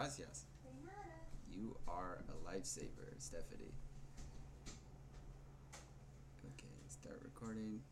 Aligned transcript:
Gracias. 0.00 0.46
You 1.52 1.76
are 1.86 2.24
a 2.30 2.50
lifesaver, 2.50 3.12
Stephanie. 3.18 3.74
Okay, 6.46 6.72
start 6.88 7.20
recording. 7.22 7.82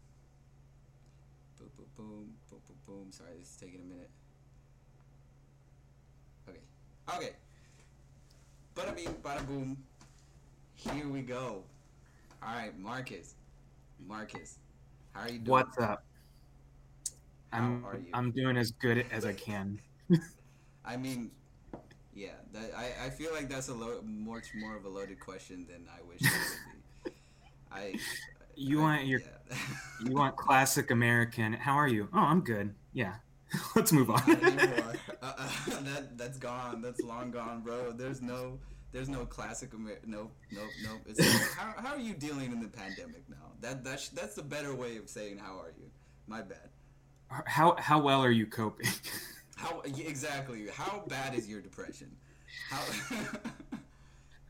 Boom, 1.58 1.68
boom, 1.76 1.86
boom, 1.98 2.34
boom, 2.48 2.60
boom, 2.66 2.76
boom. 2.86 3.12
Sorry, 3.12 3.32
this 3.38 3.50
is 3.50 3.56
taking 3.56 3.82
a 3.82 3.84
minute. 3.84 4.08
Okay. 6.48 6.60
Okay. 7.14 7.32
Bada 8.74 8.96
bing, 8.96 9.14
bada 9.22 9.46
boom. 9.46 9.76
Here 10.76 11.06
we 11.06 11.20
go. 11.20 11.62
All 12.42 12.54
right, 12.54 12.78
Marcus. 12.78 13.34
Marcus, 14.06 14.56
how 15.12 15.24
are 15.24 15.28
you 15.28 15.40
doing? 15.40 15.50
What's 15.50 15.76
up? 15.76 16.02
How 17.52 17.58
I'm 17.58 17.84
are 17.84 17.98
you? 17.98 18.06
I'm 18.14 18.30
doing 18.30 18.56
as 18.56 18.70
good 18.70 19.04
as 19.12 19.26
I 19.26 19.34
can. 19.34 19.78
I 20.86 20.96
mean, 20.96 21.32
yeah, 22.18 22.30
that, 22.52 22.72
I, 22.76 23.06
I 23.06 23.10
feel 23.10 23.32
like 23.32 23.48
that's 23.48 23.68
a 23.68 23.74
lo- 23.74 24.00
much 24.04 24.46
more 24.54 24.76
of 24.76 24.84
a 24.84 24.88
loaded 24.88 25.20
question 25.20 25.66
than 25.70 25.86
I 25.88 26.00
wish 26.08 26.20
it 26.20 26.32
would 27.04 27.12
be. 27.12 27.18
I 27.72 27.94
You 28.56 28.80
I- 28.80 28.82
want 28.82 29.06
your 29.06 29.20
yeah. 29.20 29.56
you 30.04 30.12
want 30.12 30.36
classic 30.36 30.90
American. 30.90 31.52
How 31.52 31.74
are 31.74 31.88
you? 31.88 32.08
Oh, 32.12 32.18
I'm 32.18 32.40
good. 32.42 32.74
Yeah. 32.92 33.14
Let's 33.76 33.92
move 33.92 34.10
on. 34.10 34.20
Uh, 34.30 34.92
uh, 35.22 35.48
that 35.82 36.18
that's 36.18 36.38
gone. 36.38 36.82
That's 36.82 37.00
long 37.02 37.30
gone, 37.30 37.62
bro. 37.62 37.92
There's 37.92 38.20
no 38.20 38.58
there's 38.92 39.08
no 39.08 39.24
classic 39.24 39.70
Amer- 39.74 40.00
no 40.06 40.30
no 40.52 40.62
no. 40.84 40.90
It's 41.06 41.18
like, 41.20 41.52
how, 41.56 41.82
how 41.82 41.94
are 41.94 42.00
you 42.00 42.14
dealing 42.14 42.52
in 42.52 42.60
the 42.60 42.68
pandemic 42.68 43.22
now? 43.28 43.52
That 43.62 43.84
that's 43.84 44.08
that's 44.10 44.34
the 44.34 44.42
better 44.42 44.74
way 44.74 44.96
of 44.98 45.08
saying 45.08 45.38
how 45.38 45.58
are 45.58 45.72
you. 45.78 45.86
My 46.26 46.42
bad. 46.42 46.68
How 47.46 47.76
how 47.78 48.00
well 48.00 48.20
are 48.22 48.30
you 48.30 48.46
coping? 48.46 48.88
How 49.58 49.82
exactly? 49.84 50.66
How 50.72 51.02
bad 51.08 51.34
is 51.34 51.48
your 51.48 51.60
depression? 51.60 52.10
How? 52.70 52.82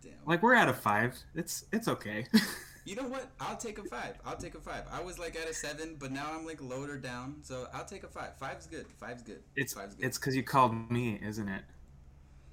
Damn. 0.02 0.12
like 0.26 0.42
we're 0.42 0.54
at 0.54 0.68
a 0.68 0.74
five. 0.74 1.16
It's 1.34 1.64
it's 1.72 1.88
okay. 1.88 2.26
You 2.84 2.96
know 2.96 3.06
what? 3.06 3.26
I'll 3.38 3.58
take 3.58 3.78
a 3.78 3.84
five. 3.84 4.14
I'll 4.24 4.38
take 4.38 4.54
a 4.54 4.60
five. 4.60 4.84
I 4.90 5.02
was 5.02 5.18
like 5.18 5.36
at 5.36 5.46
a 5.46 5.52
seven, 5.52 5.96
but 5.98 6.10
now 6.10 6.30
I'm 6.32 6.46
like 6.46 6.58
lower 6.62 6.96
down. 6.96 7.36
So 7.42 7.68
I'll 7.74 7.84
take 7.84 8.02
a 8.02 8.08
five. 8.08 8.38
Five's 8.38 8.66
good. 8.66 8.86
Five's 8.98 9.22
good. 9.22 9.42
It's 9.56 9.74
Five's 9.74 9.94
good. 9.94 10.06
it's 10.06 10.16
because 10.16 10.34
you 10.34 10.42
called 10.42 10.90
me, 10.90 11.20
isn't 11.22 11.46
it? 11.50 11.64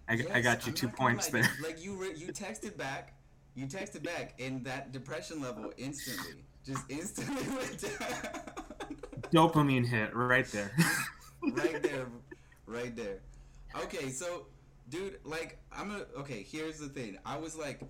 I, 0.09 0.21
I 0.33 0.41
got 0.41 0.65
you 0.65 0.71
I'm 0.71 0.75
2 0.75 0.89
points 0.89 1.27
there. 1.29 1.41
dude. 1.43 1.51
Like 1.63 1.81
you, 1.81 1.93
re- 1.95 2.15
you 2.17 2.33
texted 2.33 2.75
back. 2.75 3.13
You 3.55 3.65
texted 3.65 4.03
back, 4.03 4.33
and 4.37 4.61
that 4.65 4.91
depression 4.91 5.41
level 5.41 5.71
instantly, 5.77 6.43
just 6.65 6.83
instantly 6.89 7.47
went 7.55 7.79
down. 7.79 8.41
Dopamine 9.33 9.85
hit 9.87 10.13
right 10.13 10.47
there. 10.51 10.73
right 11.53 11.81
there, 11.81 12.07
right 12.65 12.95
there. 12.95 13.19
Okay, 13.83 14.09
so, 14.09 14.45
dude, 14.87 15.19
like, 15.25 15.57
I'm 15.69 15.91
a 15.91 16.19
okay. 16.19 16.45
Here's 16.49 16.79
the 16.79 16.87
thing. 16.87 17.17
I 17.25 17.35
was 17.35 17.57
like, 17.57 17.81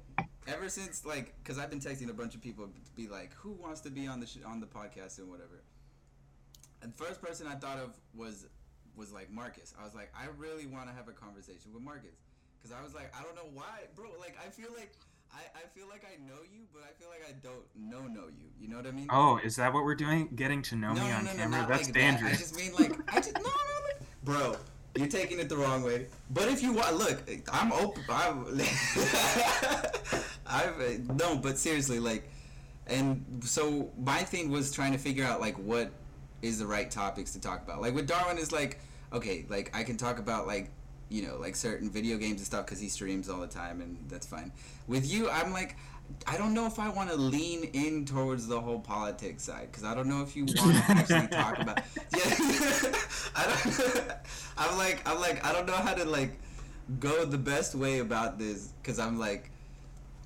ever 0.47 0.67
since 0.67 1.05
like, 1.05 1.31
cause 1.43 1.59
I've 1.59 1.69
been 1.69 1.79
texting 1.79 2.09
a 2.09 2.13
bunch 2.13 2.33
of 2.33 2.41
people, 2.41 2.67
be 2.95 3.07
like, 3.07 3.33
who 3.35 3.51
wants 3.51 3.81
to 3.81 3.91
be 3.91 4.07
on 4.07 4.19
the 4.19 4.25
sh- 4.25 4.37
on 4.47 4.59
the 4.59 4.65
podcast 4.65 5.19
and 5.19 5.29
whatever. 5.29 5.61
And 6.81 6.91
the 6.91 6.97
first 7.03 7.21
person 7.21 7.45
I 7.45 7.53
thought 7.53 7.77
of 7.77 7.93
was 8.15 8.47
was 8.95 9.11
like 9.11 9.29
Marcus. 9.31 9.75
I 9.79 9.83
was 9.83 9.93
like, 9.93 10.11
I 10.17 10.25
really 10.39 10.65
want 10.65 10.87
to 10.89 10.95
have 10.95 11.07
a 11.07 11.11
conversation 11.11 11.71
with 11.71 11.83
Marcus, 11.83 12.17
cause 12.63 12.71
I 12.71 12.83
was 12.83 12.95
like, 12.95 13.13
I 13.15 13.21
don't 13.21 13.35
know 13.35 13.51
why, 13.53 13.81
bro. 13.95 14.09
Like, 14.19 14.35
I 14.43 14.49
feel 14.49 14.69
like. 14.75 14.91
I, 15.33 15.41
I 15.53 15.67
feel 15.77 15.87
like 15.89 16.05
I 16.05 16.15
know 16.25 16.39
you, 16.49 16.61
but 16.71 16.83
I 16.83 16.93
feel 16.97 17.09
like 17.09 17.21
I 17.27 17.33
don't 17.43 17.65
know 17.75 18.07
know 18.07 18.27
you. 18.29 18.45
You 18.57 18.69
know 18.69 18.77
what 18.77 18.87
I 18.87 18.91
mean? 18.91 19.07
Oh, 19.09 19.37
is 19.43 19.57
that 19.57 19.73
what 19.73 19.83
we're 19.83 19.95
doing? 19.95 20.29
Getting 20.33 20.61
to 20.61 20.77
know 20.77 20.93
me 20.93 21.01
on 21.11 21.25
camera? 21.25 21.49
not 21.49 21.67
That's 21.67 21.85
like 21.87 21.93
dangerous. 21.93 22.21
That. 22.21 22.35
I 22.35 22.37
just 22.37 22.55
mean 22.55 22.73
like 22.73 23.13
I 23.13 23.19
just 23.19 23.33
no 23.35 23.41
no 23.41 23.49
bro. 24.25 24.55
You're 24.95 25.07
taking 25.07 25.39
it 25.39 25.49
the 25.49 25.57
wrong 25.57 25.83
way. 25.83 26.07
But 26.31 26.47
if 26.47 26.63
you 26.63 26.73
want, 26.73 26.97
look, 26.97 27.21
I'm 27.51 27.71
open. 27.71 28.03
I'm, 28.09 28.45
I've 30.47 31.09
no, 31.15 31.37
but 31.37 31.57
seriously, 31.57 31.99
like, 31.99 32.29
and 32.87 33.23
so 33.43 33.91
my 33.97 34.19
thing 34.19 34.50
was 34.50 34.72
trying 34.72 34.94
to 34.94 34.97
figure 34.97 35.25
out 35.25 35.41
like 35.41 35.55
what 35.57 35.91
is 36.41 36.59
the 36.59 36.66
right 36.66 36.89
topics 36.89 37.33
to 37.33 37.41
talk 37.41 37.61
about. 37.61 37.81
Like 37.81 37.94
with 37.94 38.07
Darwin 38.07 38.38
is 38.38 38.51
like, 38.51 38.79
okay, 39.11 39.45
like 39.50 39.75
I 39.75 39.83
can 39.83 39.97
talk 39.97 40.17
about 40.17 40.47
like 40.47 40.69
you 41.09 41.27
know 41.27 41.38
like 41.38 41.55
certain 41.55 41.89
video 41.89 42.17
games 42.17 42.38
and 42.38 42.45
stuff 42.45 42.66
because 42.66 42.79
he 42.79 42.89
streams 42.89 43.29
all 43.29 43.41
the 43.41 43.47
time 43.47 43.81
and 43.81 43.97
that's 44.07 44.25
fine. 44.25 44.51
With 44.88 45.11
you, 45.11 45.29
I'm 45.29 45.51
like. 45.53 45.75
I 46.27 46.38
don't 46.38 46.53
know 46.53 46.66
if 46.66 46.79
I 46.79 46.89
want 46.89 47.09
to 47.11 47.16
lean 47.16 47.66
in 47.73 48.05
towards 48.05 48.47
the 48.47 48.59
whole 48.59 48.79
politics 48.79 49.43
side 49.43 49.67
because 49.71 49.83
I 49.83 49.93
don't 49.93 50.07
know 50.07 50.23
if 50.23 50.35
you 50.35 50.45
want 50.57 50.75
to 50.75 50.83
actually 50.88 51.27
talk 51.27 51.59
about. 51.59 51.81
Yeah, 52.16 52.21
I 53.35 53.45
don't. 53.45 54.11
I'm 54.57 54.77
like, 54.77 55.07
I'm 55.07 55.19
like, 55.19 55.45
I 55.45 55.51
don't 55.51 55.65
know 55.65 55.73
how 55.73 55.94
to 55.94 56.05
like 56.05 56.31
go 56.99 57.25
the 57.25 57.38
best 57.38 57.75
way 57.75 57.99
about 57.99 58.39
this 58.39 58.69
because 58.81 58.99
I'm 58.99 59.19
like, 59.19 59.51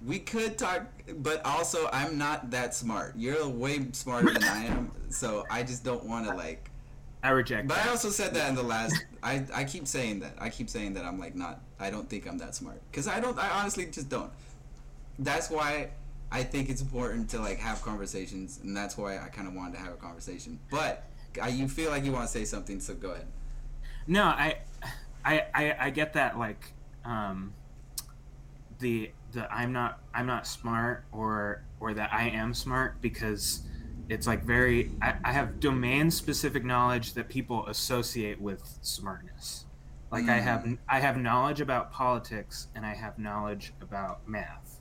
we 0.05 0.19
could 0.19 0.57
talk, 0.57 0.85
but 1.17 1.45
also 1.45 1.89
I'm 1.91 2.17
not 2.17 2.51
that 2.51 2.73
smart. 2.75 3.15
You're 3.17 3.47
way 3.47 3.87
smarter 3.91 4.33
than 4.33 4.43
I 4.43 4.65
am, 4.65 4.91
so 5.09 5.45
I 5.49 5.63
just 5.63 5.83
don't 5.83 6.05
want 6.05 6.27
to 6.27 6.35
like. 6.35 6.69
I 7.21 7.31
reject 7.31 7.67
But 7.67 7.85
I 7.85 7.89
also 7.89 8.09
said 8.09 8.33
that 8.35 8.47
in 8.49 8.55
the 8.55 8.63
last. 8.63 8.95
I 9.21 9.45
I 9.53 9.63
keep 9.65 9.87
saying 9.87 10.21
that. 10.21 10.35
I 10.39 10.49
keep 10.49 10.69
saying 10.69 10.93
that 10.93 11.03
I'm 11.03 11.19
like 11.19 11.35
not. 11.35 11.59
I 11.79 11.89
don't 11.89 12.09
think 12.09 12.27
I'm 12.27 12.37
that 12.37 12.55
smart 12.55 12.81
because 12.91 13.07
I 13.07 13.19
don't. 13.19 13.37
I 13.37 13.49
honestly 13.49 13.85
just 13.87 14.07
don't. 14.07 14.31
That's 15.19 15.49
why 15.49 15.91
I 16.31 16.43
think 16.43 16.69
it's 16.69 16.81
important 16.81 17.29
to 17.31 17.39
like 17.39 17.59
have 17.59 17.81
conversations, 17.81 18.59
and 18.63 18.75
that's 18.75 18.97
why 18.97 19.17
I 19.17 19.27
kind 19.29 19.47
of 19.47 19.53
wanted 19.53 19.75
to 19.75 19.79
have 19.79 19.93
a 19.93 19.97
conversation. 19.97 20.59
But 20.69 21.03
I, 21.41 21.49
you 21.49 21.67
feel 21.67 21.91
like 21.91 22.03
you 22.03 22.11
want 22.11 22.25
to 22.25 22.31
say 22.31 22.45
something, 22.45 22.79
so 22.79 22.93
go 22.93 23.11
ahead. 23.11 23.27
No, 24.07 24.23
I, 24.23 24.57
I, 25.23 25.45
I, 25.53 25.75
I 25.79 25.89
get 25.89 26.13
that. 26.13 26.39
Like, 26.39 26.73
um, 27.05 27.53
the 28.79 29.11
the 29.33 29.51
I'm 29.53 29.71
not 29.71 29.99
I'm 30.13 30.25
not 30.25 30.47
smart 30.47 31.03
or 31.11 31.63
or 31.79 31.93
that 31.93 32.11
I 32.13 32.29
am 32.29 32.53
smart 32.53 33.01
because 33.01 33.61
it's 34.07 34.25
like 34.25 34.43
very 34.43 34.91
I, 35.01 35.15
I 35.23 35.31
have 35.31 35.59
domain 35.59 36.09
specific 36.11 36.63
knowledge 36.63 37.13
that 37.13 37.29
people 37.29 37.67
associate 37.67 38.41
with 38.41 38.77
smartness. 38.81 39.65
Like 40.11 40.27
I 40.27 40.39
have 40.39 40.67
I 40.87 40.99
have 40.99 41.17
knowledge 41.17 41.61
about 41.61 41.91
politics 41.91 42.67
and 42.73 42.85
I 42.85 42.95
have 42.95 43.19
knowledge 43.19 43.73
about 43.81 44.27
math. 44.27 44.78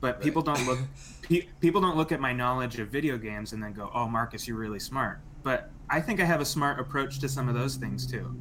But 0.00 0.20
people 0.20 0.42
don't 0.42 0.66
look 0.66 0.78
pe- 1.22 1.46
people 1.60 1.80
don't 1.80 1.96
look 1.96 2.12
at 2.12 2.20
my 2.20 2.32
knowledge 2.32 2.78
of 2.78 2.88
video 2.88 3.16
games 3.18 3.52
and 3.52 3.62
then 3.62 3.72
go, 3.72 3.90
"Oh, 3.94 4.08
Marcus, 4.08 4.48
you're 4.48 4.56
really 4.56 4.80
smart." 4.80 5.20
But 5.42 5.70
I 5.90 6.00
think 6.00 6.20
I 6.20 6.24
have 6.24 6.40
a 6.40 6.44
smart 6.44 6.80
approach 6.80 7.18
to 7.20 7.28
some 7.28 7.48
of 7.48 7.54
those 7.54 7.76
things 7.76 8.06
too. 8.06 8.34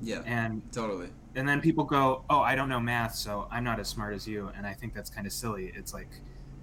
Yeah, 0.00 0.22
And 0.24 0.62
totally. 0.72 1.08
and 1.34 1.48
then 1.48 1.60
people 1.60 1.84
go, 1.84 2.24
"Oh, 2.30 2.40
I 2.40 2.54
don't 2.54 2.68
know 2.68 2.80
math, 2.80 3.14
so 3.14 3.48
I'm 3.50 3.64
not 3.64 3.80
as 3.80 3.88
smart 3.88 4.14
as 4.14 4.26
you." 4.28 4.50
And 4.56 4.66
I 4.66 4.72
think 4.74 4.94
that's 4.94 5.10
kind 5.10 5.26
of 5.26 5.32
silly. 5.32 5.72
It's 5.74 5.92
like, 5.92 6.08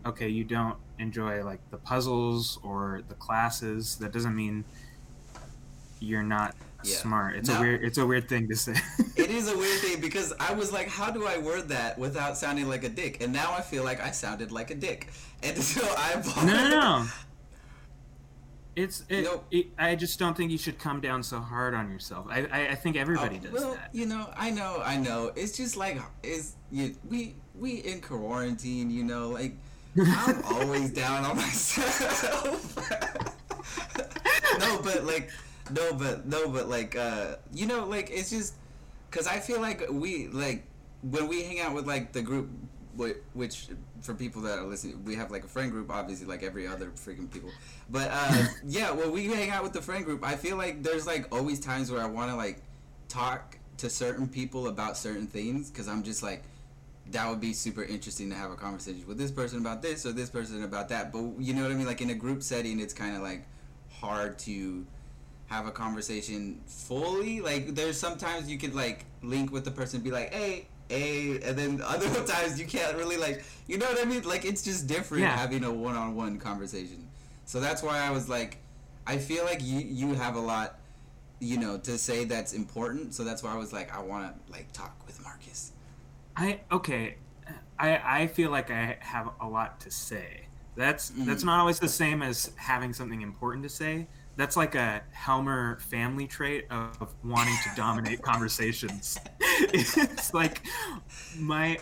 okay, 0.06 0.30
you 0.30 0.44
don't 0.44 0.78
enjoy 1.00 1.44
like 1.44 1.60
the 1.72 1.78
puzzles 1.78 2.58
or 2.64 3.02
the 3.10 3.16
classes. 3.16 3.98
That 3.98 4.12
doesn't 4.14 4.36
mean 4.36 4.64
you're 6.00 6.24
not 6.24 6.56
Yeah. 6.86 6.98
smart. 6.98 7.36
It's 7.36 7.50
No. 7.50 7.58
a 7.58 7.62
weird 7.62 7.84
it's 7.84 7.98
a 7.98 8.06
weird 8.06 8.28
thing 8.30 8.48
to 8.50 8.56
say. 8.56 8.76
It 9.18 9.32
is 9.32 9.48
a 9.52 9.58
weird 9.58 9.80
thing 9.80 10.02
because 10.02 10.34
I 10.40 10.54
was 10.54 10.72
like, 10.72 10.88
how 10.88 11.10
do 11.10 11.26
I 11.26 11.38
word 11.40 11.70
that 11.70 11.98
without 11.98 12.38
sounding 12.38 12.68
like 12.68 12.84
a 12.84 12.90
dick? 12.90 13.24
And 13.24 13.32
now 13.34 13.54
I 13.54 13.62
feel 13.62 13.84
like 13.84 14.00
I 14.02 14.12
sounded 14.12 14.52
like 14.52 14.70
a 14.72 14.76
dick, 14.76 15.08
and 15.44 15.58
so 15.58 15.82
I. 15.98 16.22
no, 16.46 16.54
no, 16.54 16.70
no. 16.70 17.06
It's 18.76 19.04
it, 19.08 19.24
Nope. 19.24 19.46
it, 19.52 19.68
I 19.80 19.96
just 19.96 20.20
don't 20.20 20.36
think 20.36 20.52
you 20.52 20.58
should 20.58 20.78
come 20.78 21.00
down 21.00 21.24
so 21.24 21.40
hard 21.40 21.74
on 21.74 21.90
yourself. 21.90 22.28
I 22.30 22.40
I, 22.52 22.68
I 22.72 22.76
think 22.76 22.98
everybody 22.98 23.38
Oh, 23.42 23.44
does 23.46 23.52
well, 23.54 23.74
that. 23.76 23.90
you 23.94 24.06
know, 24.06 24.30
I 24.36 24.52
know, 24.52 24.82
I 24.84 24.98
know. 24.98 25.32
It's 25.36 25.56
just 25.56 25.78
like 25.78 25.98
is 26.24 26.56
you, 26.72 26.94
we 27.10 27.36
we 27.58 27.76
in 27.78 28.02
quarantine, 28.02 28.92
you 28.92 29.04
know, 29.06 29.30
like 29.30 29.54
I'm 29.98 30.44
always 30.56 30.92
down 30.92 31.24
on 31.24 31.38
myself. 31.38 32.76
no, 34.60 34.82
but 34.84 35.06
like 35.06 35.30
no, 35.72 35.94
but 35.94 36.26
no, 36.26 36.50
but 36.50 36.70
like 36.70 36.96
uh 36.96 37.36
you 37.54 37.66
know, 37.66 37.86
like 37.86 38.10
it's 38.12 38.30
just 38.30 38.56
cuz 39.12 39.28
I 39.28 39.40
feel 39.40 39.62
like 39.62 39.84
we 39.90 40.28
like 40.28 40.64
when 41.02 41.28
we 41.28 41.44
hang 41.44 41.60
out 41.60 41.74
with 41.74 41.88
like 41.88 42.14
the 42.14 42.22
group 42.22 42.50
which 43.34 43.68
for 44.02 44.14
people 44.14 44.42
that 44.44 44.60
are 44.60 44.66
listening, 44.66 45.04
we 45.04 45.16
have 45.16 45.32
like 45.32 45.44
a 45.44 45.48
friend 45.48 45.72
group, 45.72 45.90
obviously, 45.92 46.26
like 46.26 46.44
every 46.44 46.68
other 46.68 46.88
freaking 46.92 47.32
people. 47.32 47.50
But 47.90 48.10
uh, 48.12 48.46
yeah, 48.68 48.92
when 48.92 49.12
we 49.12 49.26
hang 49.28 49.50
out 49.50 49.64
with 49.64 49.74
the 49.74 49.82
friend 49.82 50.06
group, 50.06 50.24
I 50.24 50.36
feel 50.36 50.58
like 50.58 50.84
there's 50.84 51.06
like 51.06 51.34
always 51.34 51.60
times 51.60 51.92
where 51.92 52.02
I 52.02 52.06
want 52.06 52.32
to 52.32 52.38
like 52.38 52.62
talk 53.10 53.58
to 53.78 53.90
certain 53.90 54.28
people 54.28 54.68
about 54.68 54.98
certain 54.98 55.28
things 55.28 55.70
because 55.70 55.88
I'm 55.88 56.04
just 56.04 56.24
like, 56.24 56.44
that 57.12 57.30
would 57.30 57.42
be 57.42 57.54
super 57.54 57.84
interesting 57.84 58.30
to 58.30 58.36
have 58.36 58.52
a 58.52 58.56
conversation 58.56 59.06
with 59.08 59.18
this 59.18 59.32
person 59.32 59.60
about 59.60 59.82
this 59.82 60.06
or 60.06 60.12
this 60.12 60.30
person 60.30 60.64
about 60.64 60.90
that. 60.90 61.12
But 61.12 61.24
you 61.40 61.54
know 61.54 61.64
what 61.64 61.72
I 61.72 61.76
mean? 61.76 61.86
Like 61.86 62.02
in 62.02 62.10
a 62.10 62.16
group 62.16 62.44
setting, 62.44 62.80
it's 62.80 62.94
kind 62.94 63.16
of 63.16 63.22
like 63.22 63.46
hard 63.90 64.40
to 64.40 64.86
have 65.56 65.68
a 65.68 65.72
conversation 65.72 66.62
fully. 66.68 67.42
Like 67.42 67.76
there's 67.76 68.00
sometimes 68.00 68.50
you 68.50 68.58
could 68.58 68.76
like 68.76 69.06
link 69.22 69.52
with 69.52 69.66
the 69.66 69.72
person, 69.72 69.98
and 69.98 70.04
be 70.04 70.12
like, 70.12 70.34
hey. 70.34 70.68
Hey, 70.88 71.40
and 71.44 71.58
then 71.58 71.82
other 71.84 72.08
times 72.26 72.60
you 72.60 72.68
can't 72.68 72.96
really 72.96 73.18
like, 73.18 73.44
you 73.66 73.80
know 73.80 73.88
what 73.88 74.00
I 74.00 74.06
mean? 74.06 74.22
Like 74.22 74.46
it's 74.46 74.62
just 74.62 74.86
different 74.86 75.24
Yeah. 75.24 75.36
having 75.36 75.64
a 75.64 75.74
one-on-one 75.74 76.38
conversation. 76.38 77.08
So 77.46 77.60
that's 77.60 77.82
why 77.82 77.98
I 77.98 78.12
was 78.12 78.30
like, 78.30 78.58
I 79.08 79.18
feel 79.18 79.46
like 79.46 79.64
you 79.64 79.80
you 79.80 80.14
have 80.14 80.36
a 80.36 80.40
lot 80.40 80.78
you 81.40 81.58
know, 81.58 81.78
to 81.78 81.98
say 81.98 82.26
that's 82.26 82.54
important. 82.54 83.14
So 83.14 83.24
that's 83.24 83.44
why 83.44 83.54
I 83.54 83.58
was 83.58 83.74
like, 83.74 83.94
I 83.96 84.02
want 84.02 84.34
to 84.34 84.52
like 84.52 84.72
talk 84.72 84.96
with 85.06 85.22
Marcus. 85.24 85.72
I 86.36 86.62
okay. 86.72 87.16
I 87.78 88.22
I 88.22 88.28
feel 88.28 88.52
like 88.52 88.72
I 88.72 88.98
have 89.00 89.30
a 89.42 89.48
lot 89.48 89.80
to 89.82 89.92
say. 89.92 90.48
That's 90.76 91.12
mm-hmm. 91.12 91.26
that's 91.26 91.44
not 91.44 91.60
always 91.60 91.80
the 91.80 91.90
same 91.90 92.22
as 92.22 92.52
having 92.56 92.94
something 92.94 93.22
important 93.22 93.64
to 93.64 93.70
say. 93.70 94.08
That's 94.38 94.58
like 94.58 94.76
a 94.76 95.02
Helmer 95.12 95.80
family 95.80 96.28
trait 96.28 96.66
of 96.70 97.16
wanting 97.24 97.56
to 97.64 97.70
dominate 97.76 98.22
conversations. 98.24 99.18
it's 99.40 100.34
like 100.34 100.62
my 101.38 101.80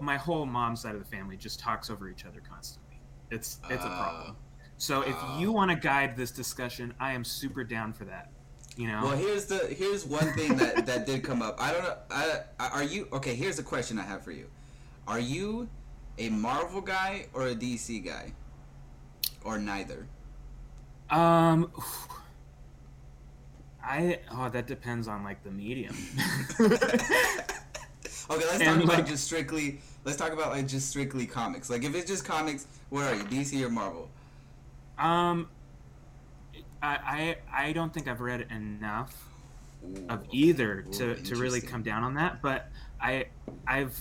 my 0.00 0.16
whole 0.16 0.46
mom 0.46 0.74
side 0.76 0.94
of 0.94 1.00
the 1.00 1.16
family 1.16 1.36
just 1.36 1.60
talks 1.60 1.90
over 1.90 2.08
each 2.08 2.24
other 2.24 2.40
constantly. 2.40 3.00
It's 3.30 3.58
it's 3.68 3.84
uh, 3.84 3.88
a 3.88 3.90
problem. 3.90 4.36
So 4.78 5.02
if 5.02 5.14
uh, 5.14 5.36
you 5.38 5.52
want 5.52 5.70
to 5.70 5.76
guide 5.76 6.16
this 6.16 6.30
discussion, 6.30 6.94
I 6.98 7.12
am 7.12 7.24
super 7.24 7.62
down 7.62 7.92
for 7.92 8.04
that. 8.06 8.30
You 8.76 8.88
know. 8.88 9.02
Well, 9.04 9.16
here's 9.16 9.44
the 9.44 9.58
here's 9.58 10.06
one 10.06 10.32
thing 10.32 10.56
that 10.56 10.86
that 10.86 11.06
did 11.06 11.22
come 11.22 11.42
up. 11.42 11.56
I 11.60 11.72
don't 11.72 11.82
know. 11.82 11.96
I, 12.10 12.40
are 12.58 12.82
you 12.82 13.06
okay? 13.12 13.34
Here's 13.34 13.58
a 13.58 13.62
question 13.62 13.98
I 13.98 14.02
have 14.02 14.24
for 14.24 14.32
you. 14.32 14.48
Are 15.06 15.20
you 15.20 15.68
a 16.18 16.30
Marvel 16.30 16.80
guy 16.80 17.26
or 17.34 17.48
a 17.48 17.54
DC 17.54 18.04
guy, 18.04 18.32
or 19.44 19.58
neither? 19.58 20.06
Um. 21.12 21.70
I 23.84 24.20
oh 24.30 24.48
that 24.48 24.66
depends 24.66 25.08
on 25.08 25.24
like 25.24 25.42
the 25.42 25.50
medium. 25.50 25.94
okay, 26.60 26.68
let's 28.30 28.60
and 28.60 28.80
talk 28.80 28.84
like, 28.84 28.98
about 28.98 29.06
just 29.06 29.24
strictly. 29.24 29.80
Let's 30.04 30.16
talk 30.16 30.32
about 30.32 30.50
like 30.50 30.66
just 30.66 30.88
strictly 30.88 31.26
comics. 31.26 31.68
Like 31.68 31.84
if 31.84 31.94
it's 31.94 32.06
just 32.06 32.24
comics, 32.24 32.66
what 32.90 33.04
are 33.04 33.14
you, 33.14 33.24
DC 33.24 33.60
or 33.64 33.68
Marvel? 33.68 34.08
Um, 34.98 35.48
I 36.82 37.36
I, 37.52 37.66
I 37.66 37.72
don't 37.72 37.92
think 37.92 38.08
I've 38.08 38.20
read 38.20 38.46
enough 38.50 39.14
Ooh, 39.84 40.06
of 40.08 40.24
either 40.30 40.84
Ooh, 40.86 40.92
to, 40.92 41.14
to 41.16 41.36
really 41.36 41.60
come 41.60 41.82
down 41.82 42.04
on 42.04 42.14
that, 42.14 42.40
but 42.40 42.68
I 43.00 43.26
I've 43.66 43.98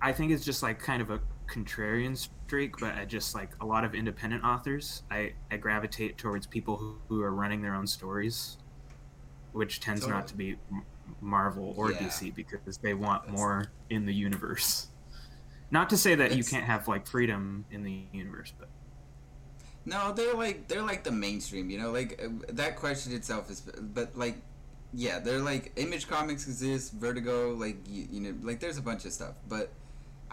I 0.00 0.12
think 0.12 0.32
it's 0.32 0.44
just 0.44 0.62
like 0.62 0.78
kind 0.78 1.02
of 1.02 1.10
a 1.10 1.20
contrarian 1.46 2.16
streak, 2.54 2.78
but 2.78 2.94
I 2.94 3.04
just 3.04 3.34
like 3.34 3.50
a 3.60 3.66
lot 3.66 3.84
of 3.84 3.94
independent 3.94 4.44
authors. 4.44 5.02
I, 5.10 5.32
I 5.50 5.56
gravitate 5.56 6.18
towards 6.18 6.46
people 6.46 6.76
who, 6.76 6.98
who 7.08 7.22
are 7.22 7.32
running 7.32 7.62
their 7.62 7.74
own 7.74 7.86
stories, 7.88 8.58
which 9.52 9.80
tends 9.80 10.02
totally. 10.02 10.20
not 10.20 10.28
to 10.28 10.36
be 10.36 10.56
Marvel 11.20 11.74
or 11.76 11.90
yeah. 11.90 11.98
DC 11.98 12.32
because 12.32 12.78
they 12.78 12.94
want 12.94 13.26
That's... 13.26 13.36
more 13.36 13.66
in 13.90 14.06
the 14.06 14.14
universe. 14.14 14.86
Not 15.72 15.90
to 15.90 15.96
say 15.96 16.14
that 16.14 16.26
it's... 16.26 16.36
you 16.36 16.44
can't 16.44 16.64
have 16.64 16.86
like 16.86 17.08
freedom 17.08 17.64
in 17.72 17.82
the 17.82 18.04
universe, 18.12 18.52
but 18.56 18.68
no, 19.84 20.12
they're 20.12 20.34
like 20.34 20.68
they're 20.68 20.82
like 20.82 21.02
the 21.02 21.10
mainstream, 21.10 21.70
you 21.70 21.78
know. 21.78 21.90
Like 21.90 22.22
uh, 22.24 22.28
that 22.52 22.76
question 22.76 23.12
itself 23.12 23.50
is, 23.50 23.60
but 23.60 24.16
like, 24.16 24.36
yeah, 24.92 25.18
they're 25.18 25.40
like 25.40 25.72
Image 25.74 26.06
Comics 26.06 26.46
exists, 26.46 26.90
Vertigo, 26.90 27.52
like 27.54 27.78
you, 27.88 28.06
you 28.12 28.20
know, 28.20 28.34
like 28.42 28.60
there's 28.60 28.78
a 28.78 28.82
bunch 28.82 29.04
of 29.04 29.12
stuff. 29.12 29.34
But 29.48 29.72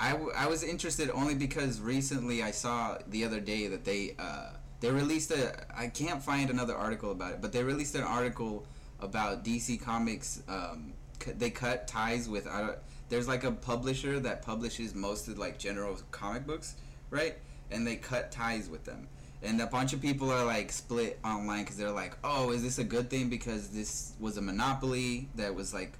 I, 0.02 0.12
w- 0.14 0.32
I 0.36 0.48
was 0.48 0.64
interested 0.64 1.12
only 1.12 1.36
because 1.36 1.80
recently 1.80 2.42
I 2.42 2.50
saw 2.50 2.98
the 3.08 3.24
other 3.24 3.40
day 3.40 3.68
that 3.68 3.86
they 3.86 4.16
uh, 4.18 4.50
they 4.80 4.90
released 4.90 5.30
a 5.30 5.54
I 5.78 5.88
can't 5.88 6.22
find 6.22 6.50
another 6.50 6.76
article 6.76 7.12
about 7.12 7.34
it, 7.34 7.42
but 7.42 7.54
they 7.54 7.64
released 7.64 7.94
an 7.94 8.04
article 8.04 8.66
about 9.00 9.46
DC 9.46 9.80
Comics. 9.80 10.42
Um, 10.50 10.94
c- 11.24 11.34
they 11.34 11.52
cut 11.52 11.88
ties 11.88 12.28
with 12.28 12.48
uh, 12.48 12.72
there's 13.10 13.28
like 13.28 13.44
a 13.44 13.52
publisher 13.52 14.20
that 14.22 14.42
publishes 14.42 14.96
most 14.96 15.28
of 15.28 15.38
like 15.38 15.60
general 15.60 16.00
comic 16.10 16.48
books, 16.48 16.76
right? 17.12 17.36
And 17.70 17.86
they 17.86 17.96
cut 17.96 18.32
ties 18.32 18.70
with 18.70 18.84
them 18.84 19.08
and 19.44 19.60
a 19.62 19.66
bunch 19.66 19.94
of 19.94 20.02
people 20.02 20.32
are 20.32 20.46
like 20.46 20.72
split 20.72 21.20
online 21.24 21.64
because 21.64 21.78
they're 21.78 21.92
like, 21.92 22.16
oh, 22.24 22.52
is 22.52 22.64
this 22.64 22.78
a 22.78 22.84
good 22.84 23.10
thing 23.10 23.30
because 23.30 23.70
this 23.70 24.14
was 24.20 24.38
a 24.38 24.42
monopoly 24.42 25.30
that 25.36 25.54
was 25.54 25.74
like 25.74 25.94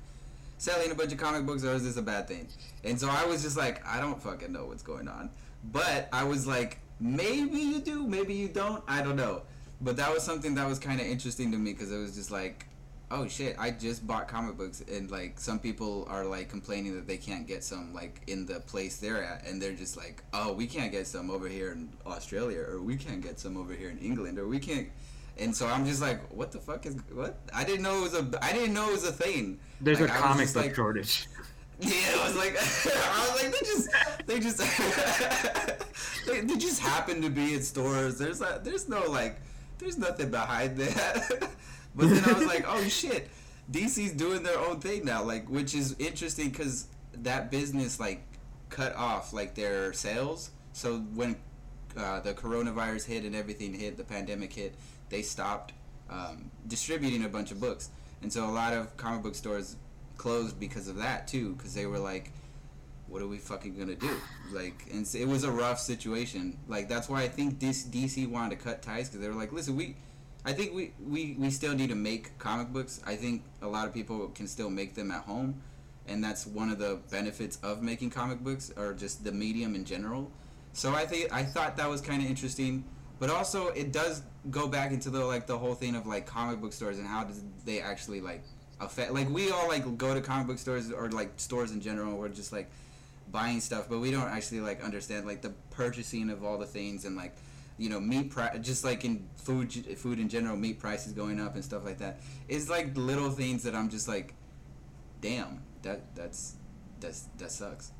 selling 0.62 0.92
a 0.92 0.96
bunch 0.96 1.12
of 1.12 1.18
comic 1.18 1.44
books, 1.44 1.64
or 1.64 1.74
is 1.74 1.84
this 1.84 1.98
a 1.98 2.02
bad 2.04 2.28
thing? 2.28 2.48
And 2.84 3.00
so 3.00 3.10
I 3.10 3.26
was 3.26 3.42
just 3.42 3.58
like, 3.58 3.84
I 3.84 4.00
don't 4.00 4.22
fucking 4.22 4.52
know 4.52 4.66
what's 4.66 4.84
going 4.84 5.08
on, 5.08 5.32
but 5.72 6.08
I 6.14 6.24
was 6.24 6.46
like, 6.46 6.78
maybe 7.00 7.58
you 7.58 7.80
do, 7.80 8.06
maybe 8.06 8.36
you 8.36 8.48
don't, 8.48 8.84
I 8.88 9.02
don't 9.02 9.16
know. 9.16 9.42
But 9.82 9.98
that 9.98 10.14
was 10.14 10.22
something 10.22 10.54
that 10.56 10.68
was 10.68 10.78
kind 10.78 11.02
of 11.02 11.08
interesting 11.08 11.52
to 11.52 11.58
me 11.58 11.74
because 11.74 11.92
it 11.92 11.98
was 11.98 12.14
just 12.14 12.30
like, 12.30 12.68
oh 13.10 13.28
shit, 13.28 13.56
I 13.58 13.72
just 13.72 14.06
bought 14.06 14.28
comic 14.28 14.56
books, 14.56 14.84
and 14.88 15.10
like 15.10 15.40
some 15.40 15.58
people 15.58 16.06
are 16.08 16.26
like 16.26 16.48
complaining 16.48 16.94
that 16.94 17.08
they 17.08 17.18
can't 17.18 17.48
get 17.48 17.64
some 17.64 17.92
like 17.92 18.22
in 18.28 18.46
the 18.46 18.60
place 18.60 18.98
they're 18.98 19.24
at, 19.24 19.48
and 19.48 19.60
they're 19.60 19.74
just 19.74 19.98
like, 19.98 20.22
oh, 20.32 20.54
we 20.54 20.68
can't 20.68 20.92
get 20.92 21.08
some 21.08 21.32
over 21.32 21.48
here 21.48 21.72
in 21.72 21.90
Australia, 22.06 22.64
or 22.70 22.80
we 22.84 22.98
can't 22.98 23.22
get 23.22 23.40
some 23.40 23.58
over 23.58 23.74
here 23.74 23.90
in 23.90 23.98
England, 23.98 24.38
or 24.38 24.48
we 24.48 24.60
can't. 24.60 24.90
And 25.38 25.56
so 25.56 25.68
I'm 25.68 25.86
just 25.86 26.02
like, 26.02 26.22
what 26.32 26.52
the 26.52 26.60
fuck 26.60 26.86
is 26.86 26.96
what? 27.14 27.40
I 27.54 27.64
didn't 27.64 27.82
know 27.82 27.98
it 27.98 28.02
was 28.02 28.14
a. 28.14 28.40
I 28.42 28.52
didn't 28.54 28.74
know 28.74 28.90
it 28.90 28.94
was 28.94 29.06
a 29.06 29.12
thing. 29.12 29.60
There's 29.80 30.00
like, 30.00 30.10
a 30.10 30.14
comic 30.14 30.48
book 30.54 30.64
like, 30.64 30.76
shortage. 30.76 31.28
Yeah, 31.84 31.94
I 32.20 32.28
was 32.28 32.36
like, 32.36 32.50
I 32.96 33.32
was 33.32 33.42
like, 33.42 33.52
they 33.52 33.66
just, 33.66 33.90
they 34.28 34.40
just, 34.40 36.26
they, 36.28 36.42
they 36.42 36.56
just 36.56 36.80
happen 36.80 37.24
to 37.24 37.30
be 37.32 37.56
in 37.56 37.64
stores. 37.64 38.20
There's 38.20 38.40
like, 38.40 38.64
there's 38.64 38.88
no 38.88 39.10
like, 39.10 39.42
there's 39.80 39.98
nothing 39.98 40.30
behind 40.30 40.78
that. 40.78 41.50
But 41.96 42.10
then 42.10 42.24
I 42.24 42.34
was 42.34 42.46
like, 42.46 42.66
oh 42.68 42.84
shit, 42.84 43.30
DC's 43.72 44.12
doing 44.12 44.44
their 44.44 44.60
own 44.60 44.80
thing 44.80 45.06
now, 45.06 45.24
like 45.24 45.50
which 45.50 45.74
is 45.74 45.96
interesting 45.98 46.50
because 46.50 46.88
that 47.14 47.52
business 47.52 48.00
like 48.00 48.22
cut 48.70 48.96
off 48.96 49.34
like 49.34 49.56
their 49.56 49.94
sales. 49.94 50.52
So 50.74 51.00
when 51.16 51.36
uh, 51.98 52.20
the 52.22 52.34
coronavirus 52.34 53.06
hit 53.06 53.24
and 53.24 53.36
everything 53.36 53.74
hit, 53.74 53.98
the 53.98 54.04
pandemic 54.04 54.54
hit, 54.54 54.76
they 55.12 55.22
stopped 55.22 55.74
um, 56.10 56.50
distributing 56.68 57.24
a 57.24 57.30
bunch 57.30 57.52
of 57.52 57.60
books, 57.60 57.90
and 58.24 58.34
so 58.34 58.46
a 58.46 58.52
lot 58.52 58.74
of 58.74 58.98
comic 58.98 59.22
book 59.22 59.36
stores 59.36 59.76
closed 60.18 60.60
because 60.60 60.88
of 60.88 60.98
that 60.98 61.28
too, 61.28 61.54
because 61.54 61.76
they 61.76 61.86
were 61.86 62.00
like, 62.00 62.32
what 63.08 63.22
are 63.22 63.28
we 63.28 63.38
fucking 63.38 63.78
gonna 63.78 63.96
do? 63.96 64.16
Like, 64.52 64.86
and 64.92 65.08
it 65.16 65.28
was 65.28 65.44
a 65.44 65.52
rough 65.52 65.80
situation. 65.80 66.58
Like 66.68 66.90
that's 66.90 67.08
why 67.08 67.22
I 67.22 67.28
think 67.28 67.60
this 67.60 67.86
DC 67.86 68.28
wanted 68.28 68.58
to 68.58 68.64
cut 68.64 68.82
ties 68.82 69.08
because 69.08 69.22
they 69.22 69.30
were 69.30 69.40
like, 69.40 69.52
listen, 69.54 69.76
we 69.76 69.96
I 70.44 70.54
think 70.54 70.74
we, 70.74 70.94
we, 71.00 71.36
we 71.38 71.52
still 71.52 71.76
need 71.76 71.90
to 71.90 71.96
make 71.96 72.38
comic 72.40 72.70
books. 72.70 73.00
I 73.06 73.16
think 73.16 73.44
a 73.62 73.68
lot 73.68 73.88
of 73.88 73.94
people 73.94 74.28
can 74.30 74.48
still 74.48 74.70
make 74.70 74.96
them 74.96 75.12
at 75.12 75.22
home, 75.22 75.62
and 76.08 76.24
that's 76.24 76.48
one 76.48 76.70
of 76.72 76.80
the 76.80 77.00
benefits 77.12 77.58
of 77.62 77.84
making 77.84 78.10
comic 78.10 78.40
books, 78.40 78.72
or 78.76 78.94
just 78.94 79.24
the 79.24 79.32
medium 79.32 79.76
in 79.76 79.86
general. 79.86 80.32
So 80.74 80.94
I 80.94 81.06
think 81.06 81.32
I 81.32 81.44
thought 81.44 81.78
that 81.78 81.90
was 81.90 82.02
kind 82.02 82.24
of 82.24 82.30
interesting, 82.30 82.84
but 83.22 83.30
also 83.30 83.68
it 83.68 83.94
does 83.94 84.24
go 84.50 84.68
back 84.68 84.92
into 84.92 85.12
the 85.12 85.24
like 85.24 85.46
the 85.46 85.56
whole 85.56 85.76
thing 85.76 85.96
of 85.96 86.08
like 86.08 86.26
comic 86.26 86.60
book 86.60 86.74
stores 86.74 86.98
and 86.98 87.08
how 87.08 87.24
does 87.24 87.44
they 87.66 87.80
actually 87.80 88.20
like 88.20 88.44
affect. 88.80 89.14
Like 89.14 89.30
we 89.30 89.52
all 89.52 89.68
like 89.68 89.96
go 89.96 90.16
to 90.16 90.22
comic 90.22 90.48
book 90.48 90.58
stores 90.58 90.92
or 90.92 91.08
like 91.12 91.34
stores 91.38 91.72
in 91.72 91.82
general. 91.82 92.18
We're 92.18 92.30
just 92.30 92.52
like 92.52 92.72
buying 93.32 93.62
stuff, 93.62 93.88
but 93.88 94.00
we 94.00 94.10
don't 94.10 94.28
actually 94.28 94.62
like 94.62 94.84
understand 94.84 95.28
like 95.28 95.44
the 95.44 95.54
purchasing 95.70 96.32
of 96.32 96.44
all 96.44 96.58
the 96.58 96.66
things 96.66 97.06
and 97.06 97.16
like 97.16 97.36
you 97.78 97.90
know 97.90 98.00
meat 98.00 98.34
just 98.62 98.84
like 98.84 99.06
in 99.06 99.28
food 99.36 99.72
food 99.98 100.20
in 100.20 100.28
general 100.28 100.58
meat 100.58 100.80
prices 100.80 101.14
going 101.14 101.40
up 101.40 101.54
and 101.56 101.64
stuff 101.64 101.86
like 101.86 101.98
that 101.98 102.20
it's 102.48 102.70
like 102.70 102.96
little 102.96 103.32
things 103.32 103.64
that 103.64 103.74
i'm 103.74 103.90
just 103.90 104.08
like 104.08 104.36
damn 105.22 105.64
that 105.82 106.14
that's 106.14 106.58
that's 107.00 107.28
that 107.38 107.50
sucks 107.50 107.92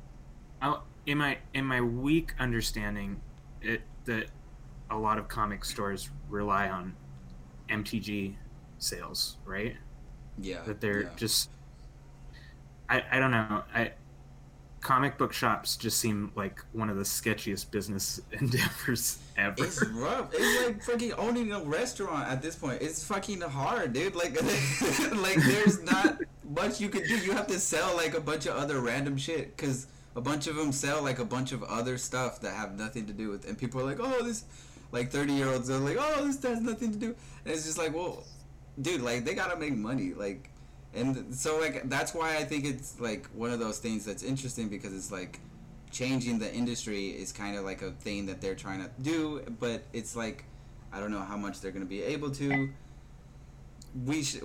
I'll, 0.60 0.84
in 1.06 1.18
my 1.18 1.38
in 1.52 1.64
my 1.64 1.80
weak 1.80 2.34
understanding 2.38 3.22
it 3.60 3.80
that 4.04 4.26
a 4.92 4.98
lot 4.98 5.18
of 5.18 5.28
comic 5.28 5.64
stores 5.64 6.10
rely 6.28 6.68
on 6.68 6.94
mtg 7.68 8.34
sales 8.78 9.36
right 9.44 9.76
yeah 10.38 10.62
that 10.62 10.80
they're 10.80 11.02
yeah. 11.02 11.08
just 11.16 11.50
I, 12.88 13.02
I 13.10 13.18
don't 13.18 13.30
know 13.30 13.62
I 13.74 13.92
comic 14.82 15.16
book 15.16 15.32
shops 15.32 15.76
just 15.76 15.98
seem 15.98 16.32
like 16.34 16.62
one 16.72 16.90
of 16.90 16.96
the 16.96 17.04
sketchiest 17.04 17.70
business 17.70 18.20
endeavors 18.32 19.18
ever. 19.36 19.64
It's 19.64 19.82
rough. 19.86 20.30
It's 20.34 20.66
like 20.66 20.82
fucking 20.82 21.12
owning 21.14 21.52
a 21.52 21.60
restaurant 21.60 22.28
at 22.28 22.42
this 22.42 22.56
point. 22.56 22.82
It's 22.82 23.04
fucking 23.04 23.40
hard, 23.40 23.92
dude. 23.92 24.14
Like, 24.14 24.34
like 25.12 25.36
there's 25.36 25.82
not 25.82 26.18
much 26.44 26.80
you 26.80 26.88
could 26.88 27.06
do. 27.06 27.16
You 27.16 27.32
have 27.32 27.46
to 27.46 27.58
sell 27.58 27.96
like 27.96 28.14
a 28.14 28.20
bunch 28.20 28.46
of 28.46 28.56
other 28.56 28.80
random 28.80 29.16
shit 29.16 29.56
because 29.56 29.86
a 30.14 30.20
bunch 30.20 30.46
of 30.46 30.56
them 30.56 30.72
sell 30.72 31.02
like 31.02 31.18
a 31.18 31.24
bunch 31.24 31.52
of 31.52 31.62
other 31.62 31.96
stuff 31.96 32.40
that 32.40 32.54
have 32.54 32.76
nothing 32.76 33.06
to 33.06 33.12
do 33.12 33.30
with. 33.30 33.48
And 33.48 33.56
people 33.56 33.80
are 33.80 33.84
like, 33.84 34.00
oh, 34.00 34.22
this, 34.24 34.44
like 34.92 35.10
thirty 35.10 35.32
year 35.32 35.48
olds 35.48 35.68
are 35.70 35.78
like, 35.78 35.96
oh, 35.98 36.26
this 36.26 36.42
has 36.42 36.60
nothing 36.60 36.92
to 36.92 36.98
do. 36.98 37.16
And 37.44 37.54
it's 37.54 37.64
just 37.64 37.78
like, 37.78 37.94
well, 37.94 38.24
dude, 38.80 39.00
like 39.02 39.24
they 39.24 39.34
gotta 39.34 39.58
make 39.58 39.74
money, 39.74 40.12
like 40.14 40.50
and 40.94 41.34
so 41.34 41.58
like 41.58 41.88
that's 41.88 42.14
why 42.14 42.36
I 42.36 42.44
think 42.44 42.64
it's 42.64 43.00
like 43.00 43.26
one 43.34 43.50
of 43.50 43.58
those 43.58 43.78
things 43.78 44.04
that's 44.04 44.22
interesting 44.22 44.68
because 44.68 44.94
it's 44.94 45.10
like 45.10 45.40
changing 45.90 46.38
the 46.38 46.52
industry 46.52 47.08
is 47.08 47.32
kind 47.32 47.56
of 47.56 47.64
like 47.64 47.82
a 47.82 47.92
thing 47.92 48.26
that 48.26 48.40
they're 48.40 48.54
trying 48.54 48.82
to 48.82 48.90
do, 49.00 49.42
but 49.58 49.82
it's 49.92 50.14
like 50.14 50.44
I 50.92 51.00
don't 51.00 51.10
know 51.10 51.20
how 51.20 51.36
much 51.36 51.60
they're 51.60 51.72
gonna 51.72 51.84
be 51.86 52.02
able 52.02 52.30
to. 52.32 52.68
We 54.04 54.22
sh- 54.22 54.40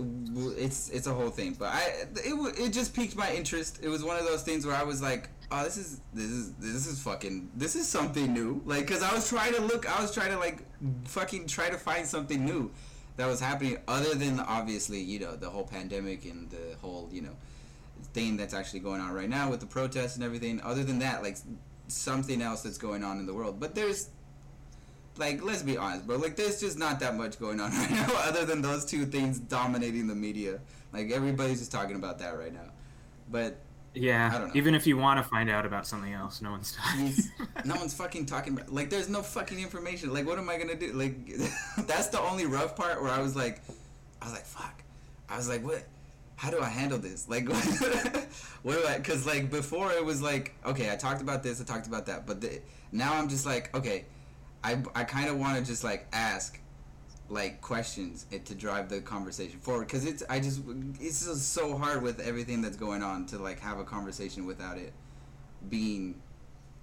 it's 0.58 0.90
it's 0.90 1.08
a 1.08 1.14
whole 1.14 1.30
thing, 1.30 1.56
but 1.58 1.74
I 1.74 2.06
it 2.16 2.60
it 2.60 2.74
just 2.74 2.94
piqued 2.94 3.16
my 3.16 3.32
interest. 3.34 3.80
It 3.82 3.90
was 3.90 4.04
one 4.04 4.18
of 4.18 4.26
those 4.26 4.44
things 4.44 4.66
where 4.66 4.76
I 4.76 4.84
was 4.84 5.02
like, 5.02 5.30
oh, 5.52 5.64
this 5.64 5.78
is 5.78 6.02
this 6.14 6.30
is 6.30 6.54
this 6.54 6.88
is 6.88 7.02
fucking 7.02 7.50
this 7.56 7.76
is 7.76 7.88
something 7.88 8.34
new. 8.34 8.62
Like, 8.66 8.88
cause 8.88 9.02
I 9.02 9.14
was 9.14 9.30
trying 9.30 9.54
to 9.54 9.62
look, 9.62 9.90
I 9.90 10.02
was 10.02 10.14
trying 10.14 10.32
to 10.32 10.38
like 10.38 10.64
fucking 11.06 11.48
try 11.48 11.70
to 11.70 11.78
find 11.78 12.06
something 12.06 12.44
new, 12.44 12.72
that 13.18 13.28
was 13.28 13.40
happening 13.40 13.78
other 13.88 14.14
than 14.16 14.40
obviously 14.40 15.02
you 15.02 15.20
know 15.20 15.36
the 15.36 15.50
whole 15.50 15.66
pandemic 15.66 16.26
and 16.26 16.50
the 16.50 16.78
whole 16.82 17.10
you 17.12 17.22
know 17.22 17.36
thing 18.14 18.38
that's 18.38 18.54
actually 18.54 18.80
going 18.80 19.02
on 19.02 19.12
right 19.12 19.30
now 19.30 19.50
with 19.50 19.60
the 19.60 19.66
protests 19.66 20.16
and 20.16 20.24
everything. 20.24 20.62
Other 20.64 20.84
than 20.84 21.00
that, 21.00 21.24
like 21.24 21.38
something 21.88 22.42
else 22.42 22.62
that's 22.62 22.78
going 22.78 23.04
on 23.04 23.20
in 23.20 23.26
the 23.26 23.34
world. 23.34 23.60
But 23.60 23.76
there's 23.76 24.10
like 25.18 25.44
let's 25.44 25.64
be 25.64 25.78
honest, 25.78 26.06
bro. 26.08 26.18
Like 26.18 26.36
there's 26.36 26.60
just 26.60 26.78
not 26.78 27.00
that 27.00 27.16
much 27.16 27.40
going 27.40 27.60
on 27.60 27.72
right 27.78 27.92
now 27.92 28.08
other 28.24 28.46
than 28.46 28.62
those 28.62 28.86
two 28.86 29.06
things 29.06 29.40
dominating 29.40 30.08
the 30.08 30.16
media. 30.16 30.60
Like 30.94 31.12
everybody's 31.12 31.60
just 31.60 31.72
talking 31.72 31.96
about 31.96 32.20
that 32.20 32.38
right 32.38 32.54
now. 32.54 32.72
But 33.30 33.60
yeah, 34.00 34.30
I 34.34 34.38
don't 34.38 34.48
know. 34.50 34.54
even 34.56 34.76
if 34.76 34.88
you 34.88 34.98
want 34.98 35.24
to 35.24 35.30
find 35.30 35.50
out 35.50 35.66
about 35.66 35.88
something 35.88 36.14
else, 36.14 36.42
no 36.42 36.52
one's 36.52 36.72
talking. 36.78 37.14
No 37.66 37.76
one's 37.76 37.94
fucking 37.94 38.26
talking 38.26 38.54
about 38.54 38.74
like 38.74 38.90
there's 38.90 39.10
no 39.10 39.22
fucking 39.22 39.60
information. 39.60 40.14
Like 40.14 40.26
what 40.26 40.38
am 40.38 40.50
I 40.50 40.58
gonna 40.58 40.76
do? 40.76 40.94
Like 40.94 41.28
that's 41.88 42.08
the 42.08 42.22
only 42.22 42.46
rough 42.46 42.76
part 42.76 43.02
where 43.02 43.12
I 43.12 43.20
was 43.20 43.36
like 43.36 43.62
I 44.22 44.26
was 44.26 44.34
like 44.34 44.46
fuck. 44.46 44.84
I 45.30 45.38
was 45.38 45.50
like 45.50 45.64
what 45.64 45.84
how 46.36 46.52
do 46.52 46.62
I 46.62 46.70
handle 46.70 47.00
this? 47.00 47.28
Like 47.28 47.48
what 48.64 48.76
do 48.76 48.86
I 48.88 49.00
cuz 49.00 49.26
like 49.26 49.50
before 49.50 49.92
it 49.92 50.04
was 50.06 50.22
like 50.22 50.54
okay, 50.66 50.92
I 50.92 50.96
talked 50.96 51.22
about 51.22 51.44
this, 51.44 51.60
I 51.62 51.64
talked 51.64 51.88
about 51.88 52.06
that, 52.06 52.26
but 52.26 52.42
the, 52.42 52.62
now 52.92 53.14
I'm 53.16 53.28
just 53.30 53.46
like 53.46 53.76
okay, 53.76 54.06
I 54.64 54.82
I 54.96 55.04
kind 55.04 55.30
of 55.30 55.38
want 55.40 55.58
to 55.58 55.66
just 55.66 55.84
like 55.84 56.08
ask 56.14 56.60
like 57.30 57.62
questions 57.62 58.26
it, 58.32 58.46
to 58.46 58.56
drive 58.56 58.90
the 58.90 59.02
conversation 59.02 59.60
forward. 59.60 59.88
Because 59.88 60.06
it's 60.06 60.24
I 60.30 60.40
just 60.40 60.62
it's 61.00 61.26
just 61.26 61.54
so 61.54 61.78
hard 61.78 62.02
with 62.02 62.20
everything 62.20 62.62
that's 62.62 62.78
going 62.78 63.04
on 63.04 63.26
to 63.28 63.38
like 63.38 63.60
have 63.60 63.80
a 63.80 63.84
conversation 63.84 64.46
without 64.46 64.78
it 64.78 64.94
being 65.70 66.22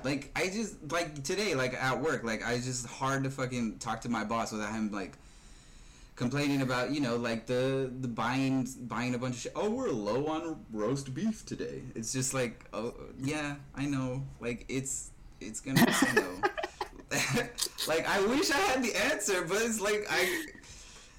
like 0.02 0.30
I 0.36 0.48
just 0.48 0.92
like 0.92 1.22
today 1.22 1.54
like 1.54 1.74
at 1.74 2.00
work 2.00 2.24
like 2.24 2.44
I 2.46 2.56
just 2.56 2.86
hard 2.86 3.24
to 3.24 3.30
fucking 3.30 3.78
talk 3.78 4.02
to 4.02 4.08
my 4.08 4.24
boss 4.24 4.52
without 4.52 4.72
him 4.72 4.90
like 4.92 5.12
complaining 6.16 6.62
about 6.62 6.92
you 6.92 7.00
know 7.00 7.16
like 7.16 7.46
the 7.46 7.90
the 8.00 8.08
buying 8.08 8.68
buying 8.82 9.14
a 9.14 9.18
bunch 9.18 9.36
of 9.36 9.40
shit. 9.40 9.52
Oh 9.56 9.70
we're 9.70 9.90
low 9.90 10.26
on 10.26 10.64
roast 10.72 11.14
beef 11.14 11.44
today. 11.46 11.82
It's 11.94 12.12
just 12.12 12.34
like 12.34 12.64
oh 12.72 12.94
yeah 13.18 13.56
I 13.74 13.86
know. 13.86 14.22
Like 14.40 14.66
it's 14.68 15.10
it's 15.40 15.60
gonna 15.60 15.84
be 15.84 16.20
no 16.20 16.26
like 17.88 18.08
I 18.08 18.20
wish 18.26 18.50
I 18.50 18.56
had 18.58 18.82
the 18.82 18.94
answer, 19.12 19.44
but 19.44 19.62
it's 19.62 19.80
like 19.80 20.06
I, 20.10 20.46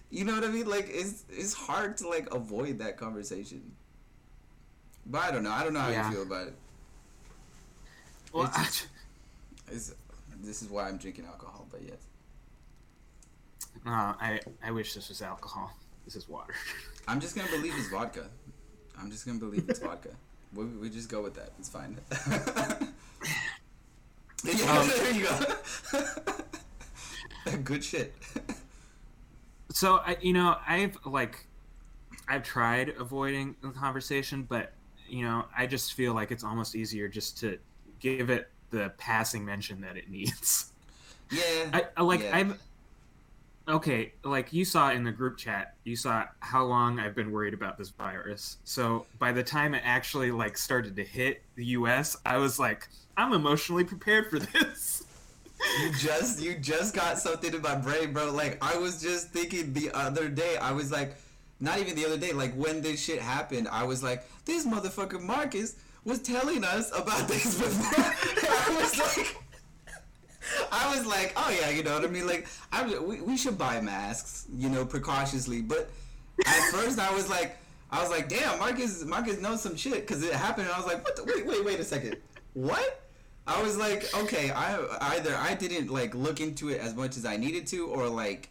you 0.10 0.24
know 0.26 0.34
what 0.36 0.44
I 0.44 0.48
mean? 0.48 0.68
Like 0.68 0.88
it's 0.90 1.24
it's 1.30 1.54
hard 1.54 1.98
to 1.98 2.08
like 2.10 2.34
avoid 2.34 2.80
that 2.80 2.98
conversation. 2.98 3.72
But 5.06 5.22
I 5.24 5.32
don't 5.32 5.44
know. 5.44 5.52
I 5.52 5.64
don't 5.64 5.74
know 5.74 5.80
how 5.82 5.90
Yeah. 5.90 6.08
you 6.10 6.14
feel 6.16 6.24
about 6.24 6.48
it. 6.48 6.56
Well, 8.34 8.46
It's- 8.46 8.88
It's, 9.72 9.94
this 10.44 10.62
is 10.62 10.70
why 10.70 10.88
I'm 10.88 10.98
drinking 10.98 11.26
alcohol. 11.26 11.66
But 11.72 11.82
yes, 11.82 11.98
no, 13.84 13.92
I 13.92 14.40
I 14.64 14.70
wish 14.72 14.94
this 14.94 15.10
was 15.10 15.22
alcohol. 15.24 15.72
This 16.06 16.16
is 16.16 16.30
water. 16.30 16.54
I'm 17.08 17.20
just 17.20 17.36
gonna 17.36 17.50
believe 17.50 17.74
it's 17.78 17.90
vodka. 17.90 18.28
I'm 19.00 19.10
just 19.12 19.26
gonna 19.26 19.40
believe 19.40 19.66
it's 19.70 19.80
vodka. 19.80 20.10
We, 20.54 20.64
we 20.66 20.90
just 20.90 21.10
go 21.10 21.22
with 21.22 21.34
that. 21.36 21.50
It's 21.60 21.68
fine. 21.68 21.98
Yeah, 24.46 24.80
Um, 24.80 24.88
there 24.88 25.12
you 25.12 25.24
go. 25.24 26.02
Good 27.64 27.84
shit. 27.84 28.14
So 29.72 29.98
I, 29.98 30.18
you 30.22 30.34
know, 30.34 30.58
I've 30.68 30.98
like, 31.06 31.46
I've 32.28 32.44
tried 32.44 32.90
avoiding 32.90 33.56
the 33.62 33.70
conversation, 33.70 34.44
but 34.44 34.74
you 35.08 35.24
know, 35.24 35.46
I 35.56 35.68
just 35.68 35.94
feel 35.94 36.14
like 36.14 36.32
it's 36.32 36.44
almost 36.44 36.76
easier 36.76 37.08
just 37.08 37.40
to 37.42 37.60
give 38.00 38.30
it 38.30 38.50
the 38.72 38.92
passing 38.98 39.46
mention 39.46 39.82
that 39.82 39.98
it 39.98 40.10
needs. 40.10 40.72
Yeah. 41.32 41.70
I, 41.74 41.86
I 41.98 42.04
like 42.04 42.22
Yeah. 42.22 42.38
I've 42.38 42.60
okay, 43.68 44.14
like 44.24 44.54
you 44.54 44.64
saw 44.64 44.92
in 44.92 45.04
the 45.04 45.12
group 45.12 45.38
chat, 45.38 45.76
you 45.84 45.96
saw 45.96 46.26
how 46.40 46.64
long 46.64 47.00
I've 47.00 47.16
been 47.16 47.32
worried 47.32 47.54
about 47.54 47.78
this 47.78 47.90
virus. 47.90 48.58
So 48.64 49.08
by 49.18 49.32
the 49.32 49.44
time 49.44 49.74
it 49.74 49.82
actually 49.84 50.32
like 50.32 50.58
started 50.58 50.96
to 50.96 51.04
hit 51.04 51.42
the 51.56 51.66
US, 51.66 52.16
I 52.26 52.38
was 52.38 52.60
like, 52.60 52.88
I'm 53.18 53.34
emotionally 53.34 53.84
prepared 53.84 54.30
for 54.30 54.40
this. 54.40 55.04
You 55.82 55.92
just 55.94 56.42
you 56.42 56.56
just 56.56 56.94
got 56.94 57.18
something 57.18 57.54
in 57.54 57.62
my 57.62 57.76
brain, 57.76 58.14
bro. 58.14 58.32
Like 58.32 58.58
I 58.62 58.78
was 58.78 59.02
just 59.02 59.30
thinking 59.30 59.74
the 59.74 59.92
other 59.92 60.30
day, 60.30 60.58
I 60.58 60.74
was 60.74 60.92
like, 60.92 61.16
not 61.60 61.80
even 61.80 61.96
the 61.96 62.06
other 62.06 62.18
day, 62.18 62.34
like 62.34 62.54
when 62.56 62.82
this 62.82 63.04
shit 63.04 63.20
happened, 63.20 63.68
I 63.70 63.84
was 63.84 64.04
like, 64.04 64.26
this 64.46 64.66
motherfucker 64.66 65.22
Marcus 65.22 65.76
was 66.04 66.20
telling 66.20 66.64
us 66.64 66.92
about 66.92 67.28
this 67.28 67.58
before. 67.58 68.04
I 68.04 68.78
was 68.80 69.00
like, 69.00 69.38
I 70.72 70.96
was 70.96 71.06
like, 71.06 71.34
oh 71.38 71.58
yeah, 71.60 71.70
you 71.70 71.84
know 71.84 71.94
what 71.94 72.04
I 72.04 72.08
mean? 72.08 72.28
Like, 72.28 72.48
I 72.72 72.86
we, 73.00 73.22
we 73.22 73.38
should 73.38 73.58
buy 73.58 73.80
masks, 73.82 74.46
you 74.56 74.70
know, 74.70 74.86
precautiously. 74.86 75.62
But 75.62 75.90
at 76.46 76.70
first, 76.72 77.00
I 77.00 77.14
was 77.14 77.30
like, 77.30 77.58
I 77.92 78.02
was 78.02 78.12
like, 78.12 78.28
damn, 78.28 78.60
Marcus 78.60 79.04
Marcus 79.06 79.40
knows 79.40 79.62
some 79.62 79.76
shit 79.76 80.06
because 80.06 80.22
it 80.22 80.34
happened. 80.34 80.68
And 80.68 80.76
I 80.76 80.78
was 80.78 80.88
like, 80.88 81.04
what? 81.04 81.16
The, 81.16 81.24
wait, 81.24 81.46
wait, 81.46 81.64
wait 81.64 81.80
a 81.80 81.84
second, 81.84 82.18
what? 82.54 83.05
I 83.48 83.62
was 83.62 83.78
like, 83.78 84.12
okay, 84.24 84.52
I 84.52 84.80
either 85.16 85.36
I 85.36 85.54
didn't 85.54 85.92
like 85.92 86.16
look 86.16 86.42
into 86.42 86.70
it 86.70 86.82
as 86.82 86.96
much 86.96 87.16
as 87.18 87.26
I 87.26 87.38
needed 87.38 87.68
to, 87.68 87.88
or 87.88 88.10
like, 88.10 88.50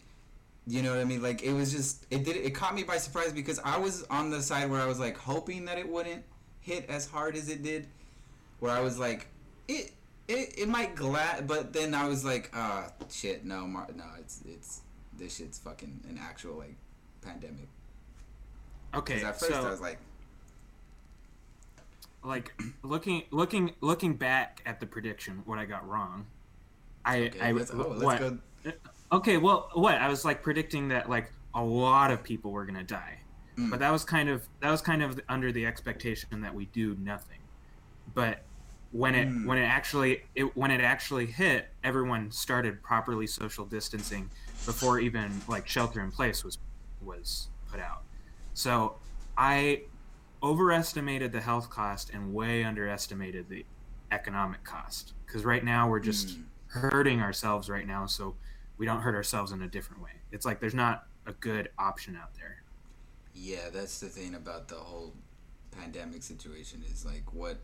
you 0.66 0.82
know 0.82 0.90
what 0.90 1.00
I 1.00 1.04
mean? 1.04 1.22
Like 1.22 1.42
it 1.42 1.52
was 1.52 1.72
just 1.72 2.06
it 2.10 2.24
did 2.24 2.36
it 2.36 2.54
caught 2.54 2.74
me 2.74 2.84
by 2.84 2.98
surprise 2.98 3.32
because 3.32 3.58
I 3.64 3.78
was 3.78 4.04
on 4.04 4.30
the 4.30 4.40
side 4.40 4.70
where 4.70 4.80
I 4.80 4.86
was 4.86 5.00
like 5.00 5.16
hoping 5.16 5.64
that 5.64 5.78
it 5.78 5.88
wouldn't 5.88 6.22
hit 6.60 6.88
as 6.88 7.06
hard 7.06 7.36
as 7.36 7.48
it 7.48 7.62
did, 7.62 7.88
where 8.60 8.72
I 8.72 8.80
was 8.80 8.98
like, 8.98 9.26
it 9.66 9.92
it, 10.28 10.54
it 10.58 10.68
might 10.68 10.94
glad, 10.94 11.46
but 11.46 11.72
then 11.72 11.94
I 11.94 12.08
was 12.08 12.24
like, 12.24 12.50
ah, 12.54 12.90
shit, 13.10 13.44
no, 13.44 13.66
Mar- 13.66 13.90
no, 13.94 14.04
it's 14.18 14.40
it's 14.46 14.80
this 15.18 15.36
shit's 15.36 15.58
fucking 15.58 16.00
an 16.08 16.18
actual 16.22 16.54
like 16.54 16.76
pandemic. 17.20 17.68
Okay, 18.94 19.14
Because 19.14 19.28
at 19.28 19.40
first 19.40 19.52
so 19.52 19.66
I 19.66 19.70
was 19.70 19.80
like, 19.80 19.98
like 22.24 22.52
looking 22.82 23.24
looking 23.30 23.74
looking 23.80 24.14
back 24.14 24.62
at 24.66 24.80
the 24.80 24.86
prediction, 24.86 25.42
what 25.44 25.58
I 25.58 25.64
got 25.64 25.86
wrong. 25.88 26.26
I 27.04 27.24
okay, 27.26 27.40
I 27.40 27.52
let's, 27.52 27.70
oh, 27.70 27.94
let's 27.96 28.02
what? 28.02 28.18
go. 28.18 28.38
Okay, 29.12 29.36
well, 29.36 29.68
what 29.74 29.94
I 29.96 30.08
was 30.08 30.24
like 30.24 30.42
predicting 30.42 30.88
that 30.88 31.08
like 31.08 31.30
a 31.54 31.62
lot 31.62 32.10
of 32.10 32.22
people 32.22 32.50
were 32.50 32.64
gonna 32.64 32.82
die, 32.82 33.18
Mm. 33.56 33.70
but 33.70 33.78
that 33.78 33.92
was 33.92 34.04
kind 34.04 34.28
of 34.28 34.48
that 34.60 34.70
was 34.70 34.80
kind 34.80 35.02
of 35.02 35.20
under 35.28 35.52
the 35.52 35.64
expectation 35.66 36.40
that 36.40 36.54
we 36.54 36.64
do 36.66 36.96
nothing. 36.98 37.38
But 38.14 38.42
when 38.90 39.14
it 39.14 39.28
Mm. 39.28 39.46
when 39.46 39.58
it 39.58 39.64
actually 39.66 40.24
it 40.34 40.56
when 40.56 40.70
it 40.70 40.80
actually 40.80 41.26
hit, 41.26 41.68
everyone 41.84 42.32
started 42.32 42.82
properly 42.82 43.26
social 43.26 43.64
distancing 43.66 44.30
before 44.66 44.98
even 44.98 45.42
like 45.46 45.68
shelter 45.68 46.00
in 46.00 46.10
place 46.10 46.42
was 46.42 46.58
was 47.02 47.48
put 47.70 47.78
out. 47.80 48.02
So 48.54 48.96
I 49.36 49.82
overestimated 50.44 51.32
the 51.32 51.40
health 51.40 51.70
cost 51.70 52.10
and 52.10 52.34
way 52.34 52.62
underestimated 52.64 53.48
the 53.48 53.64
economic 54.12 54.62
cost 54.62 55.14
because 55.26 55.42
right 55.44 55.64
now 55.64 55.88
we're 55.88 55.98
just 56.00 56.28
Mm. 56.38 56.44
hurting 56.66 57.20
ourselves 57.22 57.70
right 57.70 57.86
now 57.86 58.04
so 58.04 58.36
we 58.76 58.84
don't 58.84 59.00
hurt 59.00 59.14
ourselves 59.14 59.52
in 59.52 59.62
a 59.62 59.66
different 59.68 60.02
way 60.02 60.10
it's 60.30 60.44
like 60.44 60.60
there's 60.60 60.74
not 60.74 61.06
a 61.26 61.32
good 61.32 61.70
option 61.78 62.14
out 62.14 62.34
there 62.34 62.62
Yeah, 63.32 63.70
that's 63.72 63.98
the 64.00 64.08
thing 64.08 64.34
about 64.34 64.68
the 64.68 64.76
whole 64.76 65.14
pandemic 65.72 66.22
situation 66.22 66.84
is 66.92 67.04
like 67.06 67.32
what, 67.32 67.56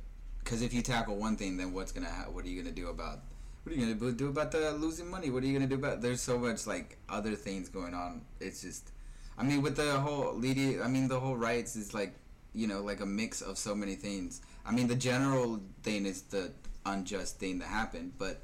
because 0.43 0.63
if 0.63 0.73
you 0.75 0.83
tackle 0.83 1.17
one 1.17 1.37
thing, 1.37 1.57
then 1.59 1.73
what's 1.73 1.93
gonna 1.93 2.11
ha- 2.11 2.31
what 2.31 2.45
are 2.45 2.49
you 2.49 2.61
gonna 2.61 2.75
do 2.75 2.89
about 2.89 3.21
what 3.63 3.73
are 3.73 3.79
you 3.79 3.95
gonna 3.95 4.13
do 4.13 4.29
about 4.29 4.51
the 4.51 4.73
losing 4.73 5.09
money? 5.09 5.29
What 5.31 5.43
are 5.45 5.47
you 5.47 5.53
gonna 5.53 5.69
do 5.69 5.75
about? 5.77 6.01
There's 6.01 6.21
so 6.23 6.39
much 6.39 6.67
like 6.67 6.97
other 7.09 7.37
things 7.37 7.69
going 7.69 7.95
on. 7.95 8.23
It's 8.41 8.63
just, 8.63 8.91
I 9.39 9.43
mean, 9.45 9.61
with 9.63 9.77
the 9.77 10.01
whole 10.01 10.35
leading, 10.35 10.83
I 10.83 10.89
mean, 10.89 11.07
the 11.09 11.21
whole 11.21 11.37
rights 11.37 11.77
is 11.77 11.93
like, 11.95 12.15
you 12.55 12.67
know, 12.67 12.83
like 12.83 13.01
a 13.01 13.07
mix 13.07 13.41
of 13.43 13.59
so 13.59 13.75
many 13.75 13.95
things. 13.95 14.41
I 14.65 14.73
mean, 14.73 14.89
the 14.89 14.95
general 14.95 15.61
thing 15.83 16.07
is 16.07 16.23
the 16.23 16.51
unjust 16.87 17.39
thing 17.39 17.59
that 17.61 17.69
happened, 17.69 18.13
but 18.19 18.41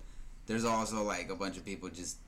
there's 0.46 0.64
also 0.64 1.02
like 1.02 1.30
a 1.30 1.34
bunch 1.36 1.56
of 1.56 1.64
people 1.64 1.88
just 1.88 2.18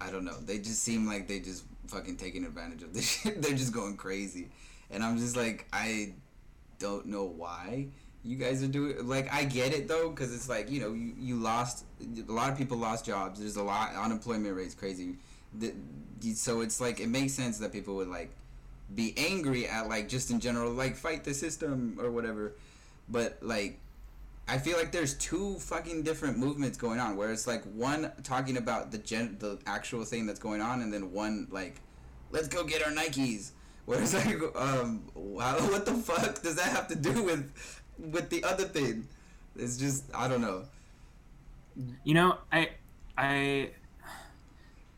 I 0.00 0.10
don't 0.10 0.24
know. 0.24 0.38
They 0.38 0.58
just 0.58 0.82
seem 0.82 1.06
like 1.06 1.26
they 1.26 1.40
just 1.40 1.64
fucking 1.88 2.16
taking 2.16 2.44
advantage 2.44 2.82
of 2.82 2.92
this 2.92 3.08
shit. 3.22 3.40
They're 3.40 3.56
just 3.56 3.72
going 3.72 3.96
crazy. 3.96 4.48
And 4.90 5.02
I'm 5.02 5.18
just 5.18 5.36
like, 5.36 5.66
I 5.72 6.14
don't 6.78 7.06
know 7.06 7.24
why 7.24 7.86
you 8.22 8.36
guys 8.36 8.62
are 8.62 8.66
doing 8.66 9.06
like 9.06 9.32
I 9.32 9.44
get 9.44 9.72
it 9.72 9.86
though 9.88 10.10
cuz 10.10 10.34
it's 10.34 10.48
like, 10.48 10.70
you 10.70 10.80
know, 10.80 10.92
you, 10.92 11.14
you 11.18 11.36
lost 11.36 11.84
a 12.00 12.32
lot 12.32 12.50
of 12.50 12.58
people 12.58 12.76
lost 12.76 13.06
jobs. 13.06 13.40
There's 13.40 13.56
a 13.56 13.62
lot 13.62 13.94
unemployment 13.94 14.54
rate's 14.54 14.74
crazy. 14.74 15.16
The, 15.58 15.72
so 16.34 16.60
it's 16.60 16.80
like 16.80 17.00
it 17.00 17.08
makes 17.08 17.32
sense 17.32 17.58
that 17.58 17.72
people 17.72 17.94
would 17.96 18.08
like 18.08 18.30
be 18.94 19.14
angry 19.16 19.66
at 19.66 19.88
like 19.88 20.08
just 20.08 20.30
in 20.30 20.40
general 20.40 20.72
like 20.72 20.96
fight 20.96 21.24
the 21.24 21.34
system 21.34 21.98
or 22.00 22.10
whatever. 22.10 22.54
But 23.08 23.38
like 23.42 23.80
I 24.48 24.58
feel 24.58 24.76
like 24.76 24.92
there's 24.92 25.14
two 25.14 25.58
fucking 25.58 26.02
different 26.04 26.38
movements 26.38 26.78
going 26.78 27.00
on 27.00 27.16
where 27.16 27.32
it's 27.32 27.46
like 27.46 27.64
one 27.64 28.12
talking 28.22 28.56
about 28.56 28.92
the 28.92 28.98
gen 28.98 29.36
the 29.38 29.58
actual 29.66 30.04
thing 30.04 30.26
that's 30.26 30.38
going 30.38 30.60
on 30.60 30.82
and 30.82 30.92
then 30.92 31.12
one 31.12 31.48
like 31.50 31.80
let's 32.30 32.48
go 32.48 32.64
get 32.64 32.84
our 32.84 32.92
Nikes. 32.92 33.50
Where 33.86 34.00
it's 34.00 34.14
like 34.26 34.40
um 34.56 35.10
wow, 35.14 35.56
what 35.70 35.86
the 35.86 35.94
fuck 35.94 36.42
does 36.42 36.56
that 36.56 36.68
have 36.68 36.88
to 36.88 36.96
do 36.96 37.22
with 37.22 37.82
with 37.98 38.30
the 38.30 38.44
other 38.44 38.64
thing? 38.64 39.08
It's 39.56 39.76
just 39.76 40.04
I 40.14 40.28
don't 40.28 40.42
know. 40.42 40.64
you 42.04 42.14
know 42.14 42.38
i 42.52 42.70
i 43.18 43.70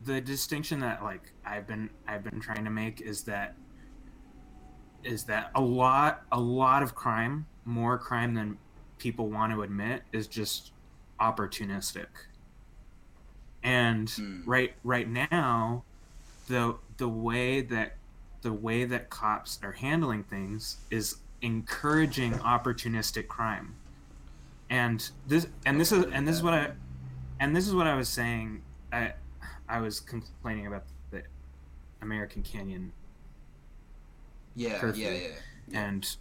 the 0.05 0.21
distinction 0.21 0.79
that 0.79 1.03
like 1.03 1.31
I've 1.45 1.67
been 1.67 1.89
I've 2.07 2.23
been 2.23 2.39
trying 2.39 2.63
to 2.65 2.69
make 2.71 3.01
is 3.01 3.23
that 3.23 3.55
is 5.03 5.25
that 5.25 5.51
a 5.55 5.61
lot 5.61 6.23
a 6.31 6.39
lot 6.39 6.83
of 6.83 6.95
crime, 6.95 7.45
more 7.65 7.97
crime 7.97 8.33
than 8.33 8.57
people 8.97 9.29
want 9.29 9.53
to 9.53 9.61
admit 9.61 10.03
is 10.11 10.27
just 10.27 10.71
opportunistic. 11.19 12.07
And 13.63 14.07
Mm. 14.07 14.43
right 14.45 14.73
right 14.83 15.07
now 15.09 15.83
the 16.47 16.75
the 16.97 17.09
way 17.09 17.61
that 17.61 17.95
the 18.41 18.53
way 18.53 18.85
that 18.85 19.09
cops 19.09 19.59
are 19.63 19.73
handling 19.73 20.23
things 20.23 20.77
is 20.89 21.17
encouraging 21.41 22.33
opportunistic 22.33 23.27
crime. 23.27 23.75
And 24.69 25.09
this 25.27 25.47
and 25.65 25.79
this 25.79 25.91
is 25.91 26.05
and 26.05 26.27
this 26.27 26.35
is 26.35 26.43
what 26.43 26.53
I 26.53 26.71
and 27.39 27.55
this 27.55 27.67
is 27.67 27.73
what 27.75 27.87
I 27.87 27.95
was 27.95 28.09
saying. 28.09 28.61
I 28.91 29.13
I 29.67 29.81
was 29.81 29.99
complaining 29.99 30.67
about 30.67 30.83
the 31.11 31.23
American 32.01 32.43
Canyon 32.43 32.91
Yeah, 34.59 34.79
Curfew. 34.79 35.03
yeah, 35.05 35.11
yeah. 35.11 35.27
yeah. 35.69 35.79
and 35.87 36.17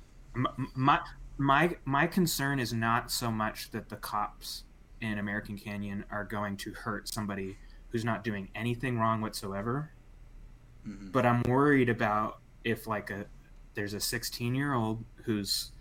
my 0.74 1.00
my 1.36 1.76
my 1.84 2.06
concern 2.06 2.60
is 2.60 2.72
not 2.72 3.10
so 3.10 3.30
much 3.30 3.70
that 3.72 3.88
the 3.88 3.96
cops 3.96 4.64
in 5.00 5.18
American 5.18 5.56
Canyon 5.58 6.04
are 6.10 6.24
going 6.24 6.56
to 6.58 6.72
hurt 6.72 7.08
somebody 7.08 7.56
who's 7.90 8.04
not 8.04 8.22
doing 8.24 8.48
anything 8.54 8.98
wrong 8.98 9.20
whatsoever, 9.20 9.90
Mhm. 10.86 11.10
but 11.12 11.24
I'm 11.26 11.42
worried 11.42 11.88
about 11.88 12.40
if 12.64 12.86
like 12.86 13.10
a 13.10 13.26
there's 13.74 13.94
a 13.94 14.00
16 14.00 14.54
year 14.54 14.74
old 14.74 15.04
who's 15.24 15.72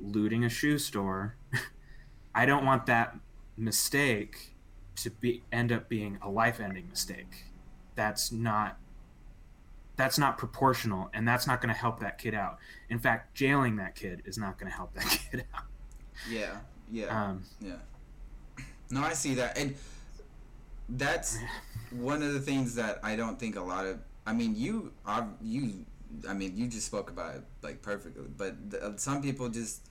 looting 0.00 0.44
a 0.44 0.48
shoe 0.48 0.78
store. 0.78 1.36
I 2.34 2.46
don't 2.46 2.64
want 2.64 2.86
that 2.86 3.16
mistake 3.56 4.54
to 4.96 5.10
be 5.10 5.42
end 5.52 5.70
up 5.72 5.88
being 5.88 6.18
a 6.22 6.28
life 6.28 6.58
ending 6.60 6.88
mistake. 6.88 7.44
That's 7.94 8.32
not 8.32 8.78
that's 10.02 10.18
not 10.18 10.36
proportional 10.36 11.08
and 11.14 11.28
that's 11.28 11.46
not 11.46 11.60
going 11.60 11.72
to 11.72 11.78
help 11.78 12.00
that 12.00 12.18
kid 12.18 12.34
out. 12.34 12.58
In 12.90 12.98
fact, 12.98 13.36
jailing 13.36 13.76
that 13.76 13.94
kid 13.94 14.22
is 14.24 14.36
not 14.36 14.58
going 14.58 14.68
to 14.68 14.76
help 14.76 14.92
that 14.94 15.04
kid 15.30 15.44
out. 15.54 15.62
Yeah, 16.28 16.56
yeah, 16.90 17.06
Um, 17.06 17.44
yeah. 17.60 17.76
No, 18.90 19.00
I 19.00 19.12
see 19.12 19.34
that, 19.34 19.56
and 19.56 19.76
that's 20.88 21.38
one 21.92 22.20
of 22.20 22.32
the 22.32 22.40
things 22.40 22.74
that 22.74 22.98
I 23.04 23.14
don't 23.14 23.38
think 23.38 23.54
a 23.54 23.60
lot 23.62 23.86
of. 23.86 24.00
I 24.26 24.32
mean, 24.32 24.56
you 24.56 24.92
are 25.06 25.28
you. 25.40 25.86
I 26.28 26.34
mean, 26.34 26.56
you 26.56 26.66
just 26.66 26.86
spoke 26.86 27.08
about 27.08 27.36
it 27.36 27.42
like 27.62 27.80
perfectly, 27.80 28.26
but 28.36 28.70
the, 28.70 28.84
uh, 28.84 28.96
some 28.96 29.22
people 29.22 29.48
just. 29.50 29.82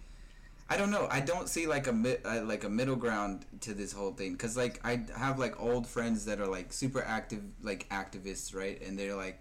I 0.69 0.75
don't 0.77 0.91
know. 0.91 1.07
I 1.09 1.21
don't 1.21 1.47
see 1.49 1.67
like 1.67 1.87
a 1.87 1.93
mi- 1.93 2.23
uh, 2.25 2.43
like 2.43 2.65
a 2.65 2.69
middle 2.69 2.97
ground 2.97 3.45
to 3.61 3.73
this 3.73 3.93
whole 3.93 4.11
thing 4.11 4.33
because 4.33 4.57
like 4.57 4.81
I 4.83 5.03
have 5.17 5.39
like 5.39 5.59
old 5.61 5.87
friends 5.87 6.25
that 6.25 6.41
are 6.41 6.47
like 6.47 6.73
super 6.73 7.01
active 7.01 7.43
like 7.61 7.87
activists, 7.89 8.53
right? 8.53 8.81
And 8.81 8.99
they're 8.99 9.15
like 9.15 9.39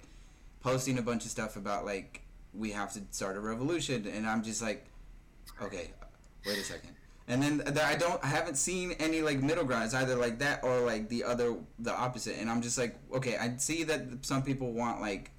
posting 0.62 0.98
a 0.98 1.02
bunch 1.02 1.24
of 1.24 1.30
stuff 1.30 1.56
about 1.56 1.84
like 1.84 2.22
we 2.52 2.70
have 2.72 2.92
to 2.94 3.00
start 3.10 3.36
a 3.36 3.40
revolution, 3.40 4.06
and 4.06 4.26
I'm 4.26 4.42
just 4.42 4.60
like, 4.62 4.86
okay, 5.62 5.90
wait 6.46 6.58
a 6.58 6.64
second. 6.64 6.90
And 7.28 7.40
then 7.40 7.58
th- 7.60 7.78
I 7.78 7.94
don't, 7.94 8.22
I 8.24 8.26
haven't 8.26 8.56
seen 8.56 8.90
any 8.98 9.22
like 9.22 9.40
middle 9.40 9.62
ground. 9.62 9.84
It's 9.84 9.94
either 9.94 10.16
like 10.16 10.40
that 10.40 10.64
or 10.64 10.80
like 10.80 11.08
the 11.08 11.22
other, 11.22 11.54
the 11.78 11.94
opposite. 11.94 12.36
And 12.40 12.50
I'm 12.50 12.60
just 12.60 12.76
like, 12.76 12.96
okay, 13.14 13.36
I 13.36 13.56
see 13.56 13.84
that 13.84 14.02
some 14.22 14.42
people 14.42 14.72
want 14.72 15.00
like 15.00 15.30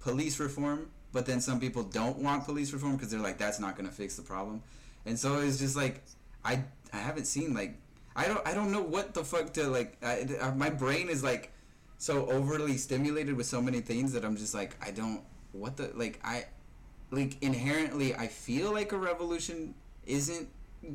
police 0.00 0.38
reform, 0.38 0.90
but 1.12 1.24
then 1.24 1.40
some 1.40 1.58
people 1.60 1.82
don't 1.82 2.18
want 2.18 2.44
police 2.44 2.74
reform 2.74 2.96
because 2.96 3.10
they're 3.10 3.20
like, 3.20 3.38
that's 3.38 3.58
not 3.58 3.74
gonna 3.74 3.90
fix 3.90 4.16
the 4.16 4.22
problem. 4.22 4.62
And 5.06 5.18
so 5.18 5.38
it's 5.40 5.58
just 5.58 5.76
like, 5.76 6.02
I, 6.44 6.62
I 6.92 6.98
haven't 6.98 7.24
seen 7.24 7.54
like, 7.54 7.78
I 8.14 8.26
don't, 8.26 8.46
I 8.46 8.52
don't 8.52 8.70
know 8.70 8.82
what 8.82 9.14
the 9.14 9.24
fuck 9.24 9.54
to 9.54 9.66
like. 9.68 9.96
I, 10.04 10.26
I- 10.42 10.50
my 10.50 10.68
brain 10.68 11.08
is 11.08 11.24
like 11.24 11.52
so 12.04 12.26
overly 12.26 12.76
stimulated 12.76 13.34
with 13.34 13.46
so 13.46 13.62
many 13.62 13.80
things 13.80 14.12
that 14.12 14.26
I'm 14.26 14.36
just 14.36 14.52
like, 14.52 14.76
I 14.86 14.90
don't, 14.90 15.22
what 15.52 15.78
the 15.78 15.90
like 15.94 16.20
I, 16.22 16.44
like 17.10 17.42
inherently 17.42 18.14
I 18.14 18.26
feel 18.26 18.74
like 18.74 18.92
a 18.92 18.98
revolution 18.98 19.74
isn't 20.04 20.46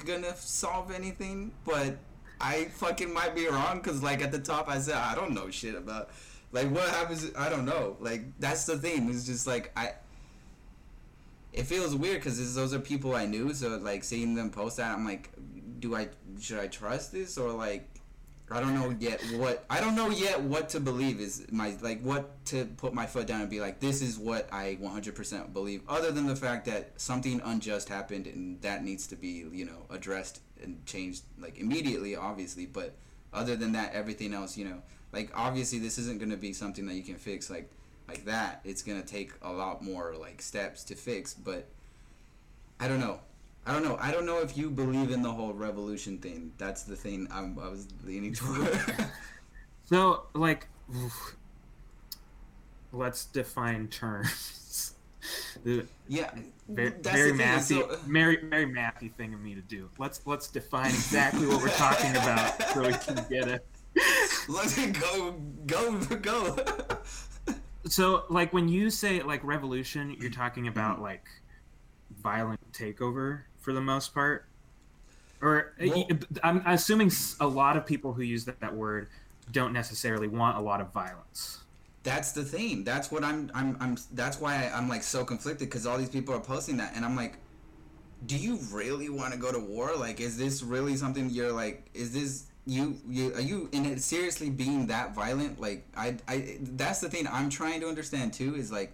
gonna 0.06 0.36
solve 0.36 0.92
anything, 0.92 1.52
but 1.66 1.98
I 2.40 2.66
fucking 2.66 3.12
might 3.12 3.34
be 3.34 3.48
wrong 3.48 3.78
because 3.78 4.04
like 4.04 4.22
at 4.22 4.32
the 4.32 4.38
top 4.38 4.70
I 4.70 4.78
said 4.78 4.98
I 4.98 5.16
don't 5.16 5.34
know 5.34 5.50
shit 5.50 5.74
about 5.74 6.12
like 6.52 6.70
what 6.70 6.88
happens. 6.90 7.32
I 7.36 7.50
don't 7.50 7.66
know. 7.66 7.98
Like 8.00 8.26
that's 8.40 8.66
the 8.68 8.78
thing. 8.78 9.10
It's 9.10 9.26
just 9.26 9.48
like 9.48 9.72
I. 9.76 9.94
It 11.54 11.64
feels 11.64 11.96
weird 11.96 12.18
because 12.18 12.54
those 12.54 12.72
are 12.72 12.80
people 12.80 13.16
I 13.16 13.26
knew, 13.26 13.52
so 13.56 13.70
like 13.78 14.04
seeing 14.04 14.36
them 14.36 14.52
post 14.52 14.78
that, 14.78 14.96
I'm 14.96 15.06
like, 15.06 15.32
do 15.80 15.96
I 15.96 16.10
should 16.40 16.60
I 16.60 16.68
trust 16.68 17.12
this 17.12 17.36
or 17.36 17.52
like 17.52 17.99
I 18.52 18.60
don't 18.60 18.74
know 18.74 18.96
yet 19.00 19.22
what 19.34 19.66
I 19.70 19.80
don't 19.80 19.96
know 19.96 20.10
yet 20.10 20.42
what 20.42 20.70
to 20.70 20.80
believe 20.80 21.20
is 21.20 21.46
my 21.52 21.76
like 21.82 22.02
what 22.02 22.44
to 22.46 22.66
put 22.66 22.94
my 22.94 23.06
foot 23.06 23.28
down 23.28 23.42
and 23.42 23.50
be 23.50 23.60
like 23.60 23.80
this 23.80 24.02
is 24.02 24.18
what 24.18 24.52
I 24.52 24.78
100% 24.82 25.54
believe. 25.54 25.82
Other 25.88 26.12
than 26.12 26.26
the 26.26 26.36
fact 26.36 26.66
that 26.66 26.92
something 27.00 27.42
unjust 27.44 27.90
happened 27.90 28.28
and 28.28 28.62
that 28.62 28.84
needs 28.84 29.08
to 29.08 29.16
be 29.16 29.46
you 29.52 29.66
know 29.66 29.86
addressed 29.90 30.42
and 30.64 30.84
changed 30.86 31.24
like 31.40 31.60
immediately 31.60 32.16
obviously. 32.16 32.66
But 32.66 32.96
other 33.34 33.56
than 33.56 33.74
that 33.74 33.94
everything 33.94 34.34
else 34.34 34.58
you 34.58 34.66
know 34.66 34.82
like 35.14 35.32
obviously 35.36 35.80
this 35.80 35.98
isn't 36.00 36.18
going 36.18 36.32
to 36.32 36.38
be 36.38 36.54
something 36.54 36.88
that 36.88 36.96
you 36.96 37.04
can 37.04 37.16
fix 37.16 37.50
like 37.50 37.70
like 38.08 38.26
that. 38.26 38.62
It's 38.64 38.82
going 38.82 39.00
to 39.00 39.08
take 39.08 39.34
a 39.44 39.52
lot 39.52 39.84
more 39.84 40.16
like 40.20 40.42
steps 40.42 40.84
to 40.86 40.96
fix. 40.96 41.34
But 41.36 41.68
I 42.80 42.88
don't 42.88 43.00
know 43.00 43.20
I 43.66 43.74
don't 43.74 43.84
know. 43.84 43.98
I 44.00 44.12
don't 44.12 44.26
know 44.26 44.40
if 44.42 44.58
you 44.58 44.70
believe 44.70 45.12
in 45.12 45.22
the 45.22 45.32
whole 45.32 45.54
revolution 45.54 46.18
thing. 46.18 46.52
That's 46.58 46.84
the 46.84 46.96
thing 46.96 47.28
I'm, 47.32 47.58
I 47.60 47.70
was 47.70 47.88
leaning 48.04 48.34
toward. 48.34 48.80
So, 49.86 50.28
like, 50.36 50.68
oof. 50.96 51.36
let's 52.92 53.26
define 53.26 53.88
terms. 53.88 54.94
The 55.64 55.86
yeah, 56.08 56.32
very, 56.70 56.92
that's 56.92 57.10
very 57.10 57.34
mathy, 57.34 57.82
so- 57.82 57.98
very, 58.08 58.38
very 58.38 58.66
mathy 58.66 59.14
thing 59.14 59.34
of 59.34 59.42
me 59.42 59.54
to 59.54 59.62
do. 59.62 59.90
Let's 59.98 60.22
let's 60.26 60.48
define 60.48 60.88
exactly 60.88 61.46
what 61.46 61.62
we're 61.62 61.70
talking 61.70 62.12
about 62.12 62.64
so 62.70 62.88
we 62.88 62.94
can 62.94 63.26
get 63.30 63.48
it. 63.50 63.66
Let's 64.48 64.78
go, 64.92 65.36
go, 65.68 66.00
go. 66.00 66.58
So, 67.86 68.24
like, 68.30 68.54
when 68.54 68.70
you 68.70 68.90
say 68.90 69.22
like 69.22 69.44
revolution, 69.44 70.16
you're 70.18 70.32
talking 70.32 70.68
about 70.68 71.02
like 71.02 71.28
violent 72.22 72.60
takeover 72.72 73.42
for 73.70 73.74
the 73.74 73.82
most 73.82 74.16
part, 74.16 74.46
or 75.44 75.74
uh, 75.80 75.86
Well- 75.88 76.08
I'm 76.42 76.64
assuming 76.66 77.12
a 77.40 77.46
lot 77.46 77.78
of 77.78 77.86
people 77.86 78.14
who 78.14 78.24
use 78.24 78.46
that, 78.46 78.60
that 78.62 78.74
word 78.76 79.10
don't 79.52 79.74
necessarily 79.74 80.28
want 80.28 80.58
a 80.58 80.60
lot 80.60 80.82
of 80.82 80.92
violence. 80.92 81.60
that's 82.02 82.32
the 82.32 82.44
thing. 82.44 82.84
That's 82.84 83.12
what 83.12 83.24
I'm. 83.24 83.52
I'm. 83.54 83.78
I'm. 83.80 83.98
That's 84.14 84.40
why 84.42 84.56
I, 84.56 84.76
I'm 84.76 84.90
like 84.90 85.04
so 85.04 85.24
conflicted 85.24 85.70
because 85.70 85.86
all 85.86 86.00
these 86.00 86.10
people 86.10 86.34
are 86.34 86.40
posting 86.40 86.78
that, 86.78 86.94
and 86.96 87.06
I'm 87.06 87.16
like, 87.16 87.36
do 88.26 88.36
you 88.38 88.58
really 88.72 89.10
want 89.10 89.34
to 89.34 89.40
go 89.40 89.52
to 89.52 89.60
war? 89.60 89.96
Like, 89.96 90.20
is 90.20 90.36
this 90.36 90.64
really 90.64 90.96
something 90.96 91.30
you're 91.30 91.52
like? 91.52 91.88
Is 91.94 92.12
this 92.12 92.46
you? 92.66 92.98
You 93.08 93.34
are 93.36 93.42
you 93.42 93.70
in 93.72 93.86
it 93.86 94.02
seriously 94.02 94.50
being 94.50 94.88
that 94.88 95.14
violent? 95.14 95.60
Like, 95.62 95.86
I. 95.96 96.18
I. 96.28 96.58
That's 96.62 97.02
the 97.02 97.10
thing 97.10 97.28
I'm 97.32 97.52
trying 97.52 97.82
to 97.82 97.88
understand 97.88 98.34
too. 98.34 98.56
Is 98.56 98.72
like, 98.72 98.94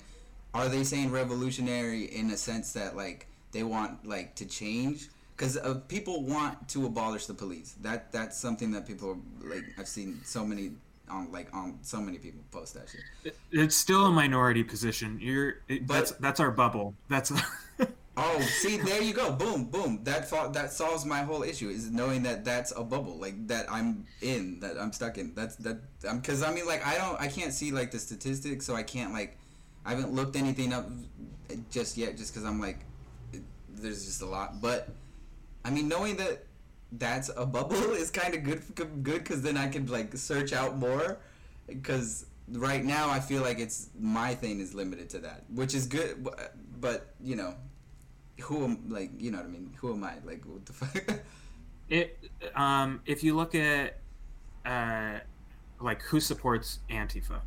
are 0.54 0.68
they 0.68 0.84
saying 0.84 1.12
revolutionary 1.12 2.04
in 2.06 2.30
a 2.32 2.36
sense 2.38 2.74
that 2.74 2.98
like 2.98 3.28
they 3.56 3.64
want 3.64 4.06
like 4.16 4.36
to 4.36 4.46
change? 4.46 5.10
Because 5.36 5.58
uh, 5.58 5.76
people 5.88 6.24
want 6.24 6.68
to 6.74 6.86
abolish 6.86 7.26
the 7.26 7.34
police. 7.34 7.70
That 7.82 8.12
that's 8.12 8.38
something 8.38 8.70
that 8.76 8.86
people 8.86 9.18
like. 9.52 9.64
I've 9.80 9.88
seen 9.88 10.20
so 10.24 10.46
many 10.46 10.72
on 11.10 11.32
like 11.32 11.50
on 11.54 11.80
so 11.82 12.00
many 12.08 12.18
people 12.26 12.42
post 12.52 12.74
that 12.76 12.88
shit. 12.92 13.02
It- 13.24 13.38
It's 13.64 13.76
still 13.76 14.06
a 14.08 14.12
minority 14.12 14.64
position. 14.64 15.20
You're 15.22 15.50
it, 15.68 15.88
But- 15.88 15.94
that's 15.96 16.12
that's 16.26 16.40
our 16.40 16.52
bubble. 16.52 16.94
That's 17.10 17.32
Oh, 18.18 18.40
see, 18.64 18.78
there 18.78 19.02
you 19.02 19.14
go. 19.14 19.34
Boom, 19.34 19.66
boom. 19.66 20.00
That 20.06 20.22
that 20.54 20.72
solves 20.72 21.04
my 21.06 21.22
whole 21.30 21.44
issue 21.44 21.68
is 21.70 21.92
knowing 21.92 22.24
that 22.24 22.46
that's 22.46 22.72
a 22.72 22.82
bubble, 22.82 23.18
like 23.26 23.36
that 23.52 23.66
I'm 23.70 24.06
in, 24.22 24.62
that 24.62 24.80
I'm 24.82 24.94
stuck 24.94 25.18
in. 25.18 25.34
That's 25.36 25.58
that. 25.68 25.78
I'm 26.10 26.20
because 26.22 26.42
I 26.42 26.50
mean, 26.56 26.66
like 26.66 26.82
I 26.88 26.96
don't, 27.02 27.20
I 27.20 27.28
can't 27.28 27.52
see 27.60 27.72
like 27.80 27.92
the 27.92 28.00
statistics, 28.00 28.66
so 28.66 28.74
I 28.74 28.84
can't 28.84 29.12
like, 29.12 29.32
I 29.86 29.90
haven't 29.94 30.14
looked 30.14 30.38
anything 30.38 30.72
up 30.72 30.86
just 31.70 31.98
yet, 31.98 32.16
just 32.16 32.34
because 32.34 32.48
I'm 32.48 32.62
like, 32.62 32.80
there's 33.86 34.06
just 34.06 34.22
a 34.22 34.26
lot. 34.26 34.62
But 34.62 34.90
I 35.64 35.70
mean, 35.70 35.88
knowing 35.88 36.18
that 36.18 36.46
that's 36.92 37.30
a 37.36 37.46
bubble 37.46 37.92
is 37.94 38.12
kind 38.12 38.34
of 38.36 38.44
good, 38.44 39.04
good 39.04 39.24
because 39.24 39.42
then 39.42 39.58
I 39.58 39.68
can 39.68 39.86
like 39.88 40.16
search 40.18 40.54
out 40.54 40.78
more. 40.78 41.18
Because 41.68 42.26
right 42.52 42.84
now 42.84 43.10
I 43.10 43.20
feel 43.20 43.42
like 43.42 43.60
it's 43.60 43.90
my 44.00 44.36
thing 44.36 44.60
is 44.60 44.74
limited 44.76 45.10
to 45.12 45.20
that, 45.20 45.44
which 45.50 45.74
is 45.74 45.88
good. 45.88 46.28
but- 46.80 47.16
you 47.24 47.36
know, 47.36 47.56
who 48.42 48.64
am 48.64 48.90
like 48.90 49.10
you 49.18 49.32
know 49.32 49.38
what 49.38 49.48
I 49.48 49.50
mean? 49.50 49.74
Who 49.78 49.94
am 49.94 50.04
I? 50.04 50.14
Like 50.24 50.44
what 50.46 50.66
the 50.66 50.74
fuck? 50.74 51.20
it. 51.90 52.20
Um, 52.56 53.02
if 53.06 53.24
you 53.24 53.36
look 53.36 53.56
at 53.56 53.98
uh, 54.66 55.20
like 55.80 56.02
who 56.04 56.20
supports 56.20 56.80
Antifa, 56.90 57.42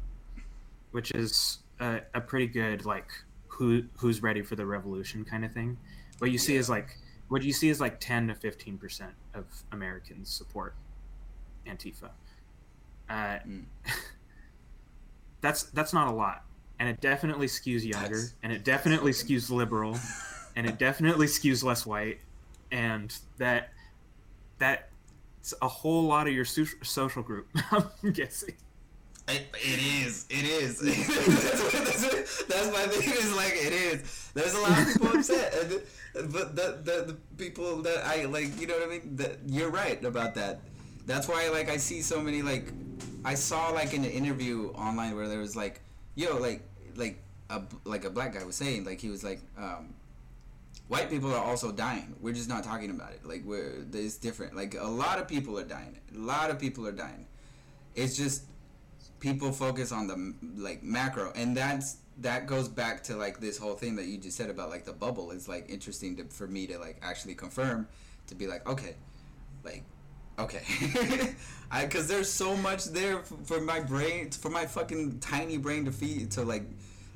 which 0.90 1.10
is 1.12 1.58
a, 1.80 2.00
a 2.14 2.20
pretty 2.20 2.46
good 2.46 2.84
like 2.84 3.08
who 3.46 3.84
who's 3.98 4.22
ready 4.22 4.42
for 4.42 4.56
the 4.56 4.66
revolution 4.66 5.24
kind 5.24 5.44
of 5.44 5.52
thing. 5.52 5.76
What 6.18 6.30
you 6.30 6.38
see 6.38 6.54
Yeah. 6.54 6.60
is 6.60 6.68
like 6.70 6.96
what 7.28 7.42
you 7.42 7.52
see 7.52 7.68
is 7.68 7.80
like 7.80 8.00
ten 8.00 8.28
to 8.28 8.34
fifteen 8.34 8.78
percent 8.78 9.12
of 9.34 9.44
Americans 9.72 10.30
support 10.30 10.74
Antifa. 11.66 12.10
Uh, 13.08 13.38
Mm. 13.46 13.64
that's 15.40 15.64
that's 15.64 15.92
not 15.92 16.08
a 16.08 16.12
lot, 16.12 16.44
and 16.78 16.88
it 16.88 17.00
definitely 17.00 17.46
skews 17.46 17.82
younger, 17.84 18.08
That's- 18.08 18.34
and 18.42 18.52
it 18.52 18.64
definitely 18.64 19.12
skews 19.12 19.50
liberal, 19.50 19.98
and 20.56 20.66
it 20.66 20.78
definitely 20.78 21.26
skews 21.26 21.62
less 21.62 21.86
white, 21.86 22.18
and 22.72 23.14
that 23.38 23.70
that's 24.58 25.54
a 25.62 25.68
whole 25.68 26.02
lot 26.04 26.26
of 26.26 26.32
your 26.34 26.44
so- 26.44 26.64
social 26.82 27.22
group. 27.22 27.46
I'm 27.70 28.12
guessing. 28.12 28.54
It, 29.28 29.46
it 29.54 30.04
is. 30.06 30.26
It 30.30 30.44
is. 30.44 30.80
That's, 32.48 32.72
my 32.72 32.86
thing. 32.86 33.12
Is 33.12 33.34
like 33.36 33.52
it 33.54 33.72
is. 33.72 34.30
There's 34.34 34.54
a 34.54 34.60
lot 34.60 34.78
of 34.80 34.86
people 34.92 35.08
upset, 35.08 35.54
and, 35.54 36.32
but 36.32 36.56
the, 36.56 36.78
the 36.82 37.12
the 37.12 37.16
people 37.36 37.82
that 37.82 38.04
I 38.06 38.24
like, 38.24 38.60
you 38.60 38.66
know 38.66 38.74
what 38.74 38.88
I 38.88 38.90
mean. 38.90 39.16
That 39.16 39.38
you're 39.46 39.70
right 39.70 40.02
about 40.04 40.34
that. 40.34 40.60
That's 41.06 41.28
why 41.28 41.48
like 41.48 41.68
I 41.70 41.76
see 41.76 42.02
so 42.02 42.20
many 42.20 42.42
like 42.42 42.72
I 43.24 43.34
saw 43.34 43.70
like 43.70 43.94
in 43.94 44.04
an 44.04 44.10
interview 44.10 44.68
online 44.74 45.14
where 45.16 45.28
there 45.28 45.38
was 45.40 45.56
like, 45.56 45.80
yo, 46.14 46.36
like 46.36 46.62
like 46.96 47.22
a 47.50 47.62
like 47.84 48.04
a 48.04 48.10
black 48.10 48.34
guy 48.34 48.44
was 48.44 48.56
saying 48.56 48.84
like 48.84 49.00
he 49.00 49.10
was 49.10 49.22
like. 49.24 49.40
um 49.56 49.94
White 50.88 51.10
people 51.10 51.34
are 51.34 51.44
also 51.44 51.70
dying. 51.70 52.16
We're 52.22 52.32
just 52.32 52.48
not 52.48 52.64
talking 52.64 52.88
about 52.88 53.12
it. 53.12 53.20
Like 53.22 53.42
we're 53.44 53.84
it's 53.92 54.16
different. 54.16 54.56
Like 54.56 54.74
a 54.74 54.86
lot 54.86 55.18
of 55.18 55.28
people 55.28 55.58
are 55.58 55.64
dying. 55.64 55.98
A 56.14 56.18
lot 56.18 56.48
of 56.48 56.58
people 56.58 56.86
are 56.86 56.92
dying. 56.92 57.26
It's 57.94 58.16
just 58.16 58.44
people 59.20 59.52
focus 59.52 59.92
on 59.92 60.06
the 60.06 60.34
like 60.56 60.82
macro 60.82 61.30
and 61.34 61.54
that's 61.54 61.98
that 62.20 62.46
goes 62.46 62.68
back 62.68 63.02
to 63.04 63.16
like 63.16 63.40
this 63.40 63.58
whole 63.58 63.74
thing 63.74 63.96
that 63.96 64.06
you 64.06 64.18
just 64.18 64.36
said 64.36 64.50
about 64.50 64.70
like 64.70 64.84
the 64.84 64.92
bubble. 64.92 65.30
It's 65.30 65.48
like 65.48 65.68
interesting 65.68 66.16
to, 66.16 66.24
for 66.24 66.46
me 66.46 66.66
to 66.66 66.78
like 66.78 66.98
actually 67.02 67.34
confirm 67.34 67.88
to 68.26 68.34
be 68.34 68.46
like 68.46 68.68
okay 68.68 68.94
like 69.64 69.84
okay. 70.38 70.62
I 71.70 71.84
because 71.84 72.08
there's 72.08 72.30
so 72.30 72.56
much 72.56 72.86
there 72.86 73.22
for 73.22 73.60
my 73.60 73.80
brain 73.80 74.30
for 74.30 74.50
my 74.50 74.66
fucking 74.66 75.20
tiny 75.20 75.58
brain 75.58 75.84
to 75.84 75.92
feed 75.92 76.30
to 76.32 76.42
like 76.42 76.64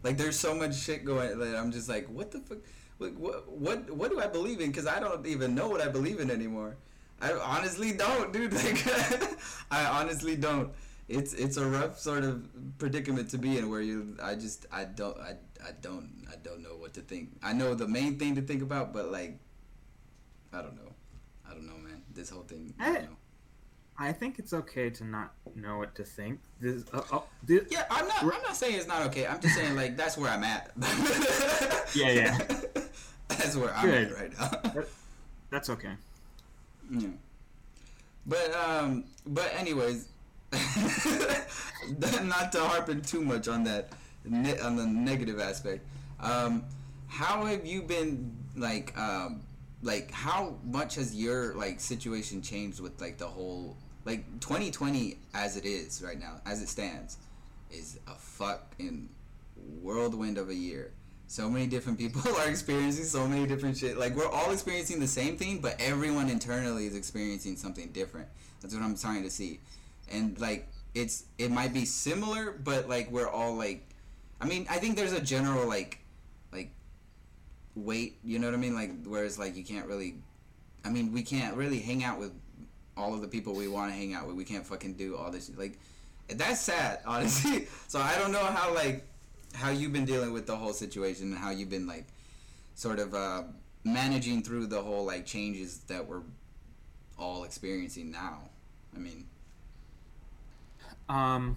like 0.02 0.18
there's 0.18 0.38
so 0.38 0.54
much 0.54 0.74
shit 0.74 1.04
going 1.04 1.38
that 1.38 1.56
i'm 1.56 1.70
just 1.72 1.88
like 1.88 2.06
what 2.08 2.30
the 2.30 2.40
fuck? 2.40 2.58
Like, 2.98 3.14
what 3.16 3.50
what 3.50 3.90
what 3.90 4.10
do 4.10 4.20
i 4.20 4.26
believe 4.26 4.60
in? 4.60 4.68
Because 4.68 4.86
i 4.86 5.00
don't 5.00 5.26
even 5.26 5.54
know 5.54 5.68
what 5.68 5.80
i 5.80 5.88
believe 5.88 6.20
in 6.20 6.30
anymore. 6.30 6.76
I 7.20 7.32
honestly 7.32 7.92
don't 7.92 8.32
dude. 8.32 8.52
Like 8.64 8.86
i 9.70 9.84
honestly 9.86 10.36
don't 10.36 10.72
it's 11.12 11.34
it's 11.34 11.56
a 11.56 11.66
rough 11.66 11.98
sort 11.98 12.24
of 12.24 12.42
predicament 12.78 13.30
to 13.30 13.38
be 13.38 13.58
in 13.58 13.68
where 13.70 13.80
you 13.82 14.16
I 14.22 14.34
just 14.34 14.66
I 14.72 14.84
don't 14.84 15.18
I, 15.18 15.36
I 15.64 15.72
don't 15.80 16.26
I 16.30 16.36
don't 16.42 16.62
know 16.62 16.76
what 16.76 16.94
to 16.94 17.00
think. 17.00 17.38
I 17.42 17.52
know 17.52 17.74
the 17.74 17.86
main 17.86 18.18
thing 18.18 18.34
to 18.36 18.42
think 18.42 18.62
about, 18.62 18.92
but 18.92 19.12
like 19.12 19.38
I 20.52 20.62
don't 20.62 20.76
know. 20.76 20.92
I 21.48 21.54
don't 21.54 21.66
know, 21.66 21.76
man. 21.76 22.02
This 22.14 22.30
whole 22.30 22.42
thing. 22.42 22.74
I, 22.78 22.92
know. 22.92 23.16
I 23.98 24.12
think 24.12 24.38
it's 24.38 24.52
okay 24.52 24.90
to 24.90 25.04
not 25.04 25.32
know 25.54 25.78
what 25.78 25.94
to 25.96 26.04
think. 26.04 26.40
This, 26.60 26.84
uh, 26.92 27.02
oh, 27.12 27.24
this, 27.42 27.64
Yeah, 27.70 27.84
I'm 27.90 28.06
not. 28.08 28.22
I'm 28.22 28.42
not 28.42 28.56
saying 28.56 28.76
it's 28.76 28.86
not 28.86 29.02
okay. 29.08 29.26
I'm 29.26 29.40
just 29.40 29.54
saying 29.54 29.76
like 29.76 29.96
that's 29.96 30.16
where 30.16 30.30
I'm 30.30 30.44
at. 30.44 30.72
Yeah, 31.94 32.10
yeah. 32.10 32.38
that's 33.28 33.54
where 33.54 33.74
I'm 33.74 33.84
Good. 33.86 34.12
at 34.12 34.14
right 34.14 34.38
now. 34.38 34.48
that- 34.74 34.88
that's 35.50 35.68
okay. 35.68 35.92
Yeah. 36.90 37.08
But 38.24 38.54
um 38.54 39.04
but 39.26 39.52
anyways 39.54 40.08
not 42.22 42.52
to 42.52 42.60
harp 42.60 42.72
harping 42.72 43.00
too 43.00 43.22
much 43.22 43.48
on 43.48 43.64
that 43.64 43.88
ne- 44.24 44.58
on 44.58 44.76
the 44.76 44.86
negative 44.86 45.40
aspect. 45.40 45.86
Um 46.20 46.64
how 47.08 47.44
have 47.44 47.66
you 47.66 47.82
been 47.82 48.36
like 48.56 48.96
um 48.98 49.42
like 49.82 50.10
how 50.10 50.56
much 50.64 50.94
has 50.96 51.14
your 51.14 51.54
like 51.54 51.80
situation 51.80 52.42
changed 52.42 52.80
with 52.80 53.00
like 53.00 53.18
the 53.18 53.26
whole 53.26 53.76
like 54.04 54.24
2020 54.40 55.18
as 55.34 55.56
it 55.56 55.64
is 55.64 56.02
right 56.02 56.18
now 56.18 56.40
as 56.46 56.62
it 56.62 56.68
stands 56.68 57.16
is 57.70 57.98
a 58.06 58.14
fucking 58.14 59.08
whirlwind 59.80 60.36
of 60.36 60.50
a 60.50 60.54
year. 60.54 60.92
So 61.28 61.48
many 61.48 61.66
different 61.66 61.98
people 61.98 62.20
are 62.38 62.48
experiencing 62.48 63.04
so 63.04 63.26
many 63.26 63.46
different 63.46 63.78
shit. 63.78 63.96
Like 63.96 64.14
we're 64.14 64.28
all 64.28 64.52
experiencing 64.52 65.00
the 65.00 65.08
same 65.08 65.38
thing 65.38 65.60
but 65.60 65.76
everyone 65.80 66.28
internally 66.28 66.86
is 66.86 66.94
experiencing 66.94 67.56
something 67.56 67.90
different. 67.92 68.28
That's 68.60 68.74
what 68.74 68.82
i'm 68.84 68.96
trying 68.96 69.24
to 69.24 69.30
see 69.30 69.58
and 70.10 70.38
like 70.40 70.68
it's 70.94 71.24
it 71.38 71.50
might 71.50 71.72
be 71.72 71.84
similar 71.84 72.52
but 72.52 72.88
like 72.88 73.10
we're 73.10 73.28
all 73.28 73.54
like 73.54 73.88
i 74.40 74.46
mean 74.46 74.66
i 74.68 74.78
think 74.78 74.96
there's 74.96 75.12
a 75.12 75.20
general 75.20 75.66
like 75.66 75.98
like 76.52 76.70
weight 77.74 78.18
you 78.24 78.38
know 78.38 78.46
what 78.46 78.54
i 78.54 78.58
mean? 78.58 78.74
Like 78.74 79.04
whereas 79.04 79.38
like 79.38 79.56
you 79.56 79.64
can't 79.64 79.86
really 79.86 80.16
i 80.84 80.90
mean 80.90 81.12
we 81.12 81.22
can't 81.22 81.56
really 81.56 81.78
hang 81.78 82.04
out 82.04 82.18
with 82.18 82.32
all 82.96 83.14
of 83.14 83.22
the 83.22 83.28
people 83.28 83.54
we 83.54 83.68
want 83.68 83.90
to 83.90 83.96
hang 83.96 84.12
out 84.12 84.26
with. 84.26 84.36
We 84.36 84.44
can't 84.44 84.66
fucking 84.66 84.94
do 84.94 85.16
all 85.16 85.30
this 85.30 85.50
like 85.56 85.78
that's 86.28 86.60
sad 86.60 87.00
honestly. 87.06 87.68
So 87.88 87.98
i 88.00 88.16
don't 88.18 88.32
know 88.32 88.44
how 88.44 88.74
like 88.74 89.06
how 89.54 89.70
you've 89.70 89.92
been 89.92 90.04
dealing 90.06 90.32
with 90.32 90.46
the 90.46 90.56
whole 90.56 90.72
situation 90.72 91.32
and 91.32 91.38
how 91.38 91.50
you've 91.50 91.70
been 91.70 91.86
like 91.86 92.06
sort 92.74 92.98
of 92.98 93.14
uh 93.14 93.42
managing 93.84 94.42
through 94.42 94.66
the 94.66 94.80
whole 94.80 95.04
like 95.04 95.26
changes 95.26 95.78
that 95.88 96.06
we're 96.06 96.22
all 97.18 97.44
experiencing 97.44 98.10
now. 98.10 98.38
I 98.94 98.98
mean 98.98 99.26
Um, 101.12 101.56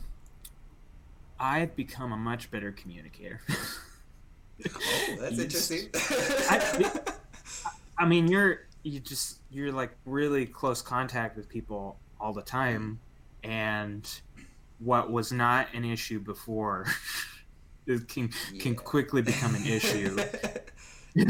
I've 1.40 1.76
become 1.76 2.12
a 2.12 2.18
much 2.18 2.52
better 2.52 2.72
communicator. 2.72 3.42
oh 3.50 5.16
that's 5.20 5.38
interesting 5.40 5.90
I- 6.50 7.02
I 7.98 8.06
mean, 8.06 8.28
you're 8.28 8.66
you 8.84 9.00
just 9.00 9.40
you're 9.50 9.72
like 9.72 9.92
really 10.06 10.46
close 10.46 10.82
contact 10.82 11.38
with 11.38 11.48
people 11.48 11.98
all 12.20 12.34
the 12.34 12.42
time, 12.42 13.00
and 13.44 14.10
what 14.80 15.10
was 15.12 15.32
not 15.32 15.68
an 15.74 15.86
issue 15.86 16.20
before 16.20 16.86
it 17.88 18.08
can 18.10 18.30
can 18.60 18.76
quickly 18.76 19.22
become 19.22 19.56
an 19.56 19.66
issue. 19.66 20.18
yeah. 21.16 21.26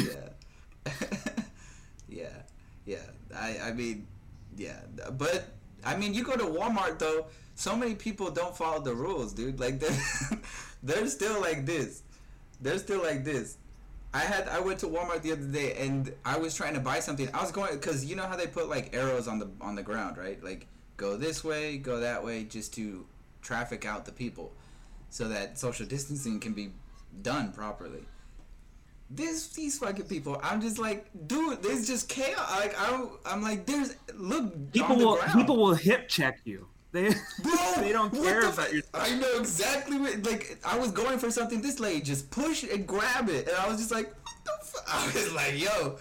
yeah. 2.10 2.30
Yeah. 2.86 2.98
I 3.36 3.60
I 3.66 3.72
mean, 3.74 4.08
yeah. 4.58 4.80
But 5.12 5.50
I 5.84 5.96
mean, 5.96 6.16
you 6.16 6.24
go 6.24 6.36
to 6.36 6.46
Walmart 6.46 6.98
though. 6.98 7.28
So 7.56 7.76
many 7.76 7.96
people 7.96 8.30
don't 8.32 8.56
follow 8.56 8.82
the 8.82 8.94
rules, 8.94 9.34
dude. 9.34 9.60
Like 9.60 9.80
they're 9.80 9.98
they're 10.84 11.08
still 11.08 11.40
like 11.42 11.66
this. 11.66 12.04
They're 12.62 12.78
still 12.80 13.02
like 13.02 13.24
this. 13.24 13.58
I 14.14 14.20
had 14.20 14.48
I 14.48 14.60
went 14.60 14.80
to 14.80 14.88
Walmart 14.88 15.22
the 15.22 15.34
other 15.34 15.48
day 15.48 15.74
and 15.76 16.14
I 16.24 16.38
was 16.38 16.56
trying 16.56 16.74
to 16.76 16.80
buy 16.80 17.00
something. 17.00 17.30
I 17.34 17.42
was 17.42 17.52
going 17.52 17.74
because 17.74 18.06
you 18.06 18.16
know 18.16 18.24
how 18.24 18.36
they 18.36 18.48
put 18.48 18.70
like 18.70 18.96
arrows 18.96 19.28
on 19.28 19.40
the 19.40 19.50
on 19.62 19.76
the 19.76 19.84
ground, 19.84 20.18
right? 20.18 20.42
Like 20.44 20.68
go 20.98 21.18
this 21.18 21.44
way, 21.44 21.78
go 21.78 22.00
that 22.00 22.24
way, 22.24 22.44
just 22.44 22.74
to 22.76 23.06
traffic 23.42 23.86
out 23.86 24.06
the 24.06 24.12
people, 24.12 24.54
so 25.10 25.28
that 25.30 25.58
social 25.60 25.86
distancing 25.86 26.40
can 26.40 26.54
be 26.54 26.72
done 27.22 27.52
properly 27.52 28.04
this 29.10 29.50
these 29.50 29.78
fucking 29.78 30.06
people 30.06 30.40
i'm 30.44 30.60
just 30.60 30.80
like 30.80 31.06
dude 31.28 31.62
there's 31.62 31.86
just 31.88 32.10
chaos 32.10 32.50
like 32.60 32.76
i'm 32.80 33.10
i'm 33.26 33.42
like 33.42 33.66
there's 33.66 33.96
look 34.16 34.52
People 34.72 34.96
the 34.96 35.06
will 35.06 35.16
ground. 35.18 35.34
people 35.34 35.58
will 35.58 35.74
hip 35.76 36.10
check 36.10 36.40
you. 36.44 36.68
They 36.96 37.10
Bro, 37.44 37.74
they 37.80 37.92
don't 37.92 38.14
care 38.14 38.40
the 38.42 38.54
about 38.54 38.74
your. 38.74 38.84
I 38.94 39.14
know 39.18 39.38
exactly 39.38 39.98
what. 39.98 40.26
Like, 40.26 40.58
I 40.64 40.78
was 40.80 40.92
going 40.92 41.20
for 41.20 41.30
something. 41.30 41.62
This 41.62 41.82
lady 41.82 42.00
just 42.00 42.32
push 42.32 42.64
and 42.64 42.88
grab 42.88 43.28
it, 43.28 43.50
and 43.50 43.58
I 43.58 43.68
was 43.68 43.80
just 43.80 43.92
like, 43.92 44.08
"What 44.24 44.36
the 44.46 44.66
fuck?" 44.66 44.86
I 44.94 45.06
was 45.08 45.34
like, 45.34 45.60
"Yo, 45.60 45.98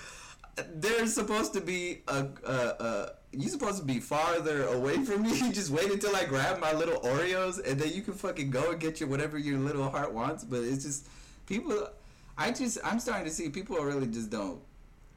there's 0.72 1.12
supposed 1.12 1.52
to 1.54 1.60
be 1.60 2.02
a, 2.06 2.26
a, 2.46 2.52
a 2.52 3.10
you 3.32 3.48
supposed 3.48 3.78
to 3.78 3.84
be 3.84 3.98
farther 3.98 4.68
away 4.68 5.04
from 5.04 5.22
me. 5.22 5.36
You 5.40 5.52
just 5.52 5.70
wait 5.70 5.90
until 5.90 6.14
I 6.14 6.26
grab 6.26 6.60
my 6.60 6.72
little 6.72 7.00
Oreos, 7.00 7.58
and 7.68 7.80
then 7.80 7.92
you 7.92 8.02
can 8.02 8.14
fucking 8.14 8.50
go 8.50 8.70
and 8.70 8.80
get 8.80 9.00
your 9.00 9.08
whatever 9.08 9.36
your 9.36 9.58
little 9.58 9.90
heart 9.90 10.12
wants." 10.12 10.44
But 10.44 10.62
it's 10.62 10.84
just 10.84 11.08
people. 11.46 11.88
I 12.38 12.52
just 12.52 12.78
I'm 12.84 13.00
starting 13.00 13.24
to 13.24 13.32
see 13.32 13.48
people 13.48 13.76
really 13.78 14.06
just 14.06 14.30
don't. 14.30 14.60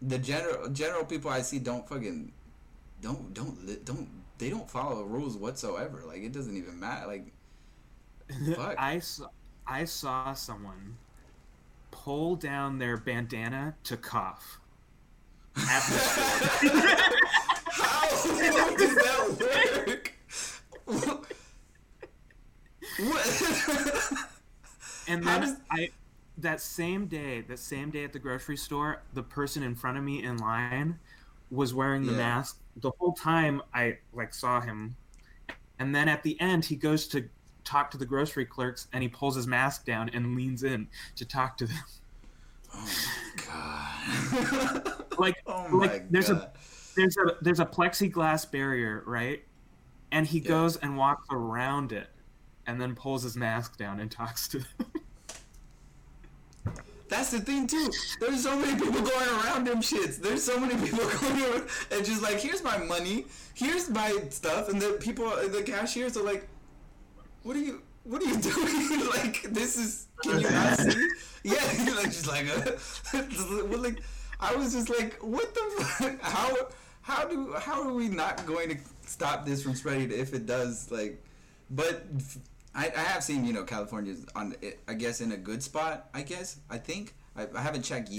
The 0.02 0.18
general 0.18 0.70
general 0.70 1.06
people 1.06 1.30
I 1.30 1.42
see 1.42 1.60
don't 1.60 1.88
fucking 1.88 2.32
don't 3.00 3.32
don't 3.36 3.86
don't 3.86 4.17
they 4.38 4.50
don't 4.50 4.70
follow 4.70 5.04
rules 5.04 5.36
whatsoever. 5.38 6.04
Like 6.06 6.22
it 6.24 6.32
doesn't 6.32 6.56
even 6.56 6.80
matter. 6.80 7.08
Like 7.08 7.32
fuck. 8.56 8.76
I 8.78 9.00
saw 9.00 9.28
I 9.66 9.86
saw 9.86 10.34
someone 10.34 10.98
pull 11.92 12.36
down 12.36 12.80
their 12.80 12.98
bandana 12.98 13.76
to 13.86 13.98
cough. 13.98 14.60
At 15.56 15.64
the 15.88 15.98
store. 15.98 16.98
how 17.72 18.10
does 18.78 18.96
that 18.96 19.88
work? 19.88 20.14
what? 23.00 24.14
And 25.08 25.24
then 25.24 25.42
does- 25.42 25.56
I 25.72 25.90
that 26.40 26.62
same 26.62 27.08
day, 27.08 27.42
that 27.42 27.58
same 27.58 27.90
day 27.90 28.04
at 28.04 28.14
the 28.14 28.20
grocery 28.20 28.58
store, 28.58 29.02
the 29.14 29.24
person 29.24 29.64
in 29.64 29.74
front 29.76 29.98
of 29.98 30.04
me 30.04 30.24
in 30.24 30.38
line 30.38 31.00
was 31.52 31.74
wearing 31.74 32.06
the 32.06 32.12
Yeah. 32.12 32.18
mask 32.18 32.60
the 32.78 32.92
whole 33.00 33.14
time 33.14 33.62
I 33.74 33.98
like 34.14 34.34
saw 34.34 34.62
him. 34.62 34.96
And 35.80 35.96
then 35.96 36.08
at 36.10 36.24
the 36.24 36.40
end 36.42 36.66
he 36.66 36.76
goes 36.76 37.08
to 37.10 37.30
talk 37.64 37.92
to 37.92 37.98
the 37.98 38.06
grocery 38.06 38.46
clerks 38.46 38.88
and 38.94 39.02
he 39.04 39.10
pulls 39.10 39.36
his 39.36 39.48
mask 39.48 39.86
down 39.86 40.10
and 40.10 40.36
leans 40.36 40.64
in 40.64 40.88
to 41.16 41.26
talk 41.26 41.58
to 41.58 41.66
them. 41.68 41.84
oh 42.74 42.86
my 43.36 43.44
god. 43.46 44.94
Like 45.20 45.36
oh 45.48 45.68
my 45.70 45.88
like 45.88 46.12
there's 46.12 46.30
a 46.30 46.52
there's 46.96 47.18
a 47.18 47.38
there's 47.42 47.60
a 47.60 47.66
plexiglass 47.66 48.50
barrier, 48.52 49.04
right? 49.08 49.44
And 50.12 50.28
he 50.28 50.40
Yeah. 50.40 50.50
goes 50.50 50.78
and 50.78 50.96
walks 50.96 51.26
around 51.32 51.92
it. 51.92 52.10
and 52.68 52.82
then 52.82 52.94
pulls 52.96 53.24
his 53.24 53.38
mask 53.38 53.78
down 53.78 54.00
and 54.02 54.12
talks 54.12 54.48
to 54.50 54.60
them. 54.60 54.87
That's 57.10 57.32
the 57.32 57.40
thing 57.40 57.68
too. 57.68 57.90
There's 58.20 58.44
so 58.44 58.58
many 58.58 58.74
people 58.74 59.02
going 59.02 59.30
around 59.30 59.66
them 59.66 59.82
shits. 59.82 60.18
There's 60.18 60.44
so 60.44 60.60
many 60.60 60.76
people 60.76 61.08
going 61.22 61.42
around 61.42 61.68
and 61.92 62.06
just 62.06 62.22
like, 62.22 62.40
here's 62.40 62.64
my 62.64 62.78
money, 62.78 63.26
here's 63.54 63.90
my 63.90 64.12
stuff, 64.30 64.70
and 64.70 64.82
the 64.82 64.94
people, 64.94 65.30
the 65.48 65.64
cashiers 65.64 66.18
are 66.18 66.24
like, 66.24 66.48
what 67.44 67.56
are 67.56 67.62
you, 67.62 67.82
what 68.04 68.22
are 68.22 68.26
you 68.26 68.38
doing? 68.42 69.08
like 69.16 69.44
this 69.44 69.78
is, 69.78 70.08
can 70.22 70.42
you 70.42 70.50
not 70.50 70.78
see? 70.78 71.10
Yeah, 71.44 71.84
you're 71.84 71.96
like 71.96 72.06
just 72.06 72.28
like, 72.28 72.46
uh, 72.50 73.78
like, 73.78 74.02
I 74.40 74.56
was 74.56 74.74
just 74.74 74.90
like, 74.90 75.18
what 75.22 75.54
the, 75.54 75.84
fuck? 75.84 76.22
how, 76.22 76.68
how 77.02 77.26
do, 77.26 77.54
how 77.54 77.84
are 77.84 77.94
we 77.94 78.10
not 78.10 78.46
going 78.46 78.70
to 78.70 78.78
stop 79.06 79.46
this 79.46 79.64
from 79.64 79.76
spreading 79.76 80.12
if 80.12 80.34
it 80.34 80.46
does 80.46 80.92
like, 80.92 81.24
but 81.70 82.04
I, 82.76 82.92
I 82.96 83.00
have 83.00 83.24
seen 83.24 83.46
you 83.46 83.54
know 83.54 83.64
California's 83.64 84.26
on 84.36 84.56
I 84.88 84.94
guess 84.94 85.22
in 85.22 85.32
a 85.32 85.38
good 85.38 85.64
spot. 85.64 86.10
I 86.14 86.22
guess 86.22 86.58
I 86.70 86.78
think 86.78 87.14
I, 87.36 87.48
I 87.56 87.62
haven't 87.62 87.84
checked 87.84 88.10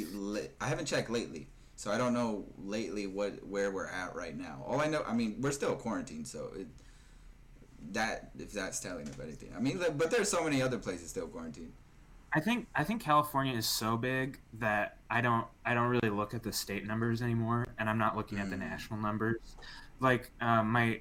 I 0.61 0.67
haven't 0.67 0.87
checked 0.87 1.11
lately, 1.11 1.49
so 1.77 1.91
I 1.91 1.99
don't 1.99 2.15
know 2.15 2.45
lately 2.59 3.07
what 3.07 3.47
where 3.47 3.71
we're 3.71 3.87
at 3.87 4.15
right 4.15 4.37
now. 4.37 4.65
All 4.67 4.81
I 4.81 4.87
know, 4.87 5.03
I 5.07 5.15
mean, 5.15 5.37
we're 5.41 5.53
still 5.53 5.75
quarantined, 5.75 6.27
so 6.27 6.51
it, 6.57 6.67
that 7.93 8.31
if 8.39 8.53
that's 8.53 8.81
telling 8.81 9.09
of 9.09 9.21
anything. 9.21 9.53
I 9.57 9.61
mean, 9.61 9.79
but 9.97 10.11
there's 10.11 10.29
so 10.29 10.43
many 10.43 10.61
other 10.63 10.79
places 10.79 11.11
still 11.11 11.29
quarantined. 11.29 11.73
I 12.33 12.41
think 12.41 12.67
I 12.75 12.85
think 12.85 13.03
California 13.03 13.57
is 13.57 13.67
so 13.67 13.97
big 13.97 14.39
that 14.55 14.99
I 15.11 15.21
don't 15.21 15.47
I 15.65 15.75
don't 15.75 15.89
really 15.89 16.11
look 16.11 16.35
at 16.35 16.43
the 16.43 16.53
state 16.53 16.87
numbers 16.87 17.23
anymore, 17.23 17.67
and 17.79 17.89
I'm 17.89 17.99
not 17.99 18.17
looking 18.17 18.39
mm. 18.39 18.43
at 18.43 18.51
the 18.51 18.57
mm. 18.57 18.71
national 18.71 19.01
numbers. 19.01 19.57
Like 20.01 20.31
um, 20.41 20.71
my 20.71 21.01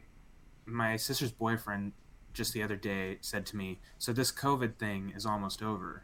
my 0.66 0.96
sister's 0.96 1.32
boyfriend 1.32 1.92
just 2.38 2.54
the 2.54 2.64
other 2.64 2.76
day 2.76 3.18
said 3.22 3.46
to 3.48 3.58
me, 3.58 3.80
"So 3.98 4.14
this 4.14 4.32
COVID 4.32 4.78
thing 4.78 5.12
is 5.16 5.26
almost 5.26 5.62
over." 5.62 6.04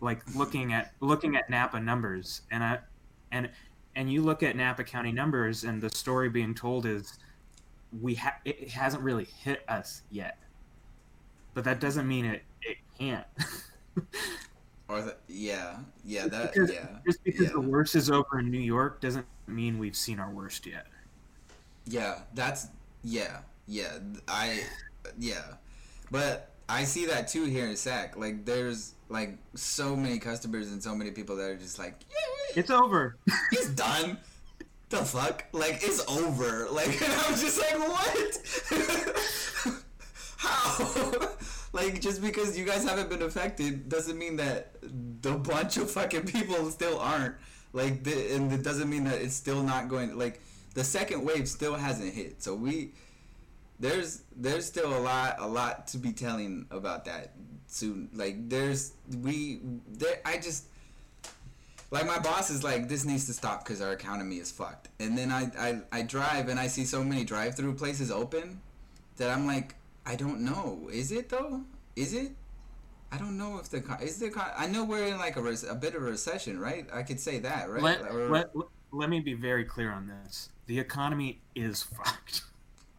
Like 0.00 0.22
looking 0.34 0.72
at 0.72 0.92
looking 1.00 1.36
at 1.36 1.48
Napa 1.48 1.80
numbers, 1.80 2.42
and 2.50 2.62
I 2.62 2.80
and 3.32 3.50
and 3.94 4.12
you 4.12 4.22
look 4.22 4.42
at 4.42 4.56
Napa 4.56 4.84
County 4.84 5.12
numbers, 5.12 5.64
and 5.64 5.80
the 5.80 5.90
story 5.90 6.28
being 6.28 6.54
told 6.54 6.84
is 6.84 7.18
we 8.00 8.14
ha- 8.16 8.38
it 8.44 8.68
hasn't 8.68 9.02
really 9.02 9.24
hit 9.24 9.62
us 9.68 10.02
yet, 10.10 10.38
but 11.54 11.64
that 11.64 11.80
doesn't 11.80 12.06
mean 12.06 12.26
it 12.26 12.42
it 12.60 12.76
can't. 12.98 13.26
or 14.88 15.02
the, 15.02 15.16
yeah, 15.28 15.78
yeah, 16.04 16.26
that 16.26 16.52
because, 16.52 16.70
yeah. 16.70 16.88
Just 17.06 17.24
because 17.24 17.46
yeah. 17.46 17.52
the 17.52 17.60
worst 17.60 17.94
is 17.94 18.10
over 18.10 18.38
in 18.38 18.50
New 18.50 18.60
York 18.60 19.00
doesn't 19.00 19.26
mean 19.46 19.78
we've 19.78 19.96
seen 19.96 20.20
our 20.20 20.30
worst 20.30 20.66
yet. 20.66 20.86
Yeah, 21.86 22.20
that's 22.34 22.68
yeah, 23.02 23.38
yeah. 23.66 23.98
I 24.28 24.62
yeah, 25.18 25.42
but 26.10 26.50
I 26.68 26.84
see 26.84 27.06
that 27.06 27.28
too 27.28 27.44
here 27.44 27.66
in 27.66 27.76
SAC. 27.76 28.16
Like, 28.16 28.44
there's 28.44 28.94
like 29.08 29.38
so 29.54 29.94
many 29.94 30.18
customers 30.18 30.72
and 30.72 30.82
so 30.82 30.94
many 30.94 31.10
people 31.12 31.36
that 31.36 31.50
are 31.50 31.56
just 31.56 31.78
like, 31.78 31.94
yeah, 32.08 32.60
it's 32.60 32.70
over. 32.70 33.16
It's 33.52 33.68
done. 33.70 34.18
the 34.88 34.98
fuck? 34.98 35.44
Like, 35.52 35.80
it's 35.82 36.04
over. 36.08 36.68
Like, 36.70 36.88
and 37.02 37.12
I 37.12 37.30
was 37.30 37.40
just 37.40 37.58
like, 37.60 37.78
what? 37.78 38.42
How? 40.38 41.28
like, 41.72 42.00
just 42.00 42.20
because 42.20 42.58
you 42.58 42.64
guys 42.64 42.84
haven't 42.84 43.08
been 43.08 43.22
affected 43.22 43.88
doesn't 43.88 44.18
mean 44.18 44.36
that 44.36 44.76
the 45.22 45.32
bunch 45.32 45.76
of 45.76 45.90
fucking 45.90 46.24
people 46.26 46.70
still 46.70 46.98
aren't. 46.98 47.36
Like, 47.72 48.04
the, 48.04 48.34
and 48.34 48.52
it 48.52 48.62
doesn't 48.62 48.88
mean 48.88 49.04
that 49.04 49.20
it's 49.20 49.34
still 49.34 49.62
not 49.62 49.88
going. 49.88 50.16
Like, 50.18 50.40
the 50.74 50.84
second 50.84 51.24
wave 51.24 51.48
still 51.48 51.74
hasn't 51.74 52.12
hit. 52.12 52.42
So 52.42 52.54
we 52.54 52.92
there's 53.78 54.22
there's 54.36 54.64
still 54.64 54.96
a 54.96 55.00
lot 55.00 55.36
a 55.38 55.46
lot 55.46 55.86
to 55.88 55.98
be 55.98 56.12
telling 56.12 56.66
about 56.70 57.04
that 57.06 57.32
soon. 57.66 58.08
Like 58.14 58.48
there's 58.48 58.92
we 59.22 59.60
there 59.88 60.20
I 60.24 60.38
just 60.38 60.66
like 61.90 62.06
my 62.06 62.18
boss 62.18 62.50
is 62.50 62.64
like 62.64 62.88
this 62.88 63.04
needs 63.04 63.26
to 63.26 63.32
stop 63.32 63.64
because 63.64 63.80
our 63.80 63.92
economy 63.92 64.36
is 64.36 64.50
fucked. 64.50 64.88
And 64.98 65.16
then 65.16 65.30
I, 65.30 65.50
I 65.58 65.80
I 65.92 66.02
drive 66.02 66.48
and 66.48 66.58
I 66.58 66.66
see 66.68 66.84
so 66.84 67.04
many 67.04 67.24
drive-through 67.24 67.74
places 67.74 68.10
open 68.10 68.60
that 69.16 69.30
I'm 69.30 69.46
like 69.46 69.74
I 70.04 70.16
don't 70.16 70.40
know. 70.40 70.88
Is 70.92 71.12
it 71.12 71.28
though? 71.28 71.62
Is 71.96 72.14
it? 72.14 72.32
I 73.12 73.18
don't 73.18 73.38
know 73.38 73.58
if 73.58 73.68
the 73.68 73.82
is 74.02 74.18
the 74.18 74.32
I 74.56 74.66
know 74.66 74.84
we're 74.84 75.06
in 75.06 75.18
like 75.18 75.36
a, 75.36 75.44
a 75.70 75.74
bit 75.74 75.94
of 75.94 76.02
a 76.02 76.06
recession, 76.06 76.58
right? 76.58 76.86
I 76.92 77.02
could 77.02 77.20
say 77.20 77.38
that, 77.40 77.70
right? 77.70 77.82
Let, 77.82 78.02
or, 78.10 78.28
let, 78.30 78.50
let 78.92 79.10
me 79.10 79.20
be 79.20 79.34
very 79.34 79.64
clear 79.64 79.92
on 79.92 80.06
this. 80.08 80.48
The 80.66 80.78
economy 80.78 81.40
is 81.54 81.82
fucked. 81.96 82.42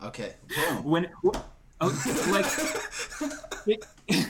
Okay. 0.04 0.34
Boom. 0.56 0.84
When 0.84 1.10
oh, 1.82 2.32
like 3.70 3.84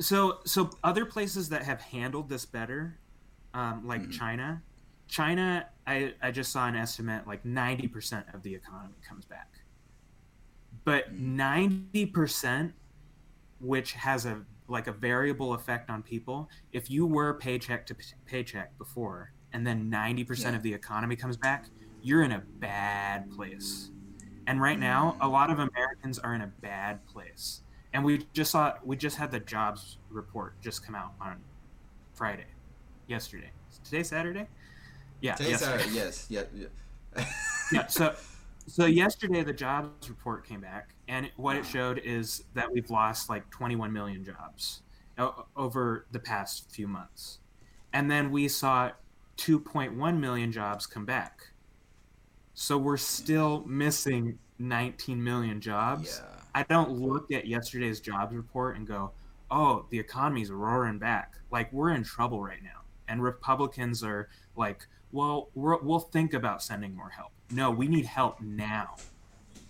so 0.00 0.38
so 0.44 0.70
other 0.82 1.04
places 1.04 1.48
that 1.50 1.62
have 1.62 1.80
handled 1.80 2.28
this 2.28 2.44
better, 2.44 2.98
um, 3.54 3.86
like 3.86 4.02
mm-hmm. 4.02 4.10
China, 4.10 4.62
China, 5.08 5.66
I 5.86 6.14
I 6.22 6.30
just 6.30 6.52
saw 6.52 6.66
an 6.66 6.76
estimate 6.76 7.26
like 7.26 7.44
ninety 7.44 7.88
percent 7.88 8.26
of 8.32 8.42
the 8.42 8.54
economy 8.54 8.94
comes 9.06 9.24
back, 9.24 9.48
but 10.84 11.12
mm. 11.12 11.20
ninety 11.20 12.06
percent, 12.06 12.72
which 13.60 13.92
has 13.92 14.26
a 14.26 14.42
like 14.68 14.86
a 14.86 14.92
variable 14.92 15.54
effect 15.54 15.90
on 15.90 16.02
people. 16.02 16.48
If 16.72 16.90
you 16.90 17.06
were 17.06 17.34
paycheck 17.34 17.86
to 17.86 17.96
paycheck 18.26 18.76
before, 18.78 19.32
and 19.52 19.66
then 19.66 19.90
ninety 19.90 20.24
percent 20.24 20.54
yeah. 20.54 20.58
of 20.58 20.62
the 20.62 20.72
economy 20.72 21.16
comes 21.16 21.36
back, 21.36 21.66
you're 22.02 22.22
in 22.22 22.32
a 22.32 22.42
bad 22.58 23.30
place 23.32 23.90
and 24.46 24.60
right 24.60 24.78
now, 24.78 25.16
a 25.20 25.26
mm. 25.26 25.32
lot 25.32 25.50
of 25.50 25.58
Americans 25.58 26.18
are 26.18 26.34
in 26.34 26.40
a 26.42 26.46
bad 26.46 27.06
place. 27.06 27.62
And 27.92 28.04
we 28.04 28.26
just 28.32 28.52
saw 28.52 28.74
we 28.84 28.96
just 28.96 29.16
had 29.16 29.30
the 29.30 29.40
jobs 29.40 29.98
report 30.10 30.60
just 30.60 30.84
come 30.84 30.94
out 30.94 31.12
on 31.20 31.40
Friday, 32.14 32.46
yesterday. 33.08 33.50
Today 33.84 34.02
Saturday? 34.02 34.46
Yeah. 35.20 35.34
Today 35.34 35.54
Saturday. 35.54 35.90
Yes. 35.92 36.26
Yeah. 36.28 36.42
Yeah. 36.54 37.24
yeah. 37.72 37.86
So, 37.88 38.14
so 38.66 38.86
yesterday 38.86 39.42
the 39.42 39.52
jobs 39.52 40.08
report 40.08 40.46
came 40.46 40.60
back, 40.60 40.94
and 41.08 41.30
what 41.36 41.56
it 41.56 41.66
showed 41.66 41.98
is 41.98 42.44
that 42.54 42.70
we've 42.72 42.90
lost 42.90 43.28
like 43.28 43.50
21 43.50 43.92
million 43.92 44.24
jobs 44.24 44.82
over 45.56 46.06
the 46.12 46.20
past 46.20 46.70
few 46.70 46.86
months, 46.86 47.40
and 47.92 48.10
then 48.10 48.30
we 48.30 48.46
saw 48.46 48.92
2.1 49.36 50.18
million 50.18 50.52
jobs 50.52 50.86
come 50.86 51.04
back 51.04 51.49
so 52.60 52.76
we're 52.76 52.98
still 52.98 53.64
missing 53.66 54.38
19 54.58 55.24
million 55.24 55.62
jobs. 55.62 56.20
Yeah. 56.22 56.42
I 56.54 56.62
don't 56.64 56.90
look 56.90 57.32
at 57.32 57.46
yesterday's 57.46 58.00
jobs 58.00 58.34
report 58.36 58.76
and 58.76 58.86
go, 58.86 59.12
"Oh, 59.50 59.86
the 59.88 59.98
economy's 59.98 60.50
roaring 60.50 60.98
back." 60.98 61.36
Like 61.50 61.72
we're 61.72 61.92
in 61.92 62.04
trouble 62.04 62.42
right 62.42 62.62
now. 62.62 62.82
And 63.08 63.22
Republicans 63.22 64.04
are 64.04 64.28
like, 64.56 64.86
"Well, 65.10 65.48
we 65.54 65.74
will 65.82 66.00
think 66.00 66.34
about 66.34 66.62
sending 66.62 66.94
more 66.94 67.08
help." 67.08 67.32
No, 67.50 67.70
we 67.70 67.88
need 67.88 68.04
help 68.04 68.42
now. 68.42 68.96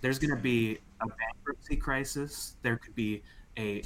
There's 0.01 0.19
going 0.19 0.35
to 0.35 0.43
be 0.43 0.79
a 1.01 1.07
bankruptcy 1.07 1.77
crisis. 1.77 2.57
There 2.63 2.77
could 2.77 2.97
be 2.97 3.23
a 3.57 3.85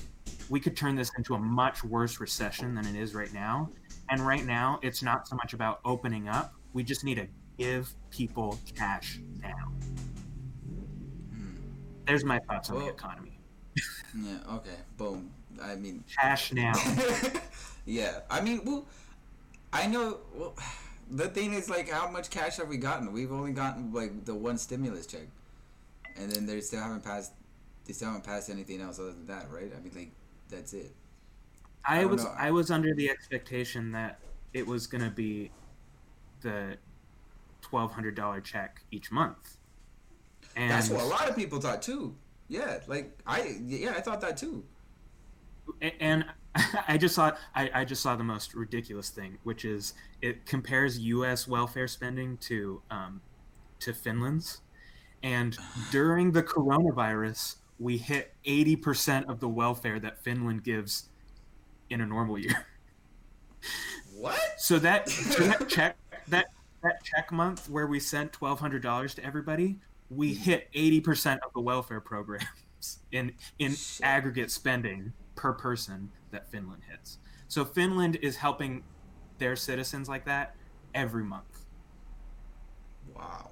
we 0.48 0.60
could 0.60 0.78
turn 0.78 0.96
this 0.96 1.10
into 1.18 1.34
a 1.34 1.38
much 1.38 1.84
worse 1.84 2.20
recession 2.20 2.74
than 2.74 2.86
it 2.86 2.94
is 2.94 3.14
right 3.14 3.34
now. 3.34 3.68
And 4.08 4.26
right 4.26 4.46
now, 4.46 4.80
it's 4.82 5.02
not 5.02 5.28
so 5.28 5.36
much 5.36 5.52
about 5.52 5.80
opening 5.84 6.26
up. 6.26 6.54
We 6.72 6.82
just 6.82 7.04
need 7.04 7.18
a 7.18 7.28
give 7.58 7.92
people 8.10 8.58
cash 8.74 9.20
now. 9.42 9.72
Hmm. 11.30 11.54
There's 12.06 12.24
my 12.24 12.38
thoughts 12.40 12.70
on 12.70 12.76
well, 12.76 12.86
the 12.86 12.92
economy. 12.92 13.38
yeah. 14.18 14.38
Okay. 14.54 14.76
Boom. 14.96 15.30
I 15.62 15.76
mean, 15.76 16.04
cash 16.18 16.52
now. 16.52 16.72
yeah. 17.86 18.20
I 18.30 18.40
mean, 18.40 18.62
well, 18.64 18.86
I 19.72 19.86
know. 19.86 20.18
Well, 20.34 20.54
the 21.10 21.28
thing 21.28 21.54
is, 21.54 21.68
like, 21.68 21.88
how 21.88 22.08
much 22.08 22.30
cash 22.30 22.56
have 22.56 22.68
we 22.68 22.76
gotten? 22.76 23.12
We've 23.12 23.32
only 23.32 23.52
gotten 23.52 23.92
like 23.92 24.24
the 24.24 24.34
one 24.34 24.58
stimulus 24.58 25.06
check, 25.06 25.28
and 26.16 26.30
then 26.30 26.46
they 26.46 26.60
still 26.60 26.82
haven't 26.82 27.04
passed. 27.04 27.32
They 27.86 27.92
still 27.92 28.08
haven't 28.08 28.24
passed 28.24 28.48
anything 28.50 28.80
else 28.80 28.98
other 28.98 29.12
than 29.12 29.26
that, 29.26 29.50
right? 29.50 29.70
I 29.76 29.80
mean, 29.80 29.92
like, 29.94 30.10
that's 30.48 30.72
it. 30.72 30.92
I, 31.86 32.02
I 32.02 32.04
was 32.06 32.24
know. 32.24 32.34
I 32.36 32.50
was 32.50 32.70
under 32.70 32.94
the 32.94 33.10
expectation 33.10 33.92
that 33.92 34.18
it 34.54 34.66
was 34.66 34.86
gonna 34.86 35.10
be 35.10 35.50
the 36.40 36.76
twelve 37.74 37.90
hundred 37.90 38.14
dollar 38.14 38.40
check 38.40 38.82
each 38.92 39.10
month. 39.10 39.56
And 40.54 40.70
that's 40.70 40.88
what 40.88 41.02
a 41.02 41.06
lot 41.06 41.28
of 41.28 41.34
people 41.34 41.60
thought 41.60 41.82
too. 41.82 42.14
Yeah, 42.46 42.78
like 42.86 43.18
I 43.26 43.56
yeah 43.66 43.94
I 43.96 44.00
thought 44.00 44.20
that 44.20 44.36
too. 44.36 44.62
And 45.98 46.24
I 46.88 46.96
just 46.96 47.16
saw 47.16 47.32
I, 47.52 47.70
I 47.74 47.84
just 47.84 48.00
saw 48.00 48.14
the 48.14 48.22
most 48.22 48.54
ridiculous 48.54 49.10
thing, 49.10 49.38
which 49.42 49.64
is 49.64 49.94
it 50.22 50.46
compares 50.46 51.00
U.S. 51.00 51.48
welfare 51.48 51.88
spending 51.88 52.36
to 52.42 52.80
um, 52.92 53.20
to 53.80 53.92
Finland's, 53.92 54.60
and 55.20 55.58
during 55.90 56.30
the 56.30 56.44
coronavirus, 56.44 57.56
we 57.80 57.96
hit 57.96 58.34
eighty 58.44 58.76
percent 58.76 59.28
of 59.28 59.40
the 59.40 59.48
welfare 59.48 59.98
that 59.98 60.22
Finland 60.22 60.62
gives 60.62 61.08
in 61.90 62.00
a 62.00 62.06
normal 62.06 62.38
year. 62.38 62.66
What? 64.16 64.38
So 64.58 64.78
that, 64.78 65.08
so 65.08 65.42
that 65.42 65.68
check 65.68 65.96
that 66.28 66.46
that 66.84 67.02
check 67.02 67.32
month 67.32 67.68
where 67.68 67.86
we 67.86 67.98
sent 67.98 68.32
twelve 68.32 68.60
hundred 68.60 68.82
dollars 68.82 69.14
to 69.14 69.24
everybody, 69.24 69.78
we 70.10 70.34
mm. 70.34 70.38
hit 70.38 70.68
eighty 70.74 71.00
percent 71.00 71.42
of 71.42 71.52
the 71.52 71.60
welfare 71.60 72.00
programs 72.00 72.46
in 73.12 73.32
in 73.58 73.74
Shit. 73.74 74.04
aggregate 74.04 74.50
spending 74.50 75.12
per 75.34 75.52
person 75.52 76.10
that 76.30 76.50
Finland 76.50 76.82
hits. 76.88 77.18
So 77.48 77.64
Finland 77.64 78.16
is 78.22 78.36
helping 78.36 78.84
their 79.38 79.56
citizens 79.56 80.08
like 80.08 80.24
that 80.26 80.54
every 80.94 81.24
month. 81.24 81.64
Wow. 83.14 83.50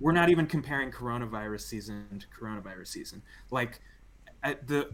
We're 0.00 0.12
not 0.12 0.28
even 0.28 0.46
comparing 0.46 0.90
coronavirus 0.90 1.62
season 1.62 2.06
to 2.20 2.26
coronavirus 2.28 2.88
season. 2.88 3.22
Like 3.50 3.80
the 4.42 4.90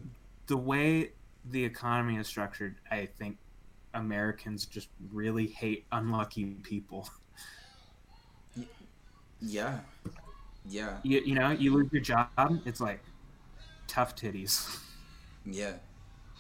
the 0.47 0.57
way 0.57 1.13
the 1.51 1.65
economy 1.65 2.17
is 2.17 2.27
structured, 2.27 2.77
I 2.91 3.07
think 3.07 3.39
Americans 3.95 4.67
just 4.67 4.89
really 5.13 5.47
hate 5.47 5.87
unlucky 5.93 6.45
people. 6.63 7.09
Yeah. 9.43 9.81
Yeah. 10.69 10.99
You, 11.03 11.21
you 11.25 11.35
know, 11.35 11.51
you 11.51 11.75
lose 11.75 11.89
your 11.93 12.03
job, 12.03 12.29
it's 12.65 12.81
like 12.81 13.03
tough 13.89 14.15
titties. 14.15 14.79
Yeah. 15.45 15.73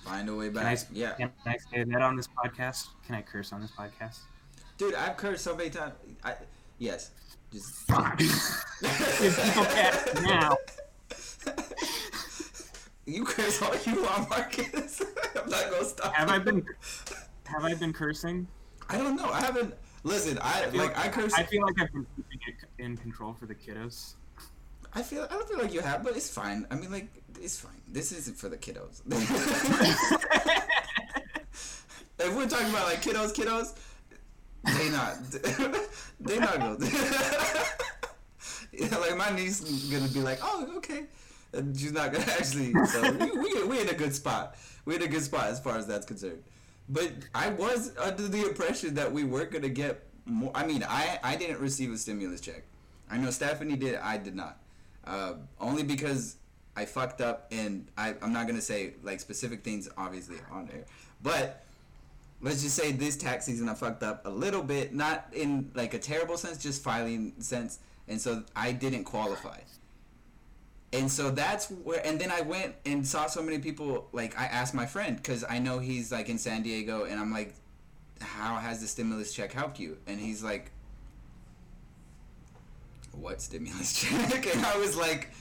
Find 0.04 0.28
a 0.28 0.34
way 0.34 0.48
Can 0.48 0.58
I, 0.58 0.74
back. 0.74 0.84
yeah. 0.92 1.12
can 1.12 1.30
I 1.46 1.56
say 1.70 1.84
that 1.84 2.02
on 2.02 2.16
this 2.16 2.28
podcast? 2.28 2.88
Can 3.06 3.14
I 3.14 3.22
curse 3.22 3.52
on 3.52 3.60
this 3.60 3.70
podcast? 3.70 4.18
Dude, 4.78 4.94
I've 4.94 5.16
cursed 5.16 5.44
so 5.44 5.56
many 5.56 5.70
times. 5.70 5.94
I, 6.24 6.34
yes. 6.78 7.10
Just. 7.52 7.74
Fuck. 7.86 8.16
If 8.20 9.54
people 9.54 10.22
now. 10.22 10.56
You 13.04 13.24
curse 13.24 13.60
all 13.60 13.74
you 13.84 14.00
want, 14.02 14.30
Marcus. 14.30 15.02
I'm 15.36 15.50
not 15.50 15.70
gonna 15.70 15.84
stop. 15.84 16.14
Have 16.14 16.30
I 16.30 16.38
been 16.38 16.64
have 17.46 17.64
I 17.64 17.74
been 17.74 17.92
cursing? 17.92 18.46
I 18.88 18.96
don't 18.96 19.16
know. 19.16 19.28
I 19.28 19.40
haven't. 19.40 19.74
Listen, 20.04 20.38
I 20.38 20.66
feel 20.66 20.82
like 20.82 20.96
I 20.96 21.08
curse. 21.08 21.34
I 21.34 21.42
feel 21.42 21.62
like 21.62 21.74
I've 21.80 21.92
been 21.92 22.06
keeping 22.16 22.38
it 22.46 22.54
in 22.82 22.96
control 22.96 23.32
for 23.32 23.46
the 23.46 23.54
kiddos. 23.54 24.14
I 24.94 25.02
feel. 25.02 25.26
I 25.30 25.34
don't 25.34 25.48
feel 25.48 25.58
like 25.58 25.72
you 25.72 25.80
have, 25.80 26.02
but 26.04 26.16
it's 26.16 26.28
fine. 26.28 26.66
I 26.70 26.74
mean, 26.74 26.92
like 26.92 27.08
it's 27.40 27.58
fine. 27.58 27.80
This 27.88 28.12
isn't 28.12 28.36
for 28.36 28.50
the 28.50 28.58
kiddos. 28.58 29.00
if 32.18 32.36
we're 32.36 32.48
talking 32.48 32.68
about 32.68 32.86
like 32.86 33.00
kiddos, 33.02 33.32
kiddos, 33.32 33.74
they 34.64 34.90
not. 34.90 35.16
they 36.20 36.38
not 36.38 36.78
good. 36.78 36.92
yeah, 38.72 38.96
like 38.98 39.16
my 39.16 39.34
niece 39.34 39.62
is 39.62 39.90
gonna 39.90 40.12
be 40.12 40.20
like, 40.20 40.40
oh, 40.42 40.70
okay. 40.76 41.04
And 41.54 41.78
she's 41.78 41.92
not 41.92 42.12
gonna 42.12 42.24
actually. 42.24 42.74
So 42.86 43.12
we, 43.12 43.30
we 43.30 43.64
we 43.64 43.80
in 43.80 43.88
a 43.88 43.94
good 43.94 44.14
spot. 44.14 44.56
We 44.84 44.96
in 44.96 45.02
a 45.02 45.08
good 45.08 45.22
spot 45.22 45.46
as 45.46 45.58
far 45.58 45.78
as 45.78 45.86
that's 45.86 46.04
concerned. 46.04 46.42
But 46.88 47.12
I 47.34 47.48
was 47.48 47.96
under 47.96 48.28
the 48.28 48.42
impression 48.46 48.94
that 48.94 49.10
we 49.10 49.24
were 49.24 49.46
gonna 49.46 49.70
get 49.70 50.06
more. 50.26 50.52
I 50.54 50.66
mean, 50.66 50.84
I 50.86 51.18
I 51.22 51.36
didn't 51.36 51.60
receive 51.60 51.90
a 51.92 51.96
stimulus 51.96 52.42
check. 52.42 52.64
I 53.12 53.18
know 53.18 53.30
Stephanie 53.30 53.76
did. 53.76 53.96
I 53.96 54.16
did 54.16 54.34
not. 54.34 54.58
Uh, 55.06 55.34
only 55.60 55.82
because 55.82 56.36
I 56.74 56.86
fucked 56.86 57.20
up, 57.20 57.46
and 57.52 57.86
I 57.98 58.14
I'm 58.22 58.32
not 58.32 58.46
gonna 58.46 58.62
say 58.62 58.94
like 59.02 59.20
specific 59.20 59.62
things 59.62 59.88
obviously 59.98 60.38
on 60.50 60.70
air, 60.72 60.84
but 61.22 61.62
let's 62.40 62.62
just 62.62 62.74
say 62.74 62.90
this 62.90 63.16
tax 63.16 63.44
season 63.44 63.68
I 63.68 63.74
fucked 63.74 64.02
up 64.02 64.24
a 64.24 64.30
little 64.30 64.62
bit, 64.62 64.94
not 64.94 65.26
in 65.34 65.70
like 65.74 65.92
a 65.92 65.98
terrible 65.98 66.38
sense, 66.38 66.56
just 66.56 66.82
filing 66.82 67.34
sense, 67.38 67.80
and 68.08 68.18
so 68.18 68.44
I 68.56 68.72
didn't 68.72 69.04
qualify. 69.04 69.58
And 70.94 71.10
so 71.10 71.30
that's 71.30 71.70
where, 71.70 72.04
and 72.06 72.18
then 72.18 72.30
I 72.30 72.42
went 72.42 72.74
and 72.86 73.06
saw 73.06 73.26
so 73.26 73.42
many 73.42 73.58
people. 73.58 74.08
Like 74.12 74.38
I 74.38 74.44
asked 74.46 74.72
my 74.72 74.86
friend 74.86 75.16
because 75.16 75.44
I 75.46 75.58
know 75.58 75.80
he's 75.80 76.10
like 76.10 76.30
in 76.30 76.38
San 76.38 76.62
Diego, 76.62 77.04
and 77.04 77.20
I'm 77.20 77.30
like, 77.30 77.54
"How 78.22 78.56
has 78.56 78.80
the 78.80 78.86
stimulus 78.86 79.34
check 79.34 79.52
helped 79.52 79.78
you?" 79.78 79.98
And 80.06 80.18
he's 80.18 80.42
like, 80.42 80.70
"What 83.14 83.40
stimulus 83.40 83.92
check?" 84.00 84.54
And 84.54 84.64
I 84.64 84.76
was 84.78 84.96
like, 84.96 85.32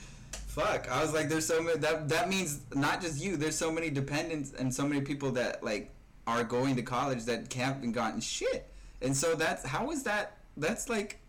"Fuck!" 0.47 0.89
I 0.89 1.01
was 1.01 1.13
like, 1.13 1.29
"There's 1.29 1.45
so 1.45 1.61
many. 1.61 1.79
That 1.79 2.09
that 2.09 2.29
means 2.29 2.61
not 2.73 3.01
just 3.01 3.21
you. 3.23 3.37
There's 3.37 3.57
so 3.57 3.71
many 3.71 3.89
dependents 3.89 4.53
and 4.53 4.73
so 4.73 4.87
many 4.87 5.01
people 5.01 5.31
that 5.31 5.63
like 5.63 5.91
are 6.27 6.43
going 6.43 6.75
to 6.75 6.81
college 6.81 7.25
that 7.25 7.51
haven't 7.53 7.91
gotten 7.93 8.21
shit. 8.21 8.71
And 9.01 9.15
so 9.15 9.35
that's 9.35 9.65
how 9.65 9.91
is 9.91 10.03
that? 10.03 10.37
That's 10.57 10.89
like, 10.89 11.19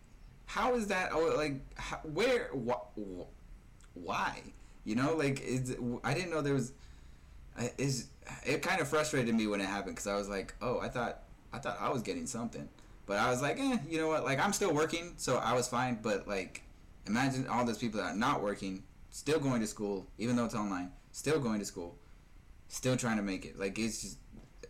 how 0.45 0.75
is 0.75 0.87
that? 0.87 1.11
Oh, 1.13 1.33
like 1.35 1.55
how, 1.77 1.97
where? 2.03 2.49
Wh- 2.49 3.25
why? 3.95 4.41
You 4.85 4.95
know, 4.95 5.15
like 5.15 5.41
is, 5.41 5.75
I 6.03 6.13
didn't 6.13 6.31
know 6.31 6.41
there 6.41 6.53
was. 6.53 6.73
Is 7.77 8.07
it 8.45 8.61
kind 8.61 8.81
of 8.81 8.87
frustrated 8.87 9.33
me 9.35 9.47
when 9.47 9.61
it 9.61 9.67
happened 9.67 9.95
because 9.95 10.07
I 10.07 10.15
was 10.15 10.27
like, 10.27 10.55
oh, 10.61 10.79
I 10.79 10.89
thought 10.89 11.23
I 11.51 11.59
thought 11.59 11.77
I 11.79 11.89
was 11.89 12.01
getting 12.01 12.25
something, 12.25 12.67
but 13.05 13.17
I 13.17 13.29
was 13.29 13.41
like, 13.41 13.59
eh, 13.59 13.77
you 13.89 13.97
know 13.99 14.07
what? 14.07 14.23
Like 14.23 14.39
I'm 14.39 14.53
still 14.53 14.73
working, 14.73 15.13
so 15.17 15.37
I 15.37 15.53
was 15.53 15.67
fine. 15.67 15.99
But 16.01 16.27
like, 16.27 16.63
imagine 17.07 17.47
all 17.47 17.65
those 17.65 17.77
people 17.77 17.99
that 18.01 18.13
are 18.13 18.17
not 18.17 18.41
working, 18.41 18.83
still 19.09 19.39
going 19.39 19.61
to 19.61 19.67
school, 19.67 20.07
even 20.17 20.35
though 20.35 20.45
it's 20.45 20.55
online, 20.55 20.91
still 21.11 21.39
going 21.39 21.59
to 21.59 21.65
school, 21.65 21.97
still 22.67 22.97
trying 22.97 23.17
to 23.17 23.23
make 23.23 23.45
it. 23.45 23.59
Like 23.59 23.77
it's 23.79 24.01
just 24.01 24.17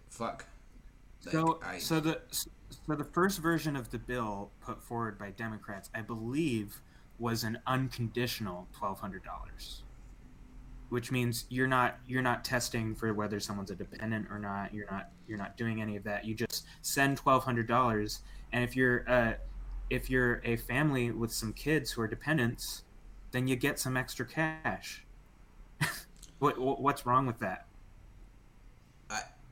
fuck. 0.10 0.46
Like, 1.26 1.34
So, 1.34 1.60
I, 1.64 1.78
so 1.80 2.00
the 2.00 2.22
so 2.30 2.96
the 2.96 3.04
first 3.06 3.40
version 3.40 3.76
of 3.76 3.92
the 3.92 4.00
bill 4.00 4.52
put 4.62 4.82
forward 4.82 5.18
by 5.20 5.32
Democrats, 5.32 5.90
I 5.96 6.02
believe, 6.02 6.82
was 7.20 7.44
an 7.44 7.60
unconditional 7.68 8.68
twelve 8.74 9.00
hundred 9.00 9.24
dollars, 9.24 9.83
which 10.94 11.12
means 11.12 11.46
you're 11.50 11.66
not 11.66 11.98
you're 12.08 12.22
not 12.22 12.46
testing 12.46 12.94
for 12.94 13.12
whether 13.16 13.40
someone's 13.40 13.72
a 13.72 13.76
dependent 13.76 14.28
or 14.30 14.38
not. 14.38 14.72
You're 14.72 14.86
not 14.92 15.10
you're 15.28 15.40
not 15.40 15.58
doing 15.58 15.82
any 15.82 15.96
of 15.96 16.04
that. 16.04 16.24
You 16.24 16.36
just 16.36 16.68
send 16.84 17.18
twelve 17.18 17.44
hundred 17.44 17.68
dollars, 17.68 18.22
and 18.52 18.64
if 18.64 18.76
you're 18.76 19.04
uh, 19.10 19.34
if 19.90 20.08
you're 20.08 20.40
a 20.46 20.56
family 20.56 21.10
with 21.10 21.32
some 21.32 21.52
kids 21.52 21.90
who 21.90 22.02
are 22.04 22.08
dependents, 22.08 22.84
then 23.32 23.48
you 23.48 23.56
get 23.56 23.80
some 23.80 23.98
extra 23.98 24.24
cash. 24.24 25.04
what 26.38 26.60
what- 26.60 26.80
what's 26.80 27.08
wrong 27.08 27.26
with 27.26 27.40
that? 27.40 27.66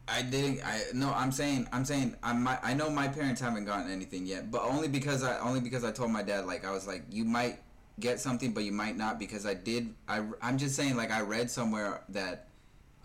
I 0.08 0.22
didn't. 0.24 0.60
I 0.64 0.82
no. 0.94 1.12
I'm 1.14 1.32
saying. 1.32 1.68
I'm 1.72 1.86
saying. 1.86 2.18
I 2.22 2.34
might. 2.34 2.60
I 2.62 2.74
know 2.76 2.90
my 2.90 3.08
parents 3.08 3.42
haven't 3.42 3.66
gotten 3.66 3.90
anything 3.90 4.26
yet, 4.28 4.52
but 4.52 4.62
only 4.62 4.90
because 4.90 5.24
I 5.24 5.40
only 5.40 5.62
because 5.62 5.84
I 5.84 5.92
told 5.92 6.12
my 6.12 6.22
dad 6.22 6.46
like 6.46 6.66
I 6.66 6.72
was 6.72 6.86
like 6.86 7.04
you 7.10 7.24
might 7.24 7.62
get 8.02 8.20
something, 8.20 8.52
but 8.52 8.64
you 8.64 8.72
might 8.74 8.98
not 8.98 9.18
because 9.20 9.46
I 9.46 9.54
did. 9.54 9.94
I 10.08 10.24
I'm 10.42 10.58
just 10.58 10.76
saying 10.76 10.98
like 10.98 11.12
I 11.12 11.22
read 11.22 11.50
somewhere 11.50 12.02
that 12.10 12.48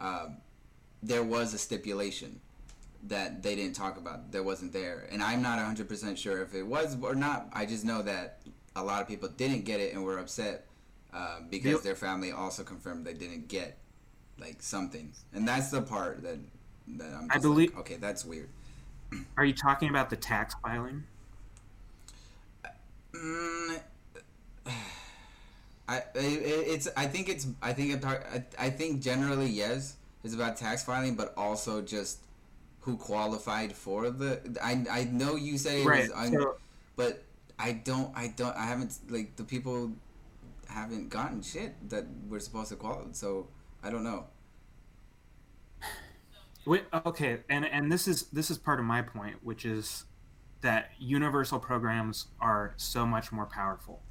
um, 0.00 0.38
there 1.02 1.22
was 1.22 1.54
a 1.54 1.58
stipulation 1.58 2.40
that 3.04 3.42
they 3.42 3.54
didn't 3.54 3.76
talk 3.76 3.96
about. 3.98 4.32
That 4.32 4.44
wasn't 4.44 4.72
there, 4.72 5.06
and 5.12 5.22
I'm 5.22 5.42
not 5.42 5.56
100 5.58 5.88
percent 5.88 6.18
sure 6.18 6.42
if 6.42 6.54
it 6.54 6.64
was 6.64 6.96
or 7.00 7.14
not. 7.14 7.48
I 7.52 7.66
just 7.66 7.84
know 7.84 8.02
that 8.02 8.40
a 8.74 8.82
lot 8.82 9.00
of 9.00 9.08
people 9.08 9.28
didn't 9.28 9.64
get 9.64 9.80
it 9.80 9.94
and 9.94 10.02
were 10.04 10.18
upset 10.18 10.66
uh, 11.14 11.38
because 11.48 11.72
Yep. 11.72 11.82
their 11.82 11.94
family 11.96 12.32
also 12.32 12.62
confirmed 12.64 13.06
they 13.06 13.14
didn't 13.14 13.48
get 13.48 13.78
like 14.38 14.60
something, 14.60 15.12
and 15.32 15.46
that's 15.46 15.70
the 15.70 15.82
part 15.82 16.22
that 16.22 16.38
that 16.98 17.14
I'm. 17.14 17.28
I 17.30 17.38
believe- 17.38 17.70
Like, 17.70 17.80
okay, 17.80 17.96
that's 17.96 18.24
weird. 18.24 18.48
Are 19.36 19.44
you 19.44 19.54
talking 19.54 19.88
about 19.88 20.10
the 20.10 20.16
tax 20.16 20.54
filing? 20.62 21.04
Mm, 23.14 23.80
I 25.88 25.98
it, 26.14 26.42
it's 26.68 26.88
I 26.96 27.06
think 27.06 27.28
it's 27.28 27.46
I 27.62 27.72
think 27.72 28.04
I 28.58 28.70
think 28.70 29.02
generally 29.02 29.46
yes 29.46 29.96
it's 30.24 30.34
about 30.34 30.56
tax 30.56 30.84
filing 30.84 31.14
but 31.14 31.32
also 31.36 31.80
just 31.80 32.20
who 32.80 32.96
qualified 32.96 33.72
for 33.72 34.10
the 34.10 34.40
I, 34.62 34.84
I 34.90 35.04
know 35.04 35.36
you 35.36 35.58
say 35.58 35.84
it 35.84 35.86
Right. 35.86 35.94
was 35.94 36.10
un, 36.10 36.32
So, 36.32 36.56
but 36.96 37.24
I 37.58 37.72
don't 37.72 38.16
I 38.16 38.28
don't 38.36 38.56
I 38.56 38.66
haven't 38.66 38.98
like 39.08 39.36
the 39.36 39.44
people 39.44 39.92
haven't 40.68 41.10
gotten 41.10 41.42
shit 41.42 41.74
that 41.90 42.06
we're 42.28 42.40
supposed 42.40 42.70
to 42.70 42.76
qualify 42.76 43.12
so 43.12 43.48
I 43.82 43.90
don't 43.90 44.04
know 44.04 44.26
Wait, 46.64 46.84
okay, 47.06 47.44
and 47.48 47.64
and 47.64 47.92
this 47.92 48.08
is 48.08 48.24
this 48.30 48.50
is 48.50 48.58
part 48.58 48.80
of 48.80 48.86
my 48.86 49.00
point, 49.02 49.44
which 49.44 49.64
is 49.64 50.04
that 50.62 50.90
universal 50.98 51.60
programs 51.60 52.26
are 52.40 52.74
so 52.76 53.06
much 53.06 53.30
more 53.32 53.46
powerful. 53.46 54.02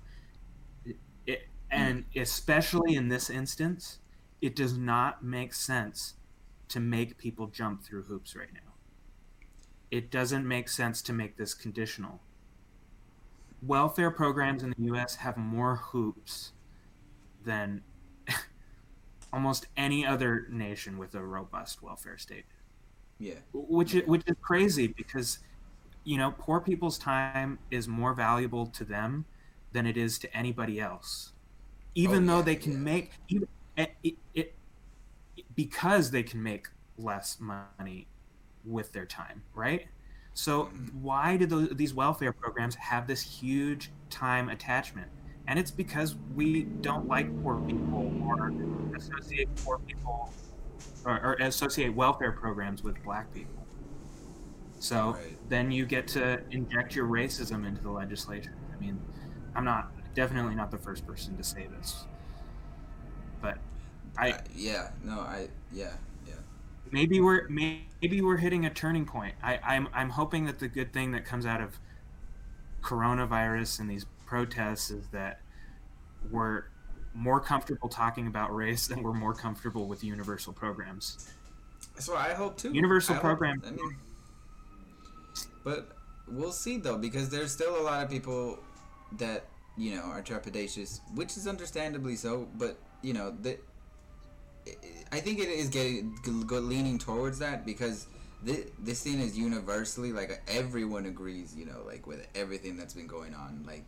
It, 1.72 1.76
and 1.76 2.06
especially 2.16 2.96
in 2.96 3.10
this 3.10 3.30
instance, 3.30 4.00
it 4.42 4.56
does 4.56 4.78
not 4.78 5.24
make 5.24 5.54
sense 5.54 6.16
to 6.70 6.80
make 6.80 7.18
people 7.18 7.48
jump 7.48 7.84
through 7.84 8.04
hoops 8.04 8.36
right 8.36 8.54
now. 8.54 8.74
It 9.92 10.12
doesn't 10.12 10.48
make 10.48 10.68
sense 10.68 11.02
to 11.04 11.14
make 11.14 11.38
this 11.38 11.54
conditional. 11.54 12.20
Welfare 13.62 14.12
programs 14.12 14.64
in 14.64 14.72
the 14.72 14.84
U.S. 14.86 15.16
have 15.18 15.38
more 15.38 15.76
hoops 15.78 16.52
than 17.44 17.82
almost 19.34 19.68
any 19.78 20.06
other 20.06 20.48
nation 20.50 20.98
with 20.98 21.16
a 21.16 21.24
robust 21.24 21.82
welfare 21.82 22.18
state 22.18 22.46
yeah 23.20 23.36
which 23.54 23.96
is, 23.96 24.06
which 24.06 24.24
is 24.28 24.36
crazy 24.42 24.88
because 24.88 25.40
you 26.04 26.18
know 26.18 26.34
poor 26.38 26.60
people's 26.60 26.98
time 26.98 27.60
is 27.72 27.88
more 27.88 28.14
valuable 28.14 28.66
to 28.66 28.84
them 28.84 29.26
than 29.72 29.86
it 29.86 29.98
is 29.98 30.20
to 30.20 30.36
anybody 30.36 30.80
else 30.80 31.32
even 31.96 32.26
Oh, 32.26 32.28
though 32.28 32.42
yeah, 32.42 32.44
they 32.44 32.56
can 32.56 32.74
yeah. 32.74 32.80
make 32.84 33.20
even 33.30 33.48
it, 33.78 33.98
it, 34.04 34.16
it 34.34 34.60
because 35.56 36.12
they 36.12 36.24
can 36.24 36.42
make 36.44 36.68
less 36.98 37.40
money 37.40 38.10
with 38.64 38.92
their 38.94 39.06
time 39.06 39.44
right 39.54 39.88
so 40.34 40.74
Mhm. 40.74 40.90
why 40.92 41.38
do 41.38 41.46
those, 41.46 41.70
these 41.76 41.94
welfare 41.94 42.34
programs 42.34 42.76
have 42.76 43.08
this 43.08 43.22
huge 43.24 43.94
time 44.10 44.50
attachment 44.50 45.12
and 45.48 45.60
it's 45.60 45.72
because 45.72 46.18
we 46.34 46.72
don't 46.82 47.08
like 47.08 47.36
poor 47.42 47.62
people 47.68 48.16
or 48.20 48.54
associate 48.98 49.50
poor 49.64 49.80
people 49.88 50.36
or, 51.06 51.22
or 51.24 51.34
associate 51.42 51.96
welfare 51.96 52.34
programs 52.34 52.84
with 52.84 53.02
black 53.04 53.32
people. 53.34 53.70
So 54.80 55.18
Right. 55.18 55.40
then 55.44 55.72
you 55.72 55.86
get 55.86 56.08
to 56.10 56.38
inject 56.52 56.96
your 56.96 57.08
racism 57.08 57.66
into 57.68 57.82
the 57.82 57.92
legislation. 57.92 58.54
I 58.74 58.78
mean, 58.78 59.04
I'm 59.56 59.66
not 59.66 59.95
definitely 60.16 60.56
not 60.56 60.72
the 60.72 60.78
first 60.78 61.06
person 61.06 61.38
to 61.38 61.44
say 61.44 61.68
this, 61.80 62.06
but 63.42 63.58
I 64.18 64.32
Uh, 64.32 64.38
yeah, 64.56 64.90
no, 65.04 65.20
I 65.20 65.50
yeah, 65.72 65.94
yeah. 66.28 66.34
maybe 66.92 67.20
we're 67.22 67.48
maybe 67.50 68.22
we're 68.22 68.38
hitting 68.38 68.66
a 68.66 68.70
turning 68.70 69.06
point. 69.06 69.36
I, 69.44 69.60
I'm 69.64 69.88
I'm 69.94 70.10
hoping 70.10 70.46
that 70.46 70.60
the 70.60 70.68
good 70.68 70.92
thing 70.94 71.12
that 71.12 71.26
comes 71.26 71.46
out 71.46 71.62
of 71.62 71.78
coronavirus 72.82 73.80
and 73.80 73.90
these 73.90 74.06
protests 74.26 74.90
is 74.92 75.08
that 75.10 75.42
we're 76.32 76.64
more 77.14 77.40
comfortable 77.40 77.88
talking 77.90 78.28
about 78.28 78.54
race 78.56 78.90
and 78.90 79.04
we're 79.04 79.14
more 79.14 79.34
comfortable 79.34 79.88
with 79.88 80.04
universal 80.04 80.52
programs. 80.54 81.32
That's 81.94 82.08
what 82.10 82.18
I 82.18 82.34
hope 82.34 82.58
too. 82.58 82.72
Universal 82.74 83.14
I 83.14 83.18
hope- 83.18 83.24
program. 83.24 83.62
I 83.66 83.72
mean, 83.72 83.96
but 85.64 85.90
we'll 86.28 86.52
see 86.52 86.78
though, 86.78 86.98
because 86.98 87.30
there's 87.30 87.52
still 87.52 87.80
a 87.80 87.84
lot 87.84 88.04
of 88.04 88.10
people 88.10 88.60
that 89.18 89.46
you 89.78 89.96
know 89.96 90.02
are 90.04 90.22
trepidatious, 90.22 91.00
which 91.14 91.38
is 91.38 91.48
understandably 91.48 92.16
so. 92.16 92.48
But 92.58 92.78
you 93.02 93.14
know, 93.14 93.32
the 93.32 93.58
I 95.12 95.20
think 95.20 95.40
it 95.40 95.50
is 95.50 95.70
getting 95.70 96.18
leaning 96.26 96.98
towards 96.98 97.40
that 97.40 97.66
because 97.66 98.08
this, 98.42 98.66
this 98.80 99.04
thing 99.04 99.20
is 99.20 99.38
universally 99.38 100.12
like 100.12 100.42
everyone 100.48 101.06
agrees. 101.06 101.56
You 101.56 101.66
know, 101.66 101.84
like 101.86 102.08
with 102.08 102.28
everything 102.36 102.78
that's 102.78 102.94
been 102.94 103.08
going 103.08 103.34
on, 103.34 103.64
like 103.68 103.84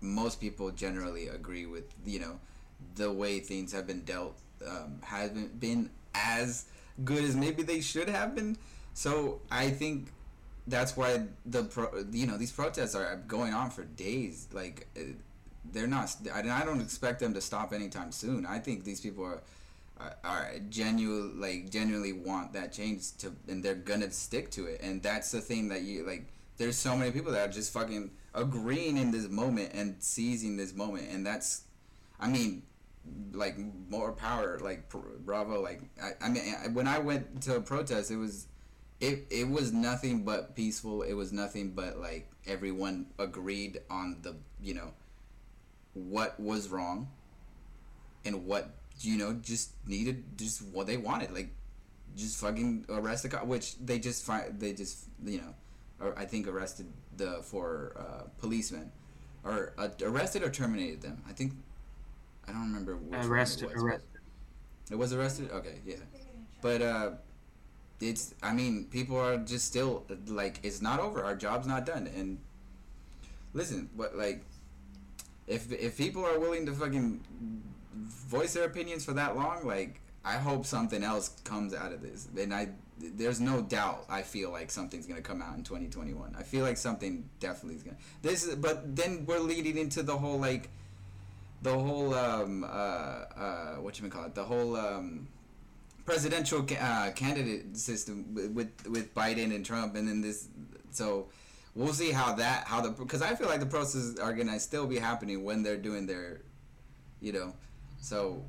most 0.00 0.40
people 0.40 0.70
generally 0.70 1.28
agree 1.28 1.66
with 1.66 1.84
you 2.04 2.20
know 2.20 2.38
the 2.96 3.10
way 3.10 3.40
things 3.40 3.72
have 3.72 3.86
been 3.86 4.02
dealt 4.02 4.38
um, 4.66 4.98
haven't 5.02 5.58
been 5.58 5.90
as 6.14 6.66
good 7.04 7.24
as 7.24 7.34
maybe 7.34 7.62
they 7.62 7.80
should 7.80 8.08
have 8.08 8.34
been. 8.34 8.56
So 8.92 9.40
I 9.50 9.70
think 9.70 10.08
that's 10.66 10.96
why 10.96 11.22
the 11.44 11.64
pro, 11.64 12.04
you 12.10 12.26
know 12.26 12.36
these 12.36 12.52
protests 12.52 12.94
are 12.94 13.16
going 13.26 13.52
on 13.52 13.70
for 13.70 13.84
days. 13.84 14.48
Like 14.52 14.86
uh, 14.96 15.00
they're 15.72 15.86
not. 15.86 16.14
I 16.32 16.42
don't 16.42 16.80
expect 16.80 17.20
them 17.20 17.34
to 17.34 17.40
stop 17.40 17.72
anytime 17.72 18.12
soon. 18.12 18.46
I 18.46 18.58
think 18.58 18.84
these 18.84 19.00
people 19.00 19.24
are 19.24 19.42
are, 19.98 20.16
are 20.24 20.50
genuine 20.70 21.40
like 21.40 21.70
genuinely 21.70 22.12
want 22.12 22.52
that 22.52 22.72
change 22.72 23.16
to 23.18 23.32
and 23.48 23.62
they're 23.62 23.74
gonna 23.74 24.10
stick 24.10 24.50
to 24.50 24.66
it 24.66 24.80
and 24.82 25.02
that's 25.02 25.30
the 25.30 25.40
thing 25.40 25.68
that 25.68 25.82
you 25.82 26.04
like 26.06 26.26
there's 26.56 26.76
so 26.76 26.96
many 26.96 27.10
people 27.10 27.32
that 27.32 27.48
are 27.48 27.52
just 27.52 27.72
fucking 27.72 28.10
agreeing 28.34 28.96
in 28.96 29.10
this 29.10 29.28
moment 29.28 29.72
and 29.72 29.96
seizing 30.00 30.56
this 30.56 30.74
moment 30.74 31.06
and 31.10 31.24
that's 31.24 31.62
i 32.18 32.28
mean 32.28 32.62
like 33.32 33.56
more 33.88 34.12
power 34.12 34.58
like 34.60 34.92
bravo 35.24 35.60
like 35.60 35.82
i, 36.02 36.26
I 36.26 36.28
mean 36.28 36.42
when 36.72 36.88
i 36.88 36.98
went 36.98 37.42
to 37.42 37.56
a 37.56 37.60
protest 37.60 38.10
it 38.10 38.16
was 38.16 38.46
it, 39.00 39.26
it 39.30 39.48
was 39.48 39.72
nothing 39.72 40.24
but 40.24 40.54
peaceful. 40.54 41.02
It 41.02 41.14
was 41.14 41.32
nothing 41.32 41.70
but 41.70 41.98
like 41.98 42.30
everyone 42.46 43.06
agreed 43.18 43.80
on 43.90 44.18
the 44.22 44.36
you 44.62 44.74
know 44.74 44.92
what 45.94 46.38
was 46.38 46.68
wrong 46.68 47.08
and 48.24 48.46
what 48.46 48.70
you 49.00 49.16
know 49.16 49.32
just 49.34 49.70
needed 49.86 50.24
just 50.36 50.62
what 50.62 50.86
they 50.86 50.96
wanted 50.96 51.32
like 51.32 51.48
just 52.16 52.38
fucking 52.40 52.84
arrest 52.88 53.22
the 53.22 53.28
cop 53.28 53.46
which 53.46 53.76
they 53.78 53.98
just 53.98 54.24
find 54.24 54.58
they 54.60 54.72
just 54.72 55.04
you 55.24 55.38
know 55.38 55.54
or 56.00 56.16
i 56.18 56.24
think 56.24 56.46
arrested 56.46 56.86
the 57.16 57.40
four 57.42 57.92
uh, 57.98 58.24
policemen 58.40 58.90
or 59.44 59.72
uh, 59.78 59.88
arrested 60.02 60.42
or 60.42 60.50
terminated 60.50 61.02
them. 61.02 61.22
I 61.28 61.32
think 61.32 61.52
i 62.48 62.52
don't 62.52 62.62
remember 62.62 62.96
which 62.96 63.18
one 63.18 63.26
Arrested, 63.26 63.70
it 63.70 63.74
was, 63.74 63.82
arrested. 63.82 64.20
it 64.90 64.98
was 64.98 65.12
arrested? 65.12 65.50
Okay 65.52 65.80
yeah. 65.86 65.96
But 66.60 66.82
uh 66.82 67.10
it's 68.00 68.34
i 68.42 68.52
mean 68.52 68.86
people 68.90 69.18
are 69.18 69.36
just 69.38 69.66
still 69.66 70.04
like 70.26 70.60
it's 70.62 70.82
not 70.82 71.00
over. 71.00 71.22
Our 71.24 71.36
job's 71.36 71.66
not 71.66 71.86
done. 71.86 72.08
And 72.14 72.38
listen 73.52 73.88
what 73.94 74.16
like 74.16 74.44
if 75.46 75.70
if 75.72 75.96
people 75.96 76.24
are 76.24 76.38
willing 76.38 76.66
to 76.66 76.72
fucking 76.72 77.24
voice 77.94 78.54
their 78.54 78.64
opinions 78.64 79.04
for 79.04 79.12
that 79.12 79.36
long 79.36 79.64
like 79.66 80.00
i 80.24 80.32
hope 80.32 80.66
something 80.66 81.04
else 81.04 81.28
comes 81.44 81.74
out 81.74 81.92
of 81.92 82.02
this. 82.02 82.28
And 82.38 82.52
i 82.52 82.68
there's 82.98 83.40
no 83.40 83.60
doubt 83.60 84.04
i 84.08 84.22
feel 84.22 84.50
like 84.50 84.70
something's 84.70 85.06
gonna 85.06 85.20
come 85.20 85.42
out 85.42 85.56
in 85.56 85.64
2021 85.64 86.36
i 86.38 86.44
feel 86.44 86.64
like 86.64 86.76
something 86.76 87.28
definitely 87.40 87.74
is 87.74 87.82
gonna 87.82 87.96
this 88.22 88.44
is 88.44 88.54
but 88.54 88.94
then 88.94 89.26
we're 89.26 89.40
leading 89.40 89.76
into 89.76 90.00
the 90.00 90.16
whole 90.16 90.38
like 90.38 90.68
the 91.64 91.72
whole 91.72 92.14
um 92.14 92.62
uh 92.62 92.66
uh 92.66 93.74
what 93.76 93.98
you 93.98 94.08
call 94.08 94.26
it? 94.26 94.34
The 94.34 94.44
whole 94.44 94.76
um 94.76 95.26
presidential 96.04 96.62
ca- 96.62 96.76
uh, 96.80 97.10
candidate 97.12 97.76
system 97.76 98.34
with, 98.34 98.50
with 98.52 98.88
with 98.88 99.14
Biden 99.14 99.54
and 99.54 99.64
Trump, 99.64 99.96
and 99.96 100.08
then 100.08 100.20
this. 100.20 100.48
So 100.90 101.26
we'll 101.74 101.92
see 101.92 102.10
how 102.10 102.34
that 102.34 102.66
how 102.66 102.80
the 102.80 102.90
because 102.90 103.22
I 103.22 103.34
feel 103.34 103.48
like 103.48 103.60
the 103.60 103.66
processes 103.66 104.18
are 104.18 104.32
gonna 104.32 104.58
still 104.60 104.86
be 104.86 104.98
happening 104.98 105.44
when 105.44 105.62
they're 105.62 105.76
doing 105.76 106.06
their, 106.06 106.40
you 107.20 107.32
know, 107.32 107.52
so 108.00 108.42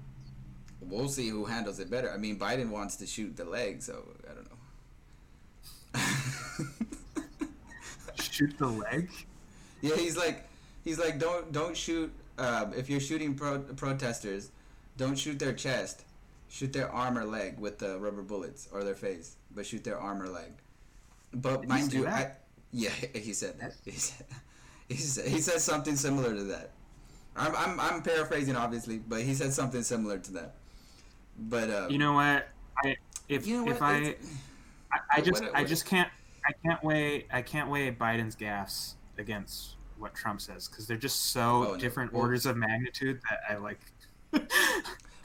we'll 0.81 1.09
see 1.09 1.29
who 1.29 1.45
handles 1.45 1.79
it 1.79 1.89
better. 1.89 2.11
I 2.11 2.17
mean, 2.17 2.37
Biden 2.37 2.69
wants 2.69 2.95
to 2.97 3.07
shoot 3.07 3.35
the 3.35 3.45
leg, 3.45 3.81
so 3.81 4.03
I 4.29 4.33
don't 4.33 4.49
know. 4.49 6.01
Shoot 8.21 8.57
the 8.57 8.67
leg. 8.67 9.09
Yeah, 9.81 9.95
he's 9.95 10.17
like, 10.17 10.43
he's 10.83 10.99
like, 10.99 11.19
don't 11.19 11.51
don't 11.51 11.75
shoot. 11.75 12.11
Uh, 12.37 12.67
if 12.75 12.89
you're 12.89 12.99
shooting 12.99 13.35
pro- 13.35 13.59
protesters, 13.59 14.49
don't 14.97 15.17
shoot 15.17 15.39
their 15.39 15.53
chest. 15.53 16.03
Shoot 16.55 16.71
their 16.71 16.89
arm 16.89 17.17
or 17.17 17.25
leg 17.25 17.59
with 17.59 17.79
the 17.79 17.99
rubber 17.99 18.21
bullets 18.21 18.69
or 18.71 18.85
their 18.85 18.95
face, 18.95 19.35
but 19.53 19.65
shoot 19.65 19.83
their 19.83 19.99
arm 19.99 20.21
or 20.21 20.29
leg. 20.29 20.53
But 21.33 21.59
Did 21.61 21.69
mind 21.69 21.91
say 21.91 21.97
you, 21.97 22.03
that? 22.05 22.13
I, 22.13 22.31
yeah, 22.71 22.89
he 23.13 23.33
said 23.33 23.59
that. 23.59 23.73
He 23.83 23.91
said, 23.91 24.25
he 24.87 24.95
said 24.95 25.27
he 25.27 25.41
said 25.41 25.59
something 25.59 25.97
similar 25.97 26.33
to 26.33 26.43
that. 26.45 26.71
I'm, 27.35 27.53
I'm 27.57 27.77
I'm 27.81 28.01
paraphrasing 28.03 28.55
obviously, 28.55 28.99
but 28.99 29.21
he 29.23 29.33
said 29.33 29.51
something 29.51 29.83
similar 29.83 30.17
to 30.17 30.31
that. 30.31 30.55
But 31.37 31.69
uh, 31.69 31.87
You 31.89 31.97
know 31.97 32.13
what? 32.13 32.47
I 32.85 32.95
if 33.27 33.45
you 33.47 33.65
know 33.65 33.71
if 33.71 33.81
what? 33.81 33.89
I 33.89 33.97
It's- 33.97 34.31
I, 34.93 34.97
I 34.97 35.19
What- 35.19 35.25
just 35.25 35.43
what- 35.43 35.55
I 35.57 35.63
just 35.65 35.85
can't 35.85 36.09
I 36.47 36.53
can't 36.65 36.81
weigh 36.85 37.25
I 37.33 37.41
can't 37.41 37.69
weigh 37.69 37.91
Biden's 37.91 38.37
gaffes 38.37 38.93
against 39.17 39.75
what 39.97 40.13
Trump 40.15 40.39
says 40.39 40.69
because 40.69 40.87
they're 40.87 40.95
just 40.95 41.33
so 41.33 41.71
Oh, 41.71 41.75
different 41.77 42.13
Well- 42.13 42.21
orders 42.21 42.45
of 42.45 42.55
magnitude 42.55 43.19
that 43.29 43.39
I 43.49 43.57
like. 43.57 43.81